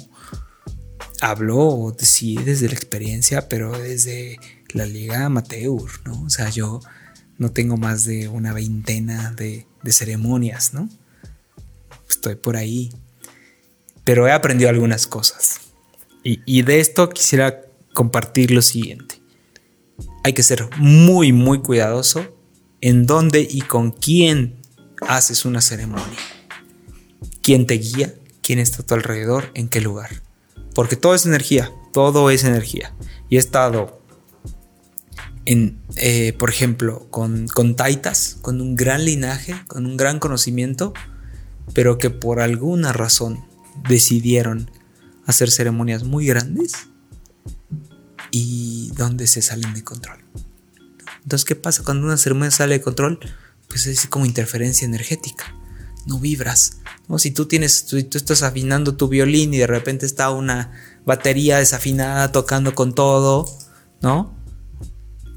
hablo, 1.21 1.95
sí, 1.99 2.37
desde 2.37 2.67
la 2.67 2.73
experiencia, 2.73 3.49
pero 3.49 3.77
desde 3.77 4.39
la 4.73 4.85
liga 4.85 5.25
amateur, 5.25 5.89
¿no? 6.05 6.23
O 6.23 6.29
sea, 6.29 6.49
yo 6.49 6.79
no 7.37 7.51
tengo 7.51 7.77
más 7.77 8.05
de 8.05 8.27
una 8.27 8.53
veintena 8.53 9.31
de, 9.31 9.65
ceremonias, 9.89 10.73
¿no? 10.73 10.89
Estoy 12.09 12.35
por 12.35 12.57
ahí. 12.57 12.91
Pero 14.03 14.27
he 14.27 14.31
aprendido 14.31 14.69
algunas 14.69 15.05
cosas. 15.05 15.59
y 16.23 16.61
de 16.61 16.79
esto 16.79 17.09
quisiera 17.09 17.61
compartir 17.93 18.51
lo 18.51 18.61
siguiente 18.61 19.20
hay 20.23 20.33
que 20.33 20.43
ser 20.43 20.69
muy, 20.77 21.31
muy 21.33 21.61
cuidadoso 21.61 22.25
en 22.81 23.05
dónde 23.05 23.47
y 23.49 23.61
con 23.61 23.91
quién 23.91 24.59
haces 25.07 25.45
una 25.45 25.61
ceremonia. 25.61 26.17
¿Quién 27.41 27.65
te 27.65 27.75
guía? 27.75 28.13
¿Quién 28.41 28.59
está 28.59 28.81
a 28.81 28.85
tu 28.85 28.93
alrededor? 28.93 29.51
¿En 29.53 29.67
qué 29.67 29.81
lugar? 29.81 30.21
Porque 30.73 30.95
todo 30.95 31.15
es 31.15 31.25
energía, 31.25 31.71
todo 31.93 32.29
es 32.29 32.43
energía. 32.43 32.93
Y 33.29 33.37
he 33.37 33.39
estado 33.39 34.01
en, 35.45 35.79
eh, 35.95 36.33
por 36.37 36.49
ejemplo, 36.49 37.07
con, 37.09 37.47
con 37.47 37.75
taitas, 37.75 38.37
con 38.41 38.61
un 38.61 38.75
gran 38.75 39.05
linaje, 39.05 39.55
con 39.67 39.85
un 39.85 39.97
gran 39.97 40.19
conocimiento, 40.19 40.93
pero 41.73 41.97
que 41.97 42.09
por 42.09 42.41
alguna 42.41 42.93
razón 42.93 43.43
decidieron 43.87 44.69
hacer 45.25 45.49
ceremonias 45.49 46.03
muy 46.03 46.25
grandes 46.25 46.90
y 48.31 48.91
donde 48.95 49.27
se 49.27 49.41
salen 49.41 49.73
de 49.73 49.83
control. 49.83 50.23
Entonces, 51.23 51.45
¿qué 51.45 51.55
pasa 51.55 51.83
cuando 51.83 52.07
una 52.07 52.17
ceremonia 52.17 52.51
sale 52.51 52.75
de 52.75 52.81
control? 52.81 53.19
Pues 53.67 53.87
es 53.87 54.07
como 54.07 54.25
interferencia 54.25 54.85
energética. 54.85 55.55
No 56.07 56.19
vibras, 56.19 56.79
¿no? 57.07 57.19
Si 57.19 57.31
tú 57.31 57.45
tienes, 57.45 57.85
tú 57.85 57.97
estás 57.97 58.41
afinando 58.41 58.95
tu 58.95 59.07
violín 59.07 59.53
y 59.53 59.59
de 59.59 59.67
repente 59.67 60.05
está 60.05 60.31
una 60.31 60.71
batería 61.05 61.59
desafinada 61.59 62.31
tocando 62.31 62.73
con 62.73 62.95
todo, 62.95 63.47
¿no? 64.01 64.35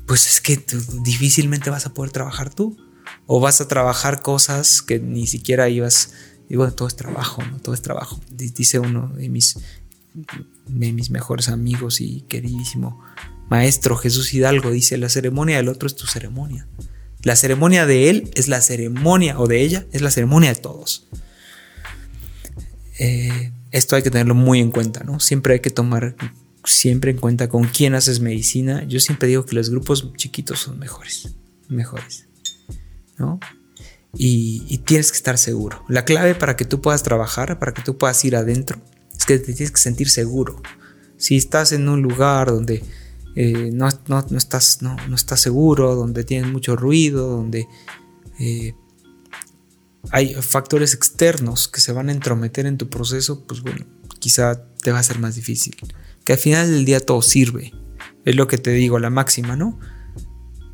Pues 0.07 0.27
es 0.27 0.41
que 0.41 0.65
difícilmente 1.03 1.69
vas 1.69 1.85
a 1.87 1.93
poder 1.93 2.13
trabajar 2.13 2.53
tú. 2.55 2.79
O 3.27 3.41
vas 3.41 3.61
a 3.61 3.69
trabajar 3.69 4.23
cosas 4.23 4.83
que 4.83 4.99
ni 4.99 5.27
siquiera 5.27 5.69
ibas. 5.69 6.13
Y 6.49 6.57
bueno, 6.57 6.73
todo 6.73 6.89
es 6.89 6.97
trabajo, 6.97 7.43
¿no? 7.43 7.59
Todo 7.59 7.75
es 7.75 7.83
trabajo. 7.83 8.21
Dice 8.31 8.79
uno 8.79 9.09
de 9.09 9.29
mis, 9.29 9.57
de 10.67 10.93
mis 10.93 11.11
mejores 11.11 11.49
amigos 11.49 12.01
y 12.01 12.23
queridísimo 12.23 13.01
maestro 13.49 13.97
Jesús 13.97 14.33
Hidalgo, 14.33 14.71
dice, 14.71 14.97
la 14.97 15.09
ceremonia 15.09 15.57
del 15.57 15.69
otro 15.69 15.87
es 15.87 15.95
tu 15.95 16.07
ceremonia. 16.07 16.67
La 17.23 17.37
ceremonia 17.37 17.87
de 17.87 18.11
él 18.11 18.31
es 18.35 18.49
la 18.49 18.61
ceremonia, 18.61 19.39
o 19.39 19.47
de 19.47 19.63
ella, 19.63 19.87
es 19.93 20.03
la 20.03 20.11
ceremonia 20.11 20.53
de 20.53 20.61
todos. 20.61 21.07
Eh, 22.99 23.53
esto 23.71 23.97
hay 23.97 24.03
que 24.03 24.11
tenerlo 24.11 24.35
muy 24.35 24.61
en 24.61 24.71
cuenta, 24.71 25.05
¿no? 25.05 25.21
Siempre 25.21 25.55
hay 25.55 25.61
que 25.61 25.71
tomar 25.71 26.17
siempre 26.65 27.11
en 27.11 27.19
cuenta 27.19 27.49
con 27.49 27.65
quién 27.65 27.95
haces 27.95 28.21
medicina. 28.21 28.85
Yo 28.85 29.01
siempre 29.01 29.29
digo 29.29 29.45
que 29.45 29.55
los 29.55 29.71
grupos 29.71 30.13
chiquitos 30.17 30.61
son 30.61 30.79
mejores, 30.79 31.35
mejores, 31.69 32.27
¿no? 33.19 33.41
Y, 34.17 34.79
tienes 34.85 35.11
que 35.11 35.17
estar 35.17 35.39
seguro. 35.39 35.85
La 35.89 36.05
clave 36.05 36.35
para 36.37 36.57
que 36.57 36.65
tú 36.65 36.81
puedas 36.81 37.03
trabajar, 37.03 37.59
para 37.59 37.75
que 37.75 37.83
tú 37.83 37.99
puedas 37.99 38.25
ir 38.25 38.37
adentro, 38.37 38.81
que 39.25 39.39
te 39.39 39.53
tienes 39.53 39.71
que 39.71 39.81
sentir 39.81 40.09
seguro. 40.11 40.63
Si 41.17 41.37
estás 41.37 41.73
en 41.73 41.89
un 41.89 42.03
lugar 42.03 42.49
donde 42.49 42.83
eh, 43.37 43.71
no, 43.73 43.89
estás, 43.89 44.83
no, 44.83 44.97
estás 45.15 45.41
seguro, 45.41 45.95
donde 45.95 46.25
tienes 46.25 46.51
mucho 46.51 46.77
ruido, 46.77 47.29
donde 47.29 47.67
eh, 48.39 48.75
hay 50.11 50.35
factores 50.35 50.95
externos 50.95 51.69
que 51.69 51.81
se 51.81 51.93
van 51.93 52.09
a 52.09 52.13
entrometer 52.13 52.67
en 52.67 52.79
tu 52.79 52.89
proceso, 52.89 53.45
pues 53.47 53.63
bueno, 53.63 53.87
quizá 54.19 54.67
te 54.83 54.93
va 54.93 54.99
a 54.99 55.03
ser 55.03 55.19
más 55.19 55.35
difícil. 55.35 55.77
Que 56.25 56.35
al 56.35 56.39
final 56.39 56.71
del 56.71 56.85
día 56.85 57.01
todo 57.01 57.23
sirve. 57.23 57.73
Es 58.25 58.37
lo 58.37 58.47
que 58.47 58.59
te 58.59 58.71
digo, 58.71 58.99
la 58.99 59.11
máxima, 59.11 59.57
¿no? 59.57 59.79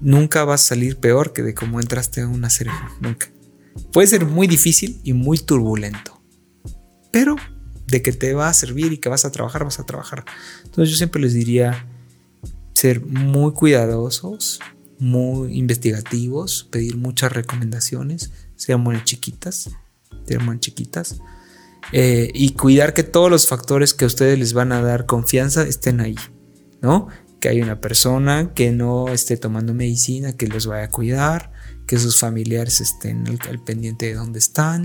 Nunca 0.00 0.44
vas 0.44 0.62
a 0.62 0.68
salir 0.68 0.98
peor 0.98 1.32
que 1.32 1.42
de 1.42 1.54
cómo 1.54 1.80
entraste 1.80 2.20
a 2.20 2.28
una 2.28 2.50
ceremonia. 2.50 2.90
Nunca. 3.00 3.30
Puede 3.92 4.06
ser 4.06 4.26
muy 4.26 4.46
difícil 4.46 5.00
y 5.04 5.12
muy 5.12 5.38
turbulento. 5.38 6.22
Pero 7.12 7.36
de 7.90 8.02
que 8.02 8.12
te 8.12 8.34
va 8.34 8.48
a 8.48 8.54
servir 8.54 8.92
y 8.92 8.98
que 8.98 9.08
vas 9.08 9.24
a 9.24 9.32
trabajar, 9.32 9.64
vas 9.64 9.80
a 9.80 9.86
trabajar. 9.86 10.24
Entonces 10.64 10.90
yo 10.90 10.96
siempre 10.96 11.20
les 11.20 11.34
diría 11.34 11.86
ser 12.72 13.04
muy 13.04 13.52
cuidadosos, 13.52 14.60
muy 14.98 15.56
investigativos, 15.56 16.68
pedir 16.70 16.96
muchas 16.96 17.32
recomendaciones, 17.32 18.30
muy 18.78 19.02
chiquitas, 19.04 19.70
muy 20.40 20.60
chiquitas, 20.60 21.20
eh, 21.92 22.30
y 22.34 22.50
cuidar 22.50 22.94
que 22.94 23.02
todos 23.02 23.30
los 23.30 23.48
factores 23.48 23.94
que 23.94 24.04
a 24.04 24.06
ustedes 24.06 24.38
les 24.38 24.52
van 24.52 24.72
a 24.72 24.82
dar 24.82 25.06
confianza 25.06 25.62
estén 25.62 26.00
ahí, 26.00 26.16
¿no? 26.80 27.08
Que 27.40 27.48
hay 27.48 27.62
una 27.62 27.80
persona 27.80 28.52
que 28.54 28.70
no 28.70 29.08
esté 29.08 29.36
tomando 29.36 29.74
medicina, 29.74 30.36
que 30.36 30.46
los 30.46 30.66
vaya 30.66 30.84
a 30.84 30.90
cuidar, 30.90 31.52
que 31.86 31.98
sus 31.98 32.18
familiares 32.18 32.80
estén 32.80 33.24
al, 33.26 33.64
pendiente 33.64 34.06
de 34.06 34.14
dónde 34.14 34.38
están, 34.38 34.84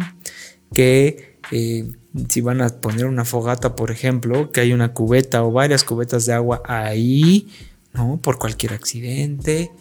que 0.74 1.35
si 1.50 2.42
van 2.42 2.62
a 2.62 2.70
poner 2.70 3.06
una 3.06 3.26
fogata, 3.26 3.76
por 3.76 3.92
ejemplo, 3.92 4.52
que 4.52 4.62
hay 4.62 4.74
una 4.74 4.94
cubeta 4.94 5.44
o 5.44 5.52
varias 5.52 5.84
cubetas 5.84 6.26
de 6.26 6.34
agua 6.34 6.62
ahí, 6.66 7.50
¿no? 7.94 8.20
Por 8.22 8.38
cualquier 8.38 8.74
accidente, 8.74 9.72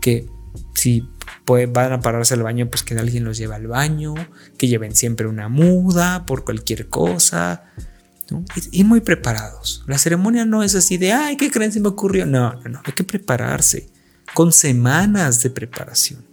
que 0.00 0.28
si 0.74 1.08
van 1.46 1.92
a 1.92 2.00
pararse 2.00 2.34
al 2.34 2.42
baño, 2.42 2.68
pues 2.68 2.82
que 2.82 2.94
alguien 2.94 3.24
los 3.24 3.38
lleve 3.38 3.54
al 3.54 3.66
baño, 3.66 4.14
que 4.58 4.68
lleven 4.68 4.94
siempre 4.94 5.26
una 5.26 5.48
muda 5.48 6.26
por 6.26 6.44
cualquier 6.44 6.88
cosa. 6.88 7.64
Y, 8.72 8.82
muy 8.82 9.00
preparados. 9.00 9.84
La 9.86 9.98
ceremonia 9.98 10.44
no 10.44 10.64
es 10.64 10.74
así 10.74 10.96
de, 10.96 11.12
ay, 11.12 11.36
¿qué 11.36 11.50
creen? 11.50 11.70
Se 11.70 11.78
me 11.78 11.88
ocurrió. 11.88 12.26
No, 12.26 12.54
no, 12.54 12.68
no. 12.70 12.80
Hay 12.84 12.92
que 12.92 13.04
prepararse 13.04 13.88
con 14.34 14.52
semanas 14.52 15.42
de 15.42 15.50
preparación, 15.50 16.25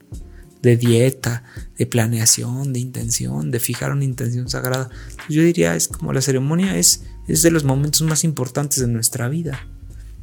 de 0.63 0.77
dieta, 0.77 1.43
de 1.77 1.85
planeación, 1.85 2.71
de 2.71 2.79
intención, 2.79 3.51
de 3.51 3.59
fijar 3.59 3.91
una 3.91 4.05
intención 4.05 4.49
sagrada. 4.49 4.89
Yo 5.29 5.43
diría, 5.43 5.75
es 5.75 5.89
como 5.89 6.13
la 6.13 6.21
ceremonia 6.21 6.77
es, 6.77 7.03
es 7.27 7.41
de 7.43 7.51
los 7.51 7.65
momentos 7.65 8.01
más 8.03 8.23
importantes 8.23 8.79
de 8.79 8.87
nuestra 8.87 9.27
vida, 9.27 9.67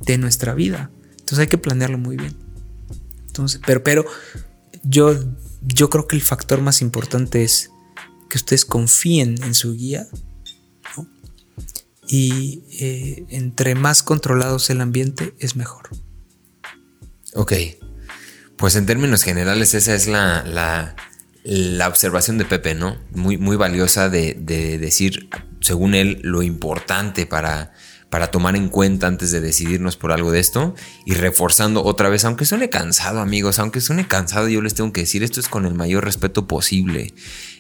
de 0.00 0.16
nuestra 0.16 0.54
vida. 0.54 0.90
Entonces 1.10 1.40
hay 1.40 1.46
que 1.46 1.58
planearlo 1.58 1.98
muy 1.98 2.16
bien. 2.16 2.34
Entonces, 3.26 3.60
pero, 3.66 3.84
pero 3.84 4.06
yo, 4.82 5.14
yo 5.62 5.90
creo 5.90 6.08
que 6.08 6.16
el 6.16 6.22
factor 6.22 6.62
más 6.62 6.80
importante 6.80 7.44
es 7.44 7.70
que 8.30 8.38
ustedes 8.38 8.64
confíen 8.64 9.42
en 9.44 9.54
su 9.54 9.74
guía. 9.74 10.08
Y 12.08 12.64
eh, 12.80 13.26
entre 13.28 13.76
más 13.76 14.02
controlado 14.02 14.56
el 14.68 14.80
ambiente, 14.80 15.34
es 15.38 15.54
mejor. 15.54 15.90
Ok. 17.34 17.52
Pues 18.60 18.76
en 18.76 18.86
términos 18.86 19.22
generales, 19.22 19.74
esa 19.74 19.94
es 19.94 20.06
la, 20.06 20.94
la, 21.44 21.88
observación 21.88 22.38
de 22.38 22.44
Pepe, 22.44 22.74
¿no? 22.74 22.98
Muy, 23.12 23.38
muy 23.38 23.56
valiosa 23.56 24.08
de, 24.10 24.36
de 24.38 24.78
decir, 24.78 25.30
según 25.60 25.94
él, 25.94 26.20
lo 26.22 26.42
importante 26.42 27.26
para 27.26 27.72
para 28.10 28.26
tomar 28.26 28.56
en 28.56 28.68
cuenta 28.68 29.06
antes 29.06 29.30
de 29.30 29.40
decidirnos 29.40 29.96
por 29.96 30.10
algo 30.10 30.32
de 30.32 30.40
esto 30.40 30.74
y 31.06 31.14
reforzando 31.14 31.84
otra 31.84 32.08
vez, 32.08 32.24
aunque 32.24 32.44
suene 32.44 32.68
cansado 32.68 33.20
amigos, 33.20 33.60
aunque 33.60 33.80
suene 33.80 34.06
cansado 34.08 34.48
yo 34.48 34.60
les 34.60 34.74
tengo 34.74 34.92
que 34.92 35.02
decir, 35.02 35.22
esto 35.22 35.38
es 35.38 35.48
con 35.48 35.64
el 35.64 35.74
mayor 35.74 36.04
respeto 36.04 36.48
posible. 36.48 37.14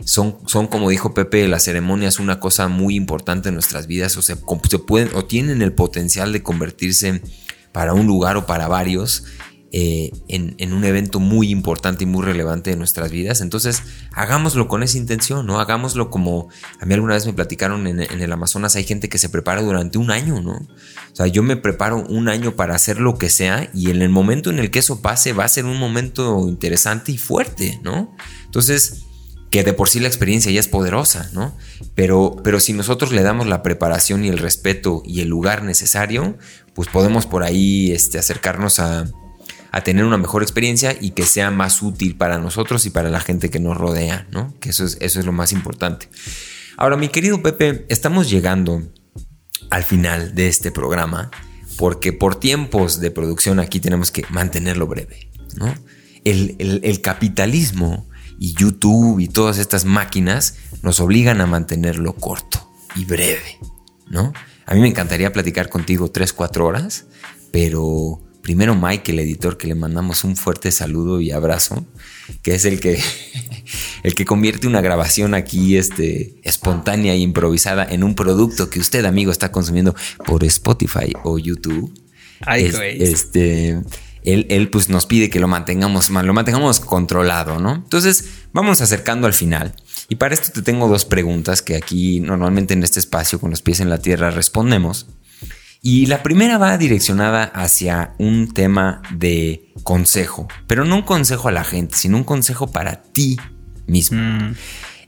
Son, 0.04 0.38
son 0.46 0.66
como 0.66 0.90
dijo 0.90 1.14
Pepe, 1.14 1.46
las 1.46 1.64
ceremonias 1.64 2.18
una 2.18 2.40
cosa 2.40 2.66
muy 2.66 2.96
importante 2.96 3.48
en 3.48 3.54
nuestras 3.54 3.86
vidas 3.86 4.16
o 4.16 4.22
se, 4.22 4.34
se 4.34 4.78
pueden 4.80 5.10
o 5.14 5.24
tienen 5.24 5.62
el 5.62 5.72
potencial 5.72 6.32
de 6.32 6.42
convertirse 6.42 7.22
para 7.70 7.94
un 7.94 8.08
lugar 8.08 8.36
o 8.36 8.46
para 8.46 8.66
varios 8.66 9.24
eh, 9.72 10.10
en, 10.26 10.72
un 10.72 10.84
evento 10.84 11.20
muy 11.20 11.50
importante 11.50 12.02
y 12.02 12.06
muy 12.06 12.24
relevante 12.24 12.70
de 12.70 12.76
nuestras 12.76 13.12
vidas. 13.12 13.40
Entonces, 13.40 13.84
hagámoslo 14.12 14.66
con 14.66 14.82
esa 14.82 14.98
intención, 14.98 15.46
¿no? 15.46 15.60
Hagámoslo 15.60 16.10
como 16.10 16.48
a 16.80 16.86
mí 16.86 16.94
alguna 16.94 17.14
vez 17.14 17.24
me 17.24 17.32
platicaron 17.32 17.86
en, 17.86 18.00
el 18.00 18.32
Amazonas, 18.32 18.74
hay 18.74 18.82
gente 18.82 19.08
que 19.08 19.18
se 19.18 19.28
prepara 19.28 19.62
durante 19.62 19.98
un 19.98 20.10
año, 20.10 20.40
¿no? 20.40 20.54
O 20.54 21.14
sea, 21.14 21.28
yo 21.28 21.44
me 21.44 21.56
preparo 21.56 22.04
un 22.08 22.28
año 22.28 22.56
para 22.56 22.74
hacer 22.74 22.98
lo 22.98 23.16
que 23.16 23.30
sea 23.30 23.70
y 23.72 23.90
en 23.90 24.02
el 24.02 24.08
momento 24.08 24.50
en 24.50 24.58
el 24.58 24.72
que 24.72 24.80
eso 24.80 25.02
pase 25.02 25.32
va 25.32 25.44
a 25.44 25.48
ser 25.48 25.66
un 25.66 25.78
momento 25.78 26.48
interesante 26.48 27.12
y 27.12 27.18
fuerte, 27.18 27.78
¿no? 27.84 28.12
Entonces, 28.46 29.04
que 29.50 29.62
de 29.62 29.72
por 29.72 29.88
sí 29.88 30.00
la 30.00 30.08
experiencia 30.08 30.50
ya 30.50 30.58
es 30.58 30.68
poderosa, 30.68 31.30
¿no? 31.32 31.56
Pero, 31.94 32.36
pero 32.42 32.58
si 32.58 32.72
nosotros 32.72 33.12
le 33.12 33.22
damos 33.22 33.46
la 33.46 33.62
preparación 33.62 34.24
y 34.24 34.28
el 34.28 34.38
respeto 34.38 35.02
y 35.04 35.20
el 35.20 35.28
lugar 35.28 35.62
necesario, 35.62 36.36
pues 36.74 36.88
podemos 36.88 37.26
por 37.26 37.44
ahí 37.44 37.92
este, 37.92 38.18
acercarnos 38.18 38.80
a, 38.80 39.10
a 39.72 39.82
tener 39.82 40.04
una 40.04 40.18
mejor 40.18 40.42
experiencia 40.42 40.96
y 41.00 41.10
que 41.10 41.24
sea 41.24 41.50
más 41.50 41.82
útil 41.82 42.16
para 42.16 42.38
nosotros 42.38 42.86
y 42.86 42.90
para 42.90 43.10
la 43.10 43.20
gente 43.20 43.50
que 43.50 43.60
nos 43.60 43.76
rodea, 43.76 44.26
¿no? 44.30 44.54
Que 44.60 44.70
eso 44.70 44.84
es, 44.84 44.96
eso 45.00 45.20
es 45.20 45.26
lo 45.26 45.32
más 45.32 45.52
importante. 45.52 46.08
Ahora, 46.76 46.96
mi 46.96 47.08
querido 47.08 47.42
Pepe, 47.42 47.86
estamos 47.88 48.30
llegando 48.30 48.82
al 49.70 49.84
final 49.84 50.34
de 50.34 50.48
este 50.48 50.70
programa 50.70 51.30
porque 51.76 52.12
por 52.12 52.38
tiempos 52.38 53.00
de 53.00 53.10
producción 53.10 53.60
aquí 53.60 53.80
tenemos 53.80 54.10
que 54.10 54.24
mantenerlo 54.30 54.86
breve, 54.86 55.30
¿no? 55.56 55.74
El, 56.24 56.56
el 56.58 57.00
capitalismo 57.00 58.08
y 58.38 58.54
YouTube 58.54 59.20
y 59.20 59.28
todas 59.28 59.58
estas 59.58 59.84
máquinas 59.84 60.56
nos 60.82 61.00
obligan 61.00 61.40
a 61.40 61.46
mantenerlo 61.46 62.14
corto 62.14 62.70
y 62.96 63.04
breve, 63.04 63.58
¿no? 64.08 64.32
A 64.66 64.74
mí 64.74 64.80
me 64.80 64.88
encantaría 64.88 65.32
platicar 65.32 65.68
contigo 65.68 66.10
3, 66.10 66.32
4 66.32 66.66
horas, 66.66 67.06
pero 67.50 68.20
Primero 68.42 68.74
Mike, 68.74 69.12
el 69.12 69.20
editor, 69.20 69.56
que 69.56 69.66
le 69.66 69.74
mandamos 69.74 70.24
un 70.24 70.36
fuerte 70.36 70.72
saludo 70.72 71.20
y 71.20 71.30
abrazo, 71.30 71.86
que 72.42 72.54
es 72.54 72.64
el 72.64 72.80
que, 72.80 73.00
el 74.02 74.14
que 74.14 74.24
convierte 74.24 74.66
una 74.66 74.80
grabación 74.80 75.34
aquí 75.34 75.76
este, 75.76 76.34
espontánea 76.42 77.12
e 77.12 77.18
improvisada 77.18 77.84
en 77.84 78.02
un 78.02 78.14
producto 78.14 78.70
que 78.70 78.80
usted, 78.80 79.04
amigo, 79.04 79.30
está 79.30 79.52
consumiendo 79.52 79.94
por 80.24 80.44
Spotify 80.44 81.12
o 81.22 81.38
YouTube. 81.38 81.92
Ay, 82.40 82.72
este, 82.98 83.80
él, 84.24 84.46
él, 84.48 84.70
pues 84.70 84.88
nos 84.88 85.06
pide 85.06 85.28
que 85.28 85.40
lo 85.40 85.48
mantengamos, 85.48 86.08
lo 86.08 86.32
mantengamos 86.32 86.80
controlado, 86.80 87.58
¿no? 87.58 87.74
Entonces, 87.74 88.24
vamos 88.52 88.80
acercando 88.80 89.26
al 89.26 89.34
final. 89.34 89.74
Y 90.08 90.16
para 90.16 90.34
esto 90.34 90.50
te 90.52 90.62
tengo 90.62 90.88
dos 90.88 91.04
preguntas 91.04 91.62
que 91.62 91.76
aquí 91.76 92.20
normalmente 92.20 92.74
en 92.74 92.82
este 92.82 92.98
espacio 92.98 93.38
con 93.38 93.50
los 93.50 93.62
pies 93.62 93.80
en 93.80 93.90
la 93.90 93.98
tierra 93.98 94.30
respondemos. 94.30 95.06
Y 95.82 96.06
la 96.06 96.22
primera 96.22 96.58
va 96.58 96.76
direccionada 96.76 97.44
hacia 97.44 98.14
un 98.18 98.52
tema 98.52 99.00
de 99.12 99.72
consejo, 99.82 100.46
pero 100.66 100.84
no 100.84 100.96
un 100.96 101.02
consejo 101.02 101.48
a 101.48 101.52
la 101.52 101.64
gente, 101.64 101.96
sino 101.96 102.18
un 102.18 102.24
consejo 102.24 102.70
para 102.70 103.02
ti 103.02 103.38
mismo. 103.86 104.20
Mm. 104.20 104.54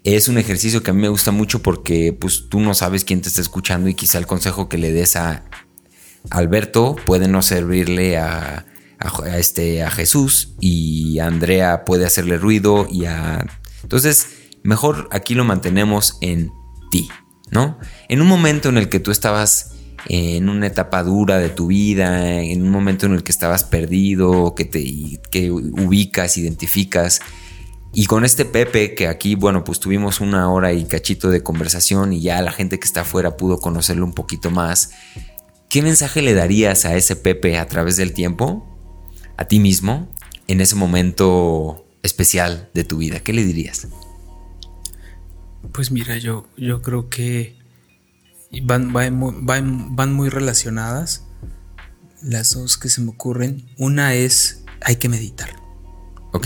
Es 0.04 0.28
un 0.28 0.38
ejercicio 0.38 0.82
que 0.82 0.90
a 0.90 0.94
mí 0.94 1.02
me 1.02 1.08
gusta 1.08 1.30
mucho 1.30 1.62
porque 1.62 2.16
pues 2.18 2.48
tú 2.48 2.58
no 2.58 2.74
sabes 2.74 3.04
quién 3.04 3.20
te 3.20 3.28
está 3.28 3.40
escuchando 3.40 3.88
y 3.88 3.94
quizá 3.94 4.18
el 4.18 4.26
consejo 4.26 4.68
que 4.68 4.78
le 4.78 4.92
des 4.92 5.14
a 5.16 5.44
Alberto 6.30 6.96
puede 7.04 7.28
no 7.28 7.42
servirle 7.42 8.16
a, 8.16 8.64
este, 9.34 9.82
a 9.82 9.90
Jesús 9.90 10.54
y 10.58 11.18
a 11.18 11.26
Andrea 11.26 11.84
puede 11.84 12.06
hacerle 12.06 12.38
ruido 12.38 12.88
y 12.90 13.04
a... 13.04 13.46
Entonces, 13.82 14.28
mejor 14.62 15.08
aquí 15.12 15.34
lo 15.34 15.44
mantenemos 15.44 16.18
en 16.20 16.50
ti, 16.90 17.08
¿no? 17.50 17.78
En 18.08 18.22
un 18.22 18.26
momento 18.26 18.70
en 18.70 18.78
el 18.78 18.88
que 18.88 19.00
tú 19.00 19.10
estabas 19.10 19.72
en 20.08 20.48
una 20.48 20.66
etapa 20.66 21.02
dura 21.02 21.38
de 21.38 21.48
tu 21.48 21.68
vida, 21.68 22.40
en 22.40 22.62
un 22.62 22.70
momento 22.70 23.06
en 23.06 23.12
el 23.12 23.22
que 23.22 23.32
estabas 23.32 23.64
perdido, 23.64 24.54
que 24.54 24.64
te 24.64 25.20
que 25.30 25.50
ubicas, 25.50 26.36
identificas. 26.36 27.20
Y 27.94 28.06
con 28.06 28.24
este 28.24 28.44
Pepe, 28.44 28.94
que 28.94 29.06
aquí, 29.06 29.34
bueno, 29.34 29.64
pues 29.64 29.78
tuvimos 29.78 30.20
una 30.20 30.50
hora 30.50 30.72
y 30.72 30.84
cachito 30.84 31.30
de 31.30 31.42
conversación 31.42 32.12
y 32.12 32.22
ya 32.22 32.40
la 32.40 32.52
gente 32.52 32.78
que 32.78 32.86
está 32.86 33.02
afuera 33.02 33.36
pudo 33.36 33.58
conocerlo 33.58 34.04
un 34.04 34.14
poquito 34.14 34.50
más. 34.50 34.92
¿Qué 35.68 35.82
mensaje 35.82 36.22
le 36.22 36.34
darías 36.34 36.84
a 36.84 36.96
ese 36.96 37.16
Pepe 37.16 37.58
a 37.58 37.68
través 37.68 37.96
del 37.96 38.12
tiempo, 38.12 38.66
a 39.36 39.46
ti 39.46 39.60
mismo, 39.60 40.08
en 40.48 40.60
ese 40.60 40.74
momento 40.74 41.86
especial 42.02 42.70
de 42.74 42.84
tu 42.84 42.96
vida? 42.98 43.20
¿Qué 43.20 43.32
le 43.32 43.44
dirías? 43.44 43.88
Pues 45.72 45.90
mira, 45.90 46.16
yo, 46.18 46.46
yo 46.56 46.82
creo 46.82 47.08
que 47.08 47.61
van, 48.60 48.92
van, 48.92 50.12
muy 50.12 50.28
relacionadas 50.28 51.24
las 52.20 52.54
dos 52.54 52.76
que 52.76 52.88
se 52.88 53.00
me 53.00 53.10
ocurren. 53.10 53.66
Una 53.78 54.14
es, 54.14 54.64
hay 54.82 54.96
que 54.96 55.08
meditar. 55.08 55.50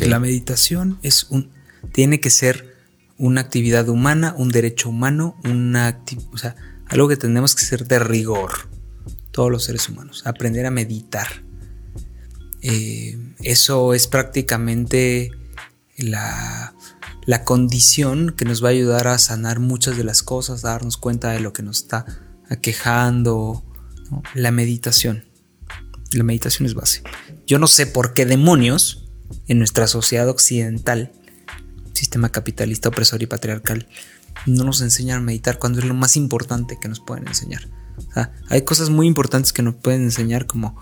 La 0.00 0.18
meditación 0.18 0.98
es 1.02 1.24
un, 1.30 1.50
tiene 1.92 2.20
que 2.20 2.30
ser 2.30 2.74
una 3.18 3.40
actividad 3.40 3.88
humana, 3.88 4.34
un 4.36 4.50
derecho 4.50 4.88
humano, 4.88 5.36
una 5.44 6.02
o 6.32 6.38
sea, 6.38 6.56
algo 6.86 7.08
que 7.08 7.16
tenemos 7.16 7.54
que 7.54 7.64
ser 7.64 7.86
de 7.86 7.98
rigor, 7.98 8.68
todos 9.30 9.50
los 9.50 9.64
seres 9.64 9.88
humanos, 9.88 10.22
aprender 10.26 10.66
a 10.66 10.70
meditar. 10.70 11.44
Eh, 12.62 13.18
eso 13.42 13.94
es 13.94 14.06
prácticamente 14.06 15.30
la, 15.96 16.74
la 17.26 17.44
condición 17.44 18.32
que 18.36 18.44
nos 18.44 18.62
va 18.62 18.68
a 18.68 18.72
ayudar 18.72 19.08
a 19.08 19.18
sanar 19.18 19.58
muchas 19.58 19.96
de 19.96 20.04
las 20.04 20.22
cosas, 20.22 20.64
a 20.64 20.70
darnos 20.70 20.96
cuenta 20.96 21.32
de 21.32 21.40
lo 21.40 21.52
que 21.52 21.62
nos 21.62 21.82
está 21.82 22.06
aquejando. 22.48 23.64
La 24.34 24.52
meditación. 24.52 25.24
La 26.12 26.22
meditación 26.22 26.66
es 26.66 26.74
base. 26.74 27.02
Yo 27.46 27.58
no 27.58 27.66
sé 27.66 27.86
por 27.86 28.14
qué 28.14 28.24
demonios 28.24 29.08
en 29.48 29.58
nuestra 29.58 29.88
sociedad 29.88 30.28
occidental, 30.28 31.12
sistema 31.92 32.30
capitalista, 32.30 32.88
opresor 32.88 33.22
y 33.22 33.26
patriarcal, 33.26 33.88
no 34.46 34.62
nos 34.62 34.80
enseñan 34.80 35.18
a 35.18 35.22
meditar 35.22 35.58
cuando 35.58 35.80
es 35.80 35.84
lo 35.84 35.94
más 35.94 36.16
importante 36.16 36.78
que 36.80 36.88
nos 36.88 37.00
pueden 37.00 37.26
enseñar. 37.26 37.68
hay 38.48 38.62
cosas 38.62 38.90
muy 38.90 39.08
importantes 39.08 39.52
que 39.52 39.62
nos 39.62 39.74
pueden 39.74 40.02
enseñar 40.02 40.46
como 40.46 40.76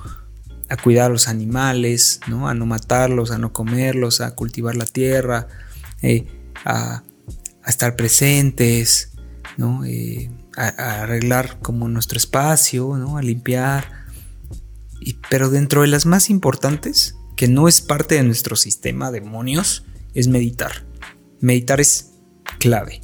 a 0.68 0.76
cuidar 0.76 1.06
a 1.06 1.14
los 1.14 1.28
animales, 1.28 2.20
a 2.26 2.54
no 2.54 2.66
matarlos, 2.66 3.30
a 3.30 3.38
no 3.38 3.52
comerlos, 3.52 4.20
a 4.20 4.34
cultivar 4.34 4.76
la 4.76 4.86
tierra, 4.86 5.48
eh, 6.04 6.26
a, 6.64 7.02
estar 7.66 7.96
presentes, 7.96 9.12
¿no? 9.56 9.84
Eh, 9.84 10.30
a, 10.56 11.02
arreglar 11.02 11.60
como 11.60 11.88
nuestro 11.88 12.18
espacio, 12.18 12.96
¿no? 12.96 13.16
a 13.16 13.22
limpiar. 13.22 14.04
Pero 15.30 15.50
dentro 15.50 15.82
de 15.82 15.88
las 15.88 16.06
más 16.06 16.30
importantes, 16.30 17.16
que 17.36 17.48
no 17.48 17.68
es 17.68 17.80
parte 17.80 18.16
de 18.16 18.22
nuestro 18.22 18.56
sistema 18.56 19.10
de 19.10 19.20
demonios, 19.20 19.84
es 20.14 20.28
meditar. 20.28 20.86
Meditar 21.40 21.80
es 21.80 22.12
clave. 22.58 23.00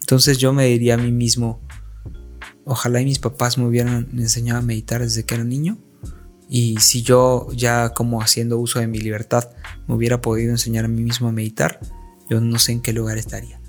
Entonces 0.00 0.38
yo 0.38 0.52
me 0.52 0.66
diría 0.66 0.94
a 0.94 0.98
mí 0.98 1.12
mismo, 1.12 1.60
ojalá 2.64 3.00
y 3.00 3.04
mis 3.04 3.18
papás 3.18 3.58
me 3.58 3.66
hubieran 3.66 4.08
enseñado 4.12 4.60
a 4.60 4.62
meditar 4.62 5.00
desde 5.00 5.24
que 5.24 5.34
era 5.34 5.44
niño 5.44 5.78
y 6.48 6.76
si 6.78 7.02
yo 7.02 7.48
ya 7.52 7.90
como 7.90 8.22
haciendo 8.22 8.58
uso 8.58 8.78
de 8.78 8.86
mi 8.86 8.98
libertad 8.98 9.50
me 9.86 9.94
hubiera 9.94 10.20
podido 10.20 10.50
enseñar 10.50 10.84
a 10.84 10.88
mí 10.88 11.02
mismo 11.02 11.28
a 11.28 11.32
meditar, 11.32 11.80
yo 12.30 12.40
no 12.40 12.58
sé 12.58 12.72
en 12.72 12.80
qué 12.80 12.92
lugar 12.92 13.18
estaría. 13.18 13.60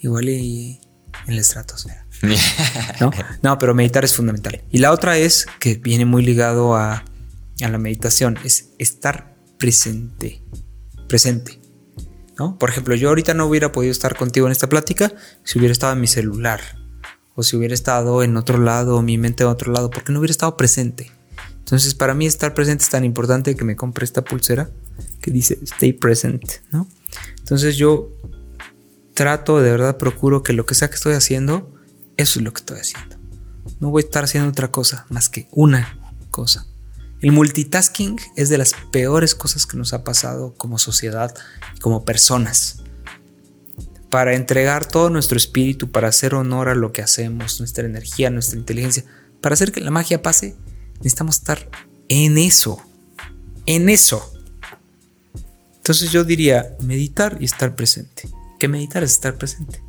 Igual 0.00 0.28
y 0.28 0.80
en 1.26 1.34
la 1.34 1.40
estratosfera. 1.40 2.06
¿No? 3.00 3.10
no, 3.42 3.58
pero 3.58 3.74
meditar 3.74 4.04
es 4.04 4.14
fundamental. 4.14 4.62
Y 4.70 4.78
la 4.78 4.92
otra 4.92 5.18
es 5.18 5.46
que 5.60 5.74
viene 5.74 6.04
muy 6.04 6.22
ligado 6.24 6.74
a, 6.74 7.04
a 7.62 7.68
la 7.68 7.78
meditación, 7.78 8.38
es 8.44 8.70
estar 8.78 9.36
presente. 9.58 10.42
Presente. 11.08 11.60
¿No? 12.38 12.58
Por 12.58 12.70
ejemplo, 12.70 12.94
yo 12.94 13.08
ahorita 13.08 13.34
no 13.34 13.46
hubiera 13.46 13.72
podido 13.72 13.92
estar 13.92 14.16
contigo 14.16 14.46
en 14.46 14.52
esta 14.52 14.68
plática 14.68 15.12
si 15.42 15.58
hubiera 15.58 15.72
estado 15.72 15.94
en 15.94 16.00
mi 16.00 16.06
celular 16.06 16.60
o 17.34 17.42
si 17.42 17.56
hubiera 17.56 17.74
estado 17.74 18.22
en 18.22 18.36
otro 18.36 18.58
lado, 18.58 19.00
mi 19.02 19.18
mente 19.18 19.44
en 19.44 19.50
otro 19.50 19.72
lado, 19.72 19.90
porque 19.90 20.12
no 20.12 20.18
hubiera 20.18 20.32
estado 20.32 20.56
presente. 20.56 21.12
Entonces, 21.66 21.96
para 21.96 22.14
mí 22.14 22.26
estar 22.26 22.54
presente 22.54 22.84
es 22.84 22.90
tan 22.90 23.04
importante 23.04 23.56
que 23.56 23.64
me 23.64 23.74
compre 23.74 24.04
esta 24.04 24.22
pulsera 24.22 24.70
que 25.20 25.32
dice 25.32 25.58
Stay 25.64 25.92
Present, 25.94 26.44
¿no? 26.70 26.86
Entonces 27.40 27.74
yo 27.74 28.12
trato, 29.14 29.60
de 29.60 29.72
verdad, 29.72 29.96
procuro 29.96 30.44
que 30.44 30.52
lo 30.52 30.64
que 30.64 30.76
sea 30.76 30.88
que 30.88 30.94
estoy 30.94 31.14
haciendo, 31.14 31.74
eso 32.16 32.38
es 32.38 32.44
lo 32.44 32.52
que 32.52 32.60
estoy 32.60 32.78
haciendo. 32.78 33.16
No 33.80 33.90
voy 33.90 34.04
a 34.04 34.06
estar 34.06 34.22
haciendo 34.22 34.48
otra 34.48 34.70
cosa 34.70 35.06
más 35.08 35.28
que 35.28 35.48
una 35.50 35.98
cosa. 36.30 36.68
El 37.20 37.32
multitasking 37.32 38.16
es 38.36 38.48
de 38.48 38.58
las 38.58 38.74
peores 38.92 39.34
cosas 39.34 39.66
que 39.66 39.76
nos 39.76 39.92
ha 39.92 40.04
pasado 40.04 40.54
como 40.56 40.78
sociedad 40.78 41.34
como 41.80 42.04
personas. 42.04 42.84
Para 44.08 44.36
entregar 44.36 44.86
todo 44.86 45.10
nuestro 45.10 45.36
espíritu, 45.36 45.90
para 45.90 46.06
hacer 46.06 46.36
honor 46.36 46.68
a 46.68 46.76
lo 46.76 46.92
que 46.92 47.02
hacemos, 47.02 47.58
nuestra 47.58 47.84
energía, 47.86 48.30
nuestra 48.30 48.56
inteligencia, 48.56 49.04
para 49.40 49.54
hacer 49.54 49.72
que 49.72 49.80
la 49.80 49.90
magia 49.90 50.22
pase, 50.22 50.54
necesitamos 50.98 51.36
estar 51.36 51.68
en 52.08 52.38
eso. 52.38 52.80
En 53.66 53.88
eso. 53.88 54.32
Entonces 55.76 56.10
yo 56.10 56.24
diría 56.24 56.76
meditar 56.80 57.38
y 57.40 57.44
estar 57.44 57.76
presente. 57.76 58.28
Que 58.58 58.68
meditar 58.68 59.04
es 59.04 59.12
estar 59.12 59.36
presente. 59.36 59.82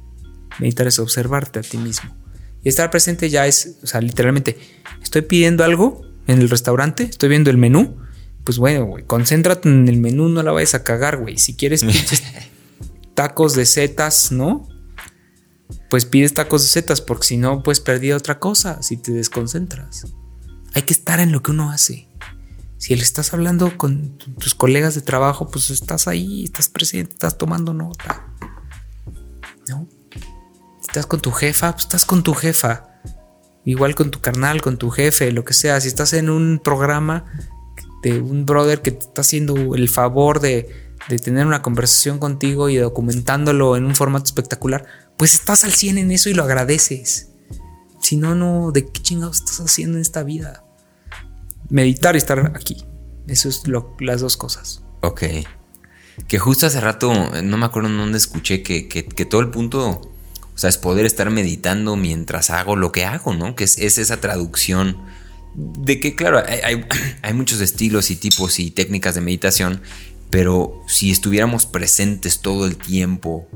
Meditar 0.60 0.88
es 0.88 1.00
observarte 1.00 1.60
a 1.60 1.62
ti 1.64 1.78
mismo. 1.78 2.16
Y 2.64 2.70
estar 2.70 2.90
presente 2.92 3.30
ya 3.30 3.48
es, 3.48 3.78
o 3.82 3.88
sea, 3.88 4.02
literalmente, 4.02 4.58
estoy 5.02 5.22
pidiendo 5.24 5.64
algo 5.64 6.02
en 6.28 6.40
el 6.40 6.50
restaurante, 6.50 7.04
estoy 7.04 7.30
viendo 7.30 7.50
el 7.50 7.58
menú. 7.58 7.98
Pues 8.44 8.58
bueno, 8.58 8.86
güey, 8.86 9.06
concéntrate 9.06 9.70
en 9.70 9.88
el 9.88 9.98
menú, 9.98 10.30
no 10.30 10.44
la 10.44 10.52
vayas 10.52 10.76
a 10.76 10.84
cagar, 10.84 11.18
güey. 11.18 11.38
Si 11.38 11.56
quieres 11.56 11.84
pinches 11.84 12.24
tacos 13.14 13.56
de 13.56 13.66
setas, 13.66 14.32
¿no? 14.32 14.68
Pues 15.90 16.06
pides 16.06 16.34
tacos 16.34 16.62
de 16.62 16.68
setas, 16.68 17.02
porque 17.02 17.26
si 17.26 17.38
no, 17.38 17.64
pues 17.64 17.80
perdí 17.80 18.12
otra 18.12 18.40
cosa 18.40 18.84
si 18.84 18.98
te 18.98 19.12
desconcentras. 19.12 20.06
Hay 20.73 20.84
que 20.84 20.94
estar 20.94 21.19
en 21.19 21.31
lo 21.31 21.41
que 21.41 21.52
uno 21.52 21.72
hace. 21.72 22.07
Si 22.77 22.95
le 22.95 23.02
estás 23.02 23.34
hablando 23.34 23.76
con 23.77 24.18
tus 24.18 24.53
colegas 24.53 24.94
de 24.94 25.02
trabajo, 25.02 25.49
pues 25.49 25.72
estás 25.72 26.07
ahí, 26.07 26.44
estás 26.44 26.69
presente, 26.69 27.14
estás 27.14 27.38
tomando 27.38 27.73
nota. 27.73 28.27
¿No? 29.68 29.88
Estás 30.80 31.07
con 31.07 31.19
tu 31.19 31.31
jefa, 31.31 31.72
pues 31.72 31.85
estás 31.85 32.06
con 32.06 32.23
tu 32.23 32.34
jefa. 32.34 33.02
Igual 33.65 33.95
con 33.95 34.11
tu 34.11 34.22
carnal, 34.22 34.61
con 34.61 34.77
tu 34.77 34.91
jefe, 34.91 35.31
lo 35.31 35.44
que 35.44 35.53
sea. 35.53 35.81
Si 35.81 35.88
estás 35.88 36.14
en 36.14 36.30
un 36.30 36.61
programa 36.64 37.26
de 38.03 38.22
un 38.22 38.45
brother 38.45 38.81
que 38.81 38.91
te 38.91 39.06
está 39.06 39.22
haciendo 39.22 39.76
el 39.76 39.89
favor 39.89 40.39
de, 40.39 40.69
de 41.10 41.19
tener 41.19 41.48
una 41.48 41.61
conversación 41.61 42.19
contigo 42.19 42.69
y 42.69 42.77
documentándolo 42.77 43.76
en 43.76 43.85
un 43.85 43.95
formato 43.95 44.26
espectacular, 44.26 44.85
pues 45.18 45.34
estás 45.34 45.64
al 45.64 45.73
100 45.73 45.98
en 45.98 46.11
eso 46.11 46.30
y 46.30 46.34
lo 46.34 46.44
agradeces. 46.44 47.30
Si 48.08 48.16
no, 48.16 48.36
no, 48.36 48.72
¿de 48.72 48.88
qué 48.88 49.02
chingados 49.02 49.40
estás 49.40 49.60
haciendo 49.60 49.98
en 49.98 50.02
esta 50.02 50.24
vida? 50.24 50.64
meditar 51.70 52.16
y 52.16 52.20
estar 52.20 52.54
aquí. 52.56 52.86
Eso 53.28 53.50
es 53.50 53.68
lo, 53.68 53.98
las 54.00 54.22
dos 54.22 54.38
cosas. 54.38 54.82
Ok. 55.02 55.24
Que 56.30 56.40
justo 56.40 56.68
hace 56.68 56.80
rato, 56.80 57.12
no 57.42 57.58
me 57.58 57.66
acuerdo 57.66 57.90
en 57.90 57.98
dónde 57.98 58.18
escuché 58.18 58.64
que, 58.64 59.04
todo 59.30 59.42
el 59.42 59.50
punto, 59.50 59.90
o 59.90 60.58
sea, 60.58 60.70
es 60.70 60.78
poder 60.78 61.06
estar 61.06 61.30
meditando 61.32 61.98
mientras 61.98 62.50
hago 62.50 62.78
lo 62.78 62.94
que 62.94 63.04
hago, 63.04 63.34
¿no? 63.34 63.58
Que 63.58 63.66
es, 63.66 63.78
esa 63.78 64.22
traducción 64.22 65.04
de 65.58 66.00
que, 66.00 66.16
claro, 66.16 66.42
hay, 66.64 66.86
hay, 67.24 67.34
muchos 67.34 67.60
estilos 67.60 68.10
y 68.10 68.16
tipos 68.16 68.58
y 68.60 68.72
técnicas 68.72 69.16
de 69.16 69.20
meditación, 69.20 69.82
pero 70.30 70.82
si 70.88 71.12
estuviéramos 71.12 71.66
presentes 71.66 72.40
todo 72.40 72.68
el 72.68 72.78
tiempo, 72.78 73.50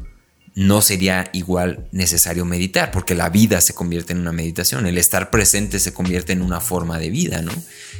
no 0.53 0.81
sería 0.81 1.29
igual 1.33 1.87
necesario 1.91 2.43
meditar, 2.43 2.91
porque 2.91 3.15
la 3.15 3.29
vida 3.29 3.61
se 3.61 3.73
convierte 3.73 4.13
en 4.13 4.19
una 4.19 4.33
meditación, 4.33 4.85
el 4.85 4.97
estar 4.97 5.29
presente 5.31 5.79
se 5.79 5.93
convierte 5.93 6.33
en 6.33 6.41
una 6.41 6.59
forma 6.59 6.99
de 6.99 7.09
vida, 7.09 7.41
¿no? 7.41 7.53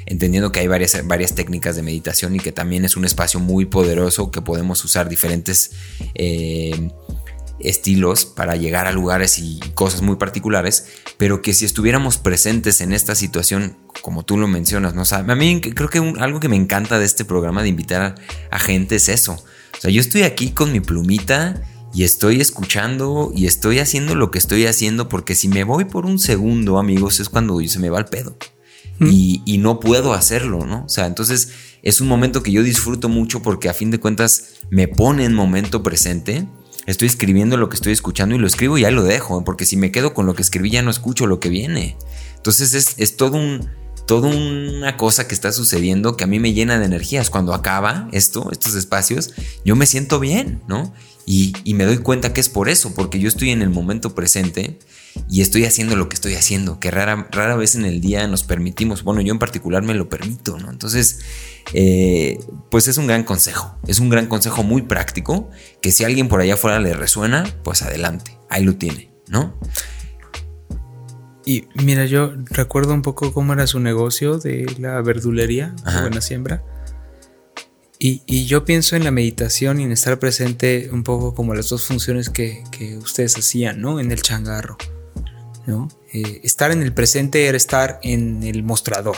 Entendiendo 0.06 0.52
que 0.52 0.60
hay 0.60 0.68
varias, 0.68 1.06
varias 1.08 1.34
técnicas 1.34 1.76
de 1.76 1.84
meditación 1.84 2.36
y 2.36 2.40
que 2.40 2.52
también 2.52 2.84
es 2.84 2.98
un 2.98 3.06
espacio 3.06 3.40
muy 3.40 3.66
poderoso 3.66 4.32
que 4.32 4.42
podemos 4.42 4.84
usar 4.84 5.08
diferentes 5.08 5.72
eh, 6.14 6.92
estilos 7.60 8.26
para 8.26 8.56
llegar 8.56 8.86
a 8.88 8.92
lugares 8.92 9.40
y 9.40 9.60
cosas 9.74 10.02
muy 10.02 10.18
particulares, 10.18 10.88
pero 11.18 11.42
que 11.42 11.54
si 11.54 11.64
estuviéramos 11.64 12.18
presentes 12.18 12.82
en 12.82 12.92
esta 12.92 13.16
situación, 13.16 13.78
como 14.02 14.24
tú 14.24 14.38
lo 14.38 14.48
mencionas, 14.48 14.94
¿no? 14.94 15.04
a 15.10 15.36
mí 15.36 15.62
creo 15.62 15.90
que 15.90 16.00
algo 16.20 16.40
que 16.40 16.50
me 16.50 16.56
encanta 16.58 17.00
de 17.00 17.06
este 17.06 17.24
programa 17.24 17.64
de 17.64 17.70
invitar 17.70 18.16
a 18.50 18.60
gente 18.60 18.96
es 18.96 19.08
eso. 19.08 19.34
O 19.34 19.82
sea, 19.82 19.90
yo 19.90 20.02
estoy 20.02 20.24
aquí 20.24 20.52
con 20.52 20.72
mi 20.72 20.80
plumita 20.80 21.62
y 21.94 22.04
estoy 22.04 22.42
escuchando 22.42 23.32
y 23.36 23.46
estoy 23.46 23.80
haciendo 23.80 24.16
lo 24.16 24.32
que 24.32 24.40
estoy 24.40 24.66
haciendo 24.66 25.10
porque 25.10 25.36
si 25.36 25.48
me 25.48 25.64
voy 25.64 25.86
por 25.86 26.06
un 26.06 26.20
segundo, 26.20 26.80
amigos, 26.80 27.20
es 27.20 27.30
cuando 27.30 27.60
se 27.60 27.80
me 27.80 27.90
va 27.90 28.00
el 28.00 28.06
pedo. 28.06 28.38
Y, 29.00 29.42
y, 29.46 29.58
no 29.58 29.80
puedo 29.80 30.14
hacerlo, 30.14 30.64
¿no? 30.64 30.86
O 30.86 30.90
sea, 30.90 31.08
entonces 31.08 31.54
es 31.82 32.02
un 32.02 32.08
momento 32.08 32.44
que 32.44 32.52
yo 32.52 32.62
disfruto 32.62 33.10
mucho 33.10 33.42
porque 33.42 33.68
a 33.68 33.74
fin 33.74 33.90
de 33.90 34.00
cuentas 34.00 34.60
me 34.70 34.88
pone 34.88 35.26
en 35.26 35.34
momento 35.34 35.82
presente 35.82 36.48
estoy 36.86 37.08
escribiendo 37.08 37.58
lo 37.58 37.70
que 37.70 37.76
estoy 37.76 37.94
escuchando 37.94 38.36
y 38.36 38.38
lo 38.38 38.48
escribo 38.48 38.78
y 38.78 38.82
ya 38.82 38.92
lo 38.92 39.04
dejo, 39.04 39.44
porque 39.44 39.66
si 39.66 39.78
me 39.78 39.92
quedo 39.92 40.14
con 40.14 40.26
lo 40.26 40.34
que 40.34 40.42
escribí 40.42 40.70
ya 40.70 40.82
no 40.82 40.92
escucho 40.92 41.28
lo 41.28 41.40
que 41.40 41.50
viene. 41.50 41.98
Entonces 42.36 42.74
es, 42.74 42.96
es 42.98 43.18
todo 43.18 43.38
un, 43.38 43.70
toda 44.06 44.30
una 44.30 44.98
cosa 44.98 45.28
que 45.28 45.34
está 45.34 45.52
sucediendo 45.52 46.18
que 46.18 46.24
a 46.24 46.28
mí 46.28 46.40
me 46.40 46.54
llena 46.54 46.80
de 46.80 46.86
energías. 46.86 47.30
Cuando 47.30 47.54
acaba 47.54 48.08
esto, 48.12 48.50
estos 48.52 48.76
espacios, 48.76 49.34
yo 49.64 49.76
me 49.76 49.86
siento 49.86 50.20
bien, 50.20 50.62
¿no? 50.68 50.94
Y, 51.26 51.54
y, 51.64 51.76
me 51.76 51.86
doy 51.86 52.00
cuenta 52.00 52.34
que 52.34 52.42
es 52.42 52.50
por 52.50 52.68
eso, 52.68 52.94
porque 52.96 53.20
yo 53.20 53.28
estoy 53.28 53.52
en 53.52 53.62
el 53.62 53.70
momento 53.70 54.16
presente 54.16 54.80
y 55.30 55.42
estoy 55.42 55.66
haciendo 55.66 55.96
lo 55.96 56.10
que 56.10 56.16
estoy 56.16 56.36
haciendo, 56.36 56.80
que 56.80 56.92
rara, 56.92 57.28
rara 57.32 57.56
vez 57.56 57.76
en 57.76 57.86
el 57.86 58.02
día 58.02 58.28
nos 58.28 58.44
permitimos, 58.44 59.04
bueno, 59.04 59.22
yo 59.22 59.32
en 59.32 59.40
particular 59.40 59.84
me 59.84 59.94
lo 59.94 60.10
permito, 60.10 60.58
¿no? 60.58 60.70
Entonces, 60.70 61.20
eh, 61.74 62.40
pues 62.70 62.88
es 62.88 62.98
un 62.98 63.08
gran 63.08 63.24
consejo, 63.24 63.78
es 63.88 64.00
un 64.00 64.10
gran 64.10 64.28
consejo 64.28 64.64
muy 64.64 64.82
práctico, 64.82 65.50
que 65.82 65.92
si 65.92 66.04
a 66.04 66.08
alguien 66.08 66.28
por 66.28 66.42
allá 66.42 66.56
afuera 66.56 66.80
le 66.80 66.94
resuena, 66.94 67.44
pues 67.64 67.82
adelante, 67.82 68.38
ahí 68.50 68.64
lo 68.64 68.76
tiene, 68.76 69.12
¿no? 69.28 69.58
Y 71.46 71.68
mira, 71.76 72.06
yo 72.06 72.34
recuerdo 72.46 72.94
un 72.94 73.02
poco 73.02 73.34
cómo 73.34 73.54
era 73.54 73.68
su 73.68 73.80
negocio 73.80 74.38
de 74.38 74.74
la 74.80 75.02
verdulería, 75.02 75.76
Buena 76.02 76.22
Siembra. 76.22 76.64
Y, 78.04 78.46
yo 78.46 78.66
pienso 78.66 78.96
en 78.96 79.04
la 79.04 79.12
meditación 79.12 79.80
y 79.80 79.84
en 79.84 79.92
estar 79.92 80.18
presente 80.18 80.90
un 80.92 81.04
poco 81.04 81.36
como 81.36 81.54
las 81.54 81.70
dos 81.70 81.86
funciones 81.86 82.32
que, 82.32 82.64
que 82.72 82.98
ustedes 82.98 83.38
hacían, 83.38 83.80
¿no? 83.80 84.00
En 84.00 84.12
el 84.12 84.24
changarro. 84.24 84.76
¿no? 85.68 85.88
Eh, 86.12 86.42
estar 86.44 86.72
en 86.72 86.82
el 86.82 86.96
presente 86.96 87.46
era 87.46 87.56
estar 87.56 88.00
en 88.02 88.42
el 88.42 88.64
mostrador. 88.64 89.18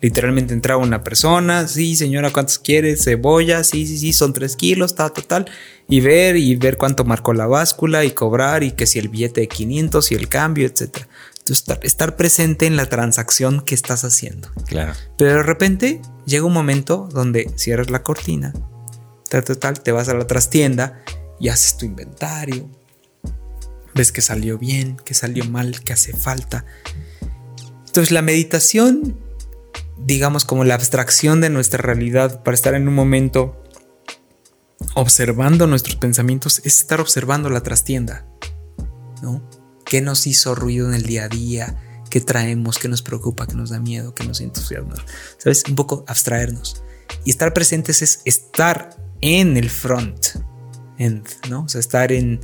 Literalmente 0.00 0.54
entraba 0.54 0.82
una 0.82 1.04
persona, 1.04 1.68
sí, 1.68 1.94
señora, 1.94 2.32
¿cuántos 2.32 2.58
quiere? 2.58 2.96
Cebolla, 2.96 3.62
sí, 3.62 3.86
sí, 3.86 3.96
sí, 3.96 4.12
son 4.12 4.32
tres 4.32 4.56
kilos, 4.56 4.96
tal, 4.96 5.12
tal, 5.12 5.48
Y 5.88 6.00
ver 6.00 6.36
y 6.36 6.56
ver 6.56 6.78
cuánto 6.78 7.04
marcó 7.04 7.32
la 7.32 7.46
báscula 7.46 8.04
y 8.04 8.10
cobrar 8.10 8.64
y 8.64 8.72
que 8.72 8.86
si 8.86 8.98
el 8.98 9.08
billete 9.08 9.42
de 9.42 9.48
500 9.48 10.10
y 10.10 10.14
el 10.16 10.28
cambio, 10.28 10.66
etc. 10.66 11.06
Entonces, 11.48 11.78
estar, 11.82 12.16
presente 12.16 12.66
en 12.66 12.76
la 12.76 12.86
transacción 12.86 13.60
que 13.60 13.76
estás 13.76 14.02
haciendo. 14.02 14.50
Claro. 14.66 14.94
Pero 15.16 15.30
de 15.30 15.42
repente 15.44 16.02
llega 16.24 16.44
un 16.44 16.52
momento 16.52 17.08
donde 17.12 17.52
cierras 17.54 17.88
la 17.88 18.02
cortina, 18.02 18.52
tal, 19.30 19.44
tal, 19.44 19.58
tal, 19.58 19.80
te 19.80 19.92
vas 19.92 20.08
a 20.08 20.14
la 20.14 20.26
trastienda 20.26 21.04
y 21.38 21.48
haces 21.48 21.76
tu 21.76 21.86
inventario, 21.86 22.68
ves 23.94 24.10
que 24.10 24.22
salió 24.22 24.58
bien, 24.58 24.96
que 24.96 25.14
salió 25.14 25.44
mal, 25.44 25.80
que 25.82 25.92
hace 25.92 26.16
falta. 26.16 26.64
Entonces 27.86 28.10
la 28.10 28.22
meditación, 28.22 29.16
digamos 29.98 30.44
como 30.44 30.64
la 30.64 30.74
abstracción 30.74 31.40
de 31.40 31.50
nuestra 31.50 31.80
realidad 31.80 32.42
para 32.42 32.56
estar 32.56 32.74
en 32.74 32.88
un 32.88 32.94
momento 32.94 33.62
observando 34.94 35.68
nuestros 35.68 35.94
pensamientos, 35.94 36.58
es 36.64 36.80
estar 36.80 37.00
observando 37.00 37.50
la 37.50 37.60
trastienda, 37.60 38.26
¿no? 39.22 39.48
¿Qué 39.86 40.00
nos 40.00 40.26
hizo 40.26 40.54
ruido 40.54 40.88
en 40.88 40.94
el 40.94 41.04
día 41.04 41.24
a 41.24 41.28
día? 41.28 42.02
¿Qué 42.10 42.20
traemos? 42.20 42.78
¿Qué 42.78 42.88
nos 42.88 43.02
preocupa? 43.02 43.46
¿Qué 43.46 43.54
nos 43.54 43.70
da 43.70 43.80
miedo? 43.80 44.14
¿Qué 44.14 44.24
nos 44.24 44.40
entusiasma? 44.40 44.94
¿Sabes? 45.38 45.62
Un 45.68 45.76
poco 45.76 46.04
abstraernos. 46.08 46.82
Y 47.24 47.30
estar 47.30 47.54
presentes 47.54 48.02
es 48.02 48.20
estar 48.24 48.96
en 49.20 49.56
el 49.56 49.70
front, 49.70 50.26
¿no? 51.48 51.62
O 51.62 51.68
sea, 51.68 51.80
estar 51.80 52.12
en, 52.12 52.40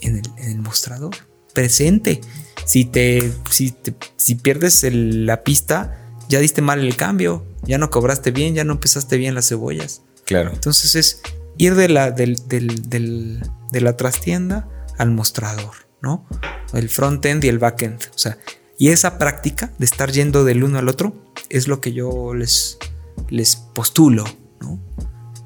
en 0.00 0.22
el, 0.38 0.58
mostrador, 0.58 1.16
presente. 1.54 2.20
Si 2.64 2.84
te, 2.84 3.32
si, 3.50 3.76
si 4.16 4.34
pierdes 4.34 4.84
la 4.90 5.44
pista, 5.44 5.98
ya 6.28 6.40
diste 6.40 6.62
mal 6.62 6.80
el 6.80 6.96
cambio, 6.96 7.46
ya 7.62 7.78
no 7.78 7.90
cobraste 7.90 8.30
bien, 8.30 8.54
ya 8.54 8.64
no 8.64 8.80
pesaste 8.80 9.16
bien 9.16 9.34
las 9.34 9.48
cebollas. 9.48 10.02
Claro. 10.24 10.50
Entonces 10.52 10.94
es 10.96 11.20
ir 11.58 11.74
de 11.74 11.88
la, 11.88 12.10
del, 12.10 12.36
de 12.48 13.80
la 13.80 13.96
trastienda 13.96 14.68
al 14.98 15.10
mostrador, 15.10 15.85
¿no? 16.06 16.24
El 16.72 16.88
front-end 16.88 17.44
y 17.44 17.48
el 17.48 17.58
back-end. 17.58 18.00
O 18.14 18.18
sea, 18.18 18.38
y 18.78 18.90
esa 18.90 19.18
práctica 19.18 19.72
de 19.78 19.84
estar 19.84 20.12
yendo 20.12 20.44
del 20.44 20.62
uno 20.62 20.78
al 20.78 20.88
otro 20.88 21.14
es 21.48 21.66
lo 21.66 21.80
que 21.80 21.92
yo 21.92 22.32
les, 22.32 22.78
les 23.28 23.56
postulo, 23.56 24.24
¿no? 24.60 24.78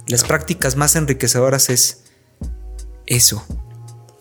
Las 0.07 0.25
prácticas 0.25 0.77
más 0.77 0.97
enriquecedoras 0.97 1.71
es 1.71 2.05
eso, 3.07 3.43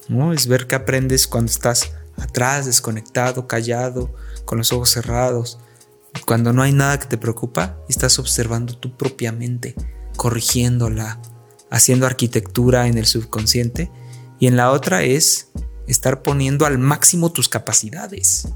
¿no? 0.08 0.32
Es 0.32 0.48
ver 0.48 0.66
que 0.68 0.76
aprendes 0.76 1.28
cuando 1.28 1.52
estás 1.52 1.92
atrás, 2.18 2.66
desconectado, 2.66 3.48
callado, 3.48 4.14
con 4.46 4.60
los 4.60 4.72
ojos 4.72 4.92
cerrados, 4.92 5.60
cuando 6.26 6.54
no 6.54 6.62
hay 6.62 6.72
nada 6.72 7.00
que 7.00 7.08
te 7.08 7.18
preocupa 7.18 7.78
y 7.90 7.92
estás 7.92 8.18
observando 8.18 8.78
tu 8.78 8.96
propia 8.96 9.34
mente, 9.34 9.76
corrigiéndola, 10.16 11.20
haciendo 11.70 12.06
arquitectura 12.06 12.88
en 12.88 12.98
el 12.98 13.08
subconsciente. 13.08 13.92
Y 14.40 14.48
en 14.48 14.56
la 14.56 14.72
otra 14.72 15.04
es 15.04 15.50
estar 15.90 16.22
poniendo 16.22 16.66
al 16.66 16.78
máximo 16.78 17.32
tus 17.32 17.50
capacidades, 17.50 18.48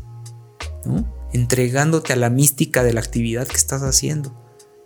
entregándote 1.33 2.13
a 2.13 2.15
la 2.15 2.29
mística 2.29 2.83
de 2.83 2.93
la 2.93 3.01
actividad 3.01 3.47
que 3.47 3.55
estás 3.55 3.81
haciendo, 3.81 4.35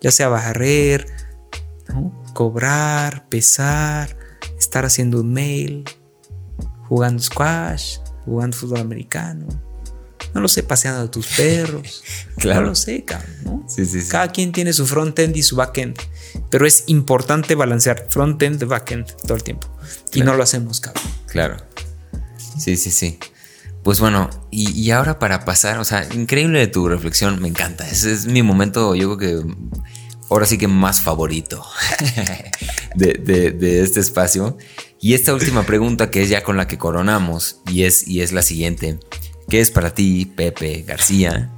ya 0.02 0.12
sea 0.12 0.30
barrer, 0.30 1.08
cobrar, 2.34 3.28
pesar, 3.30 4.18
estar 4.58 4.86
haciendo 4.86 5.22
un 5.22 5.34
mail, 5.34 5.86
jugando 6.88 7.22
squash, 7.22 7.98
jugando 8.26 8.56
fútbol 8.58 8.80
americano. 8.80 9.48
No 10.34 10.42
lo 10.42 10.48
sé, 10.48 10.62
paseando 10.62 11.02
a 11.02 11.12
tus 11.12 11.28
perros. 11.28 12.04
claro. 12.38 12.62
No 12.62 12.68
lo 12.68 12.76
sé, 12.76 13.04
cabrón. 13.04 13.66
Cada 14.10 14.32
quien 14.32 14.52
tiene 14.52 14.74
su 14.74 14.86
front-end 14.86 15.36
y 15.36 15.44
su 15.44 15.56
back-end. 15.56 15.98
Pero 16.50 16.68
es 16.68 16.84
importante 16.88 17.56
balancear 17.56 18.08
front-end, 18.10 18.64
back-end 18.66 19.06
todo 19.26 19.36
el 19.36 19.44
tiempo. 19.44 19.68
Y 20.14 20.22
no 20.22 20.36
lo 20.36 20.44
hacemos, 20.44 20.80
cabrón. 20.80 21.04
Claro. 21.28 21.58
Sí, 22.58 22.78
sí, 22.78 22.92
sí. 22.92 23.20
Pues 23.84 24.00
bueno, 24.00 24.30
y, 24.52 24.92
ahora 24.92 25.18
para 25.18 25.46
pasar, 25.46 25.80
o 25.80 25.86
sea, 25.86 26.08
increíble 26.14 26.68
tu 26.68 26.90
reflexión, 26.90 27.42
me 27.42 27.48
encanta. 27.48 27.88
Ese 27.88 28.12
es 28.12 28.26
mi 28.26 28.44
momento, 28.44 28.96
yo 28.96 29.16
creo 29.16 29.46
que 29.46 29.56
ahora 30.30 30.46
sí 30.46 30.58
que 30.58 30.68
más 30.68 31.00
favorito 31.00 31.64
de, 32.96 33.14
de 33.14 33.82
este 33.82 34.02
espacio. 34.02 34.58
Y 35.00 35.14
esta 35.14 35.34
última 35.34 35.64
pregunta 35.64 36.12
que 36.12 36.24
es 36.24 36.30
ya 36.30 36.44
con 36.44 36.58
la 36.58 36.68
que 36.68 36.78
coronamos 36.78 37.62
y 37.68 37.84
es, 37.84 38.08
y 38.08 38.22
es 38.22 38.34
la 38.34 38.42
siguiente. 38.42 39.00
¿Qué 39.48 39.62
es 39.62 39.72
para 39.72 39.94
ti, 39.94 40.26
Pepe 40.26 40.82
García, 40.82 41.50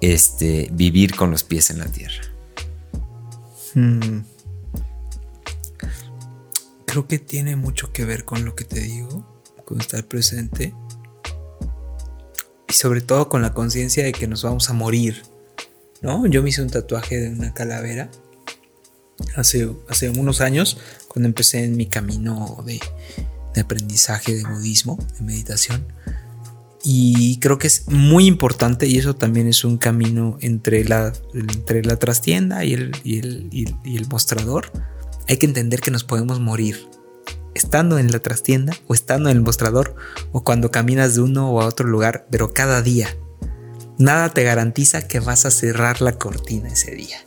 este, 0.00 0.68
vivir 0.72 1.14
con 1.14 1.30
los 1.30 1.44
pies 1.44 1.70
en 1.70 1.78
la 1.78 1.86
tierra? 1.86 2.24
Hmm. 3.74 4.22
Creo 6.86 7.06
que 7.06 7.18
tiene 7.18 7.54
mucho 7.54 7.92
que 7.92 8.04
ver 8.04 8.24
con 8.24 8.44
lo 8.44 8.56
que 8.56 8.64
te 8.64 8.80
digo, 8.80 9.33
con 9.64 9.80
estar 9.80 10.04
presente 10.04 10.74
y 12.68 12.72
sobre 12.72 13.00
todo 13.00 13.28
con 13.28 13.42
la 13.42 13.54
conciencia 13.54 14.04
de 14.04 14.12
que 14.12 14.26
nos 14.26 14.42
vamos 14.42 14.70
a 14.70 14.72
morir. 14.72 15.22
¿no? 16.02 16.26
Yo 16.26 16.42
me 16.42 16.50
hice 16.50 16.62
un 16.62 16.70
tatuaje 16.70 17.18
de 17.18 17.30
una 17.30 17.54
calavera 17.54 18.10
hace, 19.36 19.70
hace 19.88 20.10
unos 20.10 20.40
años, 20.40 20.78
cuando 21.08 21.28
empecé 21.28 21.64
en 21.64 21.76
mi 21.76 21.86
camino 21.86 22.62
de, 22.66 22.80
aprendizaje 23.60 24.34
de 24.34 24.44
budismo, 24.44 24.98
de 25.18 25.24
meditación. 25.24 25.86
Y 26.82 27.38
creo 27.38 27.58
que 27.58 27.66
es 27.66 27.88
muy 27.88 28.26
importante, 28.26 28.86
y 28.86 28.98
eso 28.98 29.14
también 29.14 29.48
es 29.48 29.64
un 29.64 29.78
camino 29.78 30.36
entre 30.40 30.84
la, 30.84 31.12
entre 31.32 31.82
la 31.82 31.96
trastienda 31.96 32.64
y 32.64 32.74
el, 32.74 32.92
y 33.04 33.18
el, 33.20 33.48
y 33.50 33.96
el 33.96 34.06
mostrador. 34.08 34.70
Hay 35.28 35.38
que 35.38 35.46
entender 35.46 35.80
que 35.80 35.90
nos 35.90 36.04
podemos 36.04 36.40
morir 36.40 36.86
estando 37.54 37.98
en 37.98 38.12
la 38.12 38.18
trastienda 38.18 38.74
o 38.86 38.94
estando 38.94 39.30
en 39.30 39.36
el 39.36 39.42
mostrador 39.42 39.96
o 40.32 40.44
cuando 40.44 40.70
caminas 40.70 41.14
de 41.14 41.22
uno 41.22 41.50
o 41.50 41.60
a 41.60 41.66
otro 41.66 41.86
lugar, 41.86 42.26
pero 42.30 42.52
cada 42.52 42.82
día. 42.82 43.08
Nada 43.98 44.28
te 44.30 44.42
garantiza 44.42 45.06
que 45.06 45.20
vas 45.20 45.46
a 45.46 45.50
cerrar 45.50 46.00
la 46.02 46.18
cortina 46.18 46.68
ese 46.68 46.92
día. 46.92 47.18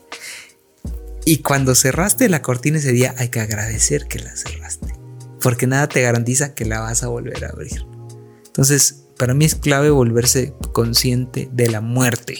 Y 1.23 1.37
cuando 1.37 1.75
cerraste 1.75 2.29
la 2.29 2.41
cortina 2.41 2.77
ese 2.77 2.91
día, 2.91 3.15
hay 3.17 3.29
que 3.29 3.39
agradecer 3.39 4.07
que 4.07 4.19
la 4.19 4.35
cerraste. 4.35 4.93
Porque 5.41 5.67
nada 5.67 5.87
te 5.87 6.01
garantiza 6.01 6.53
que 6.53 6.65
la 6.65 6.79
vas 6.79 7.03
a 7.03 7.07
volver 7.07 7.45
a 7.45 7.49
abrir. 7.49 7.85
Entonces, 8.45 9.03
para 9.17 9.33
mí 9.33 9.45
es 9.45 9.55
clave 9.55 9.89
volverse 9.89 10.53
consciente 10.73 11.49
de 11.51 11.69
la 11.69 11.81
muerte. 11.81 12.37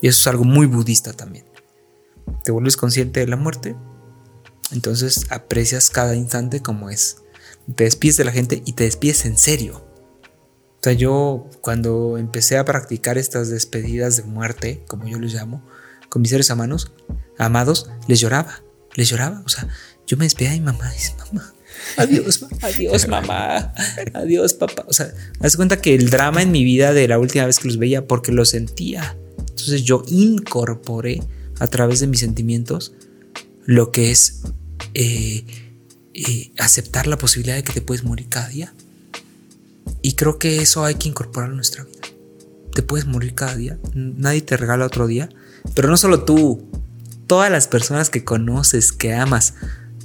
Y 0.00 0.08
eso 0.08 0.20
es 0.20 0.26
algo 0.26 0.44
muy 0.44 0.66
budista 0.66 1.12
también. 1.12 1.44
Te 2.44 2.52
vuelves 2.52 2.76
consciente 2.76 3.20
de 3.20 3.26
la 3.26 3.36
muerte. 3.36 3.76
Entonces 4.72 5.26
aprecias 5.30 5.90
cada 5.90 6.14
instante 6.14 6.60
como 6.60 6.90
es. 6.90 7.18
Te 7.74 7.84
despides 7.84 8.16
de 8.16 8.24
la 8.24 8.32
gente 8.32 8.62
y 8.64 8.72
te 8.72 8.84
despides 8.84 9.24
en 9.24 9.38
serio. 9.38 9.84
O 10.80 10.82
sea, 10.84 10.92
yo 10.92 11.48
cuando 11.62 12.18
empecé 12.18 12.58
a 12.58 12.64
practicar 12.64 13.16
estas 13.16 13.48
despedidas 13.48 14.16
de 14.16 14.24
muerte, 14.24 14.84
como 14.86 15.08
yo 15.08 15.18
les 15.18 15.32
llamo, 15.32 15.64
con 16.10 16.22
mis 16.22 16.30
seres 16.30 16.50
amados, 16.50 16.92
amados, 17.38 17.90
les 18.06 18.20
lloraba, 18.20 18.62
les 18.94 19.08
lloraba. 19.08 19.42
O 19.46 19.48
sea, 19.48 19.66
yo 20.06 20.16
me 20.16 20.26
despedía 20.26 20.54
y 20.54 20.60
mamá 20.60 20.90
dice, 20.92 21.14
mamá, 21.18 21.54
adiós, 21.96 22.44
adiós, 22.62 23.08
mamá, 23.08 23.72
adiós, 24.14 24.54
papá. 24.54 24.84
O 24.86 24.92
sea, 24.92 25.12
haz 25.40 25.56
cuenta 25.56 25.80
que 25.80 25.94
el 25.94 26.10
drama 26.10 26.42
en 26.42 26.52
mi 26.52 26.64
vida 26.64 26.92
de 26.92 27.08
la 27.08 27.18
última 27.18 27.46
vez 27.46 27.58
que 27.58 27.68
los 27.68 27.78
veía, 27.78 28.06
porque 28.06 28.32
lo 28.32 28.44
sentía. 28.44 29.16
Entonces 29.38 29.84
yo 29.84 30.02
incorporé 30.08 31.22
a 31.60 31.66
través 31.68 32.00
de 32.00 32.08
mis 32.08 32.20
sentimientos 32.20 32.92
lo 33.66 33.90
que 33.90 34.10
es 34.10 34.42
eh, 34.94 35.44
eh, 36.14 36.52
aceptar 36.58 37.06
la 37.06 37.18
posibilidad 37.18 37.56
de 37.56 37.64
que 37.64 37.72
te 37.72 37.80
puedes 37.80 38.04
morir 38.04 38.28
cada 38.28 38.48
día. 38.48 38.72
Y 40.02 40.12
creo 40.12 40.38
que 40.38 40.60
eso 40.62 40.84
hay 40.84 40.96
que 40.96 41.08
incorporar 41.08 41.50
a 41.50 41.54
nuestra 41.54 41.84
vida. 41.84 42.00
Te 42.72 42.82
puedes 42.82 43.06
morir 43.06 43.34
cada 43.34 43.54
día, 43.54 43.78
nadie 43.94 44.42
te 44.42 44.56
regala 44.56 44.86
otro 44.86 45.06
día, 45.06 45.28
pero 45.74 45.88
no 45.88 45.96
solo 45.96 46.24
tú, 46.24 46.68
todas 47.26 47.50
las 47.50 47.68
personas 47.68 48.10
que 48.10 48.24
conoces, 48.24 48.92
que 48.92 49.14
amas, 49.14 49.54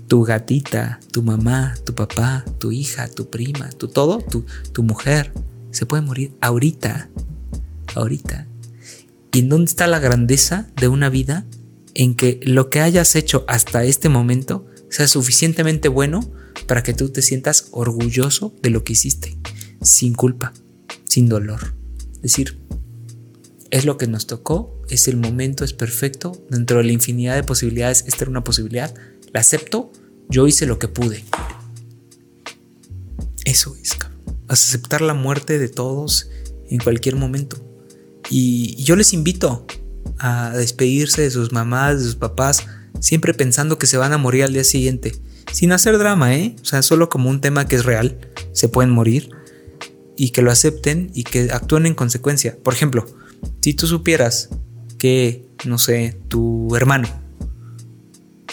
tu 0.07 0.23
gatita, 0.23 0.99
tu 1.11 1.23
mamá, 1.23 1.75
tu 1.83 1.95
papá, 1.95 2.45
tu 2.59 2.71
hija, 2.71 3.07
tu 3.07 3.29
prima, 3.29 3.69
tu 3.69 3.87
todo, 3.87 4.19
tu, 4.19 4.45
tu 4.71 4.83
mujer, 4.83 5.33
se 5.71 5.85
puede 5.85 6.03
morir 6.03 6.33
ahorita, 6.41 7.09
ahorita. 7.95 8.47
¿Y 9.31 9.39
en 9.39 9.49
dónde 9.49 9.69
está 9.69 9.87
la 9.87 9.99
grandeza 9.99 10.67
de 10.75 10.87
una 10.87 11.09
vida 11.09 11.45
en 11.99 12.15
que 12.15 12.39
lo 12.43 12.69
que 12.69 12.79
hayas 12.79 13.17
hecho 13.17 13.43
hasta 13.49 13.83
este 13.83 14.07
momento 14.07 14.65
sea 14.89 15.05
suficientemente 15.09 15.89
bueno 15.89 16.31
para 16.65 16.81
que 16.81 16.93
tú 16.93 17.09
te 17.09 17.21
sientas 17.21 17.67
orgulloso 17.71 18.55
de 18.61 18.69
lo 18.69 18.85
que 18.85 18.93
hiciste, 18.93 19.37
sin 19.81 20.13
culpa, 20.13 20.53
sin 21.03 21.27
dolor? 21.27 21.73
Es 22.15 22.21
decir, 22.21 22.57
es 23.69 23.83
lo 23.83 23.97
que 23.97 24.07
nos 24.07 24.27
tocó, 24.27 24.81
es 24.87 25.09
el 25.09 25.17
momento, 25.17 25.65
es 25.65 25.73
perfecto, 25.73 26.41
dentro 26.49 26.77
de 26.77 26.85
la 26.85 26.93
infinidad 26.93 27.35
de 27.35 27.43
posibilidades, 27.43 28.05
esta 28.07 28.23
era 28.23 28.31
una 28.31 28.45
posibilidad, 28.45 28.95
la 29.33 29.41
acepto, 29.41 29.91
yo 30.29 30.47
hice 30.47 30.65
lo 30.65 30.79
que 30.79 30.87
pude. 30.87 31.25
Eso 33.43 33.75
es, 33.75 33.95
cabrón. 33.95 34.37
Aceptar 34.47 35.01
la 35.01 35.13
muerte 35.13 35.59
de 35.59 35.67
todos 35.67 36.29
en 36.69 36.77
cualquier 36.77 37.17
momento. 37.17 37.57
Y 38.29 38.81
yo 38.83 38.95
les 38.95 39.11
invito 39.11 39.67
a 40.19 40.51
despedirse 40.51 41.23
de 41.23 41.31
sus 41.31 41.51
mamás, 41.51 41.97
de 41.97 42.03
sus 42.03 42.15
papás, 42.15 42.65
siempre 42.99 43.33
pensando 43.33 43.79
que 43.79 43.87
se 43.87 43.97
van 43.97 44.13
a 44.13 44.17
morir 44.17 44.43
al 44.43 44.53
día 44.53 44.63
siguiente. 44.63 45.13
Sin 45.51 45.71
hacer 45.71 45.97
drama, 45.97 46.35
¿eh? 46.35 46.55
O 46.61 46.65
sea, 46.65 46.81
solo 46.81 47.09
como 47.09 47.29
un 47.29 47.41
tema 47.41 47.67
que 47.67 47.75
es 47.75 47.85
real. 47.85 48.19
Se 48.53 48.69
pueden 48.69 48.91
morir. 48.91 49.31
Y 50.15 50.29
que 50.31 50.41
lo 50.41 50.51
acepten 50.51 51.11
y 51.13 51.23
que 51.23 51.51
actúen 51.51 51.85
en 51.85 51.95
consecuencia. 51.95 52.57
Por 52.61 52.73
ejemplo, 52.73 53.05
si 53.61 53.73
tú 53.73 53.87
supieras 53.87 54.49
que, 54.97 55.47
no 55.65 55.77
sé, 55.77 56.19
tu 56.27 56.75
hermano 56.75 57.07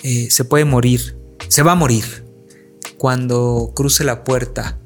eh, 0.04 0.30
se 0.30 0.44
puede 0.44 0.64
morir, 0.64 1.18
se 1.48 1.62
va 1.62 1.72
a 1.72 1.74
morir 1.74 2.04
cuando 2.96 3.72
cruce 3.74 4.04
la 4.04 4.22
puerta, 4.22 4.78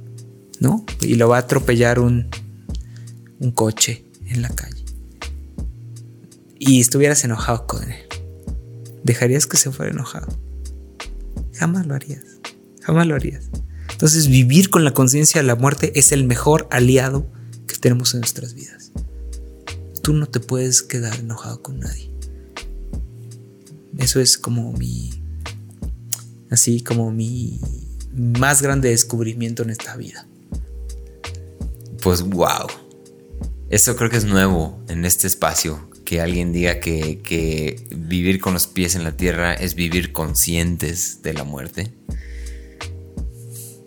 ¿no? 0.58 0.84
Y 1.02 1.16
lo 1.16 1.28
va 1.28 1.36
a 1.36 1.40
atropellar 1.40 2.00
un, 2.00 2.28
un 3.38 3.50
coche 3.52 4.04
en 4.26 4.42
la 4.42 4.48
calle. 4.48 4.79
Y 6.62 6.78
estuvieras 6.78 7.24
enojado 7.24 7.66
con 7.66 7.90
él. 7.90 8.04
¿Dejarías 9.02 9.46
que 9.46 9.56
se 9.56 9.72
fuera 9.72 9.90
enojado? 9.90 10.28
Jamás 11.54 11.86
lo 11.86 11.94
harías. 11.94 12.22
Jamás 12.82 13.06
lo 13.06 13.14
harías. 13.14 13.48
Entonces 13.90 14.28
vivir 14.28 14.68
con 14.68 14.84
la 14.84 14.92
conciencia 14.92 15.40
de 15.40 15.46
la 15.46 15.56
muerte 15.56 15.98
es 15.98 16.12
el 16.12 16.24
mejor 16.24 16.68
aliado 16.70 17.26
que 17.66 17.76
tenemos 17.76 18.12
en 18.12 18.20
nuestras 18.20 18.52
vidas. 18.52 18.92
Tú 20.02 20.12
no 20.12 20.26
te 20.26 20.38
puedes 20.38 20.82
quedar 20.82 21.18
enojado 21.18 21.62
con 21.62 21.80
nadie. 21.80 22.10
Eso 23.96 24.20
es 24.20 24.36
como 24.36 24.72
mi... 24.74 25.10
Así 26.50 26.82
como 26.82 27.10
mi 27.10 27.58
más 28.14 28.60
grande 28.60 28.90
descubrimiento 28.90 29.62
en 29.62 29.70
esta 29.70 29.96
vida. 29.96 30.26
Pues 32.02 32.20
wow. 32.22 32.66
Eso 33.70 33.96
creo 33.96 34.10
que 34.10 34.18
es 34.18 34.24
nuevo 34.26 34.82
en 34.88 35.06
este 35.06 35.26
espacio. 35.26 35.89
Que 36.10 36.20
alguien 36.20 36.52
diga 36.52 36.80
que, 36.80 37.20
que 37.22 37.86
vivir 37.94 38.40
con 38.40 38.52
los 38.52 38.66
pies 38.66 38.96
en 38.96 39.04
la 39.04 39.16
tierra 39.16 39.54
es 39.54 39.76
vivir 39.76 40.10
conscientes 40.10 41.22
de 41.22 41.34
la 41.34 41.44
muerte. 41.44 41.94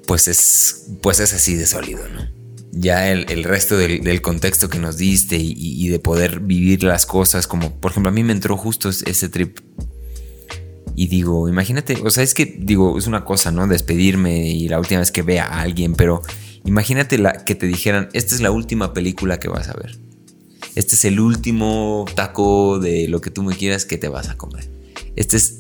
Pues 0.08 0.30
es, 0.30 0.86
pues 1.02 1.20
es 1.20 1.34
así 1.34 1.56
de 1.56 1.66
sólido, 1.66 2.08
¿no? 2.08 2.44
ya 2.72 3.12
el, 3.12 3.44
resto 3.44 3.78
del, 3.78 4.22
contexto 4.22 4.70
que 4.70 4.80
nos 4.80 4.96
diste 4.96 5.38
y, 5.38 5.88
de 5.90 6.00
poder 6.00 6.40
vivir 6.40 6.84
las 6.84 7.06
cosas, 7.06 7.46
como 7.46 7.80
por 7.80 7.92
ejemplo 7.92 8.10
a 8.10 8.14
mí 8.14 8.24
me 8.24 8.32
entró 8.32 8.56
justo 8.56 8.88
ese 8.88 9.28
trip. 9.28 9.60
Y 10.96 11.08
digo, 11.08 11.50
imagínate, 11.50 11.98
o 12.04 12.10
sea, 12.10 12.24
es 12.24 12.34
que 12.34 12.46
digo, 12.46 12.98
es 12.98 13.06
una 13.06 13.26
cosa, 13.26 13.52
¿no? 13.52 13.68
Despedirme 13.68 14.48
y 14.48 14.70
la 14.70 14.80
última 14.80 15.02
vez 15.02 15.12
que 15.12 15.24
vea 15.24 15.46
a 15.46 15.62
alguien, 15.62 15.96
pero 15.96 16.22
imagínate 16.66 17.22
que 17.46 17.56
te 17.56 17.68
dijeran, 17.68 18.08
esta 18.14 18.34
es 18.34 18.42
la 18.42 18.52
última 18.52 18.94
película 18.94 19.40
que 19.40 19.50
vas 19.50 19.68
a 19.68 19.74
ver. 19.74 20.00
Este 20.76 20.96
es 20.96 21.06
el 21.06 21.20
último 21.20 22.06
taco 22.16 22.80
de 22.80 23.08
lo 23.08 23.22
que 23.22 23.30
tú 23.30 23.44
me 23.44 23.56
quieras 23.56 23.86
que 23.86 23.98
te 23.98 24.08
vas 24.08 24.30
a 24.30 24.38
comer. 24.38 24.70
Este 25.16 25.38
es... 25.38 25.60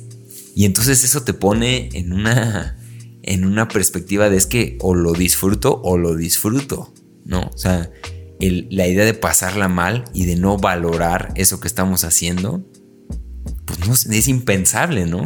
Y 0.56 0.66
entonces 0.66 1.04
eso 1.04 1.24
te 1.24 1.34
pone 1.34 1.90
en 1.94 2.14
una, 2.14 2.78
en 3.24 3.46
una 3.46 3.68
perspectiva 3.68 4.30
de 4.30 4.38
es 4.38 4.46
que 4.46 4.78
o 4.82 4.94
lo 4.94 5.14
disfruto 5.14 5.82
o 5.84 5.98
lo 5.98 6.16
disfruto. 6.16 6.94
¿no? 7.26 7.50
O 7.54 7.58
sea, 7.58 7.92
la 8.40 8.88
idea 8.88 9.06
de 9.06 9.14
pasarla 9.14 9.68
mal 9.68 10.06
y 10.14 10.26
de 10.26 10.36
no 10.36 10.58
valorar 10.58 11.34
eso 11.36 11.60
que 11.60 11.68
estamos 11.68 12.04
haciendo, 12.04 12.64
pues 13.66 13.88
no, 13.88 13.94
es 13.94 14.28
impensable, 14.28 15.06
¿no? 15.06 15.24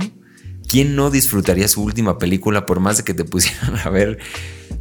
¿Quién 0.67 0.95
no 0.95 1.09
disfrutaría 1.09 1.67
su 1.67 1.81
última 1.81 2.17
película 2.17 2.65
por 2.65 2.79
más 2.79 2.97
de 2.97 3.03
que 3.03 3.13
te 3.13 3.23
pusieran 3.25 3.77
a 3.83 3.89
ver 3.89 4.19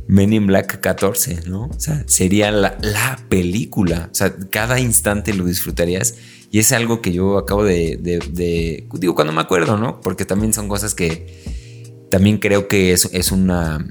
Men 0.09 0.33
in 0.33 0.47
Black 0.47 0.81
14, 0.81 1.43
¿no? 1.47 1.65
O 1.65 1.81
sea, 1.81 2.05
sería 2.07 2.51
la, 2.51 3.19
película. 3.29 4.09
O 4.13 4.15
sea, 4.15 4.35
cada 4.51 4.79
instante 4.79 5.35
lo 5.35 5.45
disfrutarías. 5.45 6.15
Y 6.51 6.61
es 6.61 6.73
algo 6.73 7.03
que 7.03 7.13
yo 7.13 7.39
acabo 7.39 7.65
de, 7.65 7.99
de, 8.01 8.87
digo, 8.93 9.15
cuando 9.15 9.33
me 9.33 9.41
acuerdo, 9.41 9.77
¿no? 9.77 10.01
Porque 10.01 10.25
también 10.25 10.53
son 10.53 10.69
cosas 10.69 10.95
que 10.95 12.07
también 12.11 12.39
creo 12.39 12.69
que 12.69 12.93
es, 12.93 13.11
es 13.13 13.33
una 13.33 13.85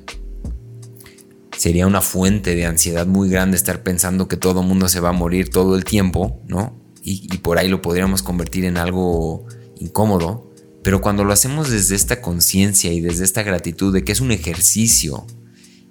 sería 1.58 1.88
una 1.88 2.02
fuente 2.02 2.56
de 2.56 2.66
ansiedad 2.66 3.08
muy 3.08 3.30
grande 3.30 3.58
estar 3.58 3.84
pensando 3.84 4.28
que 4.28 4.38
todo 4.38 4.62
el 4.62 4.68
mundo 4.68 4.88
se 4.88 5.00
va 5.00 5.10
a 5.10 5.14
morir 5.14 5.50
todo 5.50 5.76
el 5.76 5.84
tiempo, 5.84 6.42
¿no? 6.48 6.80
Y, 7.08 7.38
por 7.38 7.60
ahí 7.60 7.68
lo 7.68 7.84
podríamos 7.84 8.24
convertir 8.24 8.66
en 8.66 8.78
algo 8.78 9.46
incómodo. 9.80 10.52
Pero 10.82 11.02
cuando 11.02 11.24
lo 11.24 11.34
hacemos 11.34 11.70
desde 11.70 11.96
esta 11.96 12.20
conciencia 12.20 12.92
y 12.92 13.00
desde 13.00 13.24
esta 13.24 13.44
gratitud 13.44 13.94
de 13.94 14.04
que 14.04 14.12
es 14.12 14.22
un 14.22 14.32
ejercicio 14.32 15.28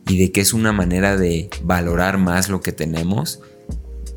y 0.07 0.19
de 0.19 0.33
que 0.33 0.41
es 0.41 0.53
una 0.53 0.73
manera 0.73 1.17
de 1.17 1.49
valorar 1.63 2.19
más 2.19 2.49
lo 2.49 2.61
que 2.61 2.73
tenemos, 2.73 3.41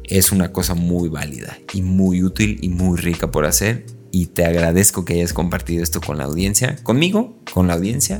es 0.04 0.32
una 0.32 0.52
cosa 0.52 0.74
muy 0.74 1.10
válida 1.10 1.58
y 1.74 1.82
muy 1.82 2.24
útil 2.24 2.60
y 2.62 2.70
muy 2.70 2.98
rica 2.98 3.32
por 3.32 3.46
hacer. 3.46 3.86
Y 4.12 4.28
te 4.28 4.46
agradezco 4.46 5.06
que 5.06 5.14
hayas 5.14 5.34
compartido 5.34 5.84
esto 5.84 6.02
con 6.02 6.18
la 6.18 6.24
audiencia, 6.24 6.78
conmigo, 6.84 7.38
con 7.54 7.68
la 7.68 7.74
audiencia. 7.74 8.20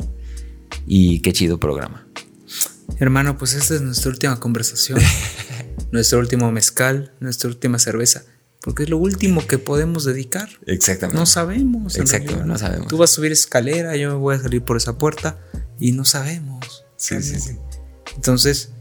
Y 0.86 1.22
qué 1.22 1.34
chido 1.34 1.60
programa. 1.60 2.08
Hermano, 3.00 3.38
pues 3.38 3.54
esta 3.54 3.76
es 3.76 3.82
nuestra 3.82 4.12
última 4.12 4.40
conversación, 4.40 5.00
nuestro 5.92 6.20
último 6.20 6.52
mezcal, 6.52 7.14
nuestra 7.20 7.50
última 7.50 7.80
cerveza. 7.80 8.24
Porque 8.62 8.84
es 8.84 8.90
lo 8.90 8.98
último 8.98 9.46
que 9.46 9.58
podemos 9.58 10.04
dedicar. 10.04 10.50
Exactamente. 10.66 11.18
No 11.18 11.26
sabemos. 11.26 11.96
Exacto, 11.98 12.44
no 12.46 12.58
sabemos. 12.58 12.88
Tú 12.88 12.98
vas 12.98 13.12
a 13.12 13.16
subir 13.16 13.32
escalera, 13.32 13.96
yo 13.96 14.10
me 14.10 14.16
voy 14.16 14.36
a 14.36 14.40
salir 14.40 14.62
por 14.62 14.78
esa 14.78 14.98
puerta 14.98 15.40
y 15.80 15.94
no 15.94 16.04
sabemos. 16.04 16.87
Sí, 16.98 17.22
sí, 17.22 17.40
sí. 17.40 17.58
Entonces, 18.16 18.72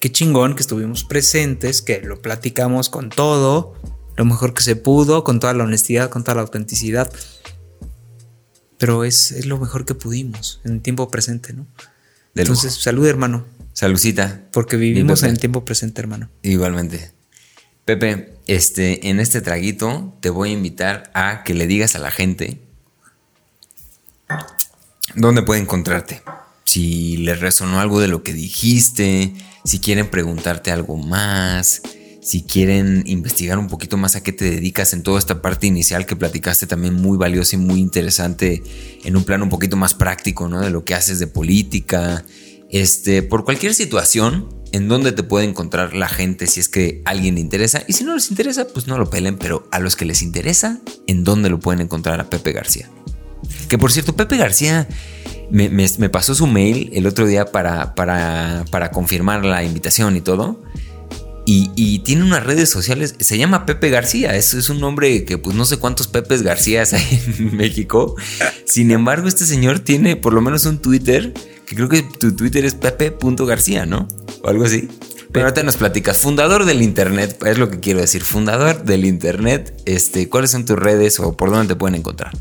qué 0.00 0.10
chingón 0.10 0.54
que 0.54 0.62
estuvimos 0.62 1.04
presentes, 1.04 1.82
que 1.82 2.00
lo 2.00 2.20
platicamos 2.20 2.88
con 2.88 3.10
todo, 3.10 3.74
lo 4.16 4.24
mejor 4.24 4.54
que 4.54 4.62
se 4.62 4.74
pudo, 4.74 5.22
con 5.22 5.38
toda 5.38 5.54
la 5.54 5.64
honestidad, 5.64 6.10
con 6.10 6.24
toda 6.24 6.36
la 6.36 6.40
autenticidad. 6.42 7.12
Pero 8.78 9.04
es, 9.04 9.32
es 9.32 9.46
lo 9.46 9.58
mejor 9.58 9.84
que 9.84 9.94
pudimos 9.94 10.60
en 10.64 10.72
el 10.72 10.82
tiempo 10.82 11.08
presente, 11.10 11.52
¿no? 11.52 11.66
Entonces, 12.34 12.74
salud, 12.74 13.06
hermano. 13.06 13.46
Salucita. 13.72 14.42
Porque 14.52 14.76
vivimos 14.76 15.22
en 15.22 15.30
el 15.30 15.38
tiempo 15.38 15.64
presente, 15.64 16.00
hermano. 16.00 16.30
Igualmente. 16.42 17.12
Pepe, 17.84 18.34
este, 18.46 19.08
en 19.08 19.18
este 19.20 19.40
traguito 19.40 20.16
te 20.20 20.30
voy 20.30 20.50
a 20.50 20.52
invitar 20.52 21.10
a 21.14 21.42
que 21.42 21.54
le 21.54 21.66
digas 21.66 21.94
a 21.94 21.98
la 21.98 22.10
gente 22.10 22.60
dónde 25.14 25.42
puede 25.42 25.60
encontrarte. 25.60 26.22
Si 26.68 27.16
les 27.16 27.40
resonó 27.40 27.80
algo 27.80 27.98
de 27.98 28.08
lo 28.08 28.22
que 28.22 28.34
dijiste, 28.34 29.32
si 29.64 29.78
quieren 29.78 30.10
preguntarte 30.10 30.70
algo 30.70 30.98
más, 30.98 31.80
si 32.20 32.42
quieren 32.42 33.04
investigar 33.06 33.58
un 33.58 33.68
poquito 33.68 33.96
más 33.96 34.16
a 34.16 34.22
qué 34.22 34.32
te 34.32 34.44
dedicas 34.50 34.92
en 34.92 35.02
toda 35.02 35.18
esta 35.18 35.40
parte 35.40 35.66
inicial 35.66 36.04
que 36.04 36.14
platicaste 36.14 36.66
también 36.66 36.92
muy 36.92 37.16
valiosa 37.16 37.56
y 37.56 37.58
muy 37.58 37.80
interesante 37.80 38.62
en 39.02 39.16
un 39.16 39.24
plano 39.24 39.44
un 39.44 39.48
poquito 39.48 39.78
más 39.78 39.94
práctico, 39.94 40.46
¿no? 40.46 40.60
De 40.60 40.68
lo 40.68 40.84
que 40.84 40.94
haces 40.94 41.18
de 41.18 41.26
política, 41.26 42.26
este, 42.68 43.22
por 43.22 43.46
cualquier 43.46 43.72
situación 43.72 44.54
en 44.72 44.88
donde 44.88 45.12
te 45.12 45.22
puede 45.22 45.46
encontrar 45.46 45.94
la 45.94 46.10
gente 46.10 46.46
si 46.46 46.60
es 46.60 46.68
que 46.68 47.00
alguien 47.06 47.36
le 47.36 47.40
interesa 47.40 47.82
y 47.88 47.94
si 47.94 48.04
no 48.04 48.14
les 48.14 48.30
interesa, 48.30 48.68
pues 48.68 48.86
no 48.86 48.98
lo 48.98 49.08
pelen, 49.08 49.38
pero 49.38 49.66
a 49.72 49.78
los 49.78 49.96
que 49.96 50.04
les 50.04 50.20
interesa, 50.20 50.80
¿en 51.06 51.24
dónde 51.24 51.48
lo 51.48 51.60
pueden 51.60 51.80
encontrar 51.80 52.20
a 52.20 52.28
Pepe 52.28 52.52
García? 52.52 52.90
Que 53.70 53.78
por 53.78 53.90
cierto, 53.90 54.14
Pepe 54.14 54.36
García 54.36 54.86
me, 55.50 56.08
pasó 56.08 56.34
su 56.34 56.46
mail 56.46 56.90
el 56.92 57.06
otro 57.06 57.26
día 57.26 57.46
para, 57.46 57.94
confirmar 58.92 59.44
la 59.44 59.62
invitación 59.62 60.16
y 60.16 60.20
todo. 60.20 60.62
Y, 61.50 62.00
tiene 62.00 62.24
unas 62.24 62.44
redes 62.44 62.68
sociales, 62.68 63.14
se 63.18 63.38
llama 63.38 63.64
Pepe 63.64 63.88
García, 63.88 64.36
es, 64.36 64.52
es 64.52 64.68
un 64.68 64.80
nombre 64.80 65.24
que 65.24 65.38
pues 65.38 65.56
no 65.56 65.64
sé 65.64 65.78
cuántos 65.78 66.06
Pepes 66.06 66.42
García 66.42 66.84
hay 66.92 67.22
en 67.38 67.56
México. 67.56 68.16
Sin 68.66 68.90
embargo, 68.90 69.28
este 69.28 69.46
señor 69.46 69.80
tiene 69.80 70.16
por 70.16 70.34
lo 70.34 70.42
menos 70.42 70.66
un 70.66 70.78
Twitter 70.78 71.32
Que 71.66 71.74
creo 71.74 71.88
que 71.88 72.02
tu 72.02 72.36
Twitter 72.36 72.66
es 72.66 72.74
pepe.garcía, 72.74 73.86
¿no? 73.86 74.08
O 74.42 74.48
algo 74.48 74.64
así. 74.64 74.88
Pero 75.32 75.46
ahorita 75.46 75.62
nos 75.62 75.76
platicas. 75.76 76.18
Fundador 76.18 76.64
del 76.64 76.82
Internet, 76.82 77.42
es 77.46 77.58
lo 77.58 77.70
que 77.70 77.80
quiero 77.80 78.00
decir. 78.00 78.24
Fundador 78.24 78.84
del 78.84 79.04
Internet, 79.04 79.82
este, 79.84 80.28
¿cuáles 80.28 80.50
son 80.50 80.64
tus 80.64 80.78
redes 80.78 81.20
o 81.20 81.36
por 81.36 81.50
dónde 81.50 81.74
te 81.74 81.78
pueden 81.78 81.96
encontrar? 81.96 82.32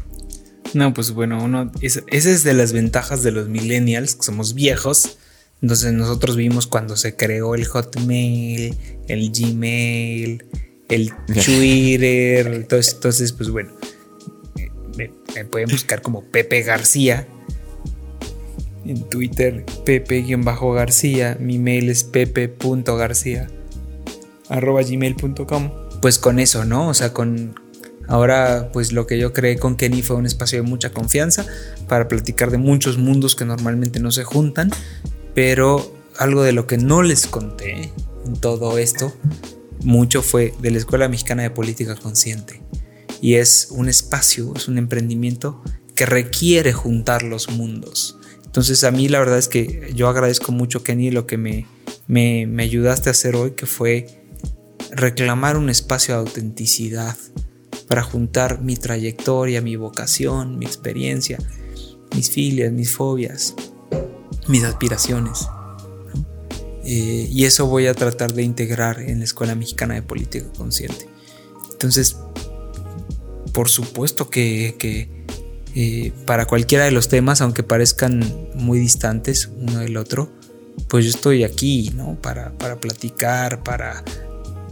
No, 0.77 0.93
pues 0.93 1.09
bueno, 1.09 1.43
uno, 1.43 1.71
esa 1.81 2.03
es 2.11 2.43
de 2.43 2.53
las 2.53 2.71
ventajas 2.71 3.23
de 3.23 3.31
los 3.31 3.49
millennials, 3.49 4.13
que 4.13 4.21
somos 4.21 4.53
viejos. 4.53 5.17
Entonces 5.59 5.91
nosotros 5.91 6.35
vimos 6.35 6.67
cuando 6.67 6.95
se 6.95 7.15
creó 7.15 7.55
el 7.55 7.65
Hotmail, 7.65 8.77
el 9.07 9.31
Gmail, 9.31 10.45
el 10.87 11.13
Twitter, 11.45 12.45
entonces, 12.45 12.93
entonces 12.93 13.33
pues 13.33 13.49
bueno, 13.49 13.71
me, 14.95 15.45
pueden 15.45 15.69
buscar 15.69 16.03
como 16.03 16.23
Pepe 16.25 16.61
García. 16.61 17.27
En 18.85 19.09
Twitter, 19.09 19.65
Pepe-García. 19.83 21.37
Mi 21.39 21.57
mail 21.57 21.89
es 21.89 22.03
pepe.garcía 22.03 23.47
arroba 24.47 24.83
gmail.com. 24.83 25.71
Pues 26.03 26.19
con 26.19 26.37
eso, 26.37 26.65
¿no? 26.65 26.87
O 26.87 26.93
sea, 26.93 27.13
con, 27.13 27.55
Ahora, 28.07 28.69
pues 28.71 28.93
lo 28.93 29.05
que 29.05 29.19
yo 29.19 29.34
creé 29.34 29.57
con 29.57 29.75
Kenny 29.75 30.01
fue 30.01 30.15
un 30.15 30.25
espacio 30.25 30.61
de 30.61 30.67
mucha 30.67 30.91
confianza 30.91 31.45
para 31.88 32.07
platicar 32.07 32.51
de 32.51 32.57
muchos 32.57 32.97
mundos 32.97 33.35
que 33.35 33.45
normalmente 33.45 33.99
no 33.99 34.11
se 34.11 34.23
juntan, 34.23 34.71
pero 35.34 35.93
algo 36.17 36.43
de 36.43 36.53
lo 36.53 36.67
que 36.67 36.77
no 36.77 37.03
les 37.03 37.27
conté 37.27 37.91
en 38.25 38.34
todo 38.39 38.77
esto 38.77 39.13
mucho 39.84 40.21
fue 40.21 40.53
de 40.61 40.71
la 40.71 40.77
Escuela 40.77 41.07
Mexicana 41.07 41.43
de 41.43 41.49
Política 41.49 41.95
Consciente. 41.95 42.61
Y 43.21 43.35
es 43.35 43.67
un 43.71 43.89
espacio, 43.89 44.53
es 44.55 44.67
un 44.67 44.77
emprendimiento 44.77 45.61
que 45.95 46.05
requiere 46.05 46.73
juntar 46.73 47.23
los 47.23 47.49
mundos. 47.49 48.17
Entonces 48.45 48.84
a 48.84 48.91
mí 48.91 49.07
la 49.09 49.19
verdad 49.19 49.38
es 49.38 49.47
que 49.47 49.91
yo 49.95 50.07
agradezco 50.07 50.51
mucho, 50.51 50.84
Kenny, 50.84 51.11
lo 51.11 51.27
que 51.27 51.38
me, 51.38 51.67
me, 52.07 52.47
me 52.47 52.63
ayudaste 52.63 53.09
a 53.09 53.11
hacer 53.11 53.35
hoy, 53.35 53.51
que 53.51 53.65
fue 53.65 54.23
reclamar 54.91 55.57
un 55.57 55.69
espacio 55.69 56.15
de 56.15 56.21
autenticidad, 56.21 57.17
para 57.88 58.03
juntar 58.03 58.61
mi 58.61 58.76
trayectoria, 58.76 59.61
mi 59.61 59.76
vocación, 59.76 60.59
mi 60.59 60.65
experiencia, 60.65 61.38
mis 62.15 62.30
filias, 62.30 62.72
mis 62.72 62.91
fobias, 62.91 63.55
mis 64.47 64.64
aspiraciones. 64.64 65.47
Eh, 66.84 67.27
y 67.31 67.45
eso 67.45 67.68
voy 67.68 67.88
a 67.88 67.93
tratar 67.93 68.34
de 68.34 68.43
integrar 68.43 69.01
en 69.01 69.19
la 69.19 69.26
Escuela 69.26 69.55
Mexicana 69.55 69.95
de 69.95 70.01
Política 70.01 70.45
Consciente. 70.57 71.09
Entonces, 71.72 72.18
por 73.51 73.69
supuesto 73.69 74.30
que, 74.30 74.76
eh, 75.76 76.11
para 76.26 76.45
cualquiera 76.45 76.85
de 76.85 76.91
los 76.91 77.09
temas, 77.09 77.41
aunque 77.41 77.64
parezcan 77.64 78.23
muy 78.55 78.80
distantes 78.80 79.49
uno 79.59 79.80
del 79.80 79.97
otro, 79.97 80.31
pues 80.88 81.05
yo 81.05 81.11
estoy 81.11 81.43
aquí, 81.43 81.91
¿no? 81.95 82.15
Para, 82.22 82.51
para 82.57 82.80
platicar, 82.80 83.64
para 83.64 84.03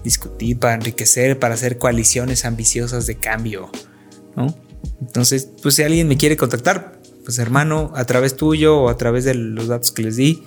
discutir, 0.06 0.58
para 0.58 0.76
enriquecer, 0.76 1.38
para 1.38 1.56
hacer 1.56 1.78
coaliciones 1.78 2.46
ambiciosas 2.46 3.06
de 3.08 3.16
cambio, 3.16 3.70
¿no? 4.38 4.56
Entonces, 5.02 5.50
pues 5.62 5.76
si 5.76 5.84
alguien 5.84 6.08
me 6.08 6.16
quiere 6.16 6.38
contactar, 6.38 7.02
pues 7.26 7.40
hermano, 7.40 7.92
a 7.96 8.06
través 8.06 8.38
tuyo 8.38 8.78
o 8.78 8.90
a 8.90 8.98
través 8.98 9.26
de 9.26 9.34
los 9.34 9.68
datos 9.68 9.92
que 9.92 10.04
les 10.04 10.16
di, 10.16 10.44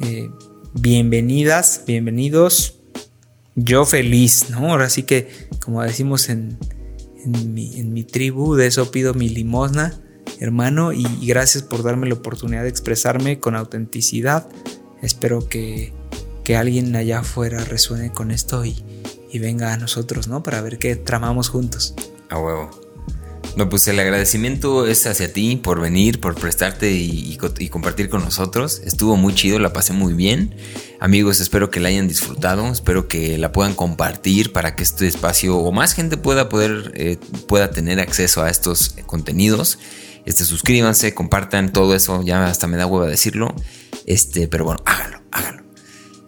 eh, 0.00 0.30
bienvenidas, 0.72 1.82
bienvenidos. 1.86 2.78
Yo 3.54 3.84
feliz, 3.84 4.48
¿no? 4.48 4.70
Ahora 4.70 4.88
sí 4.88 5.02
que, 5.02 5.28
como 5.60 5.82
decimos 5.82 6.30
en, 6.30 6.56
mi, 7.26 8.04
tribu, 8.04 8.54
de 8.54 8.68
eso 8.68 8.90
pido 8.90 9.14
mi 9.14 9.28
limosna, 9.28 10.00
hermano, 10.40 10.92
y 10.92 11.04
gracias 11.26 11.62
por 11.62 11.82
darme 11.82 12.08
la 12.08 12.14
oportunidad 12.14 12.62
de 12.62 12.68
expresarme 12.68 13.38
con 13.38 13.56
autenticidad. 13.56 14.48
Espero 15.02 15.48
que 15.48 15.92
que 16.44 16.56
alguien 16.56 16.94
allá 16.96 17.20
afuera 17.20 17.64
resuene 17.64 18.12
con 18.12 18.30
esto 18.30 18.64
y, 18.64 18.76
venga 19.38 19.72
a 19.72 19.76
nosotros, 19.76 20.28
¿no? 20.28 20.42
Para 20.42 20.60
ver 20.60 20.78
qué 20.78 20.96
tramamos 20.96 21.48
juntos. 21.48 21.94
A 22.28 22.38
huevo. 22.38 22.70
No, 23.56 23.68
pues 23.68 23.86
el 23.86 24.00
agradecimiento 24.00 24.86
es 24.86 25.06
hacia 25.06 25.30
ti 25.30 25.56
por 25.56 25.78
venir, 25.78 26.20
por 26.20 26.34
prestarte 26.34 26.90
y, 26.90 27.36
compartir 27.70 28.08
con 28.08 28.24
nosotros. 28.24 28.80
Estuvo 28.84 29.16
muy 29.16 29.34
chido, 29.34 29.58
la 29.58 29.74
pasé 29.74 29.92
muy 29.92 30.14
bien. 30.14 30.54
Amigos, 31.00 31.40
espero 31.40 31.70
que 31.70 31.78
la 31.78 31.90
hayan 31.90 32.08
disfrutado, 32.08 32.66
espero 32.72 33.08
que 33.08 33.36
la 33.36 33.52
puedan 33.52 33.74
compartir 33.74 34.52
para 34.52 34.74
que 34.74 34.82
este 34.82 35.06
espacio 35.06 35.58
o 35.58 35.70
más 35.70 35.92
gente 35.92 36.16
pueda 36.16 36.48
poder 36.48 36.92
eh, 36.94 37.18
pueda 37.46 37.70
tener 37.70 38.00
acceso 38.00 38.42
a 38.42 38.48
estos 38.48 38.96
contenidos. 39.04 39.78
Este, 40.24 40.44
suscríbanse, 40.44 41.12
compartan 41.12 41.72
todo 41.72 41.94
eso, 41.94 42.22
ya 42.22 42.46
hasta 42.46 42.66
me 42.66 42.78
da 42.78 42.86
hueva 42.86 43.06
decirlo. 43.06 43.54
Este, 44.06 44.48
pero 44.48 44.64
bueno, 44.64 44.80
háganlo, 44.86 45.20
háganlo. 45.30 45.62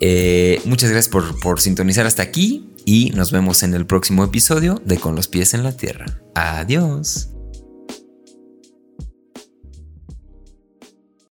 Eh, 0.00 0.60
muchas 0.66 0.90
gracias 0.90 1.10
por, 1.10 1.40
por 1.40 1.60
sintonizar 1.60 2.04
hasta 2.04 2.22
aquí 2.22 2.73
y 2.84 3.10
nos 3.10 3.32
vemos 3.32 3.62
en 3.62 3.74
el 3.74 3.86
próximo 3.86 4.24
episodio 4.24 4.80
de 4.84 4.98
Con 4.98 5.16
los 5.16 5.28
pies 5.28 5.54
en 5.54 5.62
la 5.62 5.72
tierra. 5.72 6.06
Adiós. 6.34 7.33